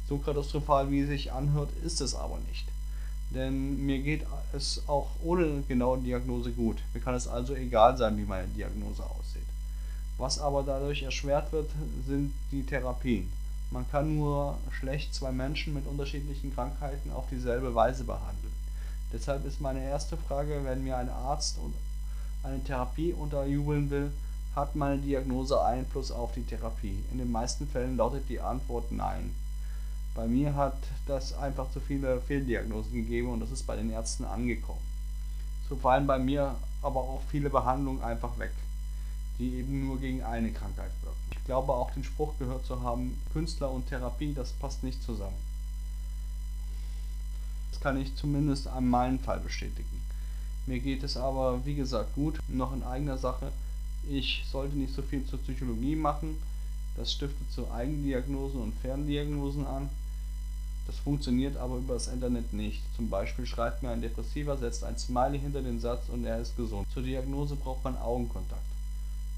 So 0.09 0.17
katastrophal 0.17 0.91
wie 0.91 1.01
es 1.01 1.07
sich 1.07 1.31
anhört, 1.31 1.69
ist 1.83 2.01
es 2.01 2.15
aber 2.15 2.39
nicht. 2.49 2.67
Denn 3.29 3.85
mir 3.85 3.99
geht 3.99 4.25
es 4.53 4.83
auch 4.87 5.07
ohne 5.23 5.63
genaue 5.67 5.99
Diagnose 5.99 6.51
gut. 6.51 6.77
Mir 6.93 6.99
kann 6.99 7.15
es 7.15 7.27
also 7.27 7.55
egal 7.55 7.97
sein, 7.97 8.17
wie 8.17 8.25
meine 8.25 8.47
Diagnose 8.49 9.03
aussieht. 9.03 9.41
Was 10.17 10.39
aber 10.39 10.63
dadurch 10.63 11.03
erschwert 11.03 11.51
wird, 11.53 11.69
sind 12.07 12.33
die 12.51 12.63
Therapien. 12.63 13.31
Man 13.71 13.89
kann 13.89 14.15
nur 14.15 14.57
schlecht 14.71 15.13
zwei 15.13 15.31
Menschen 15.31 15.73
mit 15.73 15.87
unterschiedlichen 15.87 16.53
Krankheiten 16.53 17.11
auf 17.11 17.25
dieselbe 17.31 17.73
Weise 17.73 18.03
behandeln. 18.03 18.44
Deshalb 19.15 19.45
ist 19.45 19.61
meine 19.61 19.81
erste 19.81 20.17
Frage, 20.17 20.59
wenn 20.65 20.83
mir 20.83 20.97
ein 20.97 21.07
Arzt 21.07 21.57
eine 22.43 22.61
Therapie 22.65 23.13
unterjubeln 23.13 23.89
will, 23.89 24.11
hat 24.53 24.75
meine 24.75 24.97
Diagnose 24.97 25.63
Einfluss 25.63 26.11
auf 26.11 26.33
die 26.33 26.43
Therapie? 26.43 27.01
In 27.13 27.19
den 27.19 27.31
meisten 27.31 27.65
Fällen 27.65 27.95
lautet 27.95 28.27
die 28.27 28.41
Antwort 28.41 28.91
nein. 28.91 29.33
Bei 30.15 30.27
mir 30.27 30.53
hat 30.55 30.75
das 31.07 31.33
einfach 31.33 31.71
zu 31.71 31.79
viele 31.79 32.19
Fehldiagnosen 32.19 32.91
gegeben 32.91 33.29
und 33.29 33.39
das 33.39 33.51
ist 33.51 33.65
bei 33.65 33.77
den 33.77 33.89
Ärzten 33.89 34.25
angekommen. 34.25 34.83
So 35.69 35.77
fallen 35.77 36.07
bei 36.07 36.19
mir 36.19 36.53
aber 36.81 36.99
auch 36.99 37.21
viele 37.31 37.49
Behandlungen 37.49 38.03
einfach 38.03 38.37
weg, 38.37 38.51
die 39.39 39.59
eben 39.59 39.87
nur 39.87 39.97
gegen 39.97 40.23
eine 40.23 40.51
Krankheit 40.51 40.91
wirken. 41.03 41.31
Ich 41.31 41.45
glaube 41.45 41.71
auch 41.71 41.91
den 41.91 42.03
Spruch 42.03 42.37
gehört 42.37 42.65
zu 42.65 42.81
haben, 42.81 43.17
Künstler 43.31 43.71
und 43.71 43.87
Therapie, 43.87 44.33
das 44.33 44.51
passt 44.51 44.83
nicht 44.83 45.01
zusammen. 45.01 45.44
Kann 47.85 48.01
ich 48.01 48.15
zumindest 48.15 48.65
an 48.65 48.87
meinem 48.89 49.19
Fall 49.19 49.39
bestätigen. 49.39 50.01
Mir 50.65 50.79
geht 50.79 51.03
es 51.03 51.17
aber, 51.17 51.63
wie 51.67 51.75
gesagt, 51.75 52.15
gut, 52.15 52.39
noch 52.47 52.73
in 52.73 52.81
eigener 52.81 53.19
Sache. 53.19 53.51
Ich 54.09 54.43
sollte 54.51 54.75
nicht 54.75 54.95
so 54.95 55.03
viel 55.03 55.23
zur 55.27 55.37
Psychologie 55.37 55.95
machen. 55.95 56.35
Das 56.97 57.11
stiftet 57.11 57.51
zu 57.51 57.69
Eigendiagnosen 57.71 58.59
und 58.59 58.73
Ferndiagnosen 58.81 59.67
an. 59.67 59.87
Das 60.87 60.97
funktioniert 60.97 61.57
aber 61.57 61.77
über 61.77 61.93
das 61.93 62.07
Internet 62.07 62.53
nicht. 62.53 62.81
Zum 62.95 63.11
Beispiel 63.11 63.45
schreibt 63.45 63.83
mir 63.83 63.91
ein 63.91 64.01
Depressiver, 64.01 64.57
setzt 64.57 64.83
ein 64.83 64.97
Smiley 64.97 65.39
hinter 65.39 65.61
den 65.61 65.79
Satz 65.79 66.09
und 66.09 66.25
er 66.25 66.39
ist 66.39 66.57
gesund. 66.57 66.87
Zur 66.91 67.03
Diagnose 67.03 67.55
braucht 67.55 67.83
man 67.83 67.95
Augenkontakt. 67.97 68.65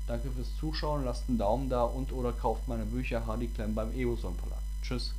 Danke 0.07 0.31
fürs 0.31 0.55
Zuschauen, 0.57 1.03
lasst 1.03 1.23
einen 1.27 1.37
Daumen 1.37 1.69
da 1.69 1.83
und 1.83 2.13
oder 2.13 2.31
kauft 2.31 2.65
meine 2.69 2.85
Bücher 2.85 3.25
Hardy 3.25 3.47
Klemm 3.47 3.75
beim 3.75 3.91
Eboson 3.91 4.35
Verlag. 4.35 4.61
Tschüss. 4.81 5.11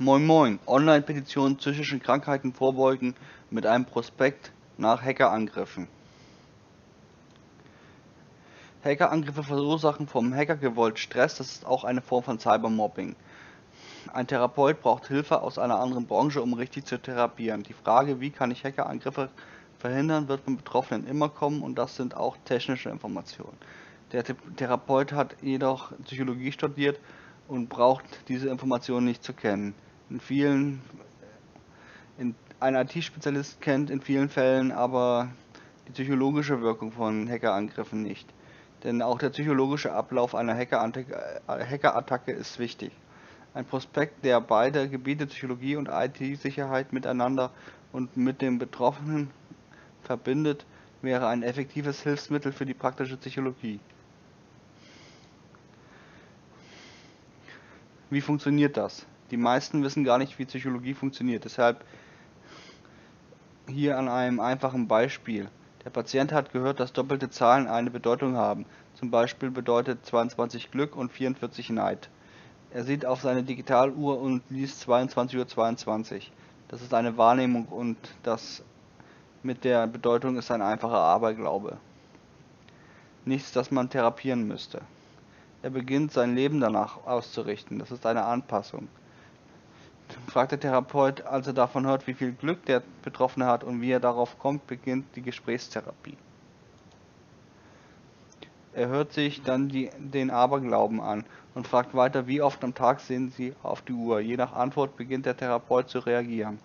Moin 0.00 0.24
Moin, 0.24 0.60
Online-Petition 0.64 1.56
psychischen 1.56 2.00
Krankheiten 2.00 2.52
vorbeugen 2.52 3.16
mit 3.50 3.66
einem 3.66 3.84
Prospekt 3.84 4.52
nach 4.76 5.02
Hackerangriffen. 5.02 5.88
Hackerangriffe 8.84 9.42
verursachen 9.42 10.06
vom 10.06 10.32
Hacker 10.32 10.54
gewollt 10.54 11.00
Stress, 11.00 11.38
das 11.38 11.50
ist 11.50 11.66
auch 11.66 11.82
eine 11.82 12.00
Form 12.00 12.22
von 12.22 12.38
Cybermobbing. 12.38 13.16
Ein 14.12 14.28
Therapeut 14.28 14.80
braucht 14.80 15.08
Hilfe 15.08 15.42
aus 15.42 15.58
einer 15.58 15.80
anderen 15.80 16.06
Branche, 16.06 16.42
um 16.42 16.52
richtig 16.52 16.86
zu 16.86 16.98
therapieren. 16.98 17.64
Die 17.64 17.72
Frage, 17.72 18.20
wie 18.20 18.30
kann 18.30 18.52
ich 18.52 18.62
Hackerangriffe 18.62 19.30
verhindern, 19.80 20.28
wird 20.28 20.44
beim 20.44 20.58
Betroffenen 20.58 21.08
immer 21.08 21.28
kommen 21.28 21.60
und 21.60 21.76
das 21.76 21.96
sind 21.96 22.16
auch 22.16 22.36
technische 22.44 22.88
Informationen. 22.88 23.58
Der 24.12 24.22
Therapeut 24.22 25.10
hat 25.10 25.34
jedoch 25.42 25.90
Psychologie 26.04 26.52
studiert 26.52 27.00
und 27.48 27.68
braucht 27.68 28.04
diese 28.28 28.48
Informationen 28.48 29.06
nicht 29.06 29.24
zu 29.24 29.32
kennen. 29.32 29.74
In 30.10 30.20
vielen, 30.20 30.80
in, 32.16 32.34
ein 32.60 32.74
IT-Spezialist 32.74 33.60
kennt 33.60 33.90
in 33.90 34.00
vielen 34.00 34.28
Fällen 34.28 34.72
aber 34.72 35.30
die 35.86 35.92
psychologische 35.92 36.60
Wirkung 36.62 36.92
von 36.92 37.28
Hackerangriffen 37.28 38.02
nicht. 38.02 38.26
Denn 38.84 39.02
auch 39.02 39.18
der 39.18 39.30
psychologische 39.30 39.92
Ablauf 39.92 40.34
einer 40.34 40.56
Hackerattacke 40.56 42.32
ist 42.32 42.58
wichtig. 42.58 42.92
Ein 43.54 43.64
Prospekt, 43.64 44.24
der 44.24 44.40
beide 44.40 44.88
Gebiete 44.88 45.26
Psychologie 45.26 45.76
und 45.76 45.88
IT-Sicherheit 45.90 46.92
miteinander 46.92 47.50
und 47.92 48.16
mit 48.16 48.40
dem 48.40 48.58
Betroffenen 48.58 49.30
verbindet, 50.02 50.64
wäre 51.02 51.28
ein 51.28 51.42
effektives 51.42 52.02
Hilfsmittel 52.02 52.52
für 52.52 52.66
die 52.66 52.74
praktische 52.74 53.16
Psychologie. 53.16 53.80
Wie 58.10 58.20
funktioniert 58.20 58.76
das? 58.76 59.06
Die 59.30 59.36
meisten 59.36 59.82
wissen 59.82 60.04
gar 60.04 60.18
nicht, 60.18 60.38
wie 60.38 60.46
Psychologie 60.46 60.94
funktioniert. 60.94 61.44
Deshalb 61.44 61.84
hier 63.68 63.98
an 63.98 64.08
einem 64.08 64.40
einfachen 64.40 64.88
Beispiel. 64.88 65.48
Der 65.84 65.90
Patient 65.90 66.32
hat 66.32 66.52
gehört, 66.52 66.80
dass 66.80 66.92
doppelte 66.92 67.30
Zahlen 67.30 67.66
eine 67.66 67.90
Bedeutung 67.90 68.36
haben. 68.36 68.64
Zum 68.94 69.10
Beispiel 69.10 69.50
bedeutet 69.50 70.04
22 70.06 70.70
Glück 70.70 70.96
und 70.96 71.12
44 71.12 71.70
Neid. 71.70 72.08
Er 72.70 72.84
sieht 72.84 73.06
auf 73.06 73.20
seine 73.20 73.42
Digitaluhr 73.42 74.20
und 74.20 74.42
liest 74.50 74.88
22.22 74.88 75.38
Uhr. 75.38 75.48
22. 75.48 76.32
Das 76.68 76.82
ist 76.82 76.92
eine 76.92 77.16
Wahrnehmung 77.16 77.66
und 77.66 77.96
das 78.22 78.62
mit 79.42 79.64
der 79.64 79.86
Bedeutung 79.86 80.36
ist 80.36 80.50
ein 80.50 80.62
einfacher 80.62 80.98
Aberglaube. 80.98 81.78
Nichts, 83.24 83.52
das 83.52 83.70
man 83.70 83.88
therapieren 83.88 84.46
müsste. 84.46 84.80
Er 85.62 85.70
beginnt 85.70 86.12
sein 86.12 86.34
Leben 86.34 86.60
danach 86.60 87.06
auszurichten. 87.06 87.78
Das 87.78 87.90
ist 87.90 88.04
eine 88.04 88.24
Anpassung. 88.24 88.88
Fragt 90.26 90.52
der 90.52 90.60
Therapeut, 90.60 91.22
als 91.22 91.46
er 91.46 91.52
davon 91.52 91.86
hört, 91.86 92.06
wie 92.06 92.14
viel 92.14 92.32
Glück 92.32 92.64
der 92.66 92.82
Betroffene 93.02 93.46
hat 93.46 93.64
und 93.64 93.80
wie 93.80 93.90
er 93.90 94.00
darauf 94.00 94.38
kommt, 94.38 94.66
beginnt 94.66 95.06
die 95.16 95.22
Gesprächstherapie. 95.22 96.16
Er 98.72 98.88
hört 98.88 99.12
sich 99.12 99.42
dann 99.42 99.68
die, 99.68 99.90
den 99.98 100.30
Aberglauben 100.30 101.00
an 101.00 101.24
und 101.54 101.66
fragt 101.66 101.94
weiter, 101.94 102.26
wie 102.26 102.42
oft 102.42 102.62
am 102.62 102.74
Tag 102.74 103.00
sehen 103.00 103.30
Sie 103.30 103.54
auf 103.62 103.82
die 103.82 103.92
Uhr. 103.92 104.20
Je 104.20 104.36
nach 104.36 104.52
Antwort 104.52 104.96
beginnt 104.96 105.26
der 105.26 105.36
Therapeut 105.36 105.88
zu 105.88 105.98
reagieren. 105.98 106.58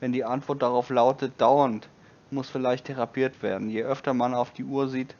Wenn 0.00 0.12
die 0.12 0.24
Antwort 0.24 0.62
darauf 0.62 0.90
lautet, 0.90 1.40
dauernd, 1.40 1.88
muss 2.30 2.50
vielleicht 2.50 2.86
therapiert 2.86 3.42
werden. 3.42 3.70
Je 3.70 3.84
öfter 3.84 4.14
man 4.14 4.34
auf 4.34 4.50
die 4.50 4.64
Uhr 4.64 4.88
sieht, 4.88 5.14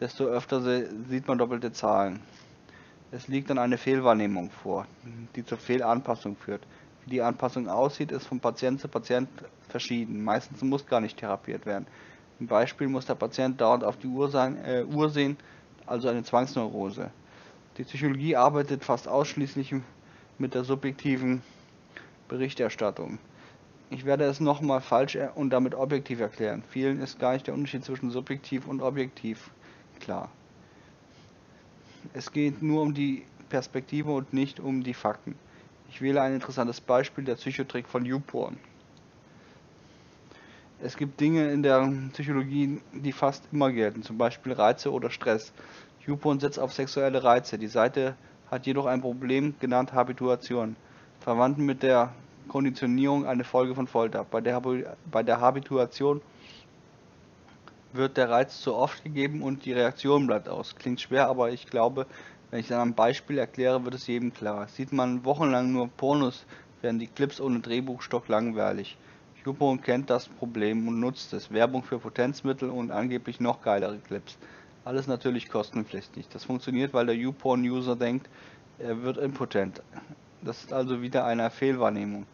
desto 0.00 0.24
öfter 0.24 0.60
sieht 0.62 1.26
man 1.26 1.38
doppelte 1.38 1.72
Zahlen. 1.72 2.20
Es 3.10 3.28
liegt 3.28 3.50
dann 3.50 3.58
eine 3.58 3.76
Fehlwahrnehmung 3.76 4.50
vor, 4.50 4.86
die 5.36 5.44
zur 5.44 5.58
Fehlanpassung 5.58 6.36
führt. 6.36 6.62
Wie 7.04 7.10
die 7.10 7.22
Anpassung 7.22 7.68
aussieht, 7.68 8.12
ist 8.12 8.26
von 8.26 8.40
Patient 8.40 8.80
zu 8.80 8.88
Patient 8.88 9.28
verschieden. 9.68 10.22
Meistens 10.22 10.62
muss 10.62 10.86
gar 10.86 11.00
nicht 11.00 11.18
therapiert 11.18 11.66
werden. 11.66 11.86
Im 12.38 12.46
Beispiel 12.46 12.88
muss 12.88 13.06
der 13.06 13.14
Patient 13.14 13.60
dauernd 13.60 13.84
auf 13.84 13.96
die 13.96 14.06
Uhr, 14.06 14.28
sein, 14.28 14.64
äh, 14.64 14.84
Uhr 14.84 15.10
sehen, 15.10 15.36
also 15.86 16.08
eine 16.08 16.22
Zwangsneurose. 16.22 17.10
Die 17.78 17.84
Psychologie 17.84 18.36
arbeitet 18.36 18.84
fast 18.84 19.08
ausschließlich 19.08 19.74
mit 20.38 20.54
der 20.54 20.64
subjektiven 20.64 21.42
Berichterstattung. 22.28 23.18
Ich 23.90 24.04
werde 24.04 24.24
es 24.24 24.40
nochmal 24.40 24.80
falsch 24.80 25.18
und 25.34 25.50
damit 25.50 25.74
objektiv 25.74 26.20
erklären. 26.20 26.62
Vielen 26.70 27.00
ist 27.00 27.18
gar 27.18 27.34
nicht 27.34 27.46
der 27.46 27.54
Unterschied 27.54 27.84
zwischen 27.84 28.10
subjektiv 28.10 28.66
und 28.66 28.80
objektiv 28.80 29.50
klar. 30.00 30.30
Es 32.14 32.32
geht 32.32 32.62
nur 32.62 32.82
um 32.82 32.94
die 32.94 33.24
Perspektive 33.48 34.12
und 34.12 34.32
nicht 34.32 34.60
um 34.60 34.82
die 34.82 34.94
Fakten. 34.94 35.34
Ich 35.92 36.00
wähle 36.00 36.22
ein 36.22 36.32
interessantes 36.32 36.80
Beispiel, 36.80 37.22
der 37.22 37.34
Psychotrick 37.34 37.86
von 37.86 38.06
YouPorn. 38.06 38.56
Es 40.80 40.96
gibt 40.96 41.20
Dinge 41.20 41.52
in 41.52 41.62
der 41.62 41.86
Psychologie, 42.14 42.80
die 42.94 43.12
fast 43.12 43.44
immer 43.52 43.70
gelten, 43.70 44.02
zum 44.02 44.16
Beispiel 44.16 44.54
Reize 44.54 44.90
oder 44.90 45.10
Stress. 45.10 45.52
YouPorn 46.06 46.40
setzt 46.40 46.58
auf 46.58 46.72
sexuelle 46.72 47.22
Reize. 47.22 47.58
Die 47.58 47.66
Seite 47.66 48.16
hat 48.50 48.66
jedoch 48.66 48.86
ein 48.86 49.02
Problem, 49.02 49.54
genannt 49.60 49.92
Habituation, 49.92 50.76
verwandt 51.20 51.58
mit 51.58 51.82
der 51.82 52.14
Konditionierung 52.48 53.26
eine 53.26 53.44
Folge 53.44 53.74
von 53.74 53.86
Folter. 53.86 54.24
Bei 54.24 54.40
der, 54.40 54.62
bei 55.10 55.22
der 55.22 55.42
Habituation 55.42 56.22
wird 57.92 58.16
der 58.16 58.30
Reiz 58.30 58.62
zu 58.62 58.74
oft 58.74 59.04
gegeben 59.04 59.42
und 59.42 59.66
die 59.66 59.74
Reaktion 59.74 60.26
bleibt 60.26 60.48
aus. 60.48 60.74
Klingt 60.74 61.02
schwer, 61.02 61.28
aber 61.28 61.50
ich 61.50 61.66
glaube, 61.66 62.06
wenn 62.52 62.60
ich 62.60 62.72
an 62.72 62.80
einem 62.80 62.94
Beispiel 62.94 63.38
erkläre, 63.38 63.82
wird 63.82 63.94
es 63.94 64.06
jedem 64.06 64.34
klar. 64.34 64.68
Sieht 64.68 64.92
man 64.92 65.24
wochenlang 65.24 65.72
nur 65.72 65.88
Pornos, 65.88 66.44
werden 66.82 66.98
die 66.98 67.06
Clips 67.06 67.40
ohne 67.40 67.60
Drehbuch 67.60 68.02
stocklangweilig. 68.02 68.98
YouPorn 69.46 69.80
kennt 69.80 70.10
das 70.10 70.28
Problem 70.28 70.86
und 70.86 71.00
nutzt 71.00 71.32
es. 71.32 71.50
Werbung 71.50 71.82
für 71.82 71.98
Potenzmittel 71.98 72.68
und 72.68 72.90
angeblich 72.90 73.40
noch 73.40 73.62
geilere 73.62 73.96
Clips. 73.96 74.36
Alles 74.84 75.06
natürlich 75.06 75.48
kostenpflichtig. 75.48 76.28
Das 76.28 76.44
funktioniert, 76.44 76.92
weil 76.92 77.06
der 77.06 77.16
YouPorn-User 77.16 77.96
denkt, 77.96 78.28
er 78.78 79.02
wird 79.02 79.16
impotent. 79.16 79.80
Das 80.42 80.62
ist 80.62 80.74
also 80.74 81.00
wieder 81.00 81.24
eine 81.24 81.48
Fehlwahrnehmung. 81.48 82.26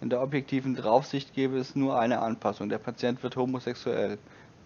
In 0.00 0.08
der 0.08 0.22
objektiven 0.22 0.74
Draufsicht 0.74 1.34
gäbe 1.34 1.58
es 1.58 1.76
nur 1.76 2.00
eine 2.00 2.20
Anpassung. 2.20 2.70
Der 2.70 2.78
Patient 2.78 3.22
wird 3.22 3.36
homosexuell. 3.36 4.16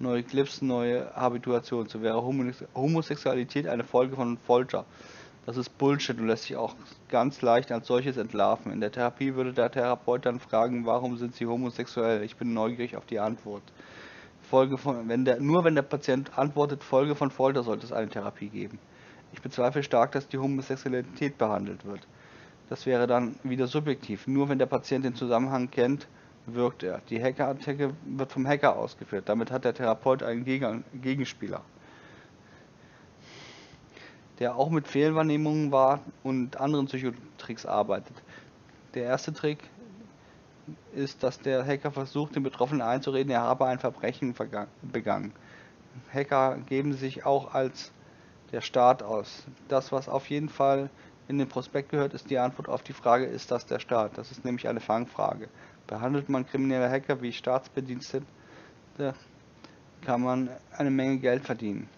Neue 0.02 0.22
Clips, 0.22 0.62
neue 0.62 1.14
Habituation. 1.14 1.86
So 1.86 2.00
wäre 2.00 2.24
Homosexualität 2.74 3.66
eine 3.66 3.84
Folge 3.84 4.16
von 4.16 4.38
Folter. 4.38 4.86
Das 5.44 5.58
ist 5.58 5.76
Bullshit 5.76 6.18
und 6.18 6.26
lässt 6.26 6.44
sich 6.44 6.56
auch 6.56 6.74
ganz 7.10 7.42
leicht 7.42 7.70
als 7.70 7.86
solches 7.86 8.16
entlarven. 8.16 8.72
In 8.72 8.80
der 8.80 8.90
Therapie 8.90 9.34
würde 9.34 9.52
der 9.52 9.70
Therapeut 9.70 10.24
dann 10.24 10.40
fragen, 10.40 10.86
warum 10.86 11.18
sind 11.18 11.34
Sie 11.34 11.44
homosexuell? 11.44 12.22
Ich 12.22 12.36
bin 12.36 12.54
neugierig 12.54 12.96
auf 12.96 13.04
die 13.04 13.20
Antwort. 13.20 13.62
Folge 14.48 14.78
von, 14.78 15.06
wenn 15.06 15.26
der, 15.26 15.38
nur 15.38 15.64
wenn 15.64 15.74
der 15.74 15.82
Patient 15.82 16.38
antwortet, 16.38 16.82
Folge 16.82 17.14
von 17.14 17.30
Folter 17.30 17.62
sollte 17.62 17.84
es 17.84 17.92
eine 17.92 18.08
Therapie 18.08 18.48
geben. 18.48 18.78
Ich 19.34 19.42
bezweifle 19.42 19.82
stark, 19.82 20.12
dass 20.12 20.28
die 20.28 20.38
Homosexualität 20.38 21.36
behandelt 21.36 21.84
wird. 21.84 22.06
Das 22.70 22.86
wäre 22.86 23.06
dann 23.06 23.34
wieder 23.42 23.66
subjektiv. 23.66 24.26
Nur 24.26 24.48
wenn 24.48 24.58
der 24.58 24.64
Patient 24.64 25.04
den 25.04 25.14
Zusammenhang 25.14 25.70
kennt, 25.70 26.08
wirkt 26.46 26.82
er. 26.82 27.00
Die 27.10 27.22
Hackerattacke 27.22 27.94
wird 28.04 28.32
vom 28.32 28.46
Hacker 28.46 28.76
ausgeführt. 28.76 29.28
Damit 29.28 29.50
hat 29.50 29.64
der 29.64 29.74
Therapeut 29.74 30.22
einen 30.22 30.44
Gegenspieler, 30.44 31.62
der 34.38 34.56
auch 34.56 34.70
mit 34.70 34.88
Fehlwahrnehmungen 34.88 35.70
war 35.70 36.00
und 36.22 36.58
anderen 36.58 36.86
Psychotricks 36.86 37.66
arbeitet. 37.66 38.16
Der 38.94 39.04
erste 39.04 39.32
Trick 39.32 39.58
ist, 40.94 41.22
dass 41.22 41.38
der 41.40 41.64
Hacker 41.64 41.90
versucht, 41.90 42.34
den 42.34 42.42
Betroffenen 42.42 42.82
einzureden, 42.82 43.30
er 43.32 43.42
habe 43.42 43.66
ein 43.66 43.78
Verbrechen 43.78 44.34
begangen. 44.82 45.32
Hacker 46.12 46.58
geben 46.66 46.92
sich 46.92 47.24
auch 47.24 47.54
als 47.54 47.92
der 48.52 48.60
Staat 48.60 49.02
aus. 49.02 49.44
Das, 49.68 49.92
was 49.92 50.08
auf 50.08 50.28
jeden 50.30 50.48
Fall 50.48 50.90
in 51.28 51.38
den 51.38 51.48
Prospekt 51.48 51.90
gehört, 51.90 52.14
ist 52.14 52.30
die 52.30 52.38
Antwort 52.38 52.68
auf 52.68 52.82
die 52.82 52.92
Frage, 52.92 53.24
ist 53.24 53.52
das 53.52 53.66
der 53.66 53.78
Staat? 53.78 54.18
Das 54.18 54.32
ist 54.32 54.44
nämlich 54.44 54.66
eine 54.66 54.80
Fangfrage. 54.80 55.48
Behandelt 55.90 56.28
man 56.28 56.46
kriminelle 56.46 56.88
Hacker 56.88 57.20
wie 57.20 57.32
Staatsbedienstete, 57.32 58.24
kann 60.06 60.22
man 60.22 60.48
eine 60.78 60.90
Menge 60.90 61.18
Geld 61.18 61.44
verdienen. 61.44 61.88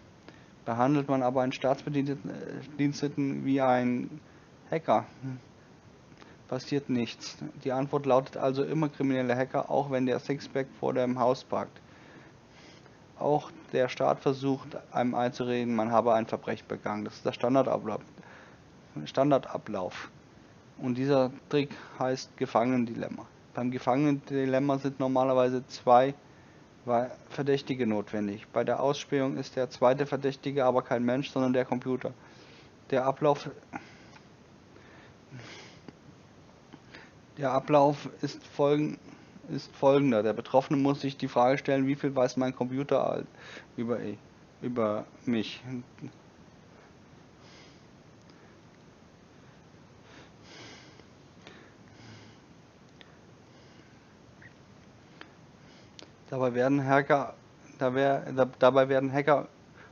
Behandelt 0.64 1.10
man 1.10 1.22
aber 1.22 1.42
einen 1.42 1.52
Staatsbediensteten 1.52 3.44
wie 3.44 3.60
ein 3.60 4.18
Hacker, 4.70 5.04
passiert 6.48 6.88
nichts. 6.88 7.36
Die 7.64 7.72
Antwort 7.72 8.06
lautet 8.06 8.38
also 8.38 8.64
immer 8.64 8.88
kriminelle 8.88 9.36
Hacker, 9.36 9.70
auch 9.70 9.90
wenn 9.90 10.06
der 10.06 10.20
Sixpack 10.20 10.68
vor 10.80 10.94
dem 10.94 11.18
Haus 11.18 11.44
parkt. 11.44 11.78
Auch 13.18 13.50
der 13.74 13.90
Staat 13.90 14.20
versucht, 14.20 14.68
einem 14.90 15.14
einzureden, 15.14 15.74
man 15.74 15.92
habe 15.92 16.14
ein 16.14 16.24
Verbrechen 16.24 16.66
begangen. 16.66 17.04
Das 17.04 17.16
ist 17.16 17.26
der 17.26 17.32
Standardablauf. 17.32 18.00
Standardablauf. 19.04 20.10
Und 20.78 20.96
dieser 20.96 21.30
Trick 21.50 21.76
heißt 21.98 22.38
Gefangenendilemma. 22.38 23.26
Beim 23.54 23.70
Gefangenendilemma 23.70 24.78
sind 24.78 24.98
normalerweise 24.98 25.66
zwei 25.66 26.14
Verdächtige 27.28 27.86
notwendig. 27.86 28.46
Bei 28.52 28.64
der 28.64 28.80
Ausspähung 28.80 29.36
ist 29.36 29.56
der 29.56 29.70
zweite 29.70 30.06
Verdächtige 30.06 30.64
aber 30.64 30.82
kein 30.82 31.04
Mensch, 31.04 31.30
sondern 31.30 31.52
der 31.52 31.64
Computer. 31.64 32.12
Der 32.90 33.04
Ablauf 33.04 33.48
Der 37.38 37.52
Ablauf 37.52 38.10
ist, 38.20 38.46
folgen, 38.46 38.98
ist 39.48 39.74
folgender. 39.74 40.22
Der 40.22 40.34
Betroffene 40.34 40.78
muss 40.78 41.00
sich 41.00 41.16
die 41.16 41.28
Frage 41.28 41.56
stellen, 41.58 41.86
wie 41.86 41.94
viel 41.94 42.14
weiß 42.14 42.36
mein 42.36 42.54
Computer 42.54 43.24
über, 43.76 43.98
über 44.60 45.04
mich. 45.24 45.62
Dabei 56.32 56.54
werden 56.54 56.82
Hacker, 56.82 57.34
dabei 57.78 58.88
werden 58.88 59.12
Hacker 59.12 59.48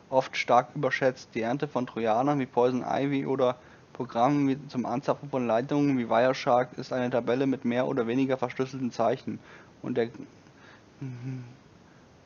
oft 0.09 0.35
stark 0.39 0.69
überschätzt. 0.75 1.29
Die 1.35 1.43
Ernte 1.43 1.69
von 1.69 1.87
Trojanern 1.87 2.39
wie 2.39 2.47
Poison 2.47 2.83
Ivy 2.83 3.27
oder 3.27 3.57
Programmen 3.93 4.49
wie 4.49 4.69
zum 4.69 4.87
Anzapfen 4.87 5.29
von 5.29 5.47
Leitungen 5.47 5.99
wie 5.99 6.09
Wireshark 6.09 6.79
ist 6.79 6.95
eine 6.95 7.11
Tabelle 7.11 7.47
mit 7.47 7.67
mehr 7.67 7.87
oder 7.87 8.07
weniger 8.07 8.39
verschlüsselten 8.39 8.91
Zeichen 8.91 9.39
und, 9.83 9.99
der, 9.99 10.09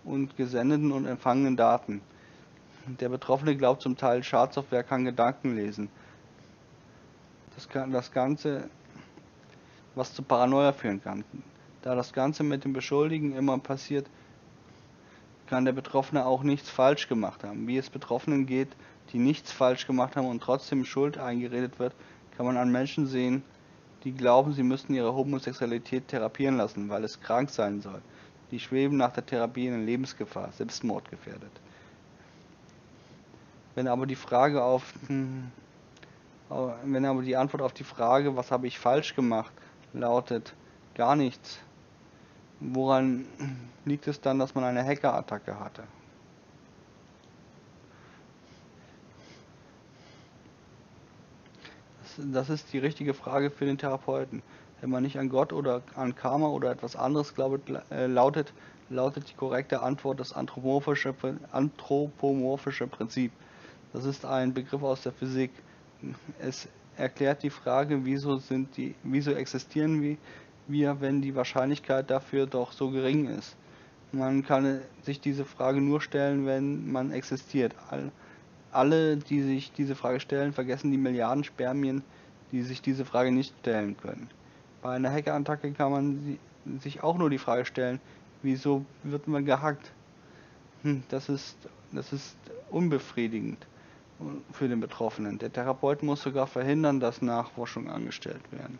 und 0.04 0.36
gesendeten 0.36 0.92
und 0.92 1.06
empfangenen 1.06 1.56
Daten. 1.56 2.00
Der 2.86 3.08
Betroffene 3.08 3.56
glaubt 3.56 3.82
zum 3.82 3.96
Teil, 3.96 4.22
Schadsoftware 4.22 4.84
kann 4.84 5.04
Gedanken 5.04 5.56
lesen. 5.56 5.88
Das, 7.56 7.68
kann, 7.68 7.90
das 7.90 8.12
Ganze, 8.12 8.70
was 9.96 10.14
zu 10.14 10.22
Paranoia 10.22 10.72
führen 10.72 11.02
kann. 11.02 11.24
Da 11.84 11.94
das 11.94 12.14
Ganze 12.14 12.44
mit 12.44 12.64
dem 12.64 12.72
Beschuldigen 12.72 13.36
immer 13.36 13.58
passiert, 13.58 14.06
kann 15.46 15.66
der 15.66 15.72
Betroffene 15.72 16.24
auch 16.24 16.42
nichts 16.42 16.70
falsch 16.70 17.08
gemacht 17.08 17.44
haben. 17.44 17.66
Wie 17.66 17.76
es 17.76 17.90
Betroffenen 17.90 18.46
geht, 18.46 18.70
die 19.12 19.18
nichts 19.18 19.52
falsch 19.52 19.86
gemacht 19.86 20.16
haben 20.16 20.26
und 20.26 20.42
trotzdem 20.42 20.86
Schuld 20.86 21.18
eingeredet 21.18 21.78
wird, 21.78 21.94
kann 22.38 22.46
man 22.46 22.56
an 22.56 22.72
Menschen 22.72 23.06
sehen, 23.06 23.42
die 24.02 24.12
glauben, 24.12 24.54
sie 24.54 24.62
müssten 24.62 24.94
ihre 24.94 25.14
Homosexualität 25.14 26.08
therapieren 26.08 26.56
lassen, 26.56 26.88
weil 26.88 27.04
es 27.04 27.20
krank 27.20 27.50
sein 27.50 27.82
soll. 27.82 28.00
Die 28.50 28.60
schweben 28.60 28.96
nach 28.96 29.12
der 29.12 29.26
Therapie 29.26 29.66
in 29.66 29.84
Lebensgefahr, 29.84 30.52
selbstmordgefährdet. 30.52 31.52
Wenn 33.74 33.88
aber 33.88 34.06
die 34.06 34.16
Frage 34.16 34.64
auf 34.64 34.94
hm, 35.08 35.50
wenn 36.84 37.04
aber 37.04 37.20
die 37.20 37.36
Antwort 37.36 37.62
auf 37.62 37.74
die 37.74 37.84
Frage, 37.84 38.36
was 38.36 38.50
habe 38.50 38.66
ich 38.66 38.78
falsch 38.78 39.14
gemacht, 39.14 39.52
lautet 39.92 40.54
gar 40.94 41.14
nichts, 41.14 41.58
Woran 42.60 43.24
liegt 43.84 44.06
es 44.06 44.20
dann, 44.20 44.38
dass 44.38 44.54
man 44.54 44.64
eine 44.64 44.84
Hackerattacke 44.84 45.58
hatte? 45.58 45.84
Das, 52.16 52.48
ist 52.48 52.72
die 52.72 52.78
richtige 52.78 53.12
Frage 53.12 53.50
für 53.50 53.64
den 53.64 53.76
Therapeuten. 53.76 54.42
Wenn 54.80 54.90
man 54.90 55.02
nicht 55.02 55.18
an 55.18 55.28
Gott 55.28 55.52
oder 55.52 55.82
an 55.96 56.14
Karma 56.14 56.46
oder 56.46 56.70
etwas 56.70 56.94
anderes 56.94 57.34
glaubt, 57.34 57.70
äh, 57.90 58.06
lautet, 58.06 58.52
lautet 58.88 59.30
die 59.30 59.34
korrekte 59.34 59.82
Antwort 59.82 60.20
das 60.20 60.32
anthropomorphische, 60.32 61.14
anthropomorphische 61.50 62.86
Prinzip. 62.86 63.32
Das 63.92 64.04
ist 64.04 64.24
ein 64.24 64.54
Begriff 64.54 64.82
aus 64.82 65.02
der 65.02 65.12
Physik. 65.12 65.50
Es 66.38 66.68
erklärt 66.96 67.42
die 67.42 67.50
Frage, 67.50 68.04
wieso, 68.04 68.36
sind 68.36 68.76
die, 68.76 68.94
wieso 69.02 69.32
existieren 69.32 70.00
wir, 70.66 71.00
wenn 71.00 71.22
die 71.22 71.34
Wahrscheinlichkeit 71.34 72.10
dafür 72.10 72.46
doch 72.46 72.72
so 72.72 72.90
gering 72.90 73.26
ist? 73.28 73.56
Man 74.12 74.44
kann 74.44 74.80
sich 75.02 75.20
diese 75.20 75.44
Frage 75.44 75.80
nur 75.80 76.00
stellen, 76.00 76.46
wenn 76.46 76.90
man 76.90 77.12
existiert. 77.12 77.74
alle, 78.72 79.16
die 79.16 79.42
sich 79.42 79.72
diese 79.72 79.94
Frage 79.94 80.20
stellen, 80.20 80.52
vergessen 80.52 80.90
die 80.90 80.98
Milliarden 80.98 81.44
Spermien, 81.44 82.02
die 82.52 82.62
sich 82.62 82.82
diese 82.82 83.04
Frage 83.04 83.32
nicht 83.32 83.54
stellen 83.60 83.96
können. 83.96 84.28
Bei 84.82 84.94
einer 84.96 85.10
Hackerattacke 85.10 85.72
kann 85.72 85.92
man 85.92 86.38
sich 86.80 87.02
auch 87.02 87.18
nur 87.18 87.30
die 87.30 87.38
Frage 87.38 87.64
stellen, 87.64 88.00
wieso 88.42 88.84
wird 89.02 89.28
man 89.28 89.44
gehackt? 89.44 89.92
Hm, 90.82 91.02
das 91.08 91.28
ist, 91.28 91.56
das 91.92 92.12
ist 92.12 92.36
unbefriedigend 92.70 93.66
für 94.52 94.68
den 94.68 94.80
Betroffenen. 94.80 95.38
Der 95.38 95.52
Therapeut 95.52 96.02
muss 96.02 96.22
sogar 96.22 96.46
verhindern, 96.46 97.00
dass 97.00 97.22
Nachforschungen 97.22 97.90
angestellt 97.90 98.42
werden. 98.52 98.78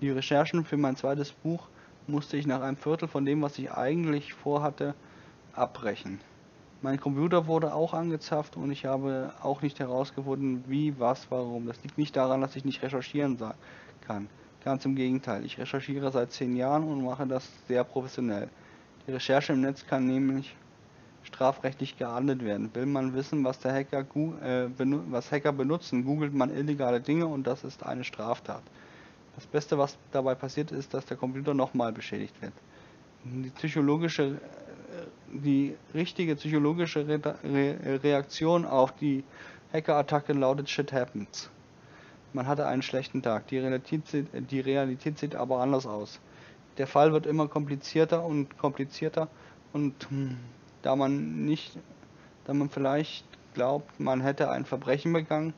Die 0.00 0.10
Recherchen 0.10 0.64
für 0.64 0.78
mein 0.78 0.96
zweites 0.96 1.32
Buch 1.32 1.68
musste 2.06 2.38
ich 2.38 2.46
nach 2.46 2.62
einem 2.62 2.78
Viertel 2.78 3.06
von 3.06 3.26
dem, 3.26 3.42
was 3.42 3.58
ich 3.58 3.70
eigentlich 3.70 4.32
vorhatte, 4.32 4.94
abbrechen. 5.52 6.20
Mein 6.80 6.98
Computer 6.98 7.46
wurde 7.46 7.74
auch 7.74 7.92
angezapft 7.92 8.56
und 8.56 8.70
ich 8.70 8.86
habe 8.86 9.34
auch 9.42 9.60
nicht 9.60 9.78
herausgefunden, 9.78 10.64
wie, 10.68 10.98
was, 10.98 11.30
warum. 11.30 11.66
Das 11.66 11.82
liegt 11.82 11.98
nicht 11.98 12.16
daran, 12.16 12.40
dass 12.40 12.56
ich 12.56 12.64
nicht 12.64 12.82
recherchieren 12.82 13.36
kann. 14.06 14.28
Ganz 14.64 14.86
im 14.86 14.96
Gegenteil. 14.96 15.44
Ich 15.44 15.58
recherchiere 15.58 16.10
seit 16.10 16.32
zehn 16.32 16.56
Jahren 16.56 16.84
und 16.84 17.04
mache 17.04 17.26
das 17.26 17.46
sehr 17.68 17.84
professionell. 17.84 18.48
Die 19.06 19.12
Recherche 19.12 19.52
im 19.52 19.60
Netz 19.60 19.86
kann 19.86 20.06
nämlich 20.06 20.56
strafrechtlich 21.24 21.98
geahndet 21.98 22.42
werden. 22.42 22.74
Will 22.74 22.86
man 22.86 23.12
wissen, 23.12 23.44
was 23.44 23.58
der 23.58 23.74
Hacker, 23.74 24.06
äh, 24.42 24.70
was 25.10 25.30
Hacker 25.30 25.52
benutzen, 25.52 26.06
googelt 26.06 26.32
man 26.32 26.50
illegale 26.50 27.02
Dinge 27.02 27.26
und 27.26 27.46
das 27.46 27.64
ist 27.64 27.84
eine 27.84 28.04
Straftat. 28.04 28.62
Das 29.34 29.46
Beste, 29.46 29.78
was 29.78 29.96
dabei 30.12 30.34
passiert, 30.34 30.72
ist, 30.72 30.92
dass 30.92 31.06
der 31.06 31.16
Computer 31.16 31.54
nochmal 31.54 31.92
beschädigt 31.92 32.40
wird. 32.40 32.52
Die 33.24 33.50
psychologische, 33.50 34.24
äh, 34.24 34.36
die 35.32 35.76
richtige 35.94 36.36
psychologische 36.36 37.06
Re 37.06 37.20
Re 37.44 38.00
Reaktion 38.02 38.64
auf 38.64 38.92
die 38.96 39.24
Hackerattacke 39.72 40.32
lautet 40.32 40.68
Shit 40.68 40.92
happens. 40.92 41.50
Man 42.32 42.46
hatte 42.46 42.66
einen 42.66 42.82
schlechten 42.82 43.22
Tag. 43.22 43.48
Die 43.48 43.58
Realität, 43.58 44.02
die 44.32 44.60
Realität 44.60 45.18
sieht 45.18 45.34
aber 45.34 45.60
anders 45.60 45.86
aus. 45.86 46.20
Der 46.78 46.86
Fall 46.86 47.12
wird 47.12 47.26
immer 47.26 47.48
komplizierter 47.48 48.24
und 48.24 48.56
komplizierter 48.56 49.28
und 49.72 50.08
hm, 50.10 50.36
da 50.82 50.96
man 50.96 51.44
nicht, 51.44 51.76
da 52.44 52.54
man 52.54 52.70
vielleicht 52.70 53.24
glaubt, 53.54 53.98
man 54.00 54.20
hätte 54.20 54.50
ein 54.50 54.64
Verbrechen 54.64 55.12
begangen, 55.12 55.52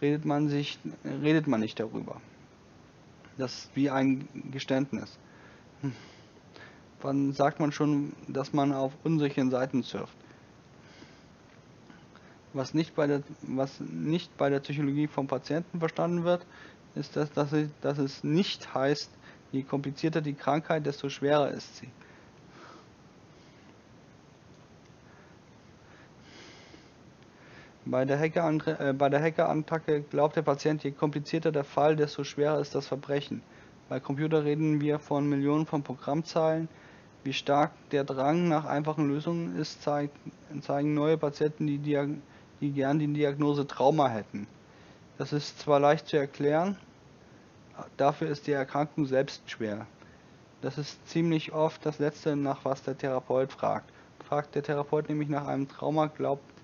redet 0.00 0.24
man 0.24 0.48
sich, 0.48 0.78
redet 1.04 1.46
man 1.46 1.60
nicht 1.60 1.78
darüber. 1.80 2.20
Das 3.36 3.52
ist 3.54 3.70
wie 3.74 3.90
ein 3.90 4.28
Geständnis. 4.50 5.18
Hm. 5.82 5.92
Wann 7.00 7.32
sagt 7.32 7.60
man 7.60 7.70
schon, 7.70 8.12
dass 8.26 8.52
man 8.52 8.72
auf 8.72 8.92
unsicheren 9.04 9.50
Seiten 9.50 9.82
surft? 9.82 10.16
Was 12.52 12.74
nicht 12.74 12.96
bei 12.96 13.06
der, 13.06 13.22
was 13.42 13.78
nicht 13.80 14.36
bei 14.36 14.50
der 14.50 14.60
Psychologie 14.60 15.06
vom 15.06 15.28
Patienten 15.28 15.78
verstanden 15.78 16.24
wird, 16.24 16.44
ist, 16.94 17.14
dass, 17.14 17.30
dass, 17.32 17.52
es, 17.52 17.68
dass 17.80 17.98
es 17.98 18.24
nicht 18.24 18.74
heißt, 18.74 19.10
je 19.52 19.62
komplizierter 19.62 20.20
die 20.20 20.34
Krankheit, 20.34 20.86
desto 20.86 21.08
schwerer 21.08 21.50
ist 21.50 21.76
sie. 21.76 21.88
Bei 27.90 28.04
der, 28.04 28.18
Hacker, 28.18 28.50
äh, 28.80 28.92
bei 28.92 29.08
der 29.08 29.22
Hackerattacke 29.22 30.02
glaubt 30.02 30.36
der 30.36 30.42
Patient, 30.42 30.84
je 30.84 30.90
komplizierter 30.90 31.52
der 31.52 31.64
Fall, 31.64 31.96
desto 31.96 32.22
schwerer 32.22 32.60
ist 32.60 32.74
das 32.74 32.86
Verbrechen. 32.86 33.40
Bei 33.88 33.98
Computer 33.98 34.44
reden 34.44 34.82
wir 34.82 34.98
von 34.98 35.26
Millionen 35.26 35.64
von 35.64 35.82
Programmzeilen. 35.82 36.68
Wie 37.24 37.32
stark 37.32 37.70
der 37.90 38.04
Drang 38.04 38.46
nach 38.46 38.66
einfachen 38.66 39.08
Lösungen 39.08 39.58
ist, 39.58 39.82
zeigen 39.82 40.92
neue 40.94 41.16
Patienten, 41.16 41.66
die, 41.66 41.78
die 41.78 42.72
gern 42.72 42.98
die 42.98 43.06
Diagnose 43.06 43.66
Trauma 43.66 44.08
hätten. 44.08 44.46
Das 45.16 45.32
ist 45.32 45.58
zwar 45.58 45.80
leicht 45.80 46.08
zu 46.08 46.18
erklären, 46.18 46.76
dafür 47.96 48.28
ist 48.28 48.46
die 48.46 48.52
Erkrankung 48.52 49.06
selbst 49.06 49.50
schwer. 49.50 49.86
Das 50.60 50.76
ist 50.76 51.08
ziemlich 51.08 51.54
oft 51.54 51.86
das 51.86 51.98
Letzte, 51.98 52.36
nach 52.36 52.66
was 52.66 52.82
der 52.82 52.98
Therapeut 52.98 53.50
fragt. 53.50 53.90
Fragt 54.28 54.54
der 54.56 54.62
Therapeut 54.62 55.08
nämlich 55.08 55.30
nach 55.30 55.46
einem 55.46 55.68
Trauma, 55.68 56.08
glaubt 56.08 56.57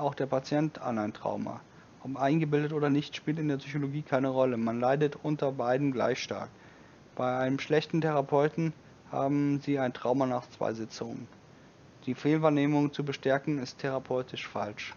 auch 0.00 0.14
der 0.14 0.26
Patient 0.26 0.80
an 0.80 0.98
ein 0.98 1.12
Trauma. 1.12 1.60
Ob 2.02 2.16
eingebildet 2.16 2.72
oder 2.72 2.90
nicht, 2.90 3.14
spielt 3.14 3.38
in 3.38 3.48
der 3.48 3.58
Psychologie 3.58 4.02
keine 4.02 4.28
Rolle. 4.28 4.56
Man 4.56 4.80
leidet 4.80 5.16
unter 5.22 5.52
beiden 5.52 5.92
gleich 5.92 6.22
stark. 6.22 6.48
Bei 7.14 7.38
einem 7.38 7.58
schlechten 7.58 8.00
Therapeuten 8.00 8.72
haben 9.12 9.60
Sie 9.60 9.78
ein 9.78 9.92
Trauma 9.92 10.26
nach 10.26 10.48
zwei 10.50 10.72
Sitzungen. 10.72 11.28
Die 12.06 12.14
Fehlwahrnehmung 12.14 12.92
zu 12.92 13.04
bestärken 13.04 13.58
ist 13.58 13.78
therapeutisch 13.78 14.48
falsch. 14.48 14.94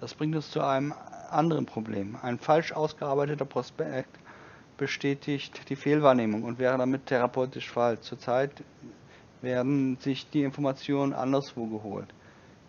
Das 0.00 0.14
bringt 0.14 0.34
uns 0.34 0.50
zu 0.50 0.60
einem 0.60 0.94
anderen 1.30 1.66
Problem. 1.66 2.16
Ein 2.22 2.38
falsch 2.38 2.72
ausgearbeiteter 2.72 3.44
Prospekt 3.44 4.18
bestätigt 4.76 5.68
die 5.68 5.76
Fehlwahrnehmung 5.76 6.42
und 6.42 6.58
wäre 6.58 6.78
damit 6.78 7.06
therapeutisch 7.06 7.70
falsch. 7.70 8.00
Zurzeit 8.00 8.50
werden 9.42 9.96
sich 10.00 10.28
die 10.30 10.42
Informationen 10.42 11.12
anderswo 11.12 11.66
geholt. 11.66 12.08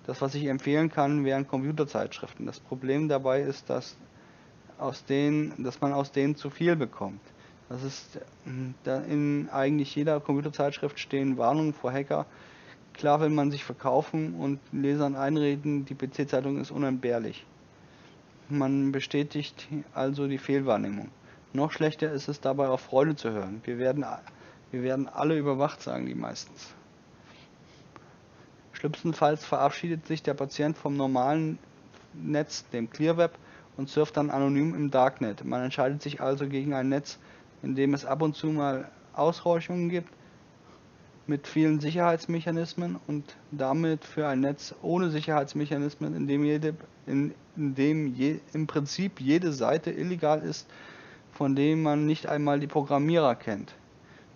Das, 0.06 0.22
was 0.22 0.36
ich 0.36 0.46
empfehlen 0.46 0.90
kann, 0.90 1.24
wären 1.24 1.48
Computerzeitschriften. 1.48 2.46
Das 2.46 2.60
Problem 2.60 3.10
dabei 3.10 3.42
ist, 3.42 3.70
dass, 3.70 3.96
aus 4.78 5.06
denen, 5.06 5.64
dass 5.64 5.82
man 5.82 5.94
aus 5.94 6.12
denen 6.12 6.36
zu 6.36 6.50
viel 6.50 6.76
bekommt. 6.76 7.22
Das 7.70 7.84
ist, 7.84 8.20
da 8.84 9.02
in 9.02 9.50
eigentlich 9.52 9.96
jeder 9.96 10.20
Computerzeitschrift 10.20 11.00
stehen 11.00 11.38
Warnungen 11.38 11.74
vor 11.74 11.92
Hacker. 11.92 12.26
Klar 12.94 13.22
will 13.22 13.30
man 13.30 13.52
sich 13.52 13.64
verkaufen 13.64 14.34
und 14.34 14.60
Lesern 14.72 15.16
einreden, 15.16 15.86
die 15.86 15.94
PC-Zeitung 15.94 16.60
ist 16.60 16.72
unentbehrlich. 16.72 17.46
Man 18.50 18.92
bestätigt 18.92 19.68
also 19.94 20.28
die 20.28 20.40
Fehlwahrnehmung. 20.40 21.10
Noch 21.54 21.72
schlechter 21.72 22.12
ist 22.12 22.28
es 22.28 22.42
dabei 22.42 22.68
auf 22.68 22.82
Freude 22.82 23.16
zu 23.16 23.30
hören. 23.32 23.62
Wir 23.64 23.78
werden 23.78 24.04
wir 24.72 24.84
werden 24.84 25.08
alle 25.08 25.38
überwacht, 25.38 25.82
sagen 25.82 26.06
die 26.06 26.16
meistens. 26.16 26.74
Schlimmstenfalls 28.74 29.44
verabschiedet 29.44 30.08
sich 30.08 30.24
der 30.24 30.34
Patient 30.34 30.78
vom 30.78 30.96
normalen 30.96 31.60
Netz, 32.14 32.66
dem 32.70 32.90
Clearweb, 32.90 33.32
und 33.78 33.90
surft 33.90 34.18
dann 34.18 34.30
anonym 34.30 34.76
im 34.76 34.92
Darknet. 34.92 35.44
Man 35.46 35.64
entscheidet 35.64 36.02
sich 36.02 36.22
also 36.22 36.48
gegen 36.48 36.74
ein 36.74 36.90
Netz, 36.90 37.18
in 37.62 37.76
dem 37.76 37.94
es 37.94 38.06
ab 38.06 38.22
und 38.22 38.36
zu 38.36 38.48
mal 38.48 38.90
Ausräuchungen 39.14 39.90
gibt, 39.90 40.10
mit 41.28 41.48
vielen 41.48 41.80
Sicherheitsmechanismen 41.80 43.00
und 43.08 43.36
damit 43.52 44.04
für 44.04 44.28
ein 44.28 44.42
Netz 44.42 44.74
ohne 44.82 45.10
Sicherheitsmechanismen, 45.12 46.16
in 46.16 46.28
dem, 46.28 46.44
jede, 46.44 46.74
in, 47.06 47.34
in 47.56 47.76
dem 47.76 48.16
je, 48.16 48.40
im 48.54 48.66
Prinzip 48.66 49.22
jede 49.22 49.54
Seite 49.54 49.92
illegal 49.92 50.42
ist, 50.42 50.68
von 51.32 51.56
dem 51.56 51.84
man 51.84 52.06
nicht 52.06 52.28
einmal 52.28 52.60
die 52.60 52.68
Programmierer 52.68 53.36
kennt. 53.36 53.74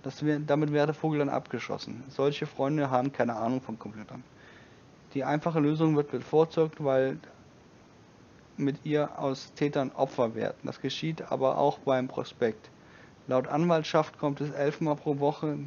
Das 0.04 0.24
wär, 0.24 0.40
damit 0.40 0.72
wäre 0.72 0.88
der 0.88 0.96
Vogel 0.96 1.20
dann 1.20 1.30
abgeschossen. 1.30 2.04
Solche 2.10 2.46
Freunde 2.46 2.90
haben 2.90 3.12
keine 3.12 3.36
Ahnung 3.36 3.62
von 3.62 3.80
Computern. 3.80 4.24
Die 5.14 5.24
einfache 5.24 5.60
Lösung 5.60 5.96
wird 5.96 6.12
bevorzugt, 6.12 6.84
weil 6.84 7.18
mit 8.58 8.86
ihr 8.86 9.18
aus 9.18 9.54
Tätern 9.56 9.92
Opfer 9.92 10.36
werden. 10.36 10.58
Das 10.64 10.82
geschieht 10.82 11.32
aber 11.32 11.58
auch 11.58 11.80
beim 11.80 12.08
Prospekt. 12.08 12.70
Laut 13.28 13.48
Anwaltschaft 13.48 14.20
kommt 14.20 14.42
es 14.42 14.52
elfmal 14.52 14.96
pro 14.96 15.20
Woche 15.20 15.58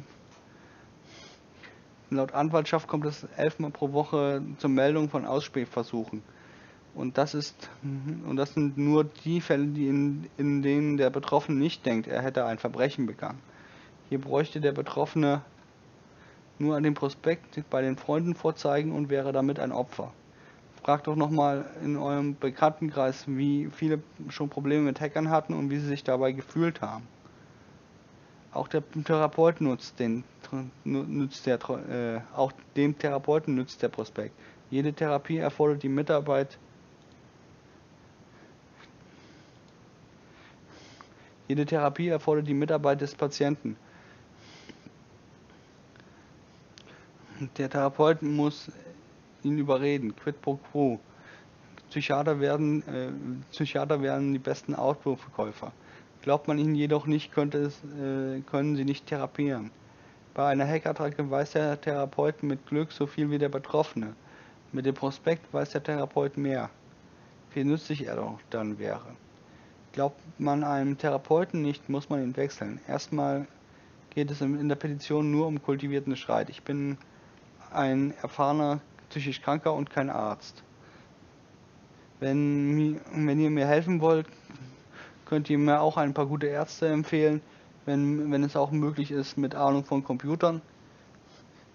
Laut 2.09 2.33
Anwaltschaft 2.33 2.87
kommt 2.87 3.05
es 3.05 3.25
elfmal 3.35 3.71
pro 3.71 3.91
Woche 3.91 4.41
zur 4.59 4.69
Meldung 4.69 5.09
von 5.09 5.25
Ausspähversuchen. 5.25 6.23
Und 6.95 7.17
das 7.17 7.33
ist 7.33 7.69
und 7.83 8.37
das 8.37 8.53
sind 8.53 8.77
nur 8.77 9.03
die 9.03 9.41
Fälle, 9.41 9.67
die 9.67 9.87
in, 9.87 10.29
in 10.37 10.61
denen 10.61 10.95
der 10.95 11.09
Betroffene 11.09 11.59
nicht 11.59 11.85
denkt, 11.85 12.07
er 12.07 12.21
hätte 12.21 12.45
ein 12.45 12.59
Verbrechen 12.59 13.07
begangen. 13.07 13.39
Hier 14.09 14.19
bräuchte 14.19 14.61
der 14.61 14.71
Betroffene 14.71 15.41
nur 16.59 16.75
an 16.75 16.83
den 16.83 16.93
Prospekt 16.93 17.61
bei 17.69 17.81
den 17.81 17.97
Freunden 17.97 18.35
vorzeigen 18.35 18.91
und 18.91 19.09
wäre 19.09 19.31
damit 19.31 19.59
ein 19.59 19.71
Opfer. 19.71 20.11
Fragt 20.81 21.07
doch 21.07 21.15
nochmal 21.15 21.65
in 21.83 21.97
eurem 21.97 22.37
Bekanntenkreis, 22.37 23.25
wie 23.27 23.69
viele 23.71 24.01
schon 24.29 24.49
Probleme 24.49 24.83
mit 24.83 25.01
Hackern 25.01 25.29
hatten 25.29 25.53
und 25.53 25.69
wie 25.69 25.79
sie 25.79 25.87
sich 25.87 26.03
dabei 26.03 26.31
gefühlt 26.31 26.81
haben. 26.81 27.07
Auch 28.53 28.67
der 28.67 28.81
Therapeut 29.03 29.61
nutzt 29.61 29.99
den 29.99 30.23
nutzt 30.85 31.45
der, 31.45 31.59
äh, 31.89 32.21
auch 32.33 32.53
dem 32.77 32.97
Therapeuten 32.97 33.55
nützt 33.55 33.83
der 33.83 33.89
Prospekt. 33.89 34.33
Jede 34.69 34.93
Therapie 34.93 35.37
erfordert 35.37 35.83
die 35.83 35.89
Mitarbeit 35.89 36.57
Jede 41.47 41.65
Therapie 41.65 42.09
erfordert 42.09 42.47
die 42.47 42.53
Mitarbeit 42.53 42.99
des 42.99 43.15
Patienten. 43.15 43.77
Der 47.57 47.69
Therapeut 47.69 48.23
muss 48.23 48.71
ihn 49.43 49.59
überreden, 49.59 50.15
quid 50.15 50.41
pro 50.41 50.55
quo. 50.55 50.99
Psychiater 51.89 52.39
werden, 52.39 52.81
äh, 52.87 53.11
Psychiater 53.51 54.01
werden 54.01 54.33
die 54.33 54.39
besten 54.39 54.73
Outdoor-Verkäufer. 54.73 55.71
Glaubt 56.23 56.47
man 56.47 56.57
ihnen 56.57 56.73
jedoch 56.73 57.05
nicht, 57.05 57.31
könnte 57.31 57.59
es, 57.59 57.83
äh, 57.83 58.41
können 58.41 58.75
sie 58.75 58.85
nicht 58.85 59.05
therapieren. 59.05 59.71
Bei 60.33 60.47
einer 60.47 60.67
Hackattacke 60.67 61.29
weiß 61.29 61.51
der 61.51 61.79
Therapeut 61.79 62.41
mit 62.43 62.65
Glück 62.65 62.91
so 62.91 63.05
viel 63.05 63.29
wie 63.29 63.37
der 63.37 63.49
Betroffene. 63.49 64.15
Mit 64.71 64.85
dem 64.85 64.95
Prospekt 64.95 65.53
weiß 65.53 65.71
der 65.71 65.83
Therapeut 65.83 66.37
mehr, 66.37 66.69
wie 67.53 67.63
nützlich 67.63 68.05
er 68.07 68.15
doch 68.15 68.39
dann 68.49 68.79
wäre. 68.79 69.15
Glaubt 69.93 70.19
man 70.39 70.63
einem 70.63 70.97
Therapeuten 70.97 71.61
nicht, 71.61 71.87
muss 71.87 72.09
man 72.09 72.21
ihn 72.21 72.35
wechseln. 72.35 72.79
Erstmal 72.87 73.47
geht 74.09 74.31
es 74.31 74.41
in 74.41 74.67
der 74.67 74.75
Petition 74.75 75.31
nur 75.31 75.47
um 75.47 75.61
kultivierten 75.61 76.15
Streit. 76.15 76.49
Ich 76.49 76.63
bin 76.63 76.97
ein 77.71 78.13
erfahrener 78.21 78.79
psychisch 79.09 79.41
Kranker 79.41 79.73
und 79.73 79.89
kein 79.89 80.09
Arzt. 80.09 80.63
Wenn, 82.19 82.99
wenn 83.13 83.39
ihr 83.39 83.49
mir 83.49 83.67
helfen 83.67 84.01
wollt, 84.01 84.27
könnt 85.25 85.49
ihr 85.49 85.57
mir 85.57 85.81
auch 85.81 85.97
ein 85.97 86.13
paar 86.13 86.25
gute 86.25 86.47
Ärzte 86.47 86.87
empfehlen, 86.87 87.41
wenn, 87.85 88.31
wenn 88.31 88.43
es 88.43 88.55
auch 88.55 88.71
möglich 88.71 89.11
ist 89.11 89.37
mit 89.37 89.55
Ahnung 89.55 89.83
von 89.83 90.03
Computern. 90.03 90.61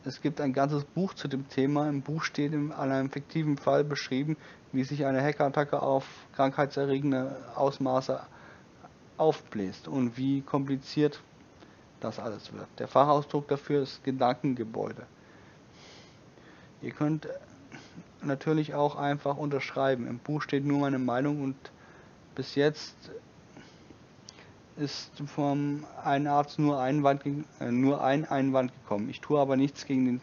Es 0.05 0.21
gibt 0.21 0.41
ein 0.41 0.53
ganzes 0.53 0.85
Buch 0.85 1.15
zu 1.15 1.29
dem 1.29 1.49
Thema. 1.49 1.89
Im 1.89 2.03
Buch 2.03 2.25
steht 2.25 2.53
in 2.53 2.73
einem 2.73 3.09
fiktiven 3.11 3.57
Fall 3.57 3.85
beschrieben, 3.85 4.37
wie 4.73 4.83
sich 4.83 5.07
eine 5.07 5.23
Hackerattacke 5.23 5.81
auf 5.81 6.05
krankheitserregende 6.35 7.37
Ausmaße 7.55 8.21
aufbläst 9.17 9.87
und 9.87 10.17
wie 10.17 10.41
kompliziert 10.41 11.21
das 12.01 12.19
alles 12.19 12.53
wird. 12.53 12.67
Der 12.79 12.89
Fachausdruck 12.89 13.47
dafür 13.47 13.83
ist 13.83 14.03
Gedankengebäude. 14.03 15.07
Ihr 16.83 16.93
könnt 16.93 17.29
natürlich 18.23 18.75
auch 18.75 18.97
einfach 18.97 19.37
unterschreiben. 19.37 20.07
Im 20.07 20.19
Buch 20.19 20.43
steht 20.43 20.65
nur 20.65 20.81
meine 20.81 20.99
Meinung 20.99 21.43
und 21.43 21.57
bis 22.35 22.55
jetzt 22.55 22.95
ist 24.77 25.11
vom 25.27 25.85
einen 26.03 26.27
Arzt 26.27 26.59
nur, 26.59 26.81
Einwand, 26.81 27.23
äh, 27.61 27.71
nur 27.71 28.03
ein 28.03 28.25
Einwand 28.25 28.73
gekommen. 28.73 29.09
Ich 29.11 29.21
tue 29.21 29.39
aber 29.39 29.57
nichts 29.57 29.87
gegen 29.87 30.07
den, 30.07 30.21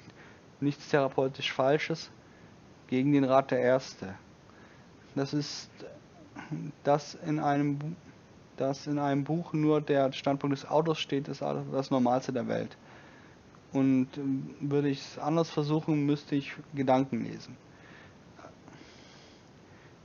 nichts 0.60 0.90
therapeutisch 0.90 1.54
Falsches 1.54 2.10
gegen 2.88 3.14
den 3.14 3.24
Rat 3.24 3.52
der 3.52 3.60
Erste. 3.60 4.16
Das 5.16 5.34
ist 5.34 5.70
das 6.84 7.16
in 7.26 7.40
einem 7.40 7.96
dass 8.60 8.88
in 8.88 9.00
einem 9.00 9.24
Buch 9.24 9.54
nur 9.54 9.80
der 9.80 10.12
Standpunkt 10.12 10.58
des 10.58 10.70
Autos 10.70 11.00
steht, 11.00 11.30
ist 11.30 11.42
das 11.42 11.92
Normalste 11.92 12.34
der 12.34 12.48
Welt. 12.48 12.76
Und 13.72 14.18
ähm, 14.18 14.56
würde 14.60 14.90
ich 14.90 15.00
es 15.00 15.20
anders 15.20 15.50
versuchen, 15.50 16.06
müsste 16.06 16.36
ich 16.36 16.54
Gedanken 16.74 17.24
lesen. 17.24 17.56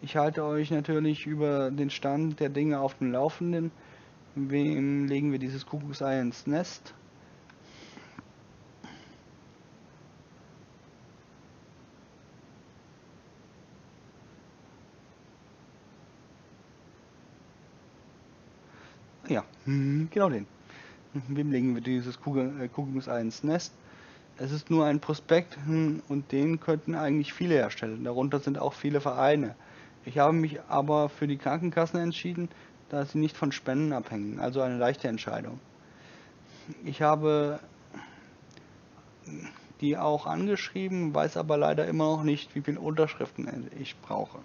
Ich 0.02 0.16
halte 0.16 0.44
euch 0.44 0.70
natürlich 0.70 1.26
über 1.26 1.70
den 1.70 1.88
Stand 1.90 2.38
der 2.38 2.50
Dinge 2.50 2.78
auf 2.80 2.98
dem 2.98 3.10
Laufenden. 3.12 3.72
Wem 4.34 5.06
legen 5.06 5.32
wir 5.32 5.38
dieses 5.38 5.64
Kuckucksei 5.66 6.20
ins 6.20 6.46
Nest? 6.46 6.94
Ja, 19.28 19.44
mhm, 19.64 20.08
genau 20.10 20.28
den. 20.28 20.46
Wem 21.28 21.52
legen 21.52 21.74
wir 21.74 21.82
dieses 21.82 22.16
äh, 22.16 22.68
Kuckucksei 22.68 23.20
ins 23.20 23.44
Nest? 23.44 23.72
Es 24.36 24.50
ist 24.50 24.68
nur 24.68 24.84
ein 24.84 24.98
Prospekt 24.98 25.56
und 25.66 26.32
den 26.32 26.58
könnten 26.58 26.96
eigentlich 26.96 27.32
viele 27.32 27.54
herstellen. 27.54 28.02
Darunter 28.02 28.40
sind 28.40 28.58
auch 28.58 28.72
viele 28.72 29.00
Vereine. 29.00 29.54
Ich 30.04 30.18
habe 30.18 30.32
mich 30.32 30.60
aber 30.68 31.08
für 31.08 31.28
die 31.28 31.36
Krankenkassen 31.36 32.00
entschieden, 32.00 32.48
da 32.88 33.06
sie 33.06 33.18
nicht 33.18 33.36
von 33.36 33.52
Spenden 33.52 33.92
abhängen, 33.92 34.40
also 34.40 34.60
eine 34.60 34.76
leichte 34.76 35.06
Entscheidung. 35.06 35.60
Ich 36.84 37.00
habe 37.00 37.60
die 39.80 39.96
auch 39.96 40.26
angeschrieben, 40.26 41.14
weiß 41.14 41.36
aber 41.36 41.56
leider 41.56 41.86
immer 41.86 42.16
noch 42.16 42.24
nicht, 42.24 42.54
wie 42.56 42.62
viele 42.62 42.80
Unterschriften 42.80 43.70
ich 43.78 43.96
brauche. 44.00 44.38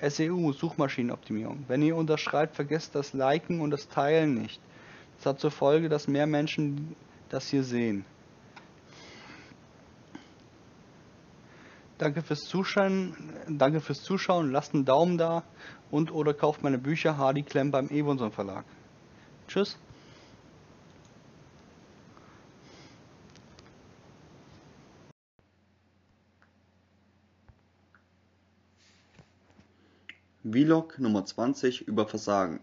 SEU, 0.00 0.52
Suchmaschinenoptimierung. 0.52 1.64
Wenn 1.68 1.82
ihr 1.82 1.96
unterschreibt, 1.96 2.54
vergesst 2.54 2.94
das 2.94 3.12
Liken 3.12 3.60
und 3.60 3.70
das 3.70 3.88
Teilen 3.88 4.34
nicht. 4.34 4.60
Das 5.16 5.26
hat 5.26 5.40
zur 5.40 5.50
Folge, 5.50 5.88
dass 5.88 6.08
mehr 6.08 6.26
Menschen 6.26 6.94
das 7.28 7.48
hier 7.48 7.64
sehen. 7.64 8.04
Danke 11.98 12.22
fürs 12.22 12.40
Zuschauen, 12.40 13.16
danke 13.48 13.80
fürs 13.80 14.02
Zuschauen, 14.02 14.52
lasst 14.52 14.74
einen 14.74 14.84
Daumen 14.84 15.16
da 15.16 15.44
und 15.90 16.12
oder 16.12 16.34
kauft 16.34 16.62
meine 16.62 16.76
Bücher 16.76 17.16
Hardy 17.16 17.42
Klemm 17.42 17.70
beim 17.70 17.88
Evonson 17.88 18.32
Verlag. 18.32 18.66
Tschüss. 19.48 19.78
Vlog 30.56 30.98
Nummer 30.98 31.22
20 31.22 31.86
über 31.86 32.06
Versagen. 32.06 32.60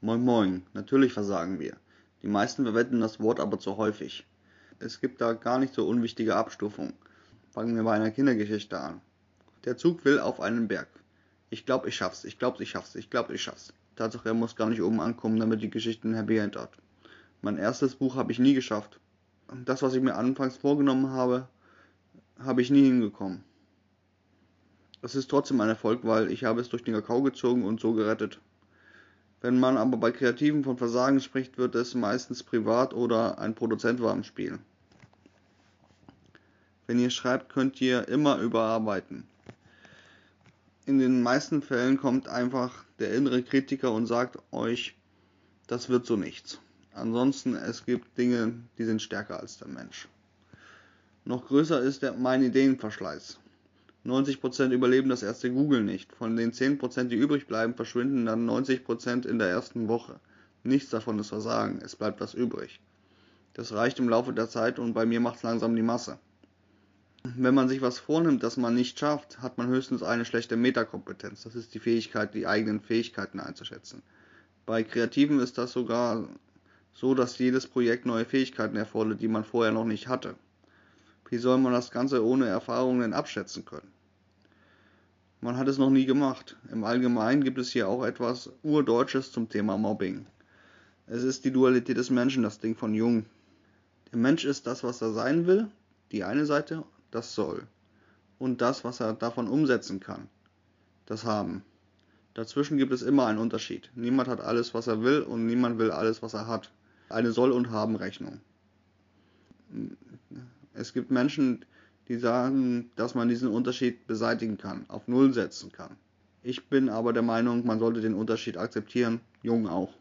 Moin 0.00 0.20
Moin, 0.20 0.66
natürlich 0.72 1.12
versagen 1.12 1.60
wir. 1.60 1.76
Die 2.22 2.26
meisten 2.26 2.64
verwenden 2.64 3.00
das 3.00 3.20
Wort 3.20 3.38
aber 3.38 3.60
zu 3.60 3.76
häufig. 3.76 4.26
Es 4.80 5.00
gibt 5.00 5.20
da 5.20 5.32
gar 5.34 5.60
nicht 5.60 5.72
so 5.72 5.86
unwichtige 5.86 6.34
Abstufungen. 6.34 6.94
Fangen 7.52 7.76
wir 7.76 7.84
bei 7.84 7.92
einer 7.92 8.10
Kindergeschichte 8.10 8.80
an. 8.80 9.00
Der 9.64 9.76
Zug 9.76 10.04
will 10.04 10.18
auf 10.18 10.40
einen 10.40 10.66
Berg. 10.66 10.88
Ich 11.48 11.64
glaube, 11.64 11.88
ich 11.88 11.94
schaff's. 11.94 12.24
Ich 12.24 12.40
glaube, 12.40 12.60
ich 12.64 12.70
schaff's. 12.70 12.96
Ich 12.96 13.10
glaube, 13.10 13.32
ich 13.32 13.42
schaff's. 13.44 13.72
Tatsache, 13.94 14.30
er 14.30 14.34
muss 14.34 14.56
gar 14.56 14.68
nicht 14.68 14.82
oben 14.82 15.00
ankommen, 15.00 15.38
damit 15.38 15.62
die 15.62 15.70
Geschichte 15.70 16.08
ein 16.08 16.14
Happy 16.14 16.38
End 16.38 16.56
hat. 16.56 16.72
Mein 17.42 17.58
erstes 17.58 17.94
Buch 17.94 18.16
habe 18.16 18.32
ich 18.32 18.40
nie 18.40 18.54
geschafft. 18.54 18.98
Das, 19.64 19.82
was 19.82 19.94
ich 19.94 20.02
mir 20.02 20.16
anfangs 20.16 20.56
vorgenommen 20.56 21.10
habe, 21.10 21.46
habe 22.40 22.60
ich 22.60 22.70
nie 22.70 22.86
hingekommen. 22.86 23.44
Es 25.06 25.14
ist 25.14 25.30
trotzdem 25.30 25.60
ein 25.60 25.68
Erfolg, 25.68 26.00
weil 26.02 26.32
ich 26.32 26.42
habe 26.42 26.60
es 26.60 26.68
durch 26.68 26.82
den 26.82 26.94
Kakao 26.94 27.22
gezogen 27.22 27.64
und 27.64 27.78
so 27.78 27.92
gerettet. 27.92 28.40
Wenn 29.40 29.60
man 29.60 29.76
aber 29.76 29.98
bei 29.98 30.10
Kreativen 30.10 30.64
von 30.64 30.78
Versagen 30.78 31.20
spricht, 31.20 31.58
wird 31.58 31.76
es 31.76 31.94
meistens 31.94 32.42
privat 32.42 32.92
oder 32.92 33.38
ein 33.38 33.54
Produzent 33.54 34.02
war 34.02 34.12
im 34.12 34.24
Spiel. 34.24 34.58
Wenn 36.88 36.98
ihr 36.98 37.10
schreibt, 37.10 37.52
könnt 37.52 37.80
ihr 37.80 38.08
immer 38.08 38.38
überarbeiten. 38.38 39.28
In 40.86 40.98
den 40.98 41.22
meisten 41.22 41.62
Fällen 41.62 41.98
kommt 41.98 42.26
einfach 42.26 42.84
der 42.98 43.14
innere 43.14 43.44
Kritiker 43.44 43.92
und 43.92 44.06
sagt 44.06 44.38
euch, 44.50 44.96
das 45.68 45.88
wird 45.88 46.04
so 46.04 46.16
nichts. 46.16 46.58
Ansonsten, 46.94 47.54
es 47.54 47.86
gibt 47.86 48.18
Dinge, 48.18 48.54
die 48.76 48.84
sind 48.84 49.00
stärker 49.00 49.38
als 49.38 49.58
der 49.58 49.68
Mensch. 49.68 50.08
Noch 51.24 51.46
größer 51.46 51.80
ist 51.80 52.02
der, 52.02 52.14
mein 52.14 52.42
Ideenverschleiß. 52.42 53.38
90% 54.06 54.70
überleben 54.70 55.08
das 55.08 55.22
erste 55.22 55.50
Google 55.50 55.82
nicht. 55.82 56.12
Von 56.14 56.36
den 56.36 56.52
10%, 56.52 57.04
die 57.04 57.16
übrig 57.16 57.46
bleiben, 57.46 57.74
verschwinden 57.74 58.26
dann 58.26 58.48
90% 58.48 59.26
in 59.26 59.38
der 59.38 59.48
ersten 59.48 59.88
Woche. 59.88 60.20
Nichts 60.62 60.90
davon 60.90 61.18
ist 61.18 61.28
Versagen, 61.28 61.80
es 61.82 61.96
bleibt 61.96 62.20
was 62.20 62.34
übrig. 62.34 62.80
Das 63.54 63.72
reicht 63.72 63.98
im 63.98 64.08
Laufe 64.08 64.32
der 64.32 64.48
Zeit 64.48 64.78
und 64.78 64.92
bei 64.92 65.06
mir 65.06 65.20
macht 65.20 65.36
es 65.36 65.42
langsam 65.42 65.76
die 65.76 65.82
Masse. 65.82 66.18
Wenn 67.22 67.54
man 67.54 67.68
sich 67.68 67.82
was 67.82 67.98
vornimmt, 67.98 68.42
das 68.42 68.56
man 68.56 68.74
nicht 68.74 68.98
schafft, 68.98 69.40
hat 69.40 69.58
man 69.58 69.68
höchstens 69.68 70.02
eine 70.02 70.24
schlechte 70.24 70.56
Metakompetenz. 70.56 71.42
Das 71.42 71.54
ist 71.54 71.74
die 71.74 71.80
Fähigkeit, 71.80 72.34
die 72.34 72.46
eigenen 72.46 72.80
Fähigkeiten 72.80 73.40
einzuschätzen. 73.40 74.02
Bei 74.64 74.82
Kreativen 74.82 75.40
ist 75.40 75.58
das 75.58 75.72
sogar 75.72 76.28
so, 76.94 77.14
dass 77.14 77.38
jedes 77.38 77.66
Projekt 77.66 78.06
neue 78.06 78.24
Fähigkeiten 78.24 78.76
erfordert, 78.76 79.20
die 79.20 79.28
man 79.28 79.44
vorher 79.44 79.72
noch 79.72 79.84
nicht 79.84 80.08
hatte. 80.08 80.36
Wie 81.28 81.38
soll 81.38 81.58
man 81.58 81.72
das 81.72 81.90
Ganze 81.90 82.24
ohne 82.24 82.46
Erfahrung 82.46 83.00
denn 83.00 83.12
abschätzen 83.12 83.64
können? 83.64 83.90
Man 85.40 85.56
hat 85.56 85.68
es 85.68 85.78
noch 85.78 85.90
nie 85.90 86.06
gemacht. 86.06 86.56
Im 86.72 86.84
Allgemeinen 86.84 87.44
gibt 87.44 87.58
es 87.58 87.70
hier 87.70 87.88
auch 87.88 88.04
etwas 88.04 88.50
Urdeutsches 88.62 89.32
zum 89.32 89.48
Thema 89.48 89.76
Mobbing. 89.76 90.26
Es 91.06 91.22
ist 91.22 91.44
die 91.44 91.52
Dualität 91.52 91.96
des 91.96 92.10
Menschen, 92.10 92.42
das 92.42 92.58
Ding 92.58 92.74
von 92.74 92.94
Jung. 92.94 93.26
Der 94.10 94.18
Mensch 94.18 94.44
ist 94.44 94.66
das, 94.66 94.82
was 94.82 95.02
er 95.02 95.12
sein 95.12 95.46
will, 95.46 95.68
die 96.10 96.24
eine 96.24 96.46
Seite, 96.46 96.84
das 97.10 97.34
soll. 97.34 97.66
Und 98.38 98.60
das, 98.60 98.82
was 98.82 99.00
er 99.00 99.12
davon 99.12 99.48
umsetzen 99.48 100.00
kann, 100.00 100.28
das 101.06 101.24
haben. 101.24 101.62
Dazwischen 102.34 102.76
gibt 102.76 102.92
es 102.92 103.02
immer 103.02 103.26
einen 103.26 103.38
Unterschied. 103.38 103.90
Niemand 103.94 104.28
hat 104.28 104.40
alles, 104.40 104.74
was 104.74 104.86
er 104.88 105.02
will 105.02 105.22
und 105.22 105.46
niemand 105.46 105.78
will 105.78 105.90
alles, 105.90 106.22
was 106.22 106.34
er 106.34 106.46
hat. 106.46 106.72
Eine 107.08 107.32
Soll- 107.32 107.52
und 107.52 107.70
Haben-Rechnung. 107.70 108.40
Es 110.74 110.92
gibt 110.92 111.10
Menschen, 111.10 111.64
die 112.08 112.16
sagen, 112.16 112.90
dass 112.96 113.14
man 113.14 113.28
diesen 113.28 113.48
Unterschied 113.48 114.06
beseitigen 114.06 114.58
kann, 114.58 114.88
auf 114.88 115.08
Null 115.08 115.32
setzen 115.32 115.72
kann. 115.72 115.96
Ich 116.42 116.68
bin 116.68 116.88
aber 116.88 117.12
der 117.12 117.22
Meinung, 117.22 117.66
man 117.66 117.80
sollte 117.80 118.00
den 118.00 118.14
Unterschied 118.14 118.56
akzeptieren, 118.56 119.20
Jung 119.42 119.66
auch. 119.66 119.92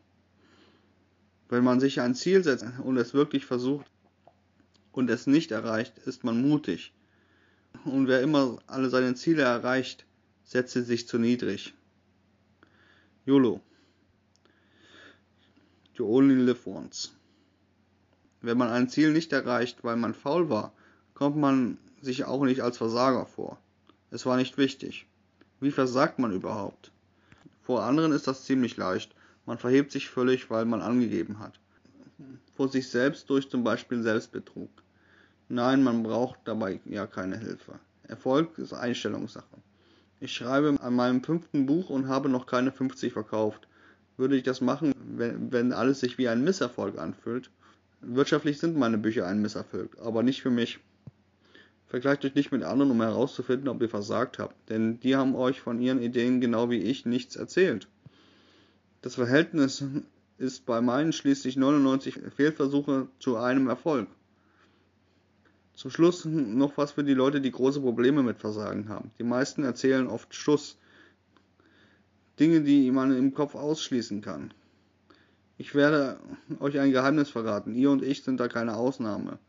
Wenn 1.49 1.63
man 1.63 1.79
sich 1.79 2.01
ein 2.01 2.15
Ziel 2.15 2.43
setzt 2.43 2.65
und 2.83 2.97
es 2.97 3.13
wirklich 3.13 3.45
versucht 3.45 3.85
und 4.91 5.09
es 5.09 5.27
nicht 5.27 5.51
erreicht, 5.51 5.97
ist 5.99 6.23
man 6.23 6.41
mutig. 6.41 6.93
Und 7.83 8.07
wer 8.07 8.21
immer 8.21 8.59
alle 8.67 8.89
seine 8.89 9.15
Ziele 9.15 9.43
erreicht, 9.43 10.05
setzt 10.43 10.73
sich 10.73 11.07
zu 11.07 11.17
niedrig. 11.17 11.73
YOLO. 13.25 13.61
You 15.95 16.05
only 16.07 16.35
live 16.35 16.67
once. 16.67 17.11
Wenn 18.41 18.57
man 18.57 18.69
ein 18.69 18.89
Ziel 18.89 19.11
nicht 19.11 19.33
erreicht, 19.33 19.83
weil 19.83 19.95
man 19.95 20.13
faul 20.13 20.49
war, 20.49 20.73
kommt 21.15 21.37
man 21.37 21.79
sich 22.01 22.25
auch 22.25 22.43
nicht 22.43 22.61
als 22.61 22.77
Versager 22.77 23.25
vor. 23.25 23.57
Es 24.11 24.25
war 24.25 24.37
nicht 24.37 24.57
wichtig. 24.57 25.07
Wie 25.59 25.71
versagt 25.71 26.19
man 26.19 26.31
überhaupt? 26.31 26.91
Vor 27.63 27.83
anderen 27.83 28.11
ist 28.11 28.27
das 28.27 28.45
ziemlich 28.45 28.77
leicht. 28.77 29.15
Man 29.45 29.57
verhebt 29.57 29.91
sich 29.91 30.09
völlig, 30.09 30.49
weil 30.49 30.65
man 30.65 30.81
angegeben 30.81 31.39
hat. 31.39 31.59
Vor 32.55 32.69
sich 32.69 32.89
selbst 32.89 33.29
durch 33.29 33.49
zum 33.49 33.63
Beispiel 33.63 34.01
Selbstbetrug. 34.01 34.69
Nein, 35.49 35.83
man 35.83 36.03
braucht 36.03 36.39
dabei 36.45 36.79
ja 36.85 37.05
keine 37.07 37.37
Hilfe. 37.37 37.79
Erfolg 38.07 38.57
ist 38.57 38.73
Einstellungssache. 38.73 39.57
Ich 40.19 40.33
schreibe 40.33 40.75
an 40.81 40.95
meinem 40.95 41.23
fünften 41.23 41.65
Buch 41.65 41.89
und 41.89 42.07
habe 42.07 42.29
noch 42.29 42.45
keine 42.45 42.71
50 42.71 43.13
verkauft. 43.13 43.67
Würde 44.17 44.37
ich 44.37 44.43
das 44.43 44.61
machen, 44.61 44.93
wenn, 45.17 45.73
alles 45.73 45.99
sich 45.99 46.17
wie 46.17 46.29
ein 46.29 46.43
Misserfolg 46.43 46.97
anfühlt? 46.97 47.49
Wirtschaftlich 48.01 48.59
sind 48.59 48.77
meine 48.77 48.97
Bücher 48.97 49.27
ein 49.27 49.41
Misserfolg, 49.41 49.97
aber 50.01 50.23
nicht 50.23 50.41
für 50.41 50.51
mich. 50.51 50.79
Vergleicht 51.87 52.25
euch 52.25 52.35
nicht 52.35 52.51
mit 52.51 52.63
anderen, 52.63 52.91
um 52.91 53.01
herauszufinden, 53.01 53.67
ob 53.69 53.81
ihr 53.81 53.89
versagt 53.89 54.39
habt, 54.39 54.69
denn 54.69 54.99
die 54.99 55.15
haben 55.15 55.35
euch 55.35 55.61
von 55.61 55.79
ihren 55.79 56.01
Ideen 56.01 56.41
genau 56.41 56.69
wie 56.69 56.79
ich 56.79 57.05
nichts 57.05 57.35
erzählt. 57.35 57.87
Das 59.01 59.15
Verhältnis 59.15 59.83
ist 60.37 60.65
bei 60.65 60.81
meinen 60.81 61.13
schließlich 61.13 61.57
99 61.57 62.19
Fehlversuche 62.35 63.07
zu 63.19 63.37
einem 63.37 63.67
Erfolg. 63.67 64.07
Zum 65.75 65.91
Schluss 65.91 66.25
noch 66.25 66.77
was 66.77 66.93
für 66.93 67.03
die 67.03 67.13
Leute, 67.13 67.41
die 67.41 67.51
große 67.51 67.81
Probleme 67.81 68.23
mit 68.23 68.39
Versagen 68.39 68.89
haben. 68.89 69.11
Die 69.19 69.23
meisten 69.23 69.63
erzählen 69.63 70.07
oft 70.07 70.33
Schuss. 70.33 70.77
Dinge, 72.39 72.61
die 72.61 72.91
man 72.91 73.15
im 73.15 73.33
Kopf 73.33 73.55
ausschließen 73.55 74.21
kann. 74.21 74.53
Ich 75.57 75.75
werde 75.75 76.17
euch 76.59 76.79
ein 76.79 76.91
Geheimnis 76.91 77.29
verraten. 77.29 77.75
Ihr 77.75 77.91
und 77.91 78.03
ich 78.03 78.23
sind 78.23 78.39
da 78.39 78.47
keine 78.47 78.75
Ausnahme. 78.75 79.39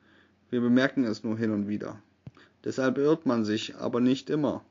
Wir 0.51 0.61
bemerken 0.61 1.05
es 1.05 1.25
nur 1.25 1.37
hin 1.37 1.51
und 1.51 1.67
wieder. 1.67 2.01
Deshalb 2.67 2.99
irrt 2.99 3.27
man 3.27 3.45
sich, 3.45 3.77
aber 3.77 4.01
nicht 4.01 4.29
immer. 4.29 4.65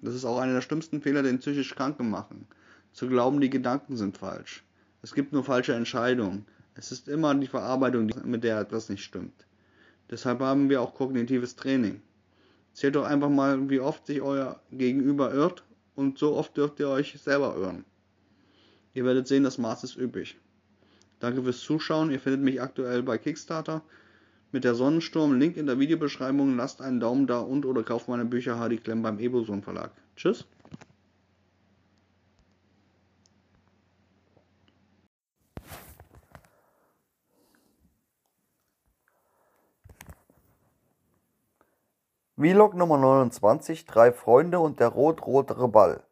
Das 0.00 0.14
ist 0.14 0.24
auch 0.24 0.38
einer 0.38 0.54
der 0.54 0.62
schlimmsten 0.62 1.02
Fehler, 1.02 1.22
den 1.22 1.38
psychisch 1.38 1.74
Kranken 1.74 2.08
machen. 2.08 2.46
Zu 2.92 3.08
glauben, 3.08 3.42
die 3.42 3.50
Gedanken 3.50 3.98
sind 3.98 4.16
falsch. 4.16 4.64
Es 5.02 5.12
gibt 5.12 5.34
nur 5.34 5.44
falsche 5.44 5.74
Entscheidungen. 5.74 6.46
Es 6.76 6.92
ist 6.92 7.08
immer 7.08 7.34
die 7.34 7.46
Verarbeitung, 7.46 8.10
mit 8.24 8.42
der 8.42 8.58
etwas 8.58 8.88
nicht 8.88 9.04
stimmt. 9.04 9.46
Deshalb 10.08 10.40
haben 10.40 10.70
wir 10.70 10.80
auch 10.80 10.94
kognitives 10.94 11.56
Training. 11.56 12.00
Zählt 12.72 12.96
doch 12.96 13.04
einfach 13.04 13.28
mal, 13.28 13.68
wie 13.68 13.80
oft 13.80 14.06
sich 14.06 14.22
euer 14.22 14.58
Gegenüber 14.72 15.34
irrt 15.34 15.62
und 15.94 16.16
so 16.16 16.36
oft 16.36 16.56
dürft 16.56 16.80
ihr 16.80 16.88
euch 16.88 17.20
selber 17.22 17.54
irren. 17.54 17.84
Ihr 18.94 19.04
werdet 19.04 19.28
sehen, 19.28 19.44
das 19.44 19.58
Maß 19.58 19.84
ist 19.84 19.98
üppig. 19.98 20.38
Danke 21.20 21.42
fürs 21.42 21.60
Zuschauen. 21.60 22.10
Ihr 22.10 22.20
findet 22.20 22.40
mich 22.40 22.62
aktuell 22.62 23.02
bei 23.02 23.18
Kickstarter 23.18 23.82
mit 24.52 24.64
der 24.64 24.74
Sonnensturm. 24.74 25.38
Link 25.38 25.56
in 25.56 25.66
der 25.66 25.78
Videobeschreibung. 25.78 26.56
Lasst 26.56 26.80
einen 26.80 27.00
Daumen 27.00 27.26
da 27.26 27.40
und 27.40 27.66
oder 27.66 27.82
kauft 27.82 28.08
meine 28.08 28.24
Bücher 28.24 28.58
Hardy 28.58 28.78
Klemm 28.78 29.02
beim 29.02 29.18
Eboson 29.18 29.62
Verlag. 29.62 29.90
Tschüss. 30.16 30.46
Vlog 42.38 42.74
Nummer 42.74 42.98
29, 42.98 43.86
drei 43.86 44.12
Freunde 44.12 44.60
und 44.60 44.78
der 44.78 44.88
rot-rotere 44.88 45.68
Ball. 45.68 46.02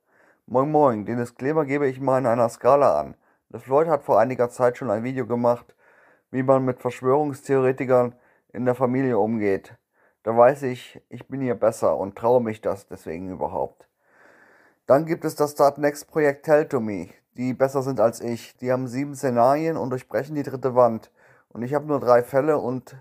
Moin 0.47 0.71
Moin, 0.71 1.05
den 1.05 1.19
Disclaimer 1.19 1.67
gebe 1.67 1.87
ich 1.87 2.01
mal 2.01 2.19
in 2.19 2.27
einer 2.27 2.49
Skala 2.49 2.99
an. 2.99 3.15
Der 3.51 3.61
Floyd 3.61 3.89
hat 3.89 4.05
vor 4.05 4.19
einiger 4.19 4.49
Zeit 4.49 4.79
schon 4.79 4.91
ein 4.91 5.05
Video 5.05 5.27
gemacht, 5.27 5.75
wie 6.31 6.43
man 6.43 6.65
mit 6.65 6.81
Verschwörungstheoretikern 6.81 8.15
in 8.55 8.65
der 8.65 8.75
Familie 8.75 9.19
umgeht. 9.19 9.77
Da 10.23 10.37
weiß 10.37 10.63
ich, 10.63 11.03
ich 11.11 11.27
bin 11.27 11.41
hier 11.41 11.57
besser 11.57 11.99
und 11.99 12.17
traue 12.17 12.41
mich 12.41 12.61
das 12.61 12.87
deswegen 12.87 13.31
überhaupt. 13.31 13.89
Dann 14.87 15.07
gibt 15.07 15.25
es 15.25 15.35
das 15.35 15.53
Start 15.53 15.79
Next 15.79 16.09
Projekt 16.09 16.45
Tell 16.47 16.67
to 16.69 16.81
Me, 16.81 17.09
die 17.37 17.53
besser 17.53 17.83
sind 17.83 17.99
als 17.99 18.21
ich. 18.21 18.57
Die 18.59 18.71
haben 18.71 18.87
sieben 18.87 19.17
Szenarien 19.17 19.77
und 19.77 19.91
durchbrechen 19.91 20.37
die 20.37 20.45
dritte 20.45 20.75
Wand. 20.75 21.11
Und 21.49 21.63
ich 21.63 21.75
habe 21.75 21.87
nur 21.87 21.99
drei 21.99 22.23
Fälle 22.23 22.59
und 22.59 22.97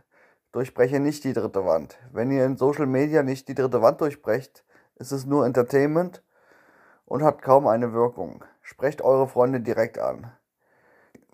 durchbreche 0.52 1.00
nicht 1.00 1.24
die 1.24 1.34
dritte 1.34 1.66
Wand. 1.66 1.98
Wenn 2.12 2.32
ihr 2.32 2.46
in 2.46 2.58
Social 2.58 2.88
Media 2.88 3.22
nicht 3.22 3.48
die 3.48 3.56
dritte 3.56 3.82
Wand 3.82 4.02
durchbrecht, 4.02 4.66
ist 4.96 5.12
es 5.12 5.26
nur 5.26 5.46
Entertainment 5.46 6.24
und 7.06 7.24
hat 7.24 7.42
kaum 7.42 7.68
eine 7.68 7.94
Wirkung. 7.94 8.44
Sprecht 8.62 9.02
eure 9.02 9.28
Freunde 9.28 9.62
direkt 9.62 10.00
an. 10.00 10.32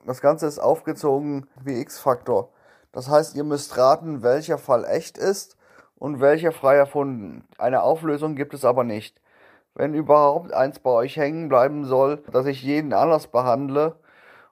Das 0.05 0.19
Ganze 0.19 0.45
ist 0.45 0.59
aufgezogen 0.59 1.47
wie 1.63 1.79
X-Faktor. 1.79 2.51
Das 2.91 3.09
heißt, 3.09 3.35
ihr 3.35 3.43
müsst 3.43 3.77
raten, 3.77 4.23
welcher 4.23 4.57
Fall 4.57 4.85
echt 4.85 5.17
ist 5.17 5.57
und 5.95 6.19
welcher 6.19 6.51
frei 6.51 6.75
erfunden. 6.75 7.47
Eine 7.57 7.83
Auflösung 7.83 8.35
gibt 8.35 8.53
es 8.53 8.65
aber 8.65 8.83
nicht. 8.83 9.21
Wenn 9.75 9.93
überhaupt 9.93 10.51
eins 10.53 10.79
bei 10.79 10.89
euch 10.89 11.17
hängen 11.17 11.49
bleiben 11.49 11.85
soll, 11.85 12.17
dass 12.31 12.45
ich 12.45 12.63
jeden 12.63 12.93
anders 12.93 13.27
behandle 13.27 13.95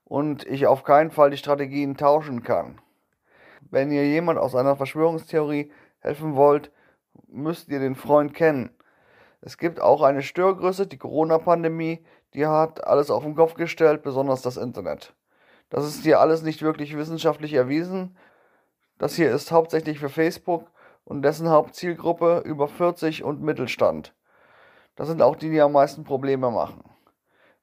und 0.05 0.45
ich 0.45 0.67
auf 0.67 0.83
keinen 0.83 1.11
Fall 1.11 1.31
die 1.31 1.37
Strategien 1.37 1.97
tauschen 1.97 2.43
kann. 2.43 2.79
Wenn 3.69 3.91
ihr 3.91 4.07
jemand 4.07 4.39
aus 4.39 4.55
einer 4.55 4.75
Verschwörungstheorie 4.75 5.71
helfen 5.99 6.35
wollt, 6.35 6.71
müsst 7.27 7.69
ihr 7.69 7.79
den 7.79 7.95
Freund 7.95 8.33
kennen. 8.33 8.69
Es 9.41 9.57
gibt 9.57 9.79
auch 9.81 10.01
eine 10.01 10.21
Störgröße, 10.21 10.87
die 10.87 10.97
Corona-Pandemie, 10.97 12.05
die 12.33 12.45
hat 12.45 12.85
alles 12.85 13.09
auf 13.09 13.23
den 13.23 13.35
Kopf 13.35 13.55
gestellt, 13.55 14.03
besonders 14.03 14.41
das 14.41 14.57
Internet. 14.57 15.13
Das 15.69 15.85
ist 15.85 16.03
hier 16.03 16.19
alles 16.19 16.43
nicht 16.43 16.61
wirklich 16.61 16.95
wissenschaftlich 16.95 17.53
erwiesen. 17.53 18.15
Das 18.97 19.15
hier 19.15 19.31
ist 19.31 19.51
hauptsächlich 19.51 19.99
für 19.99 20.09
Facebook 20.09 20.71
und 21.03 21.21
dessen 21.21 21.49
Hauptzielgruppe 21.49 22.41
über 22.45 22.67
40 22.67 23.23
und 23.23 23.41
Mittelstand. 23.41 24.13
Das 24.95 25.07
sind 25.07 25.21
auch 25.21 25.35
die, 25.35 25.49
die 25.49 25.61
am 25.61 25.73
meisten 25.73 26.03
Probleme 26.03 26.49
machen. 26.49 26.83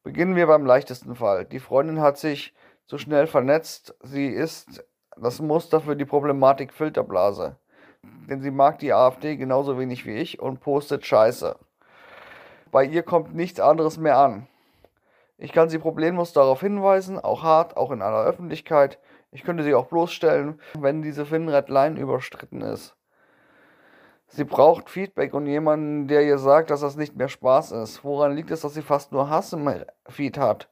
Beginnen 0.05 0.37
wir 0.37 0.47
beim 0.47 0.65
leichtesten 0.65 1.17
Fall. 1.17 1.45
Die 1.45 1.59
Freundin 1.59 2.01
hat 2.01 2.19
sich 2.19 2.55
zu 2.87 2.99
schnell 2.99 3.27
vernetzt. 3.27 3.95
Sie 4.03 4.29
ist 4.29 4.85
das 5.17 5.41
Muster 5.41 5.81
für 5.81 5.97
die 5.97 6.05
Problematik 6.05 6.73
Filterblase. 6.73 7.57
Denn 8.29 8.41
sie 8.41 8.51
mag 8.51 8.79
die 8.79 8.93
AfD 8.93 9.37
genauso 9.37 9.79
wenig 9.79 10.07
wie 10.07 10.17
ich 10.17 10.41
und 10.41 10.61
postet 10.61 11.05
Scheiße. 11.05 11.57
Bei 12.71 12.85
ihr 12.85 13.03
kommt 13.03 13.35
nichts 13.35 13.61
anderes 13.61 13.99
mehr 13.99 14.19
an. 14.19 14.47
Ich 15.39 15.53
kann 15.53 15.69
sie 15.69 15.79
problemlos 15.79 16.33
darauf 16.33 16.61
hinweisen, 16.61 17.19
auch 17.19 17.43
hart, 17.43 17.77
auch 17.77 17.91
in 17.91 18.03
aller 18.03 18.25
Öffentlichkeit. 18.25 18.99
Ich 19.35 19.43
könnte 19.43 19.65
sie 19.65 19.75
auch 19.75 19.87
bloßstellen, 19.87 20.61
wenn 20.79 21.03
diese 21.03 21.27
Finred 21.27 21.69
Line 21.69 21.99
überstritten 21.99 22.61
ist. 22.61 22.95
Sie 24.29 24.45
braucht 24.45 24.89
Feedback 24.89 25.35
und 25.35 25.47
jemanden, 25.47 26.07
der 26.07 26.23
ihr 26.23 26.39
sagt, 26.39 26.71
dass 26.71 26.83
das 26.83 26.95
nicht 26.97 27.17
mehr 27.17 27.29
Spaß 27.29 27.73
ist. 27.73 28.05
Woran 28.05 28.37
liegt 28.37 28.53
es, 28.53 28.61
dass 28.61 28.75
sie 28.75 28.83
fast 28.83 29.11
nur 29.11 29.29
Hass 29.29 29.53
im 29.53 29.69
Feed 30.09 30.39
hat? 30.39 30.69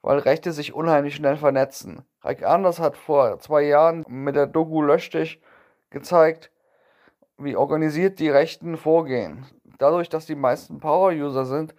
Weil 0.00 0.18
Rechte 0.20 0.52
sich 0.52 0.74
unheimlich 0.74 1.16
schnell 1.16 1.36
vernetzen. 1.36 2.04
Reik 2.22 2.44
Anders 2.44 2.78
hat 2.78 2.96
vor 2.96 3.40
zwei 3.40 3.62
Jahren 3.62 4.04
mit 4.06 4.36
der 4.36 4.46
Doku 4.46 4.80
Lösch 4.80 5.10
dich 5.10 5.42
gezeigt, 5.90 6.52
wie 7.36 7.56
organisiert 7.56 8.20
die 8.20 8.30
Rechten 8.30 8.76
vorgehen. 8.76 9.44
Dadurch, 9.78 10.08
dass 10.08 10.26
die 10.26 10.36
meisten 10.36 10.78
Power-User 10.78 11.46
sind, 11.46 11.74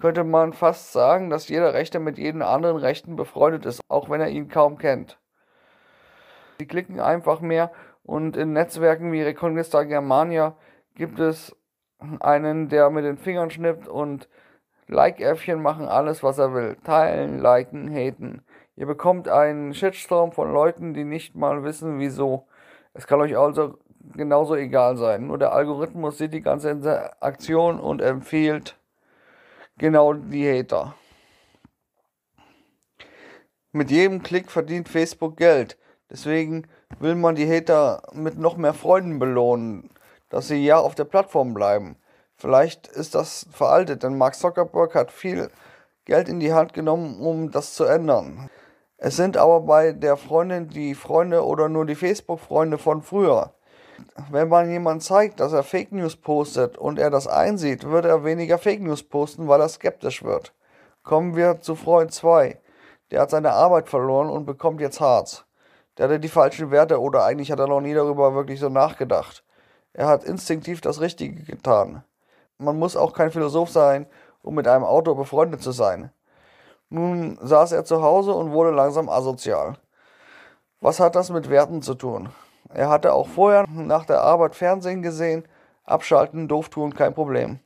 könnte 0.00 0.24
man 0.24 0.52
fast 0.52 0.92
sagen, 0.92 1.30
dass 1.30 1.48
jeder 1.48 1.74
Rechte 1.74 2.00
mit 2.00 2.18
jedem 2.18 2.42
anderen 2.42 2.76
Rechten 2.76 3.14
befreundet 3.14 3.66
ist, 3.66 3.80
auch 3.86 4.10
wenn 4.10 4.20
er 4.20 4.30
ihn 4.30 4.48
kaum 4.48 4.78
kennt. 4.78 5.20
Sie 6.58 6.66
klicken 6.66 7.00
einfach 7.00 7.40
mehr 7.40 7.70
und 8.02 8.36
in 8.36 8.52
Netzwerken 8.52 9.12
wie 9.12 9.22
Reconquista 9.22 9.82
Germania 9.82 10.56
gibt 10.94 11.18
es 11.18 11.56
einen, 12.20 12.68
der 12.68 12.90
mit 12.90 13.04
den 13.04 13.18
Fingern 13.18 13.50
schnippt 13.50 13.88
und 13.88 14.28
Like-Äffchen 14.88 15.60
machen 15.60 15.88
alles, 15.88 16.22
was 16.22 16.38
er 16.38 16.54
will. 16.54 16.76
Teilen, 16.84 17.40
liken, 17.40 17.90
haten. 17.92 18.42
Ihr 18.76 18.86
bekommt 18.86 19.28
einen 19.28 19.74
Shitstorm 19.74 20.32
von 20.32 20.52
Leuten, 20.52 20.94
die 20.94 21.04
nicht 21.04 21.34
mal 21.34 21.64
wissen, 21.64 21.98
wieso. 21.98 22.46
Es 22.94 23.06
kann 23.06 23.20
euch 23.20 23.36
also 23.36 23.78
genauso 24.14 24.54
egal 24.54 24.96
sein. 24.96 25.26
Nur 25.26 25.38
der 25.38 25.52
Algorithmus 25.52 26.18
sieht 26.18 26.32
die 26.32 26.40
ganze 26.40 26.70
Interaktion 26.70 27.80
und 27.80 28.00
empfiehlt 28.00 28.78
genau 29.78 30.12
die 30.12 30.48
Hater. 30.48 30.94
Mit 33.72 33.90
jedem 33.90 34.22
Klick 34.22 34.50
verdient 34.50 34.88
Facebook 34.88 35.36
Geld. 35.36 35.76
Deswegen 36.10 36.66
will 37.00 37.14
man 37.14 37.34
die 37.34 37.50
Hater 37.50 38.02
mit 38.12 38.38
noch 38.38 38.56
mehr 38.56 38.74
Freunden 38.74 39.18
belohnen, 39.18 39.90
dass 40.28 40.48
sie 40.48 40.64
ja 40.64 40.78
auf 40.78 40.94
der 40.94 41.04
Plattform 41.04 41.54
bleiben. 41.54 41.96
Vielleicht 42.36 42.86
ist 42.86 43.14
das 43.14 43.46
veraltet, 43.50 44.02
denn 44.02 44.18
Mark 44.18 44.34
Zuckerberg 44.34 44.94
hat 44.94 45.10
viel 45.10 45.50
Geld 46.04 46.28
in 46.28 46.38
die 46.38 46.52
Hand 46.52 46.74
genommen, 46.74 47.20
um 47.20 47.50
das 47.50 47.74
zu 47.74 47.84
ändern. 47.84 48.50
Es 48.98 49.16
sind 49.16 49.36
aber 49.36 49.60
bei 49.60 49.92
der 49.92 50.16
Freundin 50.16 50.68
die 50.68 50.94
Freunde 50.94 51.44
oder 51.44 51.68
nur 51.68 51.86
die 51.86 51.94
Facebook-Freunde 51.94 52.78
von 52.78 53.02
früher. 53.02 53.52
Wenn 54.30 54.48
man 54.48 54.70
jemand 54.70 55.02
zeigt, 55.02 55.40
dass 55.40 55.52
er 55.52 55.62
Fake 55.62 55.92
News 55.92 56.16
postet 56.16 56.76
und 56.76 56.98
er 56.98 57.10
das 57.10 57.26
einsieht, 57.26 57.88
wird 57.88 58.04
er 58.04 58.24
weniger 58.24 58.58
Fake 58.58 58.82
News 58.82 59.02
posten, 59.02 59.48
weil 59.48 59.60
er 59.60 59.68
skeptisch 59.68 60.22
wird. 60.22 60.52
Kommen 61.02 61.36
wir 61.36 61.60
zu 61.60 61.74
Freund 61.74 62.12
2. 62.12 62.58
Der 63.10 63.22
hat 63.22 63.30
seine 63.30 63.52
Arbeit 63.52 63.88
verloren 63.88 64.28
und 64.28 64.44
bekommt 64.44 64.80
jetzt 64.80 65.00
Harz. 65.00 65.45
Der 65.98 66.06
hatte 66.06 66.20
die 66.20 66.28
falschen 66.28 66.70
Werte 66.70 67.00
oder 67.00 67.24
eigentlich 67.24 67.50
hat 67.50 67.58
er 67.58 67.68
noch 67.68 67.80
nie 67.80 67.94
darüber 67.94 68.34
wirklich 68.34 68.60
so 68.60 68.68
nachgedacht. 68.68 69.44
Er 69.92 70.08
hat 70.08 70.24
instinktiv 70.24 70.80
das 70.80 71.00
Richtige 71.00 71.42
getan. 71.42 72.04
Man 72.58 72.78
muss 72.78 72.96
auch 72.96 73.12
kein 73.12 73.30
Philosoph 73.30 73.70
sein, 73.70 74.06
um 74.42 74.54
mit 74.54 74.68
einem 74.68 74.84
Auto 74.84 75.14
befreundet 75.14 75.62
zu 75.62 75.72
sein. 75.72 76.10
Nun 76.88 77.38
saß 77.40 77.72
er 77.72 77.84
zu 77.84 78.02
Hause 78.02 78.32
und 78.32 78.52
wurde 78.52 78.70
langsam 78.70 79.08
asozial. 79.08 79.76
Was 80.80 81.00
hat 81.00 81.16
das 81.16 81.30
mit 81.30 81.48
Werten 81.48 81.82
zu 81.82 81.94
tun? 81.94 82.28
Er 82.68 82.90
hatte 82.90 83.12
auch 83.12 83.28
vorher 83.28 83.64
nach 83.68 84.04
der 84.04 84.20
Arbeit 84.20 84.54
Fernsehen 84.54 85.02
gesehen, 85.02 85.46
abschalten, 85.84 86.48
doof 86.48 86.68
tun, 86.68 86.94
kein 86.94 87.14
Problem. 87.14 87.60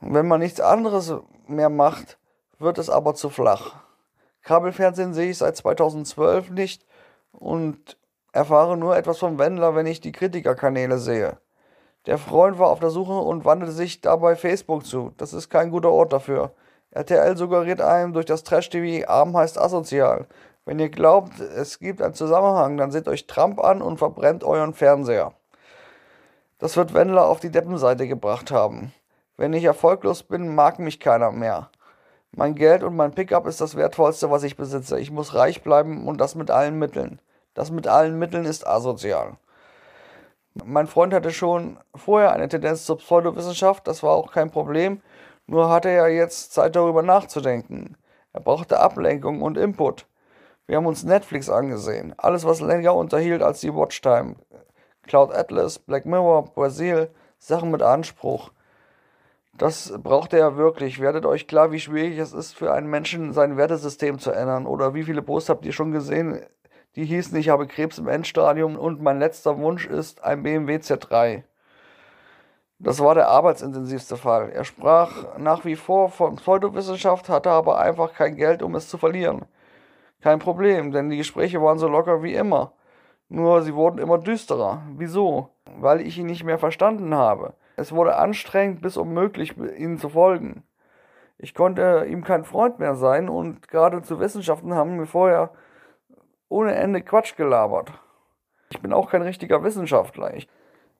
Wenn 0.00 0.28
man 0.28 0.40
nichts 0.40 0.60
anderes 0.60 1.12
mehr 1.46 1.68
macht, 1.68 2.18
wird 2.58 2.78
es 2.78 2.88
aber 2.88 3.14
zu 3.14 3.28
flach. 3.28 3.74
Kabelfernsehen 4.42 5.12
sehe 5.12 5.30
ich 5.30 5.38
seit 5.38 5.56
2012 5.56 6.50
nicht 6.50 6.85
und 7.38 7.96
erfahre 8.32 8.76
nur 8.76 8.96
etwas 8.96 9.18
vom 9.18 9.38
Wendler, 9.38 9.74
wenn 9.74 9.86
ich 9.86 10.00
die 10.00 10.12
Kritikerkanäle 10.12 10.98
sehe. 10.98 11.38
Der 12.06 12.18
Freund 12.18 12.58
war 12.58 12.68
auf 12.68 12.80
der 12.80 12.90
Suche 12.90 13.18
und 13.18 13.44
wandte 13.44 13.72
sich 13.72 14.00
dabei 14.00 14.36
Facebook 14.36 14.86
zu. 14.86 15.12
Das 15.16 15.32
ist 15.32 15.48
kein 15.48 15.70
guter 15.70 15.90
Ort 15.90 16.12
dafür. 16.12 16.52
RTL 16.92 17.36
suggeriert 17.36 17.80
einem 17.80 18.12
durch 18.12 18.26
das 18.26 18.44
Trash-TV, 18.44 19.08
arm 19.08 19.36
heißt 19.36 19.58
asozial. 19.58 20.26
Wenn 20.64 20.78
ihr 20.78 20.88
glaubt, 20.88 21.40
es 21.40 21.78
gibt 21.78 22.00
einen 22.00 22.14
Zusammenhang, 22.14 22.76
dann 22.76 22.90
seht 22.90 23.08
euch 23.08 23.26
Trump 23.26 23.60
an 23.60 23.82
und 23.82 23.98
verbrennt 23.98 24.44
euren 24.44 24.74
Fernseher. 24.74 25.32
Das 26.58 26.76
wird 26.76 26.94
Wendler 26.94 27.26
auf 27.26 27.40
die 27.40 27.50
Deppenseite 27.50 28.08
gebracht 28.08 28.50
haben. 28.50 28.92
Wenn 29.36 29.52
ich 29.52 29.64
erfolglos 29.64 30.22
bin, 30.22 30.54
mag 30.54 30.78
mich 30.78 30.98
keiner 30.98 31.30
mehr. 31.30 31.70
Mein 32.38 32.54
Geld 32.54 32.82
und 32.82 32.94
mein 32.94 33.12
Pickup 33.12 33.46
ist 33.46 33.62
das 33.62 33.76
Wertvollste, 33.76 34.30
was 34.30 34.42
ich 34.42 34.58
besitze. 34.58 35.00
Ich 35.00 35.10
muss 35.10 35.34
reich 35.34 35.62
bleiben 35.62 36.06
und 36.06 36.20
das 36.20 36.34
mit 36.34 36.50
allen 36.50 36.78
Mitteln. 36.78 37.18
Das 37.54 37.70
mit 37.70 37.88
allen 37.88 38.18
Mitteln 38.18 38.44
ist 38.44 38.66
asozial. 38.66 39.38
Mein 40.62 40.86
Freund 40.86 41.14
hatte 41.14 41.30
schon 41.30 41.78
vorher 41.94 42.32
eine 42.32 42.46
Tendenz 42.46 42.84
zur 42.84 42.98
Pseudowissenschaft, 42.98 43.88
das 43.88 44.02
war 44.02 44.10
auch 44.10 44.32
kein 44.32 44.50
Problem, 44.50 45.00
nur 45.46 45.70
hatte 45.70 45.88
er 45.88 46.08
jetzt 46.08 46.52
Zeit 46.52 46.76
darüber 46.76 47.02
nachzudenken. 47.02 47.96
Er 48.34 48.40
brauchte 48.40 48.80
Ablenkung 48.80 49.40
und 49.40 49.56
Input. 49.56 50.04
Wir 50.66 50.76
haben 50.76 50.86
uns 50.86 51.04
Netflix 51.04 51.48
angesehen, 51.48 52.14
alles 52.18 52.44
was 52.44 52.60
länger 52.60 52.94
unterhielt 52.94 53.42
als 53.42 53.60
die 53.60 53.74
Watchtime. 53.74 54.36
Cloud 55.06 55.32
Atlas, 55.34 55.78
Black 55.78 56.04
Mirror, 56.04 56.44
Brasil, 56.54 57.08
Sachen 57.38 57.70
mit 57.70 57.80
Anspruch. 57.80 58.50
Das 59.58 59.92
braucht 60.02 60.34
er 60.34 60.56
wirklich. 60.56 61.00
Werdet 61.00 61.24
euch 61.24 61.46
klar, 61.48 61.72
wie 61.72 61.80
schwierig 61.80 62.18
es 62.18 62.32
ist, 62.32 62.54
für 62.54 62.72
einen 62.72 62.88
Menschen 62.88 63.32
sein 63.32 63.56
Wertesystem 63.56 64.18
zu 64.18 64.30
ändern. 64.30 64.66
Oder 64.66 64.94
wie 64.94 65.04
viele 65.04 65.22
Posts 65.22 65.48
habt 65.48 65.64
ihr 65.64 65.72
schon 65.72 65.92
gesehen, 65.92 66.40
die 66.94 67.04
hießen, 67.04 67.36
ich 67.38 67.48
habe 67.48 67.66
Krebs 67.66 67.98
im 67.98 68.08
Endstadium 68.08 68.76
und 68.76 69.02
mein 69.02 69.18
letzter 69.18 69.58
Wunsch 69.58 69.86
ist 69.86 70.24
ein 70.24 70.42
BMW 70.42 70.76
Z3. 70.76 71.44
Das 72.78 73.00
war 73.00 73.14
der 73.14 73.28
arbeitsintensivste 73.28 74.16
Fall. 74.16 74.50
Er 74.50 74.64
sprach 74.64 75.38
nach 75.38 75.64
wie 75.64 75.76
vor 75.76 76.10
von 76.10 76.36
Pseudowissenschaft, 76.36 77.28
hatte 77.30 77.50
aber 77.50 77.78
einfach 77.78 78.12
kein 78.12 78.36
Geld, 78.36 78.62
um 78.62 78.74
es 78.74 78.88
zu 78.88 78.98
verlieren. 78.98 79.46
Kein 80.20 80.38
Problem, 80.38 80.92
denn 80.92 81.08
die 81.08 81.16
Gespräche 81.16 81.62
waren 81.62 81.78
so 81.78 81.88
locker 81.88 82.22
wie 82.22 82.34
immer. 82.34 82.72
Nur 83.28 83.62
sie 83.62 83.74
wurden 83.74 83.98
immer 83.98 84.18
düsterer. 84.18 84.82
Wieso? 84.96 85.50
Weil 85.78 86.00
ich 86.02 86.18
ihn 86.18 86.26
nicht 86.26 86.44
mehr 86.44 86.58
verstanden 86.58 87.14
habe. 87.14 87.54
Es 87.76 87.92
wurde 87.92 88.16
anstrengend 88.16 88.80
bis 88.80 88.96
unmöglich, 88.96 89.56
ihnen 89.56 89.98
zu 89.98 90.08
folgen. 90.08 90.64
Ich 91.38 91.54
konnte 91.54 92.06
ihm 92.08 92.24
kein 92.24 92.44
Freund 92.44 92.78
mehr 92.78 92.94
sein 92.94 93.28
und 93.28 93.68
gerade 93.68 94.02
zu 94.02 94.18
Wissenschaften 94.18 94.74
haben 94.74 94.98
wir 94.98 95.06
vorher 95.06 95.50
ohne 96.48 96.74
Ende 96.74 97.02
Quatsch 97.02 97.36
gelabert. 97.36 97.92
Ich 98.70 98.80
bin 98.80 98.94
auch 98.94 99.10
kein 99.10 99.22
richtiger 99.22 99.62
Wissenschaftler. 99.62 100.34
Ich, 100.34 100.48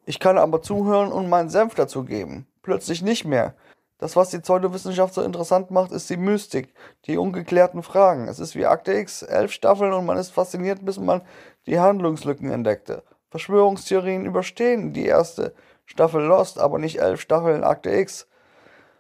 ich 0.05 0.21
kann 0.21 0.37
aber 0.37 0.61
zuhören 0.61 1.11
und 1.11 1.31
meinen 1.31 1.49
Senf 1.49 1.75
dazu 1.75 2.05
geben. 2.05 2.47
Plötzlich 2.63 3.03
nicht 3.03 3.25
mehr. 3.25 3.55
Das, 3.99 4.15
was 4.15 4.29
die 4.29 4.41
Pseudowissenschaft 4.41 5.15
so 5.15 5.23
interessant 5.23 5.71
macht, 5.71 5.91
ist 5.91 6.11
die 6.11 6.19
Mystik, 6.19 6.75
die 7.07 7.17
ungeklärten 7.17 7.83
Fragen. 7.83 8.29
Es 8.29 8.39
ist 8.39 8.55
wie 8.55 8.67
Akte 8.67 8.93
X, 8.93 9.23
elf 9.23 9.53
Staffeln 9.53 9.95
und 9.95 10.05
man 10.05 10.19
ist 10.19 10.33
fasziniert, 10.33 10.85
bis 10.85 10.99
man 10.99 11.23
die 11.65 11.81
Handlungslücken 11.81 12.51
entdeckte. 12.51 13.03
Verschwörungstheorien 13.31 14.27
überstehen 14.27 14.93
die 14.93 15.07
erste 15.07 15.55
Staffel 15.87 16.23
Lost, 16.23 16.59
aber 16.59 16.79
nicht 16.79 17.01
elf 17.01 17.21
Staffeln 17.21 17.65
Akte 17.65 17.91
X. 17.91 18.29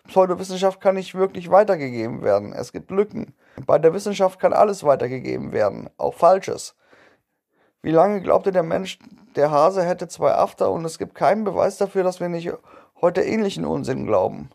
Pseudowissenschaft 0.07 0.81
kann 0.81 0.95
nicht 0.95 1.15
wirklich 1.15 1.51
weitergegeben 1.51 2.23
werden. 2.23 2.53
Es 2.53 2.73
gibt 2.73 2.91
Lücken. 2.91 3.35
Bei 3.67 3.79
der 3.79 3.93
Wissenschaft 3.93 4.39
kann 4.39 4.53
alles 4.53 4.85
weitergegeben 4.85 5.53
werden, 5.53 5.91
auch 5.99 6.15
Falsches. 6.15 6.77
Wie 7.83 7.91
lange 7.91 8.21
glaubte 8.21 8.53
der 8.53 8.63
Mensch, 8.63 8.99
der 9.35 9.51
Hase 9.51 9.85
hätte 9.85 10.09
zwei 10.09 10.33
After 10.33 10.71
und 10.71 10.85
es 10.85 10.99
gibt 10.99 11.15
keinen 11.15 11.45
Beweis 11.45 11.77
dafür, 11.77 12.03
dass 12.03 12.21
wir 12.21 12.29
nicht 12.29 12.53
heute 13.01 13.23
ähnlichen 13.23 13.65
Unsinn 13.65 14.07
glauben? 14.07 14.51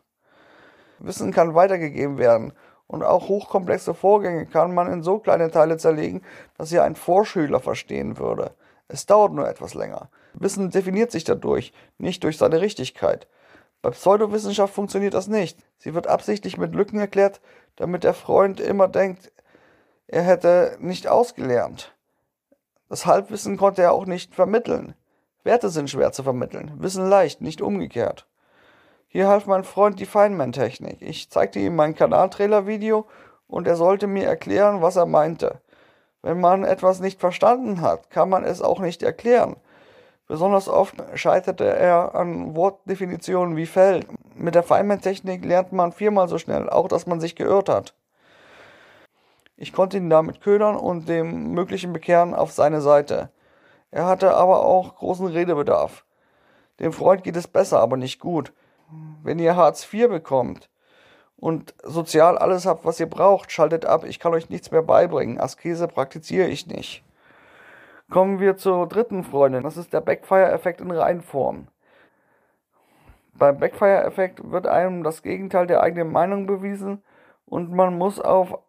Wissen 1.00 1.32
kann 1.32 1.56
weitergegeben 1.56 2.18
werden 2.18 2.54
und 2.88 3.04
auch 3.04 3.28
hochkomplexe 3.28 3.94
Vorgänge 3.94 4.46
kann 4.46 4.74
man 4.74 4.92
in 4.92 5.02
so 5.02 5.20
kleine 5.20 5.50
Teile 5.50 5.78
zerlegen, 5.78 6.22
dass 6.58 6.70
sie 6.70 6.80
ein 6.80 6.96
Vorschüler 6.96 7.60
verstehen 7.60 8.18
würde. 8.18 8.52
Es 8.88 9.06
dauert 9.06 9.34
nur 9.34 9.48
etwas 9.48 9.74
länger. 9.74 10.10
Wissen 10.34 10.70
definiert 10.70 11.12
sich 11.12 11.24
dadurch, 11.24 11.74
nicht 11.98 12.24
durch 12.24 12.38
seine 12.38 12.62
Richtigkeit. 12.62 13.28
Bei 13.82 13.90
Pseudowissenschaft 13.90 14.74
funktioniert 14.74 15.14
das 15.14 15.28
nicht. 15.28 15.58
Sie 15.78 15.94
wird 15.94 16.08
absichtlich 16.08 16.58
mit 16.58 16.76
Lücken 16.76 17.00
erklärt, 17.00 17.42
damit 17.76 18.04
der 18.04 18.14
Freund 18.14 18.60
immer 18.60 18.88
denkt, 18.88 19.32
er 20.08 20.24
hätte 20.24 20.78
nicht 20.80 21.08
ausgelernt. 21.08 21.94
Das 22.90 23.06
Halbwissen 23.06 23.58
konnte 23.58 23.82
er 23.82 23.94
auch 23.94 24.06
nicht 24.06 24.36
vermitteln. 24.36 24.94
Werte 25.44 25.70
sind 25.70 25.90
schwer 25.90 26.12
zu 26.12 26.24
vermitteln, 26.24 26.74
Wissen 26.78 27.08
leicht, 27.10 27.42
nicht 27.42 27.62
umgekehrt. 27.62 28.28
Hier 29.08 29.28
half 29.28 29.46
mein 29.46 29.64
Freund 29.64 30.00
die 30.00 30.06
Feynman-Technik. 30.06 31.02
Ich 31.02 31.30
zeigte 31.30 31.60
ihm 31.60 31.76
mein 31.76 31.96
Kanaltrailer-Video 31.96 33.08
und 33.48 33.68
er 33.68 33.76
sollte 33.76 34.08
mir 34.08 34.26
erklären, 34.26 34.82
was 34.82 34.96
er 34.96 35.06
meinte. 35.06 35.62
Wenn 36.22 36.40
man 36.40 36.64
etwas 36.64 37.00
nicht 37.00 37.20
verstanden 37.20 37.82
hat, 37.82 38.10
kann 38.10 38.30
man 38.30 38.44
es 38.44 38.62
auch 38.62 38.80
nicht 38.80 39.04
erklären. 39.04 39.56
Besonders 40.32 40.70
oft 40.70 40.96
scheiterte 41.16 41.66
er 41.66 42.16
an 42.16 42.56
Wortdefinitionen 42.56 43.58
wie 43.58 43.66
Feld. 43.66 44.08
Mit 44.34 44.56
der 44.56 44.64
Feynman-Technik 44.64 45.44
lernt 45.44 45.74
man 45.74 45.92
viermal 45.92 46.30
so 46.30 46.38
schnell, 46.38 46.70
auch 46.70 46.88
dass 46.88 47.06
man 47.06 47.20
sich 47.20 47.36
geirrt 47.36 47.68
hat. 47.68 47.94
Ich 49.58 49.74
konnte 49.74 49.98
ihn 49.98 50.10
damit 50.10 50.40
ködern 50.40 50.78
und 50.78 51.10
dem 51.10 51.52
möglichen 51.52 51.92
Bekehren 51.92 52.34
auf 52.34 52.54
seine 52.54 52.80
Seite. 52.80 53.30
Er 53.92 54.06
hatte 54.06 54.34
aber 54.34 54.64
auch 54.64 54.96
großen 54.96 55.28
Redebedarf. 55.28 56.06
Dem 56.80 56.94
Freund 56.94 57.26
geht 57.26 57.36
es 57.36 57.50
besser, 57.50 57.82
aber 57.82 57.98
nicht 57.98 58.22
gut. 58.22 58.54
Wenn 59.24 59.38
ihr 59.38 59.58
Hartz 59.58 59.86
IV 59.92 60.08
bekommt 60.08 60.70
und 61.36 61.74
sozial 61.84 62.38
alles 62.38 62.66
habt, 62.66 62.86
was 62.86 63.02
ihr 63.02 63.10
braucht, 63.10 63.52
schaltet 63.52 63.86
ab. 63.86 64.06
Ich 64.06 64.18
kann 64.18 64.34
euch 64.34 64.50
nichts 64.50 64.72
mehr 64.72 64.82
beibringen. 64.82 65.42
Askese 65.42 65.90
praktiziere 65.90 66.48
ich 66.48 66.68
nicht. 66.68 67.04
Kommen 68.12 68.42
wir 68.42 68.58
zur 68.58 68.88
dritten 68.88 69.24
Freundin. 69.24 69.64
Das 69.64 69.78
ist 69.78 69.94
der 69.94 70.02
Backfire-Effekt 70.02 70.82
in 70.82 70.92
Reinform. 70.92 71.68
Beim 73.34 73.58
Backfire-Effekt 73.58 74.52
wird 74.52 74.68
einem 74.68 75.04
das 75.04 75.24
Gegenteil 75.24 75.66
der 75.66 75.82
eigenen 75.82 76.12
Meinung 76.12 76.46
bewiesen 76.46 77.02
und 77.46 77.72
man 77.72 77.98
muss 77.98 78.20
auf 78.20 78.60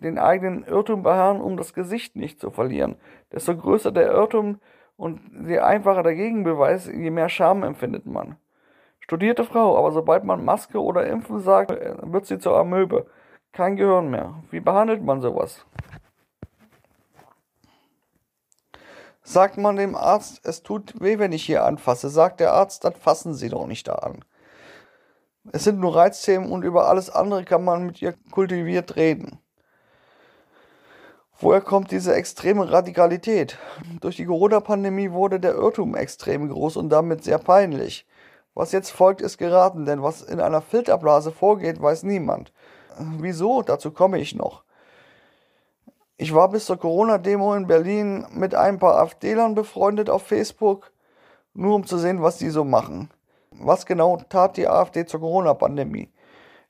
den 0.00 0.20
eigenen 0.20 0.64
Irrtum 0.64 1.02
beharren, 1.02 1.40
um 1.40 1.56
das 1.56 1.74
Gesicht 1.74 2.14
nicht 2.14 2.38
zu 2.38 2.52
verlieren. 2.52 2.94
Desto 3.32 3.56
größer 3.56 3.90
der 3.90 4.12
Irrtum 4.12 4.60
und 4.96 5.20
je 5.48 5.58
einfacher 5.58 6.04
der 6.04 6.14
Gegenbeweis, 6.14 6.86
je 6.86 7.10
mehr 7.10 7.28
Scham 7.28 7.64
empfindet 7.64 8.06
man. 8.06 8.36
Studierte 9.00 9.42
Frau, 9.42 9.76
aber 9.76 9.90
sobald 9.90 10.22
man 10.22 10.44
Maske 10.44 10.80
oder 10.80 11.08
Impfen 11.08 11.40
sagt, 11.40 11.72
wird 11.72 12.26
sie 12.26 12.38
zur 12.38 12.56
Amöbe. 12.56 13.06
Kein 13.52 13.74
Gehirn 13.74 14.10
mehr. 14.10 14.44
Wie 14.52 14.60
behandelt 14.60 15.02
man 15.02 15.20
sowas? 15.20 15.66
Sagt 19.28 19.58
man 19.58 19.74
dem 19.74 19.96
Arzt, 19.96 20.40
es 20.44 20.62
tut 20.62 21.00
weh, 21.00 21.18
wenn 21.18 21.32
ich 21.32 21.44
hier 21.44 21.64
anfasse, 21.64 22.10
sagt 22.10 22.38
der 22.38 22.52
Arzt, 22.52 22.84
dann 22.84 22.94
fassen 22.94 23.34
Sie 23.34 23.48
doch 23.48 23.66
nicht 23.66 23.88
da 23.88 23.94
an. 23.94 24.24
Es 25.50 25.64
sind 25.64 25.80
nur 25.80 25.96
Reizthemen 25.96 26.52
und 26.52 26.62
über 26.62 26.88
alles 26.88 27.10
andere 27.10 27.44
kann 27.44 27.64
man 27.64 27.86
mit 27.86 28.00
ihr 28.00 28.14
kultiviert 28.30 28.94
reden. 28.94 29.40
Woher 31.40 31.60
kommt 31.60 31.90
diese 31.90 32.14
extreme 32.14 32.70
Radikalität? 32.70 33.58
Durch 34.00 34.14
die 34.14 34.26
Corona-Pandemie 34.26 35.10
wurde 35.10 35.40
der 35.40 35.54
Irrtum 35.54 35.96
extrem 35.96 36.48
groß 36.48 36.76
und 36.76 36.90
damit 36.90 37.24
sehr 37.24 37.38
peinlich. 37.38 38.06
Was 38.54 38.70
jetzt 38.70 38.90
folgt, 38.90 39.22
ist 39.22 39.38
geraten, 39.38 39.86
denn 39.86 40.04
was 40.04 40.22
in 40.22 40.38
einer 40.38 40.62
Filterblase 40.62 41.32
vorgeht, 41.32 41.82
weiß 41.82 42.04
niemand. 42.04 42.52
Wieso? 43.18 43.62
Dazu 43.62 43.90
komme 43.90 44.20
ich 44.20 44.36
noch. 44.36 44.62
Ich 46.18 46.34
war 46.34 46.48
bis 46.48 46.64
zur 46.64 46.78
Corona-Demo 46.78 47.54
in 47.54 47.66
Berlin 47.66 48.24
mit 48.30 48.54
ein 48.54 48.78
paar 48.78 48.96
AfD-Lern 49.00 49.54
befreundet 49.54 50.08
auf 50.08 50.22
Facebook, 50.22 50.90
nur 51.52 51.74
um 51.74 51.86
zu 51.86 51.98
sehen, 51.98 52.22
was 52.22 52.38
die 52.38 52.48
so 52.48 52.64
machen. 52.64 53.10
Was 53.50 53.84
genau 53.84 54.16
tat 54.30 54.56
die 54.56 54.66
AfD 54.66 55.04
zur 55.04 55.20
Corona-Pandemie? 55.20 56.10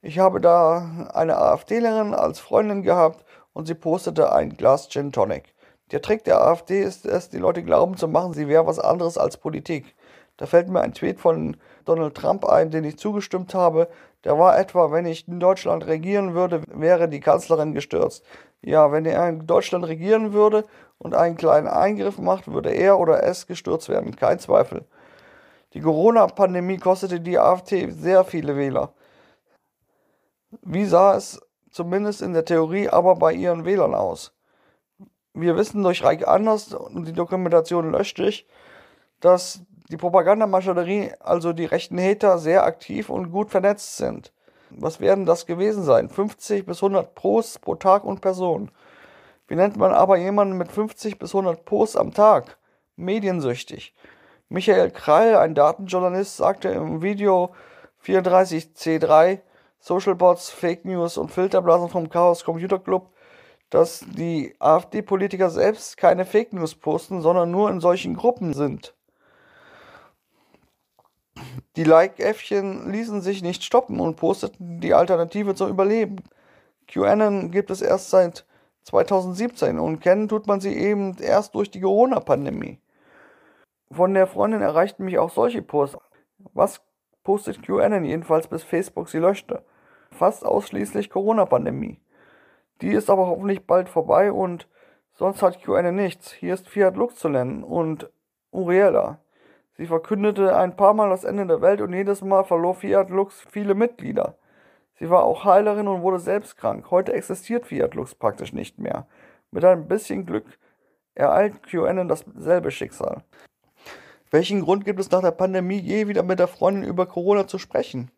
Ich 0.02 0.18
habe 0.18 0.40
da 0.40 1.10
eine 1.14 1.38
AfDlerin 1.38 2.12
als 2.12 2.40
Freundin 2.40 2.82
gehabt 2.82 3.24
und 3.52 3.66
sie 3.66 3.74
postete 3.74 4.32
ein 4.32 4.56
Glas 4.56 4.88
Gin 4.88 5.12
Tonic. 5.12 5.54
Der 5.92 6.02
Trick 6.02 6.24
der 6.24 6.42
AfD 6.42 6.82
ist 6.82 7.06
es, 7.06 7.28
die 7.28 7.38
Leute 7.38 7.62
glauben 7.62 7.96
zu 7.96 8.08
machen, 8.08 8.32
sie 8.32 8.48
wäre 8.48 8.66
was 8.66 8.80
anderes 8.80 9.16
als 9.16 9.36
Politik. 9.36 9.94
Da 10.38 10.46
fällt 10.46 10.68
mir 10.68 10.80
ein 10.80 10.92
Tweet 10.92 11.20
von 11.20 11.56
Donald 11.84 12.16
Trump 12.16 12.44
ein, 12.44 12.72
den 12.72 12.82
ich 12.82 12.98
zugestimmt 12.98 13.54
habe. 13.54 13.86
Der 14.26 14.36
war 14.40 14.58
etwa, 14.58 14.90
wenn 14.90 15.06
ich 15.06 15.28
in 15.28 15.38
Deutschland 15.38 15.86
regieren 15.86 16.34
würde, 16.34 16.62
wäre 16.66 17.08
die 17.08 17.20
Kanzlerin 17.20 17.74
gestürzt. 17.74 18.24
Ja, 18.60 18.90
wenn 18.90 19.06
er 19.06 19.28
in 19.28 19.46
Deutschland 19.46 19.86
regieren 19.86 20.32
würde 20.32 20.64
und 20.98 21.14
einen 21.14 21.36
kleinen 21.36 21.68
Eingriff 21.68 22.18
macht, 22.18 22.48
würde 22.48 22.70
er 22.70 22.98
oder 22.98 23.22
es 23.22 23.46
gestürzt 23.46 23.88
werden. 23.88 24.16
Kein 24.16 24.40
Zweifel. 24.40 24.84
Die 25.74 25.80
Corona-Pandemie 25.80 26.78
kostete 26.78 27.20
die 27.20 27.38
AfD 27.38 27.88
sehr 27.92 28.24
viele 28.24 28.56
Wähler. 28.56 28.94
Wie 30.60 30.86
sah 30.86 31.14
es 31.14 31.40
zumindest 31.70 32.20
in 32.20 32.32
der 32.32 32.44
Theorie 32.44 32.88
aber 32.88 33.14
bei 33.14 33.32
ihren 33.32 33.64
Wählern 33.64 33.94
aus? 33.94 34.32
Wir 35.34 35.56
wissen 35.56 35.84
durch 35.84 36.02
Reich 36.02 36.26
Anders 36.26 36.74
und 36.74 37.06
die 37.06 37.12
Dokumentation 37.12 37.92
löscht 37.92 38.18
dich, 38.18 38.48
dass 39.20 39.60
die 39.88 39.96
Propagandamaschinerie, 39.96 41.12
also 41.20 41.52
die 41.52 41.64
rechten 41.64 41.98
Hater, 41.98 42.38
sehr 42.38 42.64
aktiv 42.64 43.08
und 43.08 43.30
gut 43.30 43.50
vernetzt 43.50 43.96
sind. 43.96 44.32
Was 44.70 45.00
werden 45.00 45.26
das 45.26 45.46
gewesen 45.46 45.84
sein? 45.84 46.08
50 46.08 46.66
bis 46.66 46.82
100 46.82 47.14
Posts 47.14 47.60
pro 47.60 47.76
Tag 47.76 48.04
und 48.04 48.20
Person. 48.20 48.70
Wie 49.46 49.54
nennt 49.54 49.76
man 49.76 49.92
aber 49.92 50.16
jemanden 50.16 50.56
mit 50.56 50.72
50 50.72 51.18
bis 51.18 51.34
100 51.34 51.64
Posts 51.64 51.96
am 51.96 52.12
Tag? 52.12 52.58
Mediensüchtig. 52.96 53.94
Michael 54.48 54.90
Krall, 54.90 55.36
ein 55.36 55.54
Datenjournalist, 55.54 56.36
sagte 56.36 56.68
im 56.68 57.00
Video 57.02 57.54
34C3 58.04 59.40
Social 59.78 60.16
Bots, 60.16 60.50
Fake 60.50 60.84
News 60.84 61.16
und 61.16 61.30
Filterblasen 61.30 61.88
vom 61.88 62.08
Chaos 62.08 62.44
Computer 62.44 62.80
Club, 62.80 63.12
dass 63.70 64.04
die 64.04 64.54
AfD-Politiker 64.58 65.50
selbst 65.50 65.96
keine 65.96 66.24
Fake 66.24 66.52
News 66.52 66.74
posten, 66.74 67.20
sondern 67.20 67.52
nur 67.52 67.70
in 67.70 67.80
solchen 67.80 68.16
Gruppen 68.16 68.52
sind. 68.52 68.95
Die 71.76 71.84
Like-Äffchen 71.84 72.90
ließen 72.90 73.20
sich 73.20 73.42
nicht 73.42 73.62
stoppen 73.62 74.00
und 74.00 74.16
posteten 74.16 74.80
die 74.80 74.94
Alternative 74.94 75.54
zum 75.54 75.68
Überleben. 75.68 76.22
QAnon 76.88 77.50
gibt 77.50 77.70
es 77.70 77.82
erst 77.82 78.10
seit 78.10 78.46
2017 78.84 79.78
und 79.78 80.00
kennen 80.00 80.28
tut 80.28 80.46
man 80.46 80.60
sie 80.60 80.74
eben 80.74 81.16
erst 81.18 81.54
durch 81.54 81.70
die 81.70 81.80
Corona-Pandemie. 81.80 82.78
Von 83.90 84.14
der 84.14 84.26
Freundin 84.26 84.62
erreichten 84.62 85.04
mich 85.04 85.18
auch 85.18 85.30
solche 85.30 85.62
Posts. 85.62 85.98
Was 86.54 86.80
postet 87.24 87.62
QAnon 87.62 88.04
jedenfalls 88.04 88.48
bis 88.48 88.62
Facebook 88.62 89.08
sie 89.08 89.18
löschte? 89.18 89.62
Fast 90.10 90.46
ausschließlich 90.46 91.10
Corona-Pandemie. 91.10 92.00
Die 92.80 92.90
ist 92.90 93.10
aber 93.10 93.26
hoffentlich 93.26 93.66
bald 93.66 93.88
vorbei 93.88 94.32
und 94.32 94.68
sonst 95.12 95.42
hat 95.42 95.62
QAnon 95.62 95.94
nichts. 95.94 96.32
Hier 96.32 96.54
ist 96.54 96.68
Fiat 96.68 96.96
Lux 96.96 97.16
zu 97.16 97.28
nennen 97.28 97.64
und 97.64 98.10
Uriela. 98.50 99.18
Sie 99.76 99.86
verkündete 99.86 100.56
ein 100.56 100.76
paar 100.76 100.94
Mal 100.94 101.10
das 101.10 101.24
Ende 101.24 101.46
der 101.46 101.60
Welt 101.60 101.80
und 101.80 101.92
jedes 101.92 102.22
Mal 102.22 102.44
verlor 102.44 102.74
Fiat 102.74 103.10
Lux 103.10 103.44
viele 103.50 103.74
Mitglieder. 103.74 104.36
Sie 104.98 105.10
war 105.10 105.24
auch 105.24 105.44
Heilerin 105.44 105.88
und 105.88 106.00
wurde 106.00 106.18
selbst 106.18 106.56
krank. 106.56 106.90
Heute 106.90 107.12
existiert 107.12 107.66
Fiat 107.66 107.94
Lux 107.94 108.14
praktisch 108.14 108.54
nicht 108.54 108.78
mehr. 108.78 109.06
Mit 109.50 109.64
ein 109.64 109.86
bisschen 109.86 110.24
Glück 110.24 110.46
ereilt 111.14 111.62
QAnon 111.62 112.08
dasselbe 112.08 112.70
Schicksal. 112.70 113.22
Welchen 114.30 114.62
Grund 114.62 114.84
gibt 114.84 114.98
es 114.98 115.10
nach 115.10 115.20
der 115.20 115.30
Pandemie 115.30 115.78
je 115.78 116.08
wieder 116.08 116.22
mit 116.22 116.38
der 116.38 116.48
Freundin 116.48 116.84
über 116.84 117.06
Corona 117.06 117.46
zu 117.46 117.58
sprechen? 117.58 118.10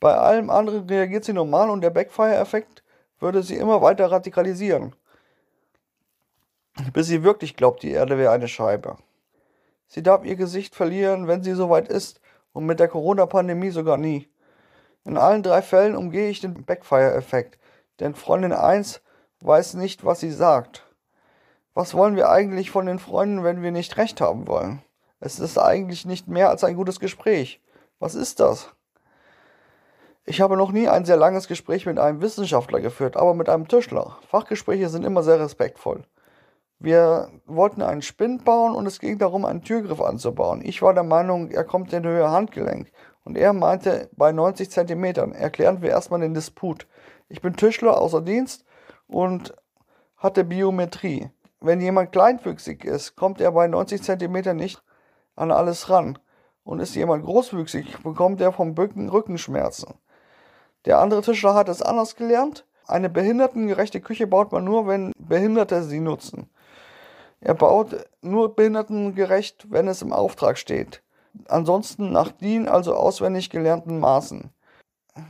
Bei 0.00 0.14
allem 0.14 0.50
anderen 0.50 0.88
reagiert 0.88 1.24
sie 1.24 1.32
normal 1.32 1.70
und 1.70 1.82
der 1.82 1.90
Backfire-Effekt 1.90 2.82
würde 3.20 3.42
sie 3.42 3.56
immer 3.56 3.80
weiter 3.80 4.10
radikalisieren. 4.10 4.94
Bis 6.92 7.06
sie 7.06 7.22
wirklich 7.22 7.56
glaubt, 7.56 7.82
die 7.82 7.92
Erde 7.92 8.18
wäre 8.18 8.32
eine 8.32 8.48
Scheibe. 8.48 8.96
Sie 9.94 10.02
darf 10.02 10.24
ihr 10.24 10.34
Gesicht 10.34 10.74
verlieren, 10.74 11.28
wenn 11.28 11.44
sie 11.44 11.52
soweit 11.52 11.86
ist 11.86 12.20
und 12.52 12.66
mit 12.66 12.80
der 12.80 12.88
Corona-Pandemie 12.88 13.70
sogar 13.70 13.96
nie. 13.96 14.28
In 15.04 15.16
allen 15.16 15.44
drei 15.44 15.62
Fällen 15.62 15.94
umgehe 15.94 16.30
ich 16.30 16.40
den 16.40 16.64
Backfire-Effekt, 16.64 17.60
denn 18.00 18.16
Freundin 18.16 18.52
1 18.52 19.00
weiß 19.38 19.74
nicht, 19.74 20.04
was 20.04 20.18
sie 20.18 20.32
sagt. 20.32 20.84
Was 21.74 21.94
wollen 21.94 22.16
wir 22.16 22.28
eigentlich 22.28 22.72
von 22.72 22.86
den 22.86 22.98
Freunden, 22.98 23.44
wenn 23.44 23.62
wir 23.62 23.70
nicht 23.70 23.96
recht 23.96 24.20
haben 24.20 24.48
wollen? 24.48 24.82
Es 25.20 25.38
ist 25.38 25.58
eigentlich 25.58 26.04
nicht 26.04 26.26
mehr 26.26 26.50
als 26.50 26.64
ein 26.64 26.74
gutes 26.74 26.98
Gespräch. 26.98 27.62
Was 28.00 28.16
ist 28.16 28.40
das? 28.40 28.74
Ich 30.24 30.40
habe 30.40 30.56
noch 30.56 30.72
nie 30.72 30.88
ein 30.88 31.04
sehr 31.04 31.18
langes 31.18 31.46
Gespräch 31.46 31.86
mit 31.86 32.00
einem 32.00 32.20
Wissenschaftler 32.20 32.80
geführt, 32.80 33.16
aber 33.16 33.32
mit 33.34 33.48
einem 33.48 33.68
Tischler. 33.68 34.18
Fachgespräche 34.26 34.88
sind 34.88 35.04
immer 35.04 35.22
sehr 35.22 35.38
respektvoll. 35.38 36.02
Wir 36.78 37.30
wollten 37.46 37.82
einen 37.82 38.02
Spind 38.02 38.44
bauen 38.44 38.74
und 38.74 38.86
es 38.86 38.98
ging 38.98 39.18
darum, 39.18 39.44
einen 39.44 39.62
Türgriff 39.62 40.00
anzubauen. 40.00 40.60
Ich 40.64 40.82
war 40.82 40.92
der 40.92 41.02
Meinung, 41.02 41.50
er 41.50 41.64
kommt 41.64 41.92
in 41.92 42.04
Höhe 42.04 42.30
Handgelenk. 42.30 42.90
Und 43.24 43.38
er 43.38 43.52
meinte 43.54 44.10
bei 44.12 44.32
90 44.32 44.70
Zentimetern. 44.70 45.32
Erklären 45.32 45.80
wir 45.80 45.90
erstmal 45.90 46.20
den 46.20 46.34
Disput. 46.34 46.86
Ich 47.28 47.40
bin 47.40 47.56
Tischler 47.56 48.00
außer 48.00 48.20
Dienst 48.20 48.64
und 49.06 49.54
hatte 50.16 50.44
Biometrie. 50.44 51.30
Wenn 51.60 51.80
jemand 51.80 52.12
kleinwüchsig 52.12 52.84
ist, 52.84 53.16
kommt 53.16 53.40
er 53.40 53.52
bei 53.52 53.66
90 53.66 54.02
Zentimetern 54.02 54.56
nicht 54.56 54.82
an 55.36 55.50
alles 55.50 55.88
ran. 55.88 56.18
Und 56.64 56.80
ist 56.80 56.94
jemand 56.94 57.24
großwüchsig, 57.24 58.02
bekommt 58.02 58.40
er 58.40 58.52
vom 58.52 58.74
Bücken 58.74 59.08
Rückenschmerzen. 59.08 59.94
Der 60.84 60.98
andere 60.98 61.22
Tischler 61.22 61.54
hat 61.54 61.68
es 61.68 61.82
anders 61.82 62.16
gelernt. 62.16 62.66
Eine 62.86 63.08
behindertengerechte 63.08 64.00
Küche 64.00 64.26
baut 64.26 64.52
man 64.52 64.64
nur, 64.64 64.86
wenn 64.86 65.12
Behinderte 65.18 65.82
sie 65.82 66.00
nutzen. 66.00 66.50
Er 67.44 67.52
baut 67.52 68.06
nur 68.22 68.56
behindertengerecht, 68.56 69.70
wenn 69.70 69.86
es 69.86 70.00
im 70.00 70.14
Auftrag 70.14 70.56
steht. 70.56 71.02
Ansonsten 71.46 72.10
nach 72.10 72.32
DIN, 72.32 72.68
also 72.68 72.94
auswendig 72.94 73.50
gelernten 73.50 74.00
Maßen. 74.00 74.50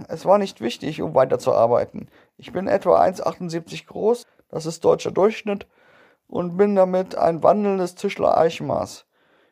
Es 0.07 0.25
war 0.25 0.39
nicht 0.39 0.61
wichtig, 0.61 1.03
um 1.03 1.17
weiterzuarbeiten. 1.17 2.09
Ich 2.37 2.53
bin 2.53 2.69
etwa 2.69 3.03
1,78 3.03 3.87
groß, 3.87 4.27
das 4.49 4.65
ist 4.65 4.85
deutscher 4.85 5.11
Durchschnitt, 5.11 5.67
und 6.29 6.57
bin 6.57 6.77
damit 6.77 7.17
ein 7.17 7.43
wandelndes 7.43 7.97
Tischler-Eichmaß. 7.97 9.07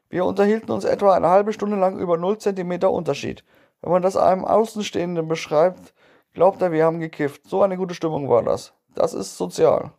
Wir 0.09 0.25
unterhielten 0.25 0.71
uns 0.71 0.85
etwa 0.85 1.15
eine 1.15 1.31
halbe 1.31 1.53
Stunde 1.53 1.77
lang 1.77 1.99
über 1.99 2.17
0 2.17 2.39
cm 2.39 2.85
Unterschied. 2.85 3.43
Wenn 3.81 3.91
man 3.91 4.03
das 4.03 4.17
einem 4.17 4.45
Außenstehenden 4.45 5.27
beschreibt, 5.27 5.95
glaubt 6.33 6.63
er, 6.63 6.71
wir 6.71 6.85
haben 6.85 7.01
gekifft. 7.01 7.43
So 7.45 7.63
eine 7.63 7.77
gute 7.77 7.95
Stimmung 7.95 8.29
war 8.29 8.45
das. 8.45 8.73
Das 8.95 9.15
ist 9.15 9.37
sozial. 9.37 9.91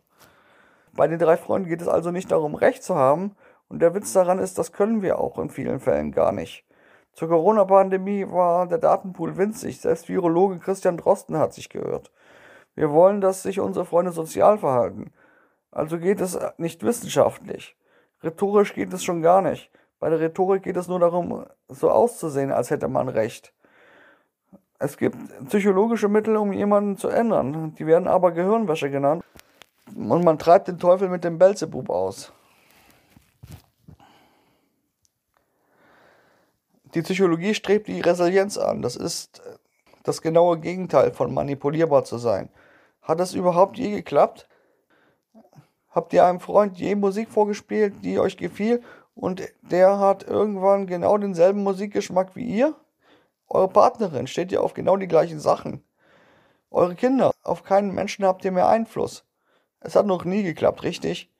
Bei 0.96 1.08
den 1.08 1.18
drei 1.18 1.36
Freunden 1.36 1.68
geht 1.68 1.82
es 1.82 1.88
also 1.88 2.10
nicht 2.10 2.30
darum, 2.30 2.54
Recht 2.54 2.82
zu 2.84 2.94
haben. 2.94 3.34
Und 3.68 3.80
der 3.80 3.94
Witz 3.94 4.12
daran 4.12 4.38
ist, 4.38 4.58
das 4.58 4.72
können 4.72 5.02
wir 5.02 5.18
auch 5.18 5.38
in 5.38 5.50
vielen 5.50 5.80
Fällen 5.80 6.12
gar 6.12 6.32
nicht. 6.32 6.64
Zur 7.12 7.28
Corona-Pandemie 7.28 8.26
war 8.30 8.66
der 8.66 8.78
Datenpool 8.78 9.36
winzig. 9.36 9.80
Selbst 9.80 10.08
Virologe 10.08 10.58
Christian 10.58 10.96
Drosten 10.96 11.38
hat 11.38 11.52
sich 11.52 11.68
gehört. 11.68 12.12
Wir 12.74 12.90
wollen, 12.90 13.20
dass 13.20 13.42
sich 13.42 13.60
unsere 13.60 13.84
Freunde 13.84 14.12
sozial 14.12 14.58
verhalten. 14.58 15.12
Also 15.70 15.98
geht 15.98 16.20
es 16.20 16.38
nicht 16.58 16.84
wissenschaftlich. 16.84 17.76
Rhetorisch 18.22 18.74
geht 18.74 18.92
es 18.92 19.02
schon 19.02 19.22
gar 19.22 19.42
nicht. 19.42 19.70
Bei 19.98 20.10
der 20.10 20.20
Rhetorik 20.20 20.62
geht 20.62 20.76
es 20.76 20.88
nur 20.88 21.00
darum, 21.00 21.44
so 21.68 21.90
auszusehen, 21.90 22.52
als 22.52 22.70
hätte 22.70 22.88
man 22.88 23.08
Recht. 23.08 23.52
Es 24.78 24.96
gibt 24.96 25.16
psychologische 25.48 26.08
Mittel, 26.08 26.36
um 26.36 26.52
jemanden 26.52 26.96
zu 26.96 27.08
ändern. 27.08 27.74
Die 27.78 27.86
werden 27.86 28.06
aber 28.06 28.32
Gehirnwäsche 28.32 28.90
genannt 28.90 29.24
und 29.94 30.24
man 30.24 30.38
treibt 30.38 30.68
den 30.68 30.78
Teufel 30.78 31.08
mit 31.08 31.24
dem 31.24 31.38
Belzebub 31.38 31.90
aus. 31.90 32.32
Die 36.94 37.02
Psychologie 37.02 37.54
strebt 37.54 37.88
die 37.88 38.00
Resilienz 38.00 38.56
an. 38.56 38.80
Das 38.80 38.94
ist 38.94 39.42
das 40.04 40.22
genaue 40.22 40.58
Gegenteil 40.60 41.12
von 41.12 41.34
manipulierbar 41.34 42.04
zu 42.04 42.18
sein. 42.18 42.50
Hat 43.02 43.18
das 43.18 43.34
überhaupt 43.34 43.78
je 43.78 43.90
geklappt? 43.90 44.48
Habt 45.90 46.12
ihr 46.12 46.24
einem 46.24 46.40
Freund 46.40 46.78
je 46.78 46.94
Musik 46.94 47.30
vorgespielt, 47.30 47.94
die 48.04 48.18
euch 48.18 48.36
gefiel 48.36 48.82
und 49.14 49.42
der 49.62 49.98
hat 49.98 50.24
irgendwann 50.24 50.86
genau 50.86 51.18
denselben 51.18 51.62
Musikgeschmack 51.62 52.36
wie 52.36 52.44
ihr? 52.44 52.74
Eure 53.48 53.68
Partnerin 53.68 54.26
steht 54.26 54.52
ja 54.52 54.60
auf 54.60 54.74
genau 54.74 54.96
die 54.96 55.08
gleichen 55.08 55.40
Sachen. 55.40 55.84
Eure 56.70 56.94
Kinder, 56.94 57.32
auf 57.42 57.62
keinen 57.62 57.94
Menschen 57.94 58.24
habt 58.24 58.44
ihr 58.44 58.52
mehr 58.52 58.68
Einfluss. 58.68 59.24
Es 59.84 59.94
hat 59.94 60.06
noch 60.06 60.24
nie 60.24 60.42
geklappt, 60.42 60.82
richtig? 60.82 61.30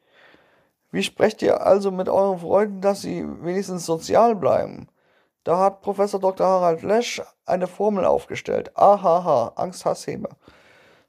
Wie 0.90 1.02
sprecht 1.02 1.42
ihr 1.42 1.66
also 1.66 1.90
mit 1.90 2.08
euren 2.08 2.38
Freunden, 2.38 2.80
dass 2.82 3.00
sie 3.00 3.24
wenigstens 3.42 3.86
sozial 3.86 4.36
bleiben? 4.36 4.88
Da 5.42 5.58
hat 5.58 5.80
Professor 5.80 6.20
Dr. 6.20 6.46
Harald 6.46 6.82
Lesch 6.82 7.22
eine 7.46 7.66
Formel 7.66 8.04
aufgestellt. 8.04 8.70
AHH, 8.76 9.54
Angst, 9.56 9.84
Hass, 9.86 10.06
Heme. 10.06 10.28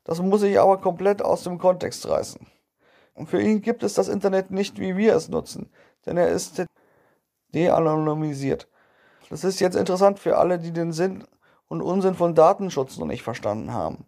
Das 0.06 0.22
muss 0.22 0.44
ich 0.44 0.60
aber 0.60 0.78
komplett 0.78 1.22
aus 1.22 1.44
dem 1.44 1.58
Kontext 1.58 2.08
reißen. 2.08 2.48
Und 3.16 3.30
für 3.30 3.42
ihn 3.42 3.62
gibt 3.62 3.84
es 3.84 3.94
das 3.94 4.08
Internet 4.08 4.50
nicht, 4.50 4.80
wie 4.80 4.96
wir 4.96 5.16
es 5.16 5.30
nutzen, 5.30 5.70
denn 6.06 6.18
er 6.18 6.30
ist 6.30 6.66
de-anonymisiert. 7.54 8.68
Das 9.30 9.44
ist 9.44 9.60
jetzt 9.60 9.76
interessant 9.76 10.20
für 10.20 10.38
alle, 10.38 10.58
die 10.58 10.72
den 10.72 10.94
Sinn 10.94 11.26
und 11.68 11.82
Unsinn 11.82 12.16
von 12.16 12.34
Datenschutz 12.34 12.98
noch 12.98 13.08
nicht 13.08 13.24
verstanden 13.24 13.74
haben. 13.74 14.06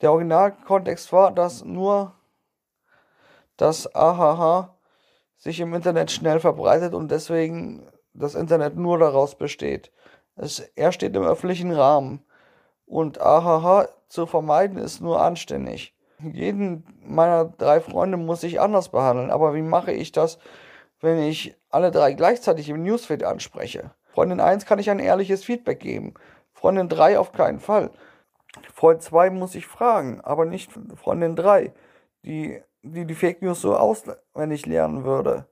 Der 0.00 0.12
Originalkontext 0.12 1.12
war, 1.12 1.32
dass 1.32 1.64
nur 1.64 2.14
dass 3.58 3.94
AHH 3.94 4.74
sich 5.36 5.60
im 5.60 5.74
Internet 5.74 6.10
schnell 6.10 6.40
verbreitet 6.40 6.94
und 6.94 7.10
deswegen 7.10 7.86
das 8.14 8.34
Internet 8.34 8.76
nur 8.76 8.98
daraus 8.98 9.36
besteht. 9.36 9.92
Es, 10.36 10.60
er 10.74 10.92
steht 10.92 11.14
im 11.14 11.24
öffentlichen 11.24 11.72
Rahmen. 11.72 12.24
Und 12.86 13.20
AHH 13.20 13.88
zu 14.08 14.26
vermeiden 14.26 14.78
ist 14.78 15.00
nur 15.00 15.20
anständig. 15.20 15.94
Jeden 16.20 16.84
meiner 17.04 17.44
drei 17.44 17.80
Freunde 17.80 18.16
muss 18.16 18.42
ich 18.42 18.60
anders 18.60 18.88
behandeln. 18.88 19.30
Aber 19.30 19.54
wie 19.54 19.62
mache 19.62 19.92
ich 19.92 20.10
das, 20.10 20.38
wenn 21.00 21.18
ich 21.18 21.54
alle 21.68 21.90
drei 21.90 22.14
gleichzeitig 22.14 22.68
im 22.70 22.82
Newsfeed 22.82 23.22
anspreche? 23.24 23.90
Freundin 24.06 24.40
1 24.40 24.66
kann 24.66 24.78
ich 24.78 24.90
ein 24.90 24.98
ehrliches 24.98 25.44
Feedback 25.44 25.80
geben. 25.80 26.14
Freundin 26.52 26.88
3 26.88 27.18
auf 27.18 27.32
keinen 27.32 27.60
Fall. 27.60 27.90
Freund 28.74 29.02
2 29.02 29.30
muss 29.30 29.54
ich 29.54 29.66
fragen, 29.66 30.20
aber 30.22 30.44
nicht 30.44 30.72
Freundin 30.96 31.36
3, 31.36 31.72
die, 32.24 32.60
die 32.92 33.04
die 33.04 33.14
Fake 33.14 33.42
News 33.42 33.60
so 33.60 33.76
auswendig 33.76 34.66
lernen 34.66 35.04
würde. 35.04 35.46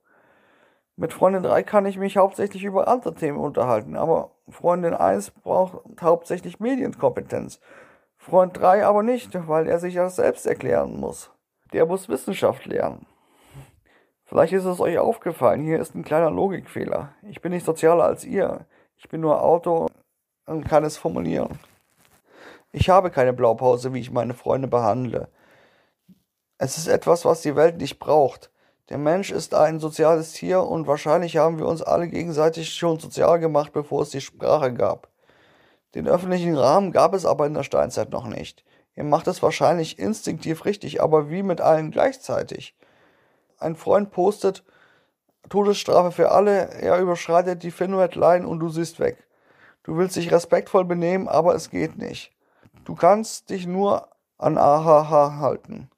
Mit 0.96 1.12
Freundin 1.12 1.42
3 1.42 1.62
kann 1.62 1.84
ich 1.86 1.98
mich 1.98 2.16
hauptsächlich 2.16 2.64
über 2.64 2.88
andere 2.88 3.14
Themen 3.14 3.38
unterhalten, 3.38 3.96
aber 3.96 4.30
Freundin 4.48 4.94
1 4.94 5.30
braucht 5.30 5.80
hauptsächlich 6.00 6.58
Medienkompetenz. 6.58 7.60
Freund 8.16 8.56
3 8.58 8.86
aber 8.86 9.02
nicht, 9.02 9.30
weil 9.46 9.68
er 9.68 9.78
sich 9.78 9.94
das 9.94 10.16
selbst 10.16 10.46
erklären 10.46 10.98
muss. 10.98 11.30
Der 11.72 11.84
muss 11.84 12.08
Wissenschaft 12.08 12.64
lernen. 12.64 13.06
Vielleicht 14.24 14.54
ist 14.54 14.64
es 14.64 14.80
euch 14.80 14.98
aufgefallen, 14.98 15.62
hier 15.62 15.78
ist 15.78 15.94
ein 15.94 16.04
kleiner 16.04 16.30
Logikfehler. 16.30 17.12
Ich 17.22 17.40
bin 17.40 17.52
nicht 17.52 17.66
sozialer 17.66 18.04
als 18.04 18.24
ihr. 18.24 18.66
Ich 18.96 19.08
bin 19.08 19.20
nur 19.20 19.42
Autor 19.42 19.88
und 20.46 20.64
kann 20.64 20.84
es 20.84 20.96
formulieren. 20.96 21.58
Ich 22.72 22.88
habe 22.88 23.10
keine 23.10 23.32
Blaupause, 23.32 23.92
wie 23.94 24.00
ich 24.00 24.10
meine 24.10 24.34
Freunde 24.34 24.66
behandle. 24.66 25.28
Es 26.58 26.78
ist 26.78 26.88
etwas, 26.88 27.24
was 27.24 27.42
die 27.42 27.54
Welt 27.54 27.76
nicht 27.76 27.98
braucht. 27.98 28.50
Der 28.88 28.98
Mensch 28.98 29.30
ist 29.30 29.54
ein 29.54 29.80
soziales 29.80 30.32
Tier 30.32 30.62
und 30.62 30.86
wahrscheinlich 30.86 31.36
haben 31.36 31.58
wir 31.58 31.66
uns 31.66 31.82
alle 31.82 32.08
gegenseitig 32.08 32.72
schon 32.72 32.98
sozial 32.98 33.40
gemacht, 33.40 33.72
bevor 33.72 34.02
es 34.02 34.10
die 34.10 34.20
Sprache 34.20 34.72
gab. 34.72 35.08
Den 35.94 36.06
öffentlichen 36.06 36.56
Rahmen 36.56 36.92
gab 36.92 37.14
es 37.14 37.26
aber 37.26 37.46
in 37.46 37.54
der 37.54 37.62
Steinzeit 37.62 38.10
noch 38.10 38.26
nicht. 38.26 38.64
Ihr 38.94 39.04
macht 39.04 39.26
es 39.26 39.42
wahrscheinlich 39.42 39.98
instinktiv 39.98 40.64
richtig, 40.64 41.02
aber 41.02 41.30
wie 41.30 41.42
mit 41.42 41.60
allen 41.60 41.90
gleichzeitig. 41.90 42.74
Ein 43.58 43.76
Freund 43.76 44.10
postet 44.10 44.64
Todesstrafe 45.48 46.10
für 46.10 46.30
alle, 46.30 46.70
er 46.70 46.98
überschreitet 46.98 47.62
die 47.62 47.70
Finwet-Line 47.70 48.46
und 48.46 48.60
du 48.60 48.68
siehst 48.68 48.98
weg. 48.98 49.26
Du 49.82 49.96
willst 49.96 50.16
dich 50.16 50.32
respektvoll 50.32 50.84
benehmen, 50.84 51.28
aber 51.28 51.54
es 51.54 51.70
geht 51.70 51.98
nicht. 51.98 52.32
Du 52.84 52.94
kannst 52.94 53.50
dich 53.50 53.66
nur 53.66 54.08
an 54.38 54.58
AHH 54.58 55.38
halten. 55.38 55.90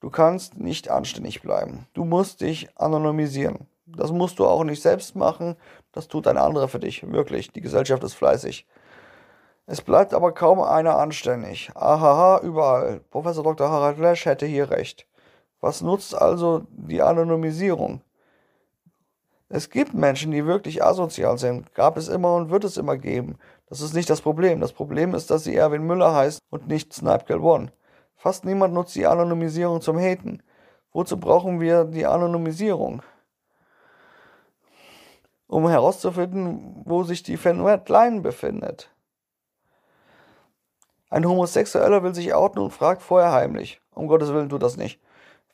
Du 0.00 0.10
kannst 0.10 0.58
nicht 0.58 0.90
anständig 0.90 1.42
bleiben. 1.42 1.86
Du 1.92 2.04
musst 2.04 2.40
dich 2.40 2.68
anonymisieren. 2.76 3.66
Das 3.86 4.12
musst 4.12 4.38
du 4.38 4.46
auch 4.46 4.64
nicht 4.64 4.82
selbst 4.82 5.14
machen. 5.14 5.56
Das 5.92 6.08
tut 6.08 6.26
ein 6.26 6.38
anderer 6.38 6.68
für 6.68 6.78
dich. 6.78 7.10
Wirklich. 7.10 7.52
Die 7.52 7.60
Gesellschaft 7.60 8.02
ist 8.02 8.14
fleißig. 8.14 8.66
Es 9.66 9.82
bleibt 9.82 10.14
aber 10.14 10.32
kaum 10.32 10.60
einer 10.60 10.98
anständig. 10.98 11.70
Ahaha, 11.74 12.40
überall. 12.42 13.00
Professor 13.10 13.44
Dr. 13.44 13.68
Harald 13.68 13.98
Lesch 13.98 14.24
hätte 14.24 14.46
hier 14.46 14.70
recht. 14.70 15.06
Was 15.60 15.82
nutzt 15.82 16.14
also 16.14 16.62
die 16.70 17.02
Anonymisierung? 17.02 18.00
Es 19.48 19.68
gibt 19.68 19.94
Menschen, 19.94 20.30
die 20.30 20.46
wirklich 20.46 20.82
asozial 20.82 21.36
sind. 21.36 21.74
Gab 21.74 21.96
es 21.96 22.08
immer 22.08 22.36
und 22.36 22.50
wird 22.50 22.64
es 22.64 22.76
immer 22.76 22.96
geben. 22.96 23.36
Das 23.68 23.80
ist 23.80 23.94
nicht 23.94 24.08
das 24.08 24.20
Problem. 24.20 24.60
Das 24.60 24.72
Problem 24.72 25.14
ist, 25.14 25.30
dass 25.30 25.44
sie 25.44 25.56
Erwin 25.56 25.86
Müller 25.86 26.14
heißt 26.14 26.40
und 26.50 26.68
nicht 26.68 26.92
Snipe 26.92 27.40
One. 27.40 27.70
Fast 28.20 28.44
niemand 28.44 28.74
nutzt 28.74 28.94
die 28.96 29.06
Anonymisierung 29.06 29.80
zum 29.80 29.98
Haten. 29.98 30.42
Wozu 30.92 31.18
brauchen 31.18 31.58
wir 31.58 31.84
die 31.84 32.04
Anonymisierung? 32.04 33.00
Um 35.46 35.66
herauszufinden, 35.66 36.82
wo 36.84 37.02
sich 37.02 37.22
die 37.22 37.38
Fenwet 37.38 37.88
Line 37.88 38.20
befindet. 38.20 38.90
Ein 41.08 41.26
Homosexueller 41.26 42.02
will 42.02 42.14
sich 42.14 42.34
outen 42.34 42.58
und 42.58 42.72
fragt 42.72 43.00
vorher 43.00 43.32
heimlich. 43.32 43.80
Um 43.94 44.06
Gottes 44.06 44.34
Willen 44.34 44.50
tut 44.50 44.62
das 44.62 44.76
nicht. 44.76 45.00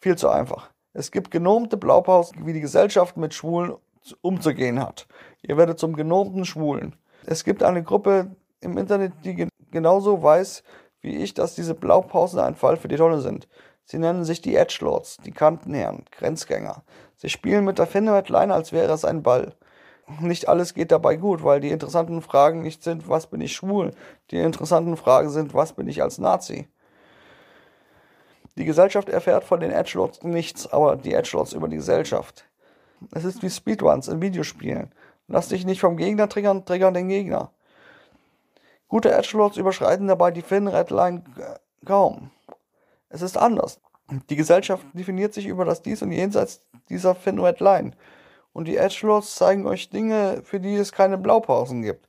Viel 0.00 0.18
zu 0.18 0.28
einfach. 0.28 0.70
Es 0.92 1.12
gibt 1.12 1.30
genormte 1.30 1.76
Blaupausen, 1.76 2.46
wie 2.46 2.52
die 2.52 2.60
Gesellschaft 2.60 3.16
mit 3.16 3.32
Schwulen 3.32 3.76
umzugehen 4.22 4.80
hat. 4.80 5.06
Ihr 5.40 5.56
werdet 5.56 5.78
zum 5.78 5.94
genormten 5.94 6.44
Schwulen. 6.44 6.96
Es 7.26 7.44
gibt 7.44 7.62
eine 7.62 7.84
Gruppe 7.84 8.34
im 8.60 8.76
Internet, 8.76 9.12
die 9.24 9.46
genauso 9.70 10.20
weiß, 10.20 10.64
wie 11.07 11.16
ich, 11.16 11.32
dass 11.32 11.54
diese 11.54 11.74
Blaupausen 11.74 12.40
ein 12.40 12.54
Fall 12.54 12.76
für 12.76 12.88
die 12.88 12.96
Tonne 12.96 13.20
sind. 13.20 13.48
Sie 13.84 13.98
nennen 13.98 14.24
sich 14.24 14.42
die 14.42 14.57
Edgelords, 14.57 15.16
die 15.24 15.30
Kantenherren, 15.30 16.04
Grenzgänger. 16.11 16.82
Sie 17.16 17.30
spielen 17.30 17.64
mit 17.64 17.78
der 17.78 17.86
Fingerline, 17.86 18.52
als 18.52 18.72
wäre 18.72 18.92
es 18.92 19.04
ein 19.04 19.22
Ball. 19.22 19.54
Nicht 20.20 20.48
alles 20.48 20.74
geht 20.74 20.92
dabei 20.92 21.16
gut, 21.16 21.42
weil 21.42 21.61
die 21.61 21.70
interessanten 21.70 22.20
Fragen 22.20 22.62
nicht 22.62 22.82
sind, 22.82 23.09
was 23.09 23.26
bin 23.28 23.40
ich 23.40 23.54
schwul? 23.54 23.92
Die 24.30 24.36
interessanten 24.36 24.96
Fragen 24.96 25.30
sind, 25.30 25.54
was 25.54 25.72
bin 25.72 25.88
ich 25.88 26.02
als 26.02 26.18
Nazi? 26.18 26.68
Die 28.57 28.64
Gesellschaft 28.64 29.09
erfährt 29.09 29.44
von 29.44 29.61
den 29.61 29.70
Edgelords 29.70 30.22
nichts, 30.22 30.66
aber 30.72 30.96
die 30.96 31.14
Edgelords 31.14 31.52
über 31.52 31.68
die 31.68 31.76
Gesellschaft. 31.76 32.44
Es 33.12 33.24
ist 33.24 33.42
wie 33.42 33.50
Speedruns 33.50 34.09
in 34.09 34.20
Videospielen. 34.20 34.92
Lass 35.28 35.48
dich 35.48 35.66
nicht 35.66 35.80
vom 35.80 35.96
Gegner 35.96 36.28
triggern, 36.28 36.64
triggern 36.64 36.94
den 36.94 37.09
Gegner. 37.09 37.50
Gute 38.89 39.12
Edgelords 39.12 39.57
überschreiten 39.57 40.07
dabei 40.07 40.30
die 40.30 40.43
Fin-Redline 40.43 41.24
kaum. 41.84 42.30
Es 43.09 43.22
ist 43.22 43.37
anders. 43.37 43.80
Die 44.30 44.37
Gesellschaft 44.37 44.87
definiert 44.93 45.34
sich 45.34 45.47
über 45.47 45.64
das 45.64 45.82
Dies 45.82 46.03
und 46.03 46.12
Jenseits 46.12 46.61
dieser 46.89 47.14
Fin-Red 47.14 47.61
Line. 47.61 47.93
Und 48.53 48.68
die 48.68 48.76
Edgelords 48.76 49.34
zeigen 49.34 49.66
euch 49.66 49.91
Dinge, 49.91 50.43
für 50.45 50.61
die 50.61 50.76
es 50.76 50.93
keine 50.93 51.18
Blaupausen 51.18 51.82
gibt, 51.82 52.09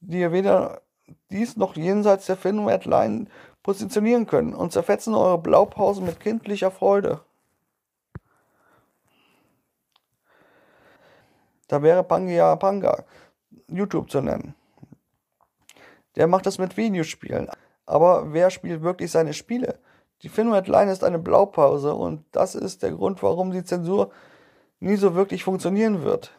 die 0.00 0.20
ihr 0.20 0.32
weder 0.32 0.82
dies 1.30 1.56
noch 1.56 1.76
jenseits 1.76 2.26
der 2.26 2.36
Fin-Red 2.36 2.84
Line 2.84 3.26
positionieren 3.62 4.26
können 4.26 4.54
und 4.54 4.72
zerfetzen 4.72 5.14
eure 5.14 5.38
Blaupausen 5.38 6.04
mit 6.04 6.18
kindlicher 6.18 6.72
Freude. 6.72 7.20
Da 11.68 11.82
wäre 11.82 12.02
Pangia 12.02 12.56
Panga 12.56 13.04
YouTube 13.68 14.10
zu 14.10 14.20
nennen. 14.20 14.55
Der 16.16 16.26
macht 16.26 16.46
das 16.46 16.58
mit 16.58 16.76
Videospielen. 16.76 17.48
Aber 17.84 18.32
wer 18.32 18.50
spielt 18.50 18.82
wirklich 18.82 19.10
seine 19.10 19.34
Spiele? 19.34 19.78
Die 20.22 20.28
Finred 20.28 20.66
Line 20.66 20.90
ist 20.90 21.04
eine 21.04 21.18
Blaupause 21.18 21.94
und 21.94 22.24
das 22.32 22.54
ist 22.54 22.82
der 22.82 22.92
Grund, 22.92 23.22
warum 23.22 23.52
die 23.52 23.64
Zensur 23.64 24.10
nie 24.80 24.96
so 24.96 25.14
wirklich 25.14 25.44
funktionieren 25.44 26.02
wird. 26.02 26.32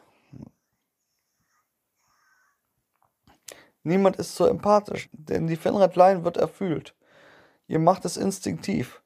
Niemand 3.83 4.17
ist 4.17 4.35
so 4.35 4.45
empathisch, 4.47 5.09
denn 5.13 5.47
die 5.47 5.55
Finred 5.55 5.95
Line 5.95 6.25
wird 6.25 6.37
erfüllt. 6.37 6.93
Ihr 7.67 7.79
macht 7.79 8.03
es 8.03 8.17
instinktiv. 8.17 9.01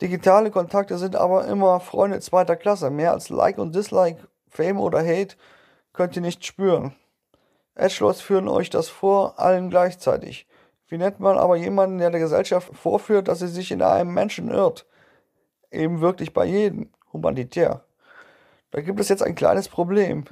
Digitale 0.00 0.50
Kontakte 0.50 0.96
sind 0.96 1.14
aber 1.14 1.46
immer 1.46 1.78
Freunde 1.80 2.20
zweiter 2.20 2.56
Klasse. 2.56 2.90
Mehr 2.90 3.12
als 3.12 3.28
Like 3.28 3.58
und 3.58 3.74
Dislike, 3.74 4.28
Fame 4.48 4.80
oder 4.80 5.00
Hate 5.00 5.36
könnt 5.92 6.16
ihr 6.16 6.22
nicht 6.22 6.44
spüren. 6.44 6.94
Edgelords 7.78 8.20
führen 8.20 8.48
euch 8.48 8.70
das 8.70 8.88
vor, 8.88 9.38
allen 9.38 9.70
gleichzeitig. 9.70 10.46
Wie 10.88 10.98
nennt 10.98 11.20
man 11.20 11.38
aber 11.38 11.56
jemanden, 11.56 11.98
der 11.98 12.10
der 12.10 12.20
Gesellschaft 12.20 12.74
vorführt, 12.74 13.28
dass 13.28 13.38
sie 13.38 13.48
sich 13.48 13.70
in 13.70 13.82
einem 13.82 14.12
Menschen 14.12 14.50
irrt? 14.50 14.86
Eben 15.70 16.00
wirklich 16.00 16.32
bei 16.32 16.44
jedem. 16.44 16.90
Humanitär. 17.12 17.84
Da 18.70 18.80
gibt 18.80 19.00
es 19.00 19.08
jetzt 19.08 19.22
ein 19.22 19.34
kleines 19.34 19.68
Problem. 19.68 20.24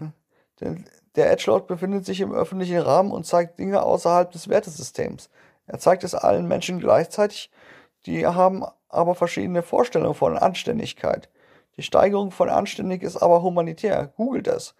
Denn 0.60 0.84
der 1.14 1.30
Edgelord 1.30 1.66
befindet 1.66 2.04
sich 2.04 2.20
im 2.20 2.32
öffentlichen 2.32 2.78
Rahmen 2.78 3.10
und 3.10 3.26
zeigt 3.26 3.58
Dinge 3.58 3.82
außerhalb 3.82 4.30
des 4.30 4.48
Wertesystems. 4.48 5.30
Er 5.66 5.78
zeigt 5.78 6.04
es 6.04 6.14
allen 6.14 6.46
Menschen 6.46 6.78
gleichzeitig, 6.78 7.50
die 8.04 8.26
haben 8.26 8.64
aber 8.88 9.14
verschiedene 9.14 9.62
Vorstellungen 9.62 10.14
von 10.14 10.36
Anständigkeit. 10.36 11.28
Die 11.76 11.82
Steigerung 11.82 12.30
von 12.30 12.48
anständig 12.48 13.02
ist 13.02 13.16
aber 13.16 13.42
humanitär. 13.42 14.12
Googelt 14.16 14.46
es. 14.46 14.74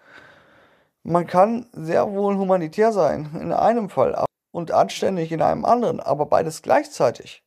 Man 1.09 1.29
kann 1.29 1.67
sehr 1.73 2.11
wohl 2.11 2.37
humanitär 2.37 2.91
sein 2.91 3.31
in 3.41 3.53
einem 3.53 3.91
Fall 3.91 4.25
und 4.51 4.73
anständig 4.73 5.31
in 5.31 5.41
einem 5.41 5.65
anderen, 5.65 6.01
aber 6.01 6.27
beides 6.27 6.63
gleichzeitig. 6.63 7.45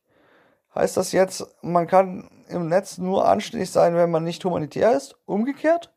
Heißt 0.74 0.96
das 0.96 1.12
jetzt, 1.12 1.46
man 1.60 1.86
kann 1.86 2.30
im 2.48 2.70
Netz 2.70 2.96
nur 2.96 3.28
anständig 3.28 3.70
sein, 3.70 3.94
wenn 3.96 4.10
man 4.10 4.24
nicht 4.24 4.42
humanitär 4.46 4.92
ist? 4.92 5.18
Umgekehrt? 5.26 5.92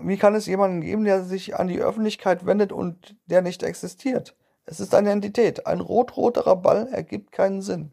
Wie 0.00 0.16
kann 0.16 0.34
es 0.34 0.46
jemanden 0.46 0.80
geben, 0.80 1.04
der 1.04 1.22
sich 1.22 1.54
an 1.54 1.68
die 1.68 1.82
Öffentlichkeit 1.82 2.46
wendet 2.46 2.72
und 2.72 3.14
der 3.26 3.42
nicht 3.42 3.62
existiert? 3.62 4.34
Es 4.64 4.80
ist 4.80 4.94
eine 4.94 5.10
Entität. 5.10 5.66
Ein 5.66 5.80
rot-roterer 5.80 6.56
Ball 6.56 6.88
ergibt 6.90 7.30
keinen 7.30 7.60
Sinn. 7.60 7.92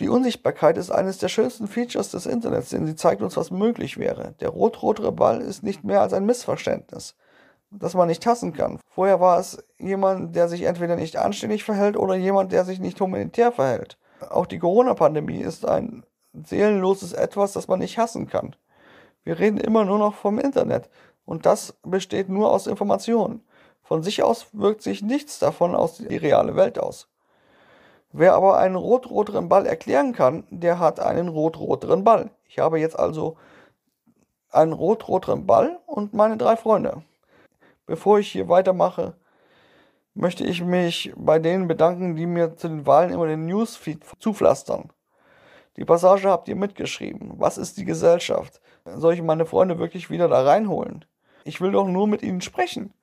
Die 0.00 0.08
Unsichtbarkeit 0.08 0.76
ist 0.76 0.90
eines 0.90 1.18
der 1.18 1.28
schönsten 1.28 1.68
Features 1.68 2.10
des 2.10 2.26
Internets, 2.26 2.70
denn 2.70 2.84
sie 2.86 2.96
zeigt 2.96 3.22
uns, 3.22 3.36
was 3.36 3.52
möglich 3.52 3.96
wäre. 3.96 4.34
Der 4.40 4.48
rot-rotere 4.48 5.12
Ball 5.12 5.40
ist 5.40 5.62
nicht 5.62 5.84
mehr 5.84 6.00
als 6.00 6.12
ein 6.12 6.26
Missverständnis, 6.26 7.14
das 7.70 7.94
man 7.94 8.08
nicht 8.08 8.26
hassen 8.26 8.52
kann. 8.52 8.80
Vorher 8.88 9.20
war 9.20 9.38
es 9.38 9.62
jemand, 9.78 10.34
der 10.34 10.48
sich 10.48 10.62
entweder 10.62 10.96
nicht 10.96 11.16
anständig 11.16 11.62
verhält 11.62 11.96
oder 11.96 12.16
jemand, 12.16 12.50
der 12.50 12.64
sich 12.64 12.80
nicht 12.80 13.00
humanitär 13.00 13.52
verhält. 13.52 13.96
Auch 14.30 14.46
die 14.46 14.58
Corona-Pandemie 14.58 15.40
ist 15.40 15.64
ein 15.64 16.04
seelenloses 16.32 17.12
Etwas, 17.12 17.52
das 17.52 17.68
man 17.68 17.78
nicht 17.78 17.96
hassen 17.96 18.26
kann. 18.26 18.56
Wir 19.22 19.38
reden 19.38 19.58
immer 19.58 19.84
nur 19.84 19.98
noch 19.98 20.14
vom 20.14 20.40
Internet. 20.40 20.90
Und 21.24 21.46
das 21.46 21.74
besteht 21.82 22.28
nur 22.28 22.50
aus 22.50 22.66
Informationen. 22.66 23.42
Von 23.82 24.02
sich 24.02 24.22
aus 24.22 24.46
wirkt 24.52 24.82
sich 24.82 25.02
nichts 25.02 25.38
davon 25.38 25.74
aus 25.74 25.98
die 25.98 26.16
reale 26.16 26.56
Welt 26.56 26.78
aus. 26.78 27.08
Wer 28.16 28.34
aber 28.34 28.58
einen 28.58 28.76
rot-roteren 28.76 29.48
Ball 29.48 29.66
erklären 29.66 30.12
kann, 30.12 30.44
der 30.48 30.78
hat 30.78 31.00
einen 31.00 31.26
rot-roteren 31.26 32.04
Ball. 32.04 32.30
Ich 32.46 32.60
habe 32.60 32.78
jetzt 32.78 32.96
also 32.96 33.36
einen 34.50 34.72
rot-roteren 34.72 35.46
Ball 35.46 35.80
und 35.86 36.14
meine 36.14 36.36
drei 36.36 36.56
Freunde. 36.56 37.02
Bevor 37.86 38.20
ich 38.20 38.30
hier 38.30 38.48
weitermache, 38.48 39.14
möchte 40.14 40.44
ich 40.44 40.62
mich 40.62 41.12
bei 41.16 41.40
denen 41.40 41.66
bedanken, 41.66 42.14
die 42.14 42.26
mir 42.26 42.54
zu 42.54 42.68
den 42.68 42.86
Wahlen 42.86 43.10
immer 43.10 43.26
den 43.26 43.46
Newsfeed 43.46 44.04
zupflastern. 44.20 44.92
Die 45.76 45.84
Passage 45.84 46.30
habt 46.30 46.46
ihr 46.46 46.54
mitgeschrieben. 46.54 47.32
Was 47.38 47.58
ist 47.58 47.78
die 47.78 47.84
Gesellschaft? 47.84 48.60
Soll 48.84 49.14
ich 49.14 49.22
meine 49.22 49.44
Freunde 49.44 49.80
wirklich 49.80 50.08
wieder 50.08 50.28
da 50.28 50.44
reinholen? 50.44 51.04
Ich 51.42 51.60
will 51.60 51.72
doch 51.72 51.88
nur 51.88 52.06
mit 52.06 52.22
ihnen 52.22 52.42
sprechen. 52.42 52.94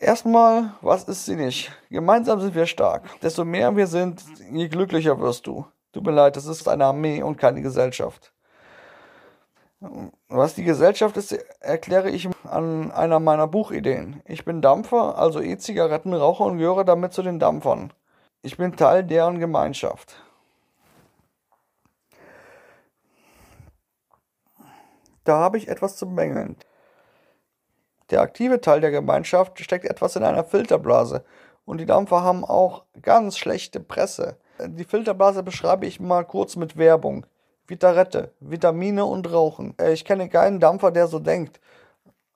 Erstmal, 0.00 0.72
was 0.80 1.04
ist 1.04 1.26
sie 1.26 1.36
nicht? 1.36 1.70
Gemeinsam 1.90 2.40
sind 2.40 2.54
wir 2.54 2.66
stark. 2.66 3.04
Desto 3.20 3.44
mehr 3.44 3.76
wir 3.76 3.86
sind, 3.86 4.24
je 4.50 4.68
glücklicher 4.68 5.20
wirst 5.20 5.46
du. 5.46 5.66
Tut 5.92 6.04
mir 6.04 6.12
leid, 6.12 6.36
das 6.36 6.46
ist 6.46 6.66
eine 6.68 6.86
Armee 6.86 7.22
und 7.22 7.36
keine 7.36 7.60
Gesellschaft. 7.60 8.32
Was 10.28 10.54
die 10.54 10.64
Gesellschaft 10.64 11.16
ist, 11.16 11.32
erkläre 11.60 12.08
ich 12.08 12.28
an 12.44 12.92
einer 12.92 13.20
meiner 13.20 13.48
Buchideen. 13.48 14.22
Ich 14.24 14.44
bin 14.44 14.62
Dampfer, 14.62 15.18
also 15.18 15.40
E-Zigarettenraucher 15.40 16.44
und 16.44 16.58
gehöre 16.58 16.84
damit 16.84 17.12
zu 17.12 17.22
den 17.22 17.38
Dampfern. 17.38 17.92
Ich 18.42 18.56
bin 18.56 18.76
Teil 18.76 19.04
deren 19.04 19.38
Gemeinschaft. 19.40 20.14
Da 25.24 25.38
habe 25.38 25.58
ich 25.58 25.68
etwas 25.68 25.96
zu 25.96 26.06
bemängeln. 26.06 26.56
Der 28.10 28.20
aktive 28.20 28.60
Teil 28.60 28.80
der 28.80 28.90
Gemeinschaft 28.90 29.58
steckt 29.60 29.84
etwas 29.84 30.16
in 30.16 30.24
einer 30.24 30.44
Filterblase 30.44 31.24
und 31.64 31.78
die 31.78 31.86
Dampfer 31.86 32.22
haben 32.22 32.44
auch 32.44 32.84
ganz 33.00 33.38
schlechte 33.38 33.80
Presse. 33.80 34.36
Die 34.64 34.84
Filterblase 34.84 35.42
beschreibe 35.42 35.86
ich 35.86 36.00
mal 36.00 36.24
kurz 36.24 36.56
mit 36.56 36.76
Werbung. 36.76 37.26
Vitarette, 37.66 38.32
Vitamine 38.40 39.04
und 39.04 39.32
Rauchen. 39.32 39.74
Äh, 39.78 39.92
ich 39.92 40.04
kenne 40.04 40.28
keinen 40.28 40.60
Dampfer, 40.60 40.90
der 40.90 41.06
so 41.06 41.18
denkt. 41.18 41.60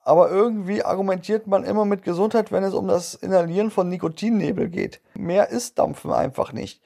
Aber 0.01 0.29
irgendwie 0.29 0.83
argumentiert 0.83 1.47
man 1.47 1.65
immer 1.65 1.83
mit 1.83 2.01
Gesundheit, 2.01 2.51
wenn 2.51 2.63
es 2.63 2.73
um 2.73 2.87
das 2.87 3.13
Inhalieren 3.13 3.71
von 3.71 3.89
Nikotinnebel 3.89 4.69
geht. 4.69 5.01
Mehr 5.15 5.49
ist 5.49 5.77
Dampfen 5.77 6.13
einfach 6.13 6.53
nicht. 6.53 6.81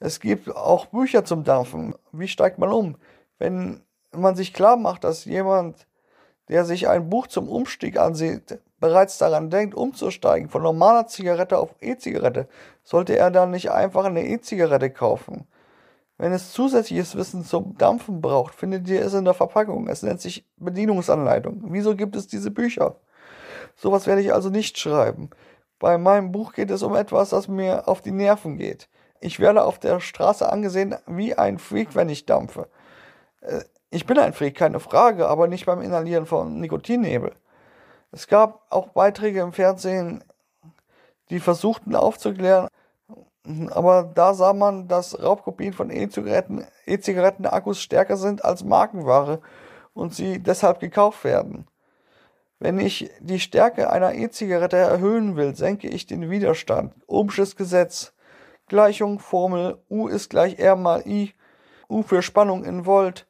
Es 0.00 0.20
gibt 0.20 0.54
auch 0.56 0.86
Bücher 0.86 1.24
zum 1.24 1.44
Dampfen. 1.44 1.94
Wie 2.12 2.28
steigt 2.28 2.58
man 2.58 2.72
um? 2.72 2.96
Wenn 3.38 3.82
man 4.10 4.36
sich 4.36 4.54
klar 4.54 4.76
macht, 4.76 5.04
dass 5.04 5.26
jemand 5.26 5.86
der 6.48 6.64
sich 6.64 6.88
ein 6.88 7.08
Buch 7.08 7.26
zum 7.26 7.48
Umstieg 7.48 7.98
ansieht, 7.98 8.58
bereits 8.78 9.18
daran 9.18 9.50
denkt, 9.50 9.74
umzusteigen 9.74 10.48
von 10.48 10.62
normaler 10.62 11.06
Zigarette 11.06 11.58
auf 11.58 11.74
E-Zigarette, 11.80 12.48
sollte 12.82 13.16
er 13.16 13.30
dann 13.30 13.50
nicht 13.50 13.70
einfach 13.70 14.04
eine 14.04 14.26
E-Zigarette 14.26 14.90
kaufen. 14.90 15.46
Wenn 16.18 16.32
es 16.32 16.52
zusätzliches 16.52 17.16
Wissen 17.16 17.44
zum 17.44 17.76
Dampfen 17.78 18.20
braucht, 18.20 18.54
findet 18.54 18.88
ihr 18.88 19.04
es 19.04 19.14
in 19.14 19.24
der 19.24 19.34
Verpackung. 19.34 19.88
Es 19.88 20.02
nennt 20.02 20.20
sich 20.20 20.46
Bedienungsanleitung. 20.56 21.62
Wieso 21.68 21.96
gibt 21.96 22.16
es 22.16 22.28
diese 22.28 22.50
Bücher? 22.50 22.96
Sowas 23.76 24.06
werde 24.06 24.20
ich 24.20 24.32
also 24.32 24.50
nicht 24.50 24.78
schreiben. 24.78 25.30
Bei 25.78 25.98
meinem 25.98 26.30
Buch 26.30 26.52
geht 26.52 26.70
es 26.70 26.82
um 26.82 26.94
etwas, 26.94 27.30
das 27.30 27.48
mir 27.48 27.88
auf 27.88 28.02
die 28.02 28.12
Nerven 28.12 28.56
geht. 28.56 28.88
Ich 29.20 29.40
werde 29.40 29.64
auf 29.64 29.78
der 29.78 30.00
Straße 30.00 30.48
angesehen 30.48 30.94
wie 31.06 31.34
ein 31.34 31.58
Freak, 31.58 31.94
wenn 31.94 32.08
ich 32.08 32.26
dampfe. 32.26 32.68
Ich 33.94 34.06
bin 34.06 34.18
ein 34.18 34.32
Freak, 34.32 34.54
keine 34.54 34.80
Frage, 34.80 35.28
aber 35.28 35.48
nicht 35.48 35.66
beim 35.66 35.82
Inhalieren 35.82 36.24
von 36.24 36.58
Nikotinnebel. 36.60 37.34
Es 38.10 38.26
gab 38.26 38.64
auch 38.70 38.88
Beiträge 38.88 39.42
im 39.42 39.52
Fernsehen, 39.52 40.24
die 41.28 41.40
versuchten 41.40 41.94
aufzuklären, 41.94 42.68
aber 43.68 44.10
da 44.14 44.32
sah 44.32 44.54
man, 44.54 44.88
dass 44.88 45.22
Raubkopien 45.22 45.74
von 45.74 45.90
E-Zigaretten, 45.90 46.66
E-Zigaretten-Akkus 46.86 47.82
stärker 47.82 48.16
sind 48.16 48.46
als 48.46 48.64
Markenware 48.64 49.42
und 49.92 50.14
sie 50.14 50.42
deshalb 50.42 50.80
gekauft 50.80 51.22
werden. 51.24 51.66
Wenn 52.60 52.80
ich 52.80 53.10
die 53.20 53.40
Stärke 53.40 53.90
einer 53.90 54.14
E-Zigarette 54.14 54.78
erhöhen 54.78 55.36
will, 55.36 55.54
senke 55.54 55.88
ich 55.88 56.06
den 56.06 56.30
Widerstand. 56.30 56.94
Ohmsches 57.06 57.56
Gesetz. 57.56 58.14
Gleichung, 58.68 59.18
Formel, 59.18 59.82
U 59.90 60.08
ist 60.08 60.30
gleich 60.30 60.58
R 60.58 60.76
mal 60.76 61.06
I. 61.06 61.34
U 61.90 62.02
für 62.02 62.22
Spannung 62.22 62.64
in 62.64 62.86
Volt 62.86 63.26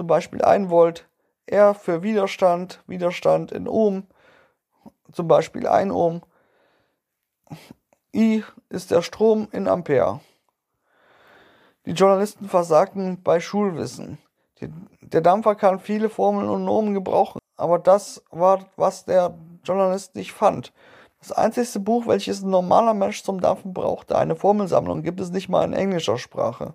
zum 0.00 0.06
Beispiel 0.06 0.40
1 0.40 0.70
Volt, 0.70 1.06
R 1.44 1.74
für 1.74 2.02
Widerstand, 2.02 2.82
Widerstand 2.86 3.52
in 3.52 3.68
Ohm, 3.68 4.06
zum 5.12 5.28
Beispiel 5.28 5.66
1 5.66 5.92
Ohm, 5.92 6.22
I 8.16 8.42
ist 8.70 8.90
der 8.90 9.02
Strom 9.02 9.48
in 9.52 9.68
Ampere. 9.68 10.20
Die 11.84 11.90
Journalisten 11.90 12.48
versagten 12.48 13.22
bei 13.22 13.40
Schulwissen. 13.40 14.16
Der 15.02 15.20
Dampfer 15.20 15.54
kann 15.54 15.80
viele 15.80 16.08
Formeln 16.08 16.48
und 16.48 16.64
Nomen 16.64 16.94
gebrauchen, 16.94 17.38
aber 17.58 17.78
das 17.78 18.24
war, 18.30 18.64
was 18.76 19.04
der 19.04 19.36
Journalist 19.64 20.14
nicht 20.14 20.32
fand. 20.32 20.72
Das 21.18 21.30
einzigste 21.30 21.78
Buch, 21.78 22.06
welches 22.06 22.40
ein 22.40 22.48
normaler 22.48 22.94
Mensch 22.94 23.22
zum 23.22 23.38
Dampfen 23.42 23.74
brauchte, 23.74 24.16
eine 24.16 24.34
Formelsammlung, 24.34 25.02
gibt 25.02 25.20
es 25.20 25.30
nicht 25.30 25.50
mal 25.50 25.64
in 25.64 25.74
englischer 25.74 26.16
Sprache. 26.16 26.72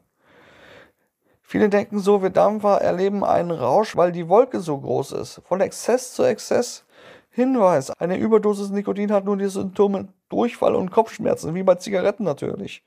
Viele 1.48 1.70
denken 1.70 2.00
so, 2.00 2.24
wir 2.24 2.32
Dampfer 2.32 2.82
erleben 2.82 3.24
einen 3.24 3.52
Rausch, 3.52 3.96
weil 3.96 4.12
die 4.12 4.28
Wolke 4.28 4.62
so 4.62 4.80
groß 4.80 5.12
ist. 5.12 5.42
Von 5.46 5.62
Exzess 5.62 6.14
zu 6.14 6.24
Exzess. 6.24 6.86
Hinweis, 7.30 7.92
eine 8.00 8.18
Überdosis 8.18 8.70
Nikotin 8.72 9.12
hat 9.12 9.26
nur 9.26 9.38
die 9.38 9.48
Symptome 9.48 10.08
Durchfall 10.30 10.74
und 10.74 10.90
Kopfschmerzen, 10.90 11.54
wie 11.54 11.64
bei 11.64 11.76
Zigaretten 11.76 12.24
natürlich. 12.24 12.84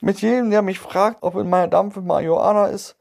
Mit 0.00 0.20
jedem, 0.20 0.50
der 0.50 0.62
mich 0.62 0.78
fragt, 0.78 1.22
ob 1.22 1.34
in 1.34 1.50
meiner 1.50 1.66
Dampfe 1.66 2.00
Marihuana 2.00 2.66
ist, 2.66 2.94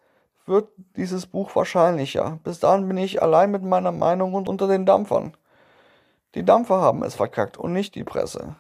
wird 0.48 0.70
dieses 0.96 1.28
Buch 1.28 1.56
wahrscheinlicher. 1.56 2.40
Bis 2.44 2.60
dahin 2.60 2.88
bin 2.88 2.98
ich 2.98 3.22
allein 3.22 3.52
mit 3.52 3.62
meiner 3.62 3.92
Meinung 3.92 4.34
und 4.34 4.50
unter 4.50 4.68
den 4.68 4.86
Dampfern. 4.88 5.38
Die 6.34 6.44
Dampfer 6.44 6.82
haben 6.82 7.04
es 7.04 7.14
verkackt 7.14 7.58
und 7.58 7.74
nicht 7.74 7.94
die 7.94 8.04
Presse. 8.04 8.56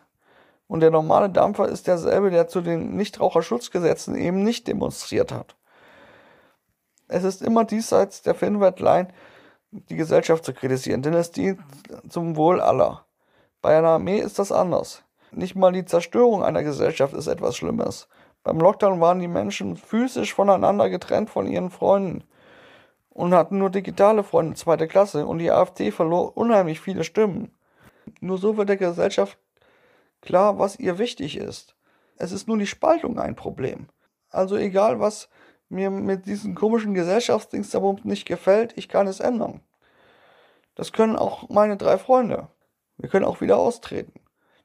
Und 0.67 0.81
der 0.81 0.91
normale 0.91 1.29
Dampfer 1.29 1.69
ist 1.69 1.87
derselbe, 1.87 2.29
der 2.29 2.47
zu 2.47 2.61
den 2.61 2.95
Nichtraucherschutzgesetzen 2.95 4.15
eben 4.15 4.43
nicht 4.43 4.67
demonstriert 4.67 5.31
hat. 5.31 5.55
Es 7.07 7.23
ist 7.23 7.41
immer 7.41 7.63
diesseits 7.63 8.21
der 8.21 8.35
Finnwert-Line, 8.35 9.07
die 9.71 9.95
Gesellschaft 9.95 10.43
zu 10.43 10.53
kritisieren, 10.53 11.01
denn 11.01 11.13
es 11.13 11.31
dient 11.31 11.59
zum 12.09 12.35
Wohl 12.35 12.59
aller. 12.59 13.05
Bei 13.61 13.77
einer 13.77 13.89
Armee 13.89 14.19
ist 14.19 14.39
das 14.39 14.51
anders. 14.51 15.03
Nicht 15.31 15.55
mal 15.55 15.71
die 15.71 15.85
Zerstörung 15.85 16.43
einer 16.43 16.63
Gesellschaft 16.63 17.13
ist 17.13 17.27
etwas 17.27 17.55
Schlimmes. 17.55 18.07
Beim 18.43 18.59
Lockdown 18.59 19.01
waren 19.01 19.19
die 19.19 19.27
Menschen 19.27 19.75
physisch 19.75 20.33
voneinander 20.33 20.89
getrennt 20.89 21.29
von 21.29 21.47
ihren 21.47 21.69
Freunden 21.69 22.23
und 23.09 23.33
hatten 23.33 23.57
nur 23.57 23.69
digitale 23.69 24.23
Freunde 24.23 24.55
zweite 24.55 24.87
Klasse 24.87 25.25
und 25.25 25.39
die 25.39 25.51
AfD 25.51 25.91
verlor 25.91 26.37
unheimlich 26.37 26.79
viele 26.79 27.03
Stimmen. 27.03 27.51
Nur 28.21 28.37
so 28.37 28.55
wird 28.55 28.69
der 28.69 28.77
Gesellschaft 28.77 29.37
klar, 30.21 30.59
was 30.59 30.79
ihr 30.79 30.97
wichtig 30.97 31.37
ist. 31.37 31.75
Es 32.17 32.31
ist 32.31 32.47
nur 32.47 32.57
die 32.57 32.67
Spaltung 32.67 33.19
ein 33.19 33.35
Problem. 33.35 33.87
Also 34.29 34.55
egal, 34.55 34.99
was 34.99 35.29
mir 35.69 35.89
mit 35.89 36.25
diesem 36.25 36.55
komischen 36.55 36.93
Gesellschaftsdingstabund 36.93 38.05
nicht 38.05 38.25
gefällt, 38.25 38.73
ich 38.77 38.89
kann 38.89 39.07
es 39.07 39.19
ändern. 39.19 39.61
Das 40.75 40.91
können 40.91 41.15
auch 41.15 41.49
meine 41.49 41.77
drei 41.77 41.97
Freunde. 41.97 42.49
Wir 42.97 43.09
können 43.09 43.25
auch 43.25 43.41
wieder 43.41 43.57
austreten. 43.57 44.19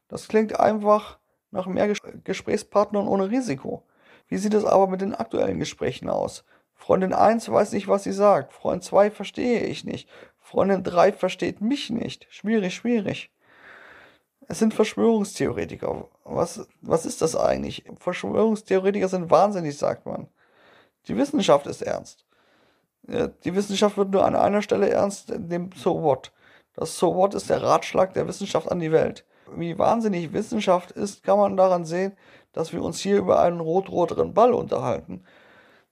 Das 0.08 0.28
klingt 0.28 0.58
einfach 0.58 1.18
nach 1.50 1.66
mehr 1.66 1.92
Gesprächspartnern 2.24 3.08
ohne 3.08 3.30
Risiko. 3.30 3.86
Wie 4.28 4.38
sieht 4.38 4.54
es 4.54 4.64
aber 4.64 4.86
mit 4.86 5.00
den 5.00 5.14
aktuellen 5.14 5.58
Gesprächen 5.58 6.08
aus? 6.08 6.44
Freundin 6.74 7.12
1 7.12 7.50
weiß 7.50 7.72
nicht, 7.72 7.88
was 7.88 8.04
sie 8.04 8.12
sagt. 8.12 8.52
Freund 8.52 8.82
2 8.82 9.10
verstehe 9.10 9.60
ich 9.60 9.84
nicht. 9.84 10.08
Freundin 10.38 10.82
3 10.82 11.12
versteht 11.12 11.60
mich 11.60 11.90
nicht. 11.90 12.26
Schwierig, 12.28 12.74
schwierig. 12.74 13.31
Es 14.48 14.58
sind 14.58 14.74
Verschwörungstheoretiker. 14.74 16.08
Was, 16.24 16.66
was 16.80 17.06
ist 17.06 17.22
das 17.22 17.36
eigentlich? 17.36 17.84
Verschwörungstheoretiker 17.98 19.08
sind 19.08 19.30
wahnsinnig, 19.30 19.76
sagt 19.78 20.06
man. 20.06 20.28
Die 21.08 21.16
Wissenschaft 21.16 21.66
ist 21.66 21.82
ernst. 21.82 22.24
Die 23.04 23.54
Wissenschaft 23.54 23.96
wird 23.96 24.10
nur 24.10 24.24
an 24.24 24.36
einer 24.36 24.62
Stelle 24.62 24.88
ernst, 24.88 25.32
dem 25.34 25.70
So 25.74 26.02
What. 26.02 26.32
Das 26.74 26.96
So 26.98 27.14
What 27.14 27.34
ist 27.34 27.50
der 27.50 27.62
Ratschlag 27.62 28.14
der 28.14 28.28
Wissenschaft 28.28 28.70
an 28.70 28.80
die 28.80 28.92
Welt. 28.92 29.24
Wie 29.54 29.78
wahnsinnig 29.78 30.32
Wissenschaft 30.32 30.92
ist, 30.92 31.24
kann 31.24 31.38
man 31.38 31.56
daran 31.56 31.84
sehen, 31.84 32.16
dass 32.52 32.72
wir 32.72 32.82
uns 32.82 33.00
hier 33.00 33.18
über 33.18 33.40
einen 33.40 33.60
rot-roteren 33.60 34.34
Ball 34.34 34.54
unterhalten. 34.54 35.24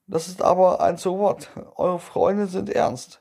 Das 0.06 0.28
ist 0.28 0.43
aber 0.43 0.81
ein 0.81 0.97
So 0.97 1.18
What. 1.18 1.51
Eure 1.77 1.98
Freunde 1.98 2.47
sind 2.47 2.70
ernst 2.70 3.20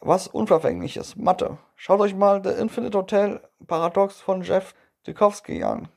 was 0.00 0.28
Unverfängliches, 0.28 1.16
Mathe. 1.16 1.58
Schaut 1.76 2.00
euch 2.00 2.14
mal 2.14 2.42
The 2.42 2.50
Infinite 2.50 2.96
Hotel 2.96 3.40
Paradox 3.66 4.20
von 4.20 4.42
Jeff 4.42 4.74
Dukowski 5.04 5.62
an. 5.62 5.88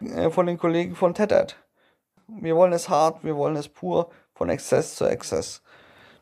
Äh, 0.00 0.30
von 0.30 0.46
den 0.46 0.58
Kollegen 0.58 0.94
von 0.94 1.14
TED. 1.14 1.56
Wir 2.28 2.56
wollen 2.56 2.72
es 2.72 2.88
hart, 2.88 3.24
wir 3.24 3.36
wollen 3.36 3.56
es 3.56 3.68
pur, 3.68 4.10
von 4.34 4.48
Exzess 4.48 4.94
zu 4.94 5.04
Exzess. 5.04 5.62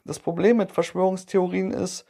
Das 0.05 0.19
Problem 0.19 0.57
mit 0.57 0.73
Verschwörungstheorien 0.73 1.71
ist 1.71 2.05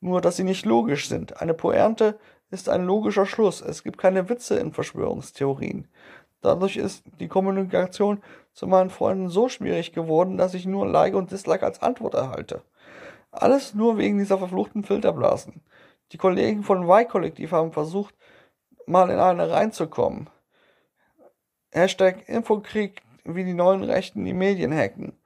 nur, 0.00 0.20
dass 0.20 0.36
sie 0.36 0.44
nicht 0.44 0.66
logisch 0.66 1.08
sind. 1.08 1.40
Eine 1.40 1.54
Pointe 1.54 2.18
ist 2.50 2.68
ein 2.68 2.84
logischer 2.84 3.26
Schluss. 3.26 3.60
Es 3.60 3.82
gibt 3.82 3.98
keine 3.98 4.28
Witze 4.28 4.56
in 4.56 4.72
Verschwörungstheorien. 4.72 5.88
Dadurch 6.42 6.76
ist 6.76 7.04
die 7.18 7.28
Kommunikation 7.28 8.22
zu 8.52 8.66
meinen 8.66 8.90
Freunden 8.90 9.28
so 9.28 9.48
schwierig 9.48 9.92
geworden, 9.92 10.36
dass 10.36 10.54
ich 10.54 10.66
nur 10.66 10.86
Like 10.86 11.14
und 11.14 11.30
Dislike 11.30 11.64
als 11.64 11.82
Antwort 11.82 12.14
erhalte. 12.14 12.62
Alles 13.32 13.74
nur 13.74 13.98
wegen 13.98 14.18
dieser 14.18 14.38
verfluchten 14.38 14.84
Filterblasen. 14.84 15.60
Die 16.12 16.18
Kollegen 16.18 16.62
von 16.62 16.84
Y-Kollektiv 16.88 17.52
haben 17.52 17.72
versucht, 17.72 18.14
mal 18.86 19.10
in 19.10 19.18
eine 19.18 19.50
reinzukommen. 19.50 20.30
Hashtag 21.72 22.28
Infokrieg, 22.28 23.02
wie 23.24 23.44
die 23.44 23.54
neuen 23.54 23.82
Rechten 23.82 24.24
die 24.24 24.32
Medien 24.32 24.74
hacken. 24.74 25.18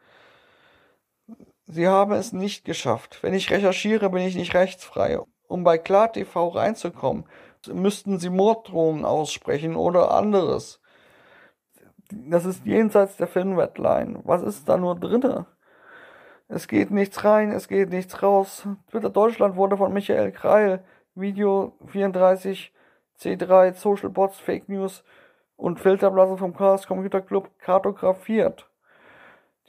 Sie 1.67 1.87
haben 1.87 2.13
es 2.13 2.33
nicht 2.33 2.65
geschafft. 2.65 3.23
Wenn 3.23 3.35
ich 3.35 3.51
recherchiere, 3.51 4.11
bin 4.11 4.23
ich 4.23 4.35
nicht 4.35 4.55
rechtsfrei. 4.55 5.21
Um 5.47 5.63
bei 5.63 5.79
KlarTV 5.79 6.55
reinzukommen, 6.55 7.25
müssten 7.73 8.19
Sie 8.19 8.31
Morddrohungen 8.31 9.05
aussprechen 9.05 9.77
oder 9.77 10.11
anderes. 10.13 10.81
Das 12.11 12.45
ist 12.45 12.65
jenseits 12.65 13.17
der 13.17 13.29
Filmwetline. 13.29 14.21
Was 14.25 14.43
ist 14.43 14.69
da 14.69 14.77
nur 14.77 14.99
drinne? 14.99 15.47
Es 16.53 16.67
geht 16.67 16.91
nichts 16.91 17.25
rein, 17.25 17.53
es 17.53 17.69
geht 17.69 17.91
nichts 17.91 18.25
raus. 18.25 18.67
Twitter 18.91 19.09
Deutschland 19.09 19.55
wurde 19.55 19.77
von 19.77 19.93
Michael 19.93 20.33
Kreil, 20.33 20.83
Video 21.15 21.75
34, 21.87 22.73
C3, 23.21 23.75
Social 23.75 24.09
Bots, 24.09 24.41
Fake 24.41 24.69
News 24.69 25.05
und 25.57 25.79
Filterblase 25.79 26.37
vom 26.37 26.53
Chaos 26.57 26.89
Computer 26.89 27.21
Club 27.21 27.51
kartografiert. 27.61 28.69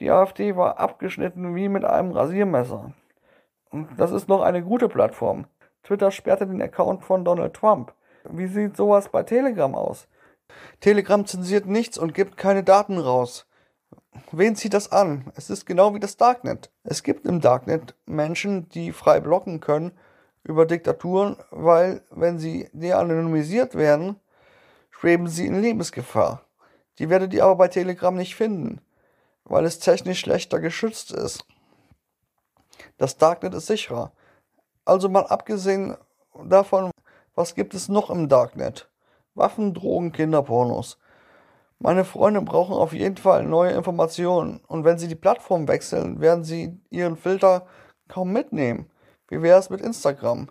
Die 0.00 0.10
AfD 0.10 0.56
war 0.56 0.80
abgeschnitten 0.80 1.54
wie 1.54 1.68
mit 1.68 1.84
einem 1.84 2.10
Rasiermesser. 2.10 2.92
Und 3.70 3.88
das 3.96 4.10
ist 4.10 4.28
noch 4.28 4.42
eine 4.42 4.64
gute 4.64 4.88
Plattform. 4.88 5.46
Twitter 5.84 6.10
sperrte 6.10 6.48
den 6.48 6.60
Account 6.60 7.04
von 7.04 7.24
Donald 7.24 7.54
Trump. 7.54 7.94
Wie 8.28 8.48
sieht 8.48 8.76
sowas 8.76 9.08
bei 9.08 9.22
Telegram 9.22 9.76
aus? 9.76 10.08
Telegram 10.80 11.24
zensiert 11.26 11.66
nichts 11.66 11.96
und 11.96 12.12
gibt 12.12 12.36
keine 12.36 12.64
Daten 12.64 12.98
raus. 12.98 13.46
Wen 14.30 14.56
zieht 14.56 14.74
das 14.74 14.92
an? 14.92 15.30
Es 15.36 15.50
ist 15.50 15.66
genau 15.66 15.94
wie 15.94 16.00
das 16.00 16.16
Darknet. 16.16 16.70
Es 16.84 17.02
gibt 17.02 17.26
im 17.26 17.40
Darknet 17.40 17.94
Menschen, 18.06 18.68
die 18.70 18.92
frei 18.92 19.20
blocken 19.20 19.60
können 19.60 19.92
über 20.44 20.66
Diktaturen, 20.66 21.36
weil 21.50 22.02
wenn 22.10 22.38
sie 22.38 22.68
de-anonymisiert 22.72 23.74
werden, 23.74 24.16
schweben 24.90 25.28
sie 25.28 25.46
in 25.46 25.60
Lebensgefahr. 25.60 26.42
Die 26.98 27.08
werdet 27.08 27.32
ihr 27.32 27.44
aber 27.44 27.56
bei 27.56 27.68
Telegram 27.68 28.14
nicht 28.14 28.34
finden, 28.34 28.80
weil 29.44 29.64
es 29.64 29.78
technisch 29.78 30.20
schlechter 30.20 30.60
geschützt 30.60 31.12
ist. 31.12 31.44
Das 32.98 33.16
Darknet 33.16 33.54
ist 33.54 33.66
sicherer. 33.66 34.12
Also 34.84 35.08
mal 35.08 35.26
abgesehen 35.26 35.96
davon, 36.44 36.90
was 37.34 37.54
gibt 37.54 37.74
es 37.74 37.88
noch 37.88 38.10
im 38.10 38.28
Darknet? 38.28 38.90
Waffen, 39.34 39.72
Drogen, 39.72 40.12
Kinderpornos. 40.12 40.98
Meine 41.84 42.04
Freunde 42.04 42.42
brauchen 42.42 42.76
auf 42.76 42.92
jeden 42.92 43.16
Fall 43.16 43.42
neue 43.42 43.72
Informationen 43.72 44.60
und 44.68 44.84
wenn 44.84 44.98
sie 44.98 45.08
die 45.08 45.16
Plattform 45.16 45.66
wechseln, 45.66 46.20
werden 46.20 46.44
sie 46.44 46.80
ihren 46.90 47.16
Filter 47.16 47.66
kaum 48.06 48.32
mitnehmen. 48.32 48.88
Wie 49.26 49.42
wäre 49.42 49.58
es 49.58 49.68
mit 49.68 49.80
Instagram? 49.80 50.48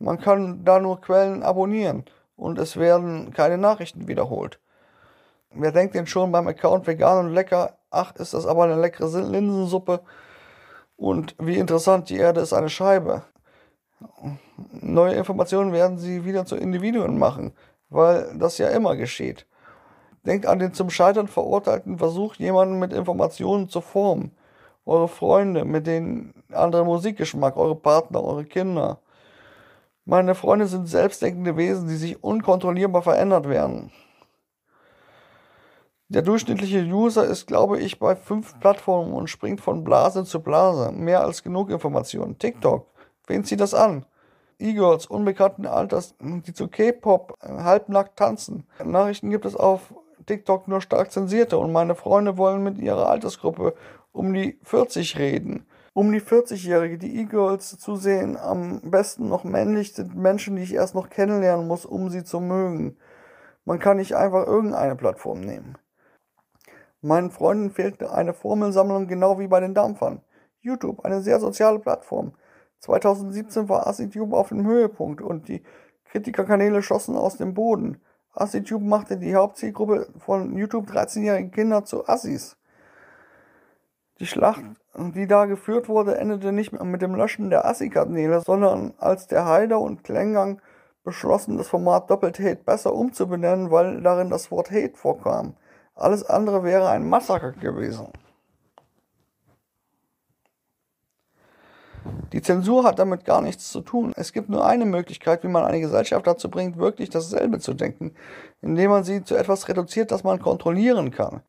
Man 0.00 0.18
kann 0.18 0.64
da 0.64 0.80
nur 0.80 1.00
Quellen 1.00 1.44
abonnieren 1.44 2.04
und 2.34 2.58
es 2.58 2.76
werden 2.76 3.32
keine 3.32 3.58
Nachrichten 3.58 4.08
wiederholt. 4.08 4.58
Wer 5.54 5.70
denkt 5.70 5.94
denn 5.94 6.08
schon 6.08 6.32
beim 6.32 6.48
Account 6.48 6.84
vegan 6.88 7.26
und 7.26 7.32
lecker, 7.32 7.78
ach, 7.90 8.16
ist 8.16 8.34
das 8.34 8.44
aber 8.44 8.64
eine 8.64 8.80
leckere 8.80 9.20
Linsensuppe 9.20 10.00
und 10.96 11.36
wie 11.38 11.58
interessant, 11.58 12.10
die 12.10 12.16
Erde 12.16 12.40
ist 12.40 12.52
eine 12.52 12.70
Scheibe. 12.70 13.22
Neue 14.80 15.14
Informationen 15.14 15.72
werden 15.72 15.98
sie 15.98 16.24
wieder 16.24 16.44
zu 16.44 16.56
Individuen 16.56 17.20
machen, 17.20 17.52
weil 17.88 18.36
das 18.36 18.58
ja 18.58 18.66
immer 18.70 18.96
geschieht. 18.96 19.46
Denkt 20.24 20.46
an 20.46 20.58
den 20.58 20.72
zum 20.72 20.90
Scheitern 20.90 21.26
verurteilten 21.26 21.98
Versuch, 21.98 22.36
jemanden 22.36 22.78
mit 22.78 22.92
Informationen 22.92 23.68
zu 23.68 23.80
formen. 23.80 24.32
Eure 24.84 25.08
Freunde, 25.08 25.64
mit 25.64 25.86
den 25.86 26.32
anderen 26.52 26.86
Musikgeschmack, 26.86 27.56
eure 27.56 27.76
Partner, 27.76 28.22
eure 28.22 28.44
Kinder. 28.44 28.98
Meine 30.04 30.34
Freunde 30.34 30.66
sind 30.66 30.88
selbstdenkende 30.88 31.56
Wesen, 31.56 31.88
die 31.88 31.96
sich 31.96 32.22
unkontrollierbar 32.22 33.02
verändert 33.02 33.48
werden. 33.48 33.92
Der 36.08 36.22
durchschnittliche 36.22 36.82
User 36.82 37.24
ist, 37.24 37.46
glaube 37.46 37.78
ich, 37.78 37.98
bei 37.98 38.14
fünf 38.14 38.58
Plattformen 38.60 39.14
und 39.14 39.30
springt 39.30 39.60
von 39.60 39.82
Blase 39.82 40.24
zu 40.24 40.40
Blase. 40.40 40.92
Mehr 40.92 41.22
als 41.22 41.42
genug 41.42 41.70
Informationen. 41.70 42.38
TikTok. 42.38 42.86
Wen 43.26 43.44
zieht 43.44 43.60
das 43.60 43.72
an? 43.72 44.04
E-Girls 44.58 45.06
unbekannten 45.06 45.66
Alters, 45.66 46.14
die 46.20 46.52
zu 46.52 46.68
K-Pop 46.68 47.38
halbnackt 47.40 48.18
tanzen. 48.18 48.66
Nachrichten 48.84 49.30
gibt 49.30 49.46
es 49.46 49.56
auf 49.56 49.94
TikTok 50.26 50.68
nur 50.68 50.80
stark 50.80 51.12
zensierte 51.12 51.58
und 51.58 51.72
meine 51.72 51.94
Freunde 51.94 52.36
wollen 52.38 52.62
mit 52.62 52.78
ihrer 52.78 53.08
Altersgruppe 53.08 53.74
um 54.12 54.32
die 54.32 54.58
40 54.62 55.18
reden 55.18 55.66
um 55.94 56.10
die 56.10 56.20
40-Jährige, 56.20 56.98
die 56.98 57.20
E-Girls 57.20 57.78
zu 57.78 57.96
sehen, 57.96 58.36
am 58.36 58.80
besten 58.90 59.28
noch 59.28 59.44
männlich 59.44 59.92
sind 59.92 60.16
Menschen, 60.16 60.56
die 60.56 60.62
ich 60.62 60.74
erst 60.74 60.94
noch 60.94 61.10
kennenlernen 61.10 61.66
muss, 61.68 61.84
um 61.84 62.08
sie 62.08 62.24
zu 62.24 62.40
mögen. 62.40 62.96
Man 63.64 63.78
kann 63.78 63.98
nicht 63.98 64.16
einfach 64.16 64.46
irgendeine 64.46 64.96
Plattform 64.96 65.40
nehmen. 65.40 65.76
Meinen 67.02 67.30
Freunden 67.30 67.70
fehlt 67.70 68.02
eine 68.02 68.32
Formelsammlung 68.32 69.06
genau 69.06 69.38
wie 69.38 69.48
bei 69.48 69.60
den 69.60 69.74
Dampfern. 69.74 70.22
YouTube, 70.60 71.04
eine 71.04 71.20
sehr 71.20 71.40
soziale 71.40 71.78
Plattform. 71.78 72.32
2017 72.78 73.68
war 73.68 73.86
AsciTube 73.86 74.32
auf 74.32 74.48
dem 74.48 74.66
Höhepunkt 74.66 75.20
und 75.20 75.48
die 75.48 75.62
Kritikerkanäle 76.06 76.82
schossen 76.82 77.16
aus 77.16 77.36
dem 77.36 77.54
Boden. 77.54 78.00
AsciTube 78.32 78.84
machte 78.84 79.16
die 79.16 79.34
Hauptzielgruppe 79.34 80.08
von 80.18 80.56
YouTube 80.56 80.90
13-jährigen 80.90 81.50
Kinder 81.50 81.84
zu 81.84 82.08
Assis. 82.08 82.56
Die 84.20 84.26
Schlacht 84.26 84.64
die 84.94 85.26
da 85.26 85.46
geführt 85.46 85.88
wurde, 85.88 86.18
endete 86.18 86.52
nicht 86.52 86.72
mit 86.72 87.02
dem 87.02 87.14
Löschen 87.14 87.50
der 87.50 87.64
Assi-Kanäle, 87.64 88.42
sondern 88.42 88.92
als 88.98 89.26
der 89.26 89.46
Haider 89.46 89.80
und 89.80 90.04
Klänggang 90.04 90.60
beschlossen, 91.04 91.56
das 91.56 91.68
Format 91.68 92.10
Doppelt 92.10 92.38
Hate 92.38 92.62
besser 92.64 92.92
umzubenennen, 92.92 93.70
weil 93.70 94.02
darin 94.02 94.30
das 94.30 94.50
Wort 94.50 94.70
Hate 94.70 94.96
vorkam. 94.96 95.56
Alles 95.94 96.24
andere 96.24 96.62
wäre 96.62 96.88
ein 96.88 97.08
Massaker 97.08 97.52
gewesen. 97.52 98.08
Die 102.32 102.42
Zensur 102.42 102.84
hat 102.84 102.98
damit 102.98 103.24
gar 103.24 103.42
nichts 103.42 103.70
zu 103.70 103.80
tun. 103.80 104.12
Es 104.16 104.32
gibt 104.32 104.48
nur 104.48 104.64
eine 104.64 104.84
Möglichkeit, 104.86 105.42
wie 105.42 105.48
man 105.48 105.64
eine 105.64 105.80
Gesellschaft 105.80 106.26
dazu 106.26 106.50
bringt, 106.50 106.78
wirklich 106.78 107.10
dasselbe 107.10 107.58
zu 107.58 107.74
denken, 107.74 108.14
indem 108.60 108.90
man 108.90 109.04
sie 109.04 109.22
zu 109.22 109.36
etwas 109.36 109.68
reduziert, 109.68 110.10
das 110.10 110.24
man 110.24 110.40
kontrollieren 110.40 111.10
kann. 111.10 111.42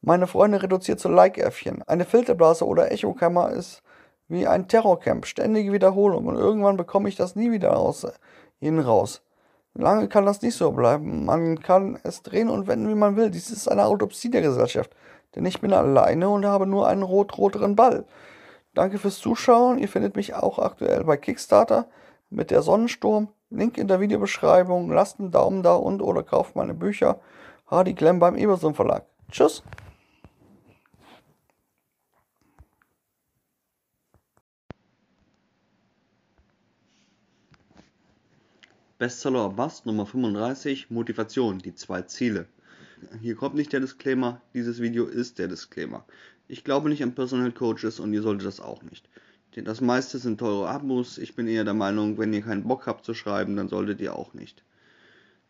Meine 0.00 0.26
Freunde 0.26 0.62
reduziert 0.62 1.00
zu 1.00 1.08
Like-Äffchen. 1.08 1.82
Eine 1.86 2.04
Filterblase 2.04 2.66
oder 2.66 2.92
Echokammer 2.92 3.50
ist 3.50 3.82
wie 4.28 4.46
ein 4.46 4.68
Terrorcamp, 4.68 5.26
ständige 5.26 5.72
Wiederholung 5.72 6.26
und 6.26 6.36
irgendwann 6.36 6.76
bekomme 6.76 7.08
ich 7.08 7.16
das 7.16 7.34
nie 7.34 7.50
wieder 7.50 7.76
aus, 7.76 8.06
hin 8.60 8.78
raus. 8.78 9.22
Lange 9.74 10.08
kann 10.08 10.26
das 10.26 10.42
nicht 10.42 10.56
so 10.56 10.72
bleiben. 10.72 11.24
Man 11.24 11.60
kann 11.60 11.98
es 12.02 12.22
drehen 12.22 12.50
und 12.50 12.66
wenden, 12.66 12.88
wie 12.88 12.96
man 12.96 13.16
will. 13.16 13.30
Dies 13.30 13.50
ist 13.50 13.68
eine 13.68 13.86
Autopsie 13.86 14.30
der 14.30 14.42
Gesellschaft. 14.42 14.90
Denn 15.36 15.46
ich 15.46 15.60
bin 15.60 15.72
alleine 15.72 16.28
und 16.28 16.44
habe 16.44 16.66
nur 16.66 16.88
einen 16.88 17.02
rot-roteren 17.02 17.76
Ball. 17.76 18.04
Danke 18.78 19.00
fürs 19.00 19.18
Zuschauen. 19.18 19.80
Ihr 19.80 19.88
findet 19.88 20.14
mich 20.14 20.34
auch 20.34 20.60
aktuell 20.60 21.02
bei 21.02 21.16
Kickstarter 21.16 21.88
mit 22.30 22.52
der 22.52 22.62
Sonnensturm. 22.62 23.26
Link 23.50 23.76
in 23.76 23.88
der 23.88 23.98
Videobeschreibung. 23.98 24.92
Lasst 24.92 25.18
einen 25.18 25.32
Daumen 25.32 25.64
da 25.64 25.74
und 25.74 26.00
oder 26.00 26.22
kauft 26.22 26.54
meine 26.54 26.74
Bücher. 26.74 27.18
Hardy 27.66 27.94
Klemm 27.94 28.20
beim 28.20 28.36
Eberson 28.36 28.76
Verlag. 28.76 29.04
Tschüss. 29.32 29.64
Bestseller 38.98 39.48
Bust 39.48 39.86
Nummer 39.86 40.06
35 40.06 40.88
Motivation, 40.88 41.58
die 41.58 41.74
zwei 41.74 42.02
Ziele. 42.02 42.46
Hier 43.20 43.34
kommt 43.34 43.54
nicht 43.56 43.72
der 43.72 43.80
Disclaimer, 43.80 44.40
dieses 44.54 44.80
Video 44.80 45.06
ist 45.06 45.40
der 45.40 45.48
Disclaimer. 45.48 46.04
Ich 46.48 46.64
glaube 46.64 46.88
nicht 46.88 47.02
an 47.02 47.14
Personal 47.14 47.52
Coaches 47.52 48.00
und 48.00 48.12
ihr 48.14 48.22
solltet 48.22 48.46
das 48.46 48.60
auch 48.60 48.82
nicht. 48.82 49.08
Das 49.54 49.80
meiste 49.80 50.18
sind 50.18 50.38
teure 50.38 50.68
Abos. 50.68 51.18
Ich 51.18 51.34
bin 51.34 51.46
eher 51.48 51.64
der 51.64 51.74
Meinung, 51.74 52.16
wenn 52.16 52.32
ihr 52.32 52.42
keinen 52.42 52.66
Bock 52.66 52.86
habt 52.86 53.04
zu 53.04 53.12
schreiben, 53.12 53.56
dann 53.56 53.68
solltet 53.68 54.00
ihr 54.00 54.14
auch 54.14 54.32
nicht. 54.32 54.62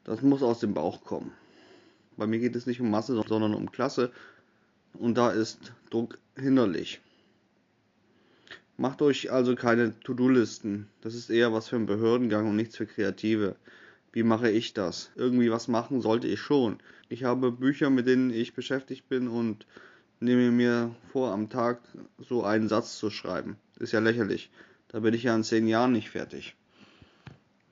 Das 0.04 0.22
muss 0.22 0.42
aus 0.42 0.60
dem 0.60 0.74
Bauch 0.74 1.04
kommen. 1.04 1.32
Bei 2.16 2.26
mir 2.26 2.38
geht 2.38 2.56
es 2.56 2.66
nicht 2.66 2.80
um 2.80 2.90
Masse, 2.90 3.14
sondern 3.28 3.54
um 3.54 3.70
Klasse. 3.70 4.10
Und 4.94 5.16
da 5.16 5.30
ist 5.30 5.72
Druck 5.90 6.18
hinderlich. 6.36 7.00
Macht 8.76 9.02
euch 9.02 9.30
also 9.30 9.54
keine 9.54 9.98
To-Do-Listen. 10.00 10.88
Das 11.00 11.14
ist 11.14 11.30
eher 11.30 11.52
was 11.52 11.68
für 11.68 11.76
einen 11.76 11.86
Behördengang 11.86 12.48
und 12.48 12.56
nichts 12.56 12.76
für 12.76 12.86
Kreative. 12.86 13.56
Wie 14.12 14.22
mache 14.22 14.50
ich 14.50 14.72
das? 14.72 15.10
Irgendwie 15.14 15.50
was 15.50 15.68
machen 15.68 16.00
sollte 16.00 16.26
ich 16.28 16.40
schon. 16.40 16.78
Ich 17.08 17.24
habe 17.24 17.52
Bücher, 17.52 17.90
mit 17.90 18.06
denen 18.06 18.30
ich 18.30 18.54
beschäftigt 18.54 19.08
bin 19.08 19.28
und 19.28 19.66
nehme 20.20 20.50
mir 20.50 20.94
vor, 21.12 21.32
am 21.32 21.48
Tag 21.48 21.80
so 22.18 22.44
einen 22.44 22.68
Satz 22.68 22.98
zu 22.98 23.10
schreiben. 23.10 23.56
Ist 23.78 23.92
ja 23.92 24.00
lächerlich. 24.00 24.50
Da 24.88 25.00
bin 25.00 25.14
ich 25.14 25.22
ja 25.22 25.34
in 25.34 25.44
zehn 25.44 25.66
Jahren 25.66 25.92
nicht 25.92 26.10
fertig. 26.10 26.56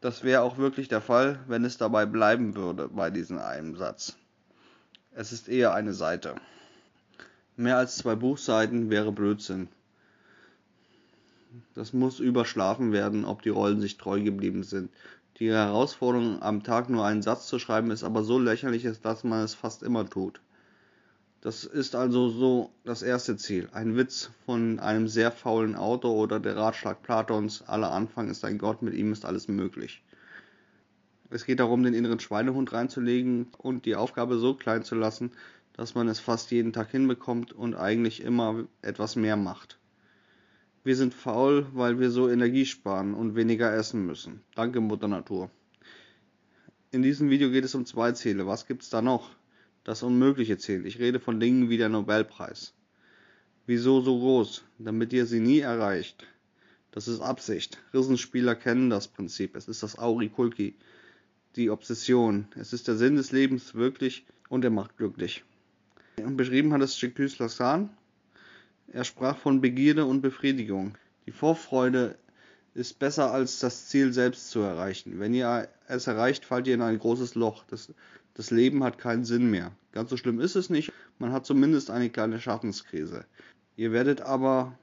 Das 0.01 0.23
wäre 0.23 0.43
auch 0.43 0.59
wirklich 0.59 0.89
der 0.89 1.01
Fall, 1.01 1.40
wenn 1.48 1.64
es 1.64 1.78
dabei 1.78 2.06
bleiben 2.06 2.55
würde 2.55 2.89
bei 2.89 3.10
diesem 3.10 3.39
einen 3.39 3.74
Satz. 3.74 4.16
Es 5.12 5.32
ist 5.32 5.48
eher 5.48 5.74
eine 5.74 5.94
Seite. 5.94 6.35
Mehr 7.56 7.78
als 7.78 7.97
zwei 7.97 8.14
Buchseiten 8.14 8.90
wäre 8.90 9.12
Blödsinn. 9.12 9.68
Das 11.74 11.94
muss 11.94 12.20
überschlafen 12.20 12.93
werden, 12.93 13.24
ob 13.24 13.40
die 13.40 13.48
Rollen 13.48 13.81
sich 13.81 13.97
treu 13.97 14.23
geblieben 14.23 14.62
sind. 14.62 14.90
Die 15.39 15.51
Herausforderung, 15.51 16.43
am 16.43 16.62
Tag 16.62 16.90
nur 16.90 17.05
einen 17.05 17.23
Satz 17.23 17.47
zu 17.47 17.59
schreiben, 17.59 17.90
ist 17.90 18.05
aber 18.05 18.24
so 18.24 18.39
lächerlich, 18.39 18.86
dass 19.02 19.24
man 19.24 19.43
es 19.43 19.55
fast 19.55 19.82
immer 19.82 20.09
tut. 20.09 20.40
Das 21.47 21.62
ist 21.62 21.94
also 21.94 22.28
so 22.28 22.73
das 22.82 23.02
erste 23.02 23.36
Ziel. 23.36 23.68
Ein 23.70 23.97
Witz 23.97 24.31
von 24.47 24.81
einem 24.81 25.06
sehr 25.06 25.31
faulen 25.31 25.77
Autor 25.77 26.16
oder 26.16 26.40
der 26.40 26.56
Ratschlag 26.56 27.05
Platons, 27.05 27.62
aller 27.68 27.93
Anfang 27.93 28.28
ist 28.28 28.44
ein 28.44 28.59
Gott, 28.59 28.82
mit 28.82 28.94
ihm 28.94 29.12
ist 29.12 29.24
alles 29.24 29.47
möglich. 29.47 30.02
Es 31.31 31.44
geht 31.44 31.60
darum, 31.60 31.85
den 31.85 31.94
inneren 31.94 32.18
Schweinehund 32.18 32.73
reinzulegen 32.73 33.47
und 33.59 33.85
die 33.85 33.94
Aufgabe 33.94 34.39
so 34.39 34.55
klein 34.55 34.82
zu 34.82 34.97
lassen, 34.97 35.31
dass 35.73 35.94
man 35.94 36.09
es 36.09 36.18
fast 36.18 36.51
jeden 36.51 36.73
Tag 36.73 36.90
hinbekommt 36.90 37.52
und 37.52 37.77
eigentlich 37.77 38.24
immer 38.24 38.64
etwas 38.82 39.14
mehr 39.14 39.36
macht. 39.36 39.78
Wir 40.82 40.97
sind 40.97 41.14
faul, 41.14 41.68
weil 41.73 42.01
wir 42.01 42.10
so 42.10 42.28
Energie 42.28 42.66
sparen 42.66 43.14
und 43.14 43.36
weniger 43.36 43.73
essen 43.73 44.05
müssen. 44.05 44.43
Danke, 44.56 44.81
Mutter 44.81 45.06
Natur. 45.06 45.48
In 46.90 47.02
diesem 47.02 47.31
Video 47.31 47.51
geht 47.51 47.64
es 47.64 47.77
um 47.77 47.86
zwei 47.86 48.10
Ziele. 48.10 48.48
Was 48.48 48.66
gibt's 48.66 48.90
da 48.90 49.01
noch? 49.01 49.31
Das 49.86 50.02
unmögliche 50.02 50.58
Ziel. 50.58 50.84
Ich 50.84 50.98
rede 50.98 51.20
von 51.20 51.38
Dingen 51.38 51.70
wie 51.70 51.76
der 51.76 51.88
Nobelpreis. 51.88 52.74
Wieso 53.66 54.00
so 54.00 54.18
groß? 54.18 54.64
Damit 54.78 55.12
ihr 55.12 55.26
sie 55.26 55.38
nie 55.38 55.60
erreicht. 55.60 56.26
Das 56.90 57.06
ist 57.06 57.20
Absicht. 57.20 57.78
Rissenspieler 57.94 58.56
kennen 58.56 58.90
das 58.90 59.06
Prinzip. 59.06 59.54
Es 59.54 59.68
ist 59.68 59.84
das 59.84 59.96
Aurikulki. 59.96 60.74
Die 61.54 61.70
Obsession. 61.70 62.48
Es 62.56 62.72
ist 62.72 62.88
der 62.88 62.96
Sinn 62.96 63.14
des 63.14 63.30
Lebens 63.30 63.76
wirklich 63.76 64.26
und 64.48 64.64
er 64.64 64.70
macht 64.70 64.96
glücklich. 64.96 65.44
Beschrieben 66.16 66.72
hat 66.72 66.82
es 66.82 67.00
Jacques 67.00 67.38
Lassan 67.38 67.90
er 68.92 69.04
sprach 69.04 69.36
von 69.36 69.60
Begierde 69.60 70.06
und 70.06 70.20
Befriedigung. 70.20 70.96
Die 71.26 71.32
Vorfreude 71.32 72.16
ist 72.74 72.98
besser 72.98 73.32
als 73.32 73.58
das 73.58 73.88
Ziel 73.88 74.12
selbst 74.12 74.50
zu 74.50 74.60
erreichen. 74.60 75.18
Wenn 75.18 75.34
ihr 75.34 75.68
es 75.88 76.06
erreicht, 76.06 76.44
fallt 76.44 76.66
ihr 76.66 76.74
in 76.74 76.82
ein 76.82 76.98
großes 76.98 77.34
Loch. 77.34 77.64
Das, 77.68 77.92
das 78.36 78.50
Leben 78.50 78.84
hat 78.84 78.98
keinen 78.98 79.24
Sinn 79.24 79.50
mehr. 79.50 79.72
Ganz 79.92 80.10
so 80.10 80.18
schlimm 80.18 80.40
ist 80.40 80.56
es 80.56 80.68
nicht. 80.68 80.92
Man 81.18 81.32
hat 81.32 81.46
zumindest 81.46 81.90
eine 81.90 82.10
kleine 82.10 82.38
Schaffenskrise. 82.38 83.24
Ihr 83.76 83.92
werdet 83.92 84.20
aber 84.20 84.78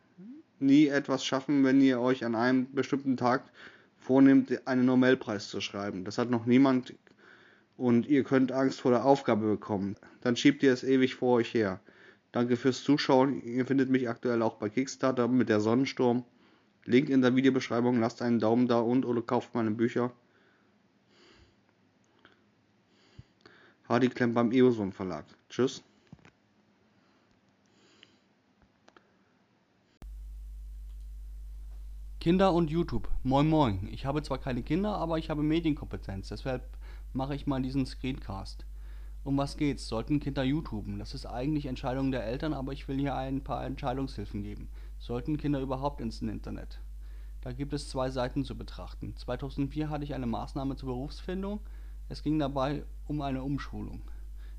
nie 0.60 0.88
etwas 0.88 1.24
schaffen, 1.24 1.64
wenn 1.64 1.80
ihr 1.80 2.00
euch 2.00 2.26
an 2.26 2.34
einem 2.34 2.74
bestimmten 2.74 3.16
Tag 3.16 3.44
vornehmt, 4.00 4.68
einen 4.68 4.86
Nobelpreis 4.86 5.50
zu 5.50 5.62
schreiben. 5.62 6.04
Das 6.04 6.18
hat 6.18 6.32
noch 6.32 6.48
niemand 6.48 6.96
und 7.78 8.08
ihr 8.08 8.24
könnt 8.24 8.52
Angst 8.52 8.82
vor 8.82 8.90
der 8.90 9.06
Aufgabe 9.06 9.46
bekommen. 9.46 9.98
Dann 10.22 10.36
schiebt 10.36 10.64
ihr 10.64 10.74
es 10.74 10.84
ewig 10.84 11.14
vor 11.14 11.36
euch 11.36 11.54
her. 11.54 11.80
Danke 12.32 12.58
fürs 12.58 12.84
Zuschauen. 12.84 13.40
Ihr 13.44 13.68
findet 13.68 13.92
mich 13.92 14.10
aktuell 14.10 14.42
auch 14.42 14.56
bei 14.56 14.70
Kickstarter 14.70 15.28
mit 15.28 15.50
der 15.50 15.60
Sonnensturm. 15.60 16.24
Link 16.86 17.10
in 17.10 17.22
der 17.22 17.36
Videobeschreibung. 17.36 18.00
Lasst 18.00 18.24
einen 18.24 18.40
Daumen 18.40 18.68
da 18.68 18.80
und 18.80 19.06
oder 19.06 19.22
kauft 19.22 19.54
meine 19.54 19.72
Bücher. 19.72 20.12
Hardy 23.94 24.10
Klemm 24.10 24.34
beim 24.34 24.52
Eoson 24.52 24.92
Verlag. 24.92 25.24
Tschüss. 25.50 25.84
Kinder 32.20 32.54
und 32.54 32.72
YouTube. 32.72 33.08
Moin 33.22 33.48
Moin. 33.48 33.88
Ich 33.92 34.08
habe 34.08 34.24
zwar 34.24 34.40
keine 34.40 34.64
Kinder, 34.64 34.96
aber 34.96 35.20
ich 35.20 35.30
habe 35.30 35.44
Medienkompetenz. 35.44 36.30
Deshalb 36.30 36.68
mache 37.14 37.36
ich 37.36 37.46
mal 37.46 37.62
diesen 37.62 37.86
Screencast. 37.86 38.66
Um 39.24 39.38
was 39.38 39.58
geht's? 39.58 39.88
Sollten 39.88 40.20
Kinder 40.20 40.44
YouTuben? 40.44 40.98
Das 40.98 41.14
ist 41.14 41.28
eigentlich 41.28 41.68
Entscheidung 41.68 42.12
der 42.12 42.26
Eltern, 42.26 42.56
aber 42.56 42.74
ich 42.74 42.88
will 42.88 42.98
hier 42.98 43.14
ein 43.14 43.44
paar 43.44 43.64
Entscheidungshilfen 43.64 44.42
geben. 44.42 44.70
Sollten 44.98 45.38
Kinder 45.38 45.62
überhaupt 45.62 46.02
ins 46.02 46.20
Internet? 46.20 46.80
Da 47.42 47.52
gibt 47.52 47.74
es 47.74 47.90
zwei 47.90 48.10
Seiten 48.10 48.44
zu 48.44 48.58
betrachten. 48.58 49.16
2004 49.16 49.92
hatte 49.92 50.04
ich 50.04 50.16
eine 50.16 50.26
Maßnahme 50.26 50.78
zur 50.78 50.90
Berufsfindung. 50.90 51.60
Es 52.10 52.24
ging 52.24 52.40
dabei 52.40 52.84
um 53.08 53.22
eine 53.22 53.44
Umschulung. 53.44 54.02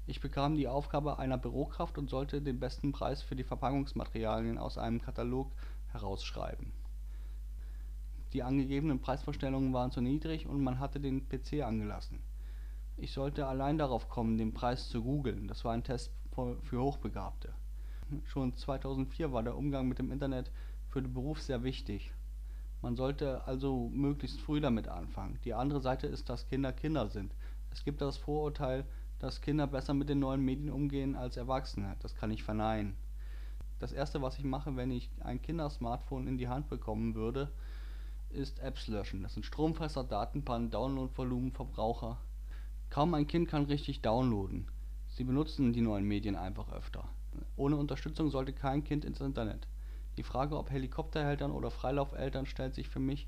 Ich 0.06 0.20
bekam 0.20 0.56
die 0.56 0.68
Aufgabe 0.68 1.18
einer 1.18 1.38
Bürokraft 1.38 1.98
und 1.98 2.10
sollte 2.10 2.42
den 2.42 2.60
besten 2.60 2.92
Preis 2.92 3.22
für 3.22 3.36
die 3.36 3.44
Verpackungsmaterialien 3.44 4.58
aus 4.58 4.78
einem 4.78 5.00
Katalog 5.00 5.52
herausschreiben. 5.92 6.72
Die 8.32 8.42
angegebenen 8.42 9.00
Preisvorstellungen 9.00 9.72
waren 9.72 9.92
zu 9.92 10.00
niedrig 10.00 10.46
und 10.46 10.62
man 10.62 10.78
hatte 10.78 11.00
den 11.00 11.28
PC 11.28 11.62
angelassen 11.62 12.18
ich 12.96 13.12
sollte 13.12 13.46
allein 13.46 13.78
darauf 13.78 14.08
kommen, 14.08 14.38
den 14.38 14.54
Preis 14.54 14.88
zu 14.88 15.02
googeln. 15.02 15.48
Das 15.48 15.64
war 15.64 15.72
ein 15.72 15.82
Test 15.82 16.12
für 16.32 16.80
Hochbegabte. 16.80 17.52
Schon 18.26 18.56
2004 18.56 19.32
war 19.32 19.42
der 19.42 19.56
Umgang 19.56 19.88
mit 19.88 19.98
dem 19.98 20.12
Internet 20.12 20.50
für 20.88 21.02
den 21.02 21.12
Beruf 21.12 21.42
sehr 21.42 21.64
wichtig. 21.64 22.12
Man 22.84 22.96
sollte 22.96 23.42
also 23.46 23.88
möglichst 23.94 24.42
früh 24.42 24.60
damit 24.60 24.88
anfangen. 24.88 25.38
Die 25.46 25.54
andere 25.54 25.80
Seite 25.80 26.06
ist, 26.06 26.28
dass 26.28 26.46
Kinder 26.48 26.70
Kinder 26.70 27.08
sind. 27.08 27.32
Es 27.70 27.82
gibt 27.82 28.02
das 28.02 28.18
Vorurteil, 28.18 28.84
dass 29.20 29.40
Kinder 29.40 29.66
besser 29.66 29.94
mit 29.94 30.10
den 30.10 30.18
neuen 30.18 30.42
Medien 30.42 30.68
umgehen 30.68 31.16
als 31.16 31.38
Erwachsene. 31.38 31.96
Das 32.00 32.14
kann 32.14 32.30
ich 32.30 32.42
verneinen. 32.42 32.94
Das 33.78 33.92
erste, 33.92 34.20
was 34.20 34.38
ich 34.38 34.44
mache, 34.44 34.76
wenn 34.76 34.90
ich 34.90 35.10
ein 35.20 35.40
Kindersmartphone 35.40 36.26
in 36.26 36.36
die 36.36 36.48
Hand 36.48 36.68
bekommen 36.68 37.14
würde, 37.14 37.50
ist 38.28 38.58
Apps 38.58 38.86
löschen. 38.86 39.22
Das 39.22 39.32
sind 39.32 39.46
Stromfresser, 39.46 40.04
Datenpannen, 40.04 40.70
Downloadvolumen, 40.70 41.52
Verbraucher. 41.52 42.18
Kaum 42.90 43.14
ein 43.14 43.26
Kind 43.26 43.48
kann 43.48 43.64
richtig 43.64 44.02
downloaden. 44.02 44.68
Sie 45.08 45.24
benutzen 45.24 45.72
die 45.72 45.80
neuen 45.80 46.04
Medien 46.04 46.36
einfach 46.36 46.70
öfter. 46.70 47.08
Ohne 47.56 47.76
Unterstützung 47.76 48.28
sollte 48.28 48.52
kein 48.52 48.84
Kind 48.84 49.06
ins 49.06 49.22
Internet. 49.22 49.66
Die 50.16 50.22
Frage, 50.22 50.56
ob 50.56 50.70
Helikoptereltern 50.70 51.50
oder 51.50 51.70
Freilaufeltern, 51.70 52.46
stellt 52.46 52.74
sich 52.74 52.88
für 52.88 53.00
mich 53.00 53.26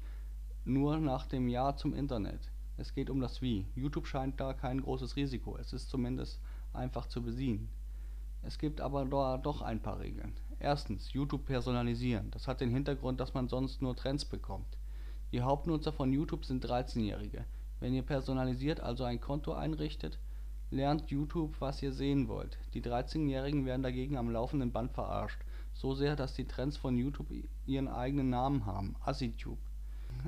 nur 0.64 0.98
nach 0.98 1.26
dem 1.26 1.48
Ja 1.48 1.76
zum 1.76 1.94
Internet. 1.94 2.50
Es 2.76 2.94
geht 2.94 3.10
um 3.10 3.20
das 3.20 3.40
Wie. 3.42 3.66
YouTube 3.74 4.06
scheint 4.06 4.40
da 4.40 4.52
kein 4.52 4.80
großes 4.80 5.16
Risiko. 5.16 5.56
Es 5.56 5.72
ist 5.72 5.88
zumindest 5.88 6.40
einfach 6.72 7.06
zu 7.06 7.22
besiegen. 7.22 7.68
Es 8.42 8.58
gibt 8.58 8.80
aber 8.80 9.04
da 9.04 9.38
doch 9.38 9.62
ein 9.62 9.80
paar 9.80 9.98
Regeln. 9.98 10.34
Erstens, 10.58 11.12
YouTube 11.12 11.46
personalisieren. 11.46 12.30
Das 12.30 12.46
hat 12.46 12.60
den 12.60 12.70
Hintergrund, 12.70 13.18
dass 13.18 13.34
man 13.34 13.48
sonst 13.48 13.82
nur 13.82 13.96
Trends 13.96 14.24
bekommt. 14.24 14.78
Die 15.32 15.42
Hauptnutzer 15.42 15.92
von 15.92 16.12
YouTube 16.12 16.44
sind 16.44 16.64
13-Jährige. 16.64 17.44
Wenn 17.80 17.94
ihr 17.94 18.02
personalisiert 18.02 18.80
also 18.80 19.04
ein 19.04 19.20
Konto 19.20 19.52
einrichtet, 19.52 20.18
lernt 20.70 21.10
YouTube, 21.10 21.54
was 21.60 21.82
ihr 21.82 21.92
sehen 21.92 22.28
wollt. 22.28 22.58
Die 22.74 22.82
13-Jährigen 22.82 23.66
werden 23.66 23.82
dagegen 23.82 24.16
am 24.16 24.30
laufenden 24.30 24.72
Band 24.72 24.92
verarscht. 24.92 25.40
So 25.77 25.94
sehr, 25.94 26.16
dass 26.16 26.32
die 26.32 26.47
Trends 26.47 26.78
von 26.78 26.97
YouTube 26.97 27.28
ihren 27.66 27.89
eigenen 27.89 28.31
Namen 28.31 28.65
haben. 28.65 28.97
AssiTube. 29.05 29.59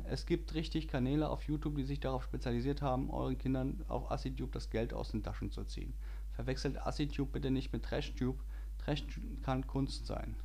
Es 0.05 0.27
gibt 0.27 0.53
richtig 0.53 0.89
Kanäle 0.89 1.31
auf 1.31 1.45
YouTube, 1.45 1.77
die 1.77 1.85
sich 1.85 2.01
darauf 2.01 2.23
spezialisiert 2.23 2.83
haben, 2.83 3.09
euren 3.11 3.39
Kindern 3.39 3.83
auf 3.89 4.11
AssiTube 4.11 4.53
das 4.53 4.69
Geld 4.69 4.93
aus 4.93 5.11
den 5.11 5.23
Taschen 5.23 5.51
zu 5.51 5.65
ziehen. 5.65 5.95
Verwechselt 6.33 6.87
AssiTube 6.87 7.33
bitte 7.33 7.51
nicht 7.51 7.73
mit 7.73 7.83
TrashTube. 7.83 8.39
Trash 8.77 9.05
kann 9.43 9.67
Kunst 9.67 10.07
sein. 10.07 10.37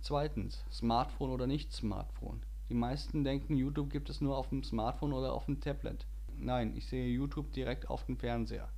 Zweitens, 0.00 0.64
Smartphone 0.72 1.30
oder 1.30 1.46
nicht 1.46 1.70
Smartphone. 1.74 2.40
Die 2.70 2.74
meisten 2.74 3.24
denken, 3.24 3.56
YouTube 3.56 3.90
gibt 3.90 4.08
es 4.08 4.22
nur 4.22 4.38
auf 4.38 4.48
dem 4.48 4.64
Smartphone 4.64 5.12
oder 5.12 5.34
auf 5.34 5.44
dem 5.44 5.60
Tablet. 5.60 6.06
Nein, 6.38 6.74
ich 6.76 6.86
sehe 6.86 7.08
YouTube 7.08 7.52
direkt 7.52 7.90
auf 7.90 8.06
dem 8.06 8.16
Fernseher. 8.16 8.70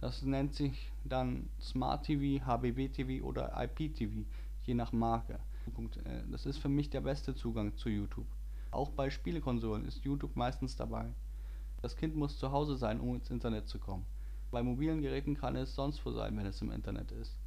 Das 0.00 0.22
nennt 0.22 0.54
sich 0.54 0.90
dann 1.04 1.48
Smart 1.58 2.04
TV, 2.04 2.44
HBB 2.44 2.92
TV 2.92 3.24
oder 3.24 3.54
IPTV, 3.56 4.26
je 4.66 4.74
nach 4.74 4.92
Marke. 4.92 5.38
Äh, 6.04 6.22
das 6.30 6.46
ist 6.46 6.58
für 6.58 6.68
mich 6.68 6.90
der 6.90 7.00
beste 7.00 7.34
Zugang 7.34 7.76
zu 7.76 7.88
YouTube. 7.88 8.26
Auch 8.70 8.90
bei 8.90 9.10
Spielekonsolen 9.10 9.84
ist 9.84 10.04
YouTube 10.04 10.36
meistens 10.36 10.76
dabei. 10.76 11.12
Das 11.82 11.96
Kind 11.96 12.16
muss 12.16 12.38
zu 12.38 12.50
Hause 12.50 12.76
sein, 12.76 13.00
um 13.00 13.14
ins 13.14 13.30
Internet 13.30 13.68
zu 13.68 13.78
kommen. 13.78 14.06
Bei 14.50 14.62
mobilen 14.62 15.02
Geräten 15.02 15.36
kann 15.36 15.56
es 15.56 15.74
sonst 15.74 16.04
wo 16.04 16.12
sein, 16.12 16.36
wenn 16.36 16.46
es 16.46 16.62
im 16.62 16.70
Internet 16.70 17.12
ist. 17.12 17.38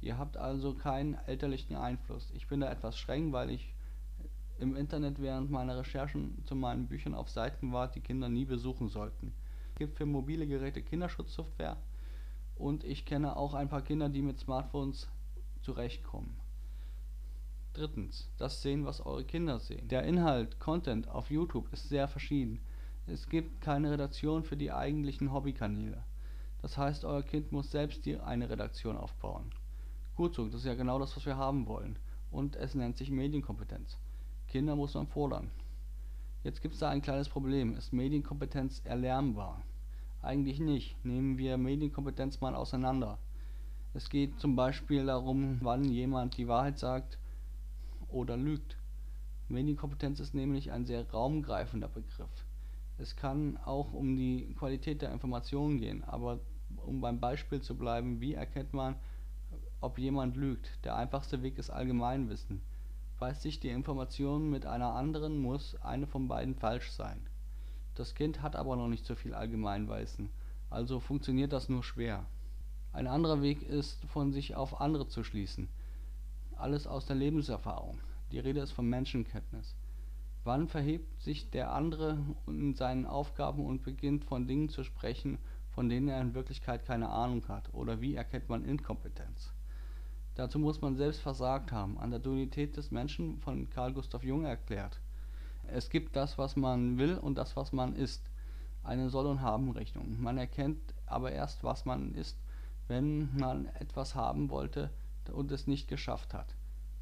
Ihr 0.00 0.16
habt 0.16 0.36
also 0.36 0.74
keinen 0.74 1.14
elterlichen 1.26 1.76
Einfluss. 1.76 2.30
Ich 2.34 2.46
bin 2.46 2.60
da 2.60 2.70
etwas 2.70 2.96
streng, 2.96 3.32
weil 3.32 3.50
ich 3.50 3.74
im 4.58 4.76
Internet 4.76 5.20
während 5.20 5.50
meiner 5.50 5.78
Recherchen 5.78 6.42
zu 6.44 6.54
meinen 6.54 6.86
Büchern 6.86 7.14
auf 7.14 7.30
Seiten 7.30 7.72
war, 7.72 7.88
die 7.88 8.00
Kinder 8.00 8.28
nie 8.28 8.44
besuchen 8.44 8.88
sollten. 8.88 9.32
Es 9.72 9.78
gibt 9.78 9.96
für 9.96 10.06
mobile 10.06 10.46
Geräte 10.46 10.82
Kinderschutzsoftware 10.82 11.76
und 12.56 12.84
ich 12.84 13.06
kenne 13.06 13.36
auch 13.36 13.54
ein 13.54 13.68
paar 13.68 13.82
Kinder, 13.82 14.08
die 14.08 14.22
mit 14.22 14.38
Smartphones 14.38 15.08
zurechtkommen. 15.62 16.39
Drittens, 17.72 18.28
das 18.36 18.62
sehen, 18.62 18.84
was 18.84 19.00
eure 19.06 19.24
Kinder 19.24 19.60
sehen. 19.60 19.86
Der 19.86 20.02
Inhalt, 20.02 20.58
Content 20.58 21.08
auf 21.08 21.30
YouTube 21.30 21.72
ist 21.72 21.88
sehr 21.88 22.08
verschieden. 22.08 22.60
Es 23.06 23.28
gibt 23.28 23.60
keine 23.60 23.92
Redaktion 23.92 24.42
für 24.42 24.56
die 24.56 24.72
eigentlichen 24.72 25.32
Hobbykanäle. 25.32 26.02
Das 26.62 26.76
heißt, 26.76 27.04
euer 27.04 27.22
Kind 27.22 27.52
muss 27.52 27.70
selbst 27.70 28.06
eine 28.08 28.50
Redaktion 28.50 28.96
aufbauen. 28.96 29.52
Gut 30.16 30.34
so, 30.34 30.46
das 30.46 30.62
ist 30.62 30.66
ja 30.66 30.74
genau 30.74 30.98
das, 30.98 31.16
was 31.16 31.24
wir 31.26 31.36
haben 31.36 31.66
wollen. 31.66 31.96
Und 32.32 32.56
es 32.56 32.74
nennt 32.74 32.96
sich 32.96 33.10
Medienkompetenz. 33.10 33.98
Kinder 34.48 34.74
muss 34.74 34.94
man 34.94 35.06
fordern. 35.06 35.52
Jetzt 36.42 36.62
gibt 36.62 36.74
es 36.74 36.80
da 36.80 36.90
ein 36.90 37.02
kleines 37.02 37.28
Problem. 37.28 37.76
Ist 37.76 37.92
Medienkompetenz 37.92 38.82
erlernbar? 38.84 39.62
Eigentlich 40.22 40.58
nicht. 40.58 41.02
Nehmen 41.04 41.38
wir 41.38 41.56
Medienkompetenz 41.56 42.40
mal 42.40 42.56
auseinander. 42.56 43.18
Es 43.94 44.10
geht 44.10 44.40
zum 44.40 44.56
Beispiel 44.56 45.06
darum, 45.06 45.58
wann 45.62 45.84
jemand 45.84 46.36
die 46.36 46.48
Wahrheit 46.48 46.78
sagt 46.78 47.19
oder 48.12 48.36
lügt. 48.36 48.76
Medienkompetenz 49.48 50.20
ist 50.20 50.34
nämlich 50.34 50.70
ein 50.72 50.86
sehr 50.86 51.08
raumgreifender 51.10 51.88
Begriff. 51.88 52.44
Es 52.98 53.16
kann 53.16 53.56
auch 53.64 53.92
um 53.92 54.16
die 54.16 54.54
Qualität 54.58 55.02
der 55.02 55.12
Informationen 55.12 55.78
gehen, 55.78 56.04
aber 56.04 56.40
um 56.86 57.00
beim 57.00 57.18
Beispiel 57.18 57.60
zu 57.60 57.76
bleiben, 57.76 58.20
wie 58.20 58.34
erkennt 58.34 58.72
man, 58.72 58.96
ob 59.80 59.98
jemand 59.98 60.36
lügt? 60.36 60.70
Der 60.84 60.96
einfachste 60.96 61.42
Weg 61.42 61.58
ist 61.58 61.70
Allgemeinwissen. 61.70 62.60
Weiß 63.18 63.42
sich 63.42 63.60
die 63.60 63.70
Information 63.70 64.50
mit 64.50 64.66
einer 64.66 64.94
anderen, 64.94 65.40
muss 65.40 65.76
eine 65.82 66.06
von 66.06 66.28
beiden 66.28 66.54
falsch 66.54 66.90
sein. 66.92 67.26
Das 67.94 68.14
Kind 68.14 68.40
hat 68.40 68.56
aber 68.56 68.76
noch 68.76 68.88
nicht 68.88 69.04
so 69.04 69.14
viel 69.14 69.34
Allgemeinwissen, 69.34 70.30
also 70.70 71.00
funktioniert 71.00 71.52
das 71.52 71.68
nur 71.68 71.82
schwer. 71.82 72.24
Ein 72.92 73.06
anderer 73.06 73.42
Weg 73.42 73.62
ist, 73.62 74.04
von 74.06 74.32
sich 74.32 74.54
auf 74.56 74.80
andere 74.80 75.06
zu 75.08 75.22
schließen. 75.24 75.68
Alles 76.60 76.86
aus 76.86 77.06
der 77.06 77.16
Lebenserfahrung. 77.16 78.00
Die 78.32 78.38
Rede 78.38 78.60
ist 78.60 78.72
von 78.72 78.86
Menschenkenntnis. 78.86 79.74
Wann 80.44 80.68
verhebt 80.68 81.22
sich 81.22 81.48
der 81.48 81.72
andere 81.72 82.18
in 82.46 82.74
seinen 82.74 83.06
Aufgaben 83.06 83.64
und 83.64 83.82
beginnt 83.82 84.26
von 84.26 84.46
Dingen 84.46 84.68
zu 84.68 84.84
sprechen, 84.84 85.38
von 85.70 85.88
denen 85.88 86.08
er 86.08 86.20
in 86.20 86.34
Wirklichkeit 86.34 86.84
keine 86.84 87.08
Ahnung 87.08 87.48
hat? 87.48 87.72
Oder 87.72 88.02
wie 88.02 88.14
erkennt 88.14 88.50
man 88.50 88.66
Inkompetenz? 88.66 89.54
Dazu 90.34 90.58
muss 90.58 90.82
man 90.82 90.96
selbst 90.96 91.22
versagt 91.22 91.72
haben. 91.72 91.98
An 91.98 92.10
der 92.10 92.20
Dualität 92.20 92.76
des 92.76 92.90
Menschen 92.90 93.38
von 93.38 93.70
Carl 93.70 93.94
Gustav 93.94 94.22
Jung 94.22 94.44
erklärt. 94.44 95.00
Es 95.66 95.88
gibt 95.88 96.14
das, 96.14 96.36
was 96.36 96.56
man 96.56 96.98
will 96.98 97.16
und 97.16 97.38
das, 97.38 97.56
was 97.56 97.72
man 97.72 97.96
ist. 97.96 98.30
Eine 98.84 99.08
Soll- 99.08 99.26
und 99.26 99.40
Haben-Rechnung. 99.40 100.20
Man 100.20 100.36
erkennt 100.36 100.94
aber 101.06 101.32
erst, 101.32 101.64
was 101.64 101.86
man 101.86 102.14
ist, 102.14 102.38
wenn 102.86 103.34
man 103.38 103.64
etwas 103.76 104.14
haben 104.14 104.50
wollte 104.50 104.90
und 105.30 105.50
es 105.52 105.66
nicht 105.66 105.88
geschafft 105.88 106.34
hat. 106.34 106.54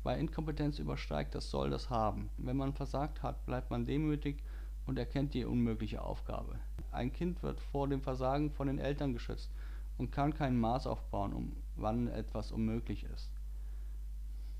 Bei 0.02 0.18
Inkompetenz 0.18 0.78
übersteigt 0.78 1.34
das 1.34 1.50
Soll 1.50 1.70
das 1.70 1.90
Haben. 1.90 2.30
Wenn 2.38 2.56
man 2.56 2.72
versagt 2.72 3.22
hat, 3.22 3.44
bleibt 3.46 3.70
man 3.70 3.84
demütig 3.84 4.42
und 4.86 4.98
erkennt 4.98 5.34
die 5.34 5.44
unmögliche 5.44 6.02
Aufgabe. 6.02 6.58
Ein 6.92 7.12
Kind 7.12 7.42
wird 7.42 7.60
vor 7.60 7.88
dem 7.88 8.00
Versagen 8.00 8.50
von 8.50 8.68
den 8.68 8.78
Eltern 8.78 9.12
geschützt 9.12 9.50
und 9.98 10.12
kann 10.12 10.32
kein 10.32 10.58
Maß 10.58 10.86
aufbauen, 10.86 11.32
um 11.32 11.56
wann 11.76 12.08
etwas 12.08 12.52
unmöglich 12.52 13.04
ist. 13.04 13.30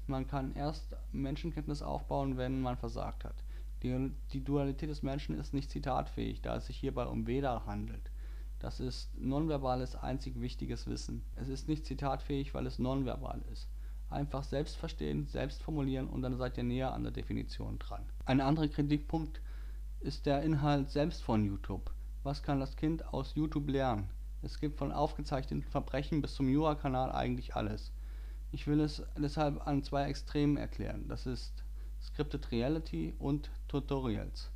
Man 0.07 0.27
kann 0.27 0.55
erst 0.55 0.97
Menschenkenntnis 1.12 1.82
aufbauen, 1.82 2.36
wenn 2.36 2.61
man 2.61 2.77
versagt 2.77 3.24
hat. 3.24 3.45
Die, 3.82 4.11
die 4.32 4.43
Dualität 4.43 4.90
des 4.90 5.03
Menschen 5.03 5.39
ist 5.39 5.55
nicht 5.55 5.70
zitatfähig, 5.70 6.43
da 6.43 6.57
es 6.57 6.66
sich 6.66 6.77
hierbei 6.77 7.07
um 7.07 7.27
Veda 7.27 7.65
handelt. 7.66 8.11
Das 8.59 8.80
ist 8.80 9.16
nonverbales 9.16 9.94
einzig 9.94 10.40
wichtiges 10.40 10.86
Wissen. 10.86 11.24
Es 11.36 11.48
ist 11.48 11.68
nicht 11.68 11.86
zitatfähig, 11.86 12.55
weil 12.55 12.66
es 12.66 12.78
nonverbal 12.78 13.43
ist. 13.52 13.68
Einfach 14.10 14.43
selbst 14.43 14.76
verstehen, 14.76 15.26
selbst 15.26 15.62
formulieren 15.62 16.09
und 16.09 16.22
dann 16.22 16.36
seid 16.36 16.56
ihr 16.59 16.64
näher 16.64 16.93
an 16.93 17.05
der 17.05 17.12
Definition 17.12 17.78
dran. 17.78 18.05
Ein 18.24 18.40
anderer 18.40 18.68
Kritikpunkt 18.68 19.40
ist 20.01 20.26
der 20.26 20.43
Inhalt 20.43 20.90
selbst 20.90 21.22
von 21.22 21.44
YouTube. 21.44 21.93
Was 22.22 22.43
kann 22.43 22.59
das 22.59 22.76
Kind 22.76 23.12
aus 23.12 23.35
YouTube 23.35 23.68
lernen? 23.68 24.09
Es 24.43 24.59
gibt 24.59 24.78
von 24.78 24.93
aufgezeichneten 24.93 25.62
Verbrechen 25.62 26.22
bis 26.22 26.35
zum 26.35 26.48
Jura-Kanal 26.48 27.12
eigentlich 27.12 27.55
alles. 27.55 27.93
Ich 28.51 28.66
will 28.66 28.80
es 28.80 29.02
deshalb 29.16 29.66
an 29.66 29.82
zwei 29.82 30.05
Extremen 30.05 30.56
erklären. 30.56 31.06
Das 31.09 31.26
ist 31.26 31.64
Scripted 32.01 32.51
Reality 32.51 33.14
und 33.18 33.51
Tutorials. 33.68 34.51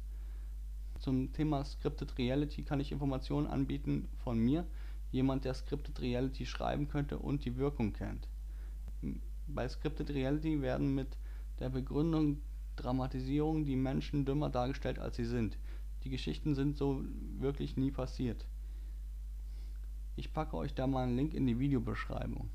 Zum 1.03 1.33
Thema 1.33 1.65
Scripted 1.65 2.17
Reality 2.17 2.63
kann 2.63 2.79
ich 2.79 2.93
Informationen 2.93 3.49
anbieten 3.49 4.09
von 4.23 4.39
mir, 4.39 4.65
jemand, 5.11 5.45
der 5.45 5.53
Scripted 5.53 6.01
Reality 6.01 6.47
schreiben 6.47 6.87
könnte 6.87 7.19
und 7.19 7.45
die 7.45 7.57
Wirkung 7.57 7.93
kennt. 7.93 8.29
Bei 9.49 9.69
Scripted 9.69 10.11
Reality 10.11 10.63
werden 10.63 10.95
mit 10.95 11.09
der 11.59 11.71
Begründung 11.71 12.41
Dramatisierung 12.77 13.65
die 13.65 13.75
Menschen 13.75 14.25
dümmer 14.25 14.49
dargestellt, 14.49 15.01
als 15.01 15.17
sie 15.17 15.25
sind. 15.25 15.59
Die 16.05 16.09
Geschichten 16.09 16.55
sind 16.55 16.77
so 16.77 17.03
wirklich 17.37 17.77
nie 17.77 17.91
passiert. 17.91 18.47
Ich 20.15 20.33
packe 20.33 20.57
euch 20.57 20.73
da 20.73 20.87
mal 20.87 21.03
einen 21.03 21.17
Link 21.17 21.35
in 21.35 21.49
die 21.49 21.59
Videobeschreibung. 21.59 22.49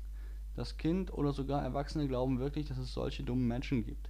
Das 0.54 0.78
Kind 0.78 1.12
oder 1.12 1.34
sogar 1.34 1.62
Erwachsene 1.62 2.08
glauben 2.08 2.38
wirklich, 2.38 2.66
dass 2.66 2.78
es 2.78 2.94
solche 2.94 3.24
dummen 3.24 3.46
Menschen 3.46 3.84
gibt. 3.84 4.08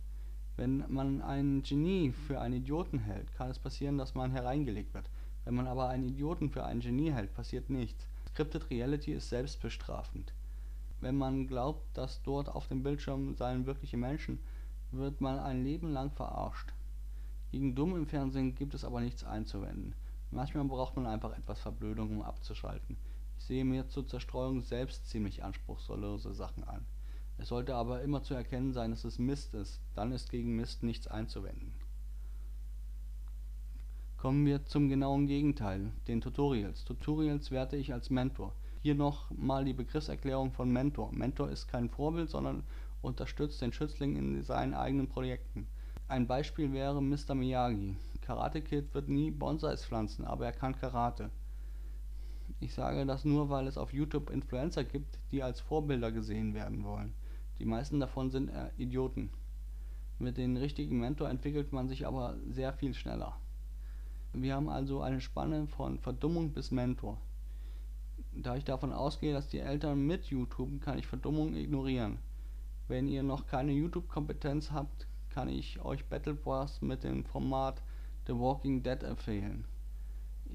Wenn 0.59 0.85
man 0.89 1.23
einen 1.23 1.63
Genie 1.63 2.11
für 2.11 2.41
einen 2.41 2.57
Idioten 2.57 2.99
hält, 2.99 3.33
kann 3.37 3.49
es 3.49 3.61
passieren, 3.61 3.97
dass 3.97 4.17
man 4.17 4.33
hereingelegt 4.33 4.93
wird. 4.93 5.09
Wenn 5.45 5.55
man 5.55 5.69
aber 5.69 5.89
einen 5.89 6.03
Idioten 6.03 6.51
für 6.51 6.65
einen 6.65 6.81
Genie 6.81 7.13
hält, 7.13 7.33
passiert 7.33 7.71
nichts. 7.71 8.09
Scripted 8.31 8.69
Reality 8.69 9.13
ist 9.13 9.29
selbstbestrafend. 9.29 10.33
Wenn 11.01 11.17
man 11.17 11.47
glaubt, 11.47 11.97
dass 11.97 12.25
dort 12.25 12.49
auf 12.49 12.67
dem 12.67 12.83
Bildschirm 12.83 13.37
seien 13.37 13.67
wirkliche 13.67 13.97
Menschen, 13.97 14.41
wird 14.91 15.21
man 15.21 15.39
ein 15.39 15.63
Leben 15.63 15.93
lang 15.93 16.11
verarscht. 16.11 16.73
Gegen 17.53 17.77
dumm 17.77 17.95
im 17.95 18.09
Fernsehen 18.09 18.57
gibt 18.57 18.75
es 18.75 18.85
aber 18.85 19.01
nichts 19.01 19.23
einzuwenden. 19.23 19.95
Manchmal 20.33 20.65
braucht 20.65 20.97
man 20.97 21.07
einfach 21.07 21.39
etwas 21.39 21.61
Verblödung, 21.61 22.19
um 22.19 22.23
abzuschalten. 22.23 22.97
Ich 23.39 23.45
sehe 23.45 23.65
mir 23.65 23.89
zur 23.89 24.09
Zerstreuung 24.09 24.61
selbst 24.61 25.09
ziemlich 25.09 25.45
anspruchslose 25.45 26.35
Sachen 26.35 26.65
an. 26.65 26.85
Es 27.39 27.49
sollte 27.49 27.75
aber 27.75 28.03
immer 28.03 28.23
zu 28.23 28.35
erkennen 28.35 28.73
sein, 28.73 28.91
dass 28.91 29.05
es 29.05 29.19
Mist 29.19 29.55
ist, 29.55 29.81
dann 29.95 30.13
ist 30.13 30.31
gegen 30.31 30.57
Mist 30.57 30.83
nichts 30.83 31.07
einzuwenden. 31.07 31.73
Kommen 34.17 34.45
wir 34.45 34.67
zum 34.67 34.89
genauen 34.89 35.29
Gegenteil, 35.29 35.93
den 36.09 36.21
Tutorials. 36.21 36.85
Tutorials 36.85 37.53
werte 37.53 37.77
ich 37.77 37.93
als 37.93 38.11
Mentor. 38.11 38.53
Hier 38.83 38.97
noch 38.97 39.31
mal 39.31 39.65
die 39.65 39.73
Begriffserklärung 39.73 40.51
von 40.51 40.73
Mentor. 40.73 41.13
Mentor 41.13 41.51
ist 41.51 41.69
kein 41.69 41.89
Vorbild, 41.89 42.29
sondern 42.29 42.65
unterstützt 43.01 43.63
den 43.63 43.73
Schützling 43.73 44.17
in 44.17 44.43
seinen 44.43 44.75
eigenen 44.75 45.09
Projekten. 45.09 45.69
Ein 46.09 46.27
Beispiel 46.27 46.73
wäre 46.73 47.01
Mr. 47.01 47.37
Miyagi. 47.37 47.97
Karate 48.21 48.61
Kid 48.61 48.93
wird 48.95 49.09
nie 49.09 49.31
Bonsais 49.31 49.85
pflanzen, 49.85 50.25
aber 50.25 50.47
er 50.47 50.53
kann 50.53 50.77
Karate. 50.77 51.31
Ich 52.61 52.75
sage 52.75 53.07
das 53.07 53.25
nur, 53.25 53.51
weil 53.51 53.69
es 53.69 53.79
auf 53.79 53.93
YouTube 53.93 54.31
Influencer 54.31 54.83
gibt, 54.83 55.21
die 55.31 55.43
als 55.45 55.61
Vorbilder 55.61 56.11
gesehen 56.11 56.55
werden 56.55 56.83
wollen. 56.83 57.15
Die 57.59 57.65
meisten 57.65 58.01
davon 58.01 58.31
sind 58.31 58.51
äh, 58.51 58.71
Idioten. 58.77 59.31
Mit 60.19 60.37
dem 60.37 60.57
richtigen 60.57 60.99
Mentor 60.99 61.29
entwickelt 61.29 61.73
man 61.73 61.89
sich 61.89 62.07
aber 62.07 62.37
sehr 62.49 62.73
viel 62.73 62.95
schneller. 62.95 63.37
Wir 64.33 64.55
haben 64.55 64.69
also 64.69 65.01
eine 65.01 65.21
Spanne 65.21 65.67
von 65.67 65.99
Verdummung 65.99 66.53
bis 66.53 66.71
Mentor. 66.71 67.19
Da 68.35 68.57
ich 68.57 68.65
davon 68.65 68.93
ausgehe, 68.93 69.33
dass 69.33 69.49
die 69.49 69.59
Eltern 69.59 70.07
mit 70.07 70.27
YouTube, 70.27 70.81
kann 70.81 70.99
ich 70.99 71.07
Verdummung 71.07 71.55
ignorieren. 71.55 72.19
Wenn 72.87 73.09
ihr 73.09 73.23
noch 73.23 73.47
keine 73.47 73.73
YouTube-Kompetenz 73.73 74.71
habt, 74.71 75.07
kann 75.31 75.49
ich 75.49 75.81
euch 75.85 76.05
Battle 76.07 76.39
Wars 76.45 76.81
mit 76.83 77.05
dem 77.05 77.25
Format 77.25 77.83
The 78.27 78.35
Walking 78.35 78.83
Dead 78.83 79.03
empfehlen. 79.03 79.65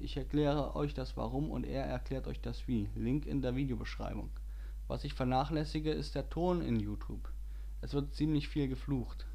Ich 0.00 0.16
erkläre 0.16 0.74
euch 0.74 0.94
das 0.94 1.16
Warum 1.16 1.50
und 1.50 1.64
er 1.64 1.84
erklärt 1.84 2.26
euch 2.26 2.40
das 2.40 2.66
Wie. 2.66 2.88
Link 2.94 3.26
in 3.26 3.42
der 3.42 3.54
Videobeschreibung. 3.54 4.30
Was 4.86 5.04
ich 5.04 5.14
vernachlässige, 5.14 5.90
ist 5.90 6.14
der 6.14 6.28
Ton 6.28 6.60
in 6.60 6.78
YouTube. 6.78 7.30
Es 7.80 7.94
wird 7.94 8.14
ziemlich 8.14 8.48
viel 8.48 8.68
geflucht. 8.68 9.26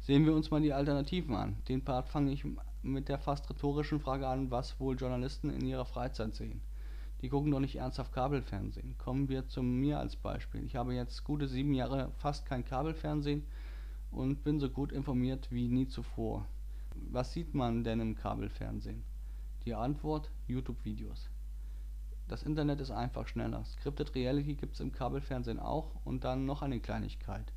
Sehen 0.00 0.24
wir 0.24 0.34
uns 0.34 0.50
mal 0.50 0.60
die 0.60 0.72
Alternativen 0.72 1.34
an. 1.34 1.56
Den 1.68 1.84
Part 1.84 2.08
fange 2.08 2.32
ich 2.32 2.44
mit 2.82 3.08
der 3.08 3.18
fast 3.18 3.48
rhetorischen 3.48 4.00
Frage 4.00 4.28
an, 4.28 4.50
was 4.50 4.78
wohl 4.80 4.96
Journalisten 4.96 5.50
in 5.50 5.66
ihrer 5.66 5.84
Freizeit 5.84 6.34
sehen. 6.34 6.60
Die 7.20 7.28
gucken 7.30 7.50
doch 7.50 7.60
nicht 7.60 7.76
ernsthaft 7.76 8.12
Kabelfernsehen. 8.12 8.98
Kommen 8.98 9.28
wir 9.28 9.48
zu 9.48 9.62
mir 9.62 9.98
als 9.98 10.16
Beispiel. 10.16 10.62
Ich 10.64 10.76
habe 10.76 10.94
jetzt 10.94 11.24
gute 11.24 11.48
sieben 11.48 11.72
Jahre 11.72 12.10
fast 12.18 12.44
kein 12.44 12.64
Kabelfernsehen 12.64 13.44
und 14.10 14.44
bin 14.44 14.60
so 14.60 14.68
gut 14.68 14.92
informiert 14.92 15.50
wie 15.50 15.68
nie 15.68 15.88
zuvor. 15.88 16.46
Was 17.10 17.32
sieht 17.32 17.54
man 17.54 17.82
denn 17.82 18.00
im 18.00 18.14
Kabelfernsehen? 18.14 19.04
Die 19.64 19.74
Antwort 19.74 20.30
YouTube-Videos. 20.46 21.30
Das 22.28 22.42
Internet 22.42 22.80
ist 22.80 22.90
einfach 22.90 23.28
schneller. 23.28 23.64
Scripted 23.64 24.14
Reality 24.14 24.54
gibt 24.54 24.74
es 24.74 24.80
im 24.80 24.92
Kabelfernsehen 24.92 25.60
auch 25.60 25.90
und 26.04 26.24
dann 26.24 26.46
noch 26.46 26.62
eine 26.62 26.80
Kleinigkeit. 26.80 27.52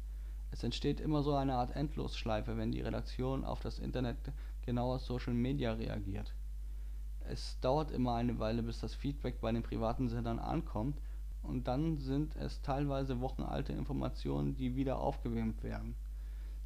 Es 0.52 0.64
entsteht 0.64 1.00
immer 1.00 1.24
so 1.24 1.36
eine 1.36 1.56
Art 1.56 1.76
Endlosschleife, 1.76 2.58
wenn 2.58 2.72
die 2.72 2.82
Redaktion 2.82 3.46
auf 3.46 3.60
das 3.60 3.80
Internet 3.80 4.18
genauer 4.66 5.00
Social 5.00 5.34
Media 5.34 5.74
reagiert. 5.74 6.34
Es 7.30 7.60
dauert 7.60 7.92
immer 7.92 8.16
eine 8.16 8.40
Weile, 8.40 8.64
bis 8.64 8.80
das 8.80 8.96
Feedback 8.96 9.42
bei 9.42 9.52
den 9.52 9.64
privaten 9.64 10.10
Sendern 10.10 10.40
ankommt 10.40 11.00
und 11.44 11.68
dann 11.68 11.98
sind 11.98 12.36
es 12.36 12.62
teilweise 12.62 13.22
wochenalte 13.22 13.74
Informationen, 13.74 14.56
die 14.56 14.76
wieder 14.76 15.00
aufgewärmt 15.00 15.64
werden. 15.64 15.96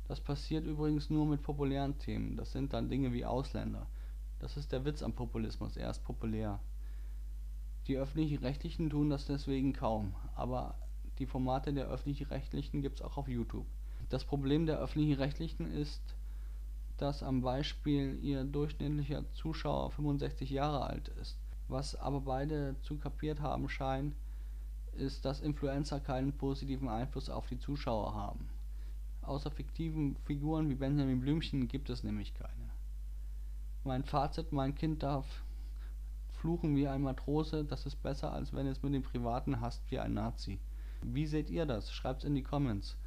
Das 0.07 0.19
passiert 0.19 0.65
übrigens 0.65 1.09
nur 1.09 1.25
mit 1.25 1.41
populären 1.41 1.97
Themen, 1.97 2.35
das 2.35 2.51
sind 2.51 2.73
dann 2.73 2.89
Dinge 2.89 3.13
wie 3.13 3.25
Ausländer. 3.25 3.87
Das 4.39 4.57
ist 4.57 4.71
der 4.71 4.85
Witz 4.85 5.03
am 5.03 5.13
Populismus, 5.13 5.77
er 5.77 5.91
ist 5.91 6.03
populär. 6.03 6.59
Die 7.87 7.97
öffentlich-rechtlichen 7.97 8.89
tun 8.89 9.09
das 9.09 9.25
deswegen 9.25 9.73
kaum, 9.73 10.15
aber 10.35 10.75
die 11.17 11.25
Formate 11.25 11.73
der 11.73 11.87
Öffentlich-Rechtlichen 11.87 12.81
gibt's 12.81 13.01
auch 13.01 13.17
auf 13.17 13.27
Youtube. 13.27 13.65
Das 14.09 14.23
Problem 14.25 14.65
der 14.65 14.79
Öffentlich-Rechtlichen 14.79 15.71
ist, 15.71 16.01
dass 16.97 17.23
am 17.23 17.41
Beispiel 17.41 18.19
ihr 18.21 18.43
durchschnittlicher 18.43 19.27
Zuschauer 19.31 19.89
65 19.91 20.49
Jahre 20.51 20.85
alt 20.85 21.07
ist. 21.21 21.39
Was 21.67 21.95
aber 21.95 22.21
beide 22.21 22.75
zu 22.81 22.97
kapiert 22.97 23.39
haben 23.39 23.69
scheinen, 23.69 24.15
ist, 24.93 25.25
dass 25.25 25.41
Influencer 25.41 25.99
keinen 25.99 26.33
positiven 26.33 26.89
Einfluss 26.89 27.29
auf 27.29 27.47
die 27.47 27.57
Zuschauer 27.57 28.13
haben. 28.13 28.47
Außer 29.21 29.49
fiktiven 29.49 30.15
Figuren 30.25 30.69
wie 30.69 30.75
Benjamin 30.75 31.21
Blümchen 31.21 31.67
gibt 31.67 31.89
es 31.89 32.03
nämlich 32.03 32.33
keine. 32.33 32.69
Mein 33.83 34.03
Fazit: 34.03 34.51
Mein 34.51 34.75
Kind 34.75 35.01
darf 35.01 35.25
fluchen 36.41 36.75
wie 36.75 36.87
ein 36.87 37.03
Matrose, 37.03 37.63
das 37.63 37.85
ist 37.85 38.01
besser, 38.01 38.33
als 38.33 38.51
wenn 38.51 38.65
es 38.65 38.81
mit 38.81 38.95
dem 38.95 39.03
Privaten 39.03 39.61
hasst 39.61 39.83
wie 39.91 39.99
ein 39.99 40.15
Nazi. 40.15 40.59
Wie 41.03 41.27
seht 41.27 41.51
ihr 41.51 41.67
das? 41.67 41.93
Schreibt's 41.93 42.23
in 42.23 42.33
die 42.33 42.41
Comments. 42.41 42.97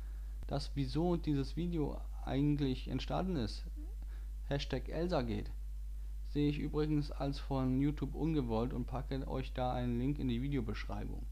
Das 0.46 0.70
wieso 0.76 1.16
dieses 1.16 1.56
Video 1.56 2.00
eigentlich 2.24 2.86
entstanden 2.86 3.34
ist, 3.34 3.64
Hashtag 4.46 4.88
Elsagate, 4.88 5.50
sehe 6.32 6.48
ich 6.48 6.60
übrigens 6.60 7.10
als 7.10 7.40
von 7.40 7.80
Youtube 7.80 8.14
ungewollt 8.14 8.72
und 8.72 8.86
packe 8.86 9.26
euch 9.26 9.52
da 9.52 9.72
einen 9.72 9.98
Link 9.98 10.20
in 10.20 10.28
die 10.28 10.42
Videobeschreibung. 10.42 11.26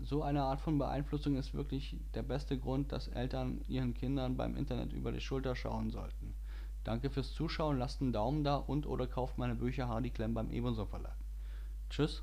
So 0.00 0.22
eine 0.22 0.44
Art 0.44 0.60
von 0.60 0.78
Beeinflussung 0.78 1.34
ist 1.34 1.52
wirklich 1.52 1.96
der 2.14 2.22
beste 2.22 2.56
Grund, 2.58 2.92
dass 2.92 3.08
Eltern 3.08 3.60
ihren 3.66 3.94
Kindern 3.94 4.36
beim 4.36 4.56
Internet 4.56 4.92
über 4.92 5.10
die 5.10 5.20
Schulter 5.20 5.56
schauen 5.56 5.90
sollten. 5.90 6.17
Danke 6.88 7.10
fürs 7.10 7.34
Zuschauen, 7.34 7.76
lasst 7.76 8.00
einen 8.00 8.14
Daumen 8.14 8.44
da 8.44 8.56
und 8.56 8.86
oder 8.86 9.06
kauft 9.06 9.36
meine 9.36 9.54
Bücher 9.54 9.88
Hardy 9.88 10.08
Klemm 10.08 10.32
beim 10.32 10.50
Ebenso 10.50 10.86
Verlag. 10.86 11.18
Tschüss 11.90 12.22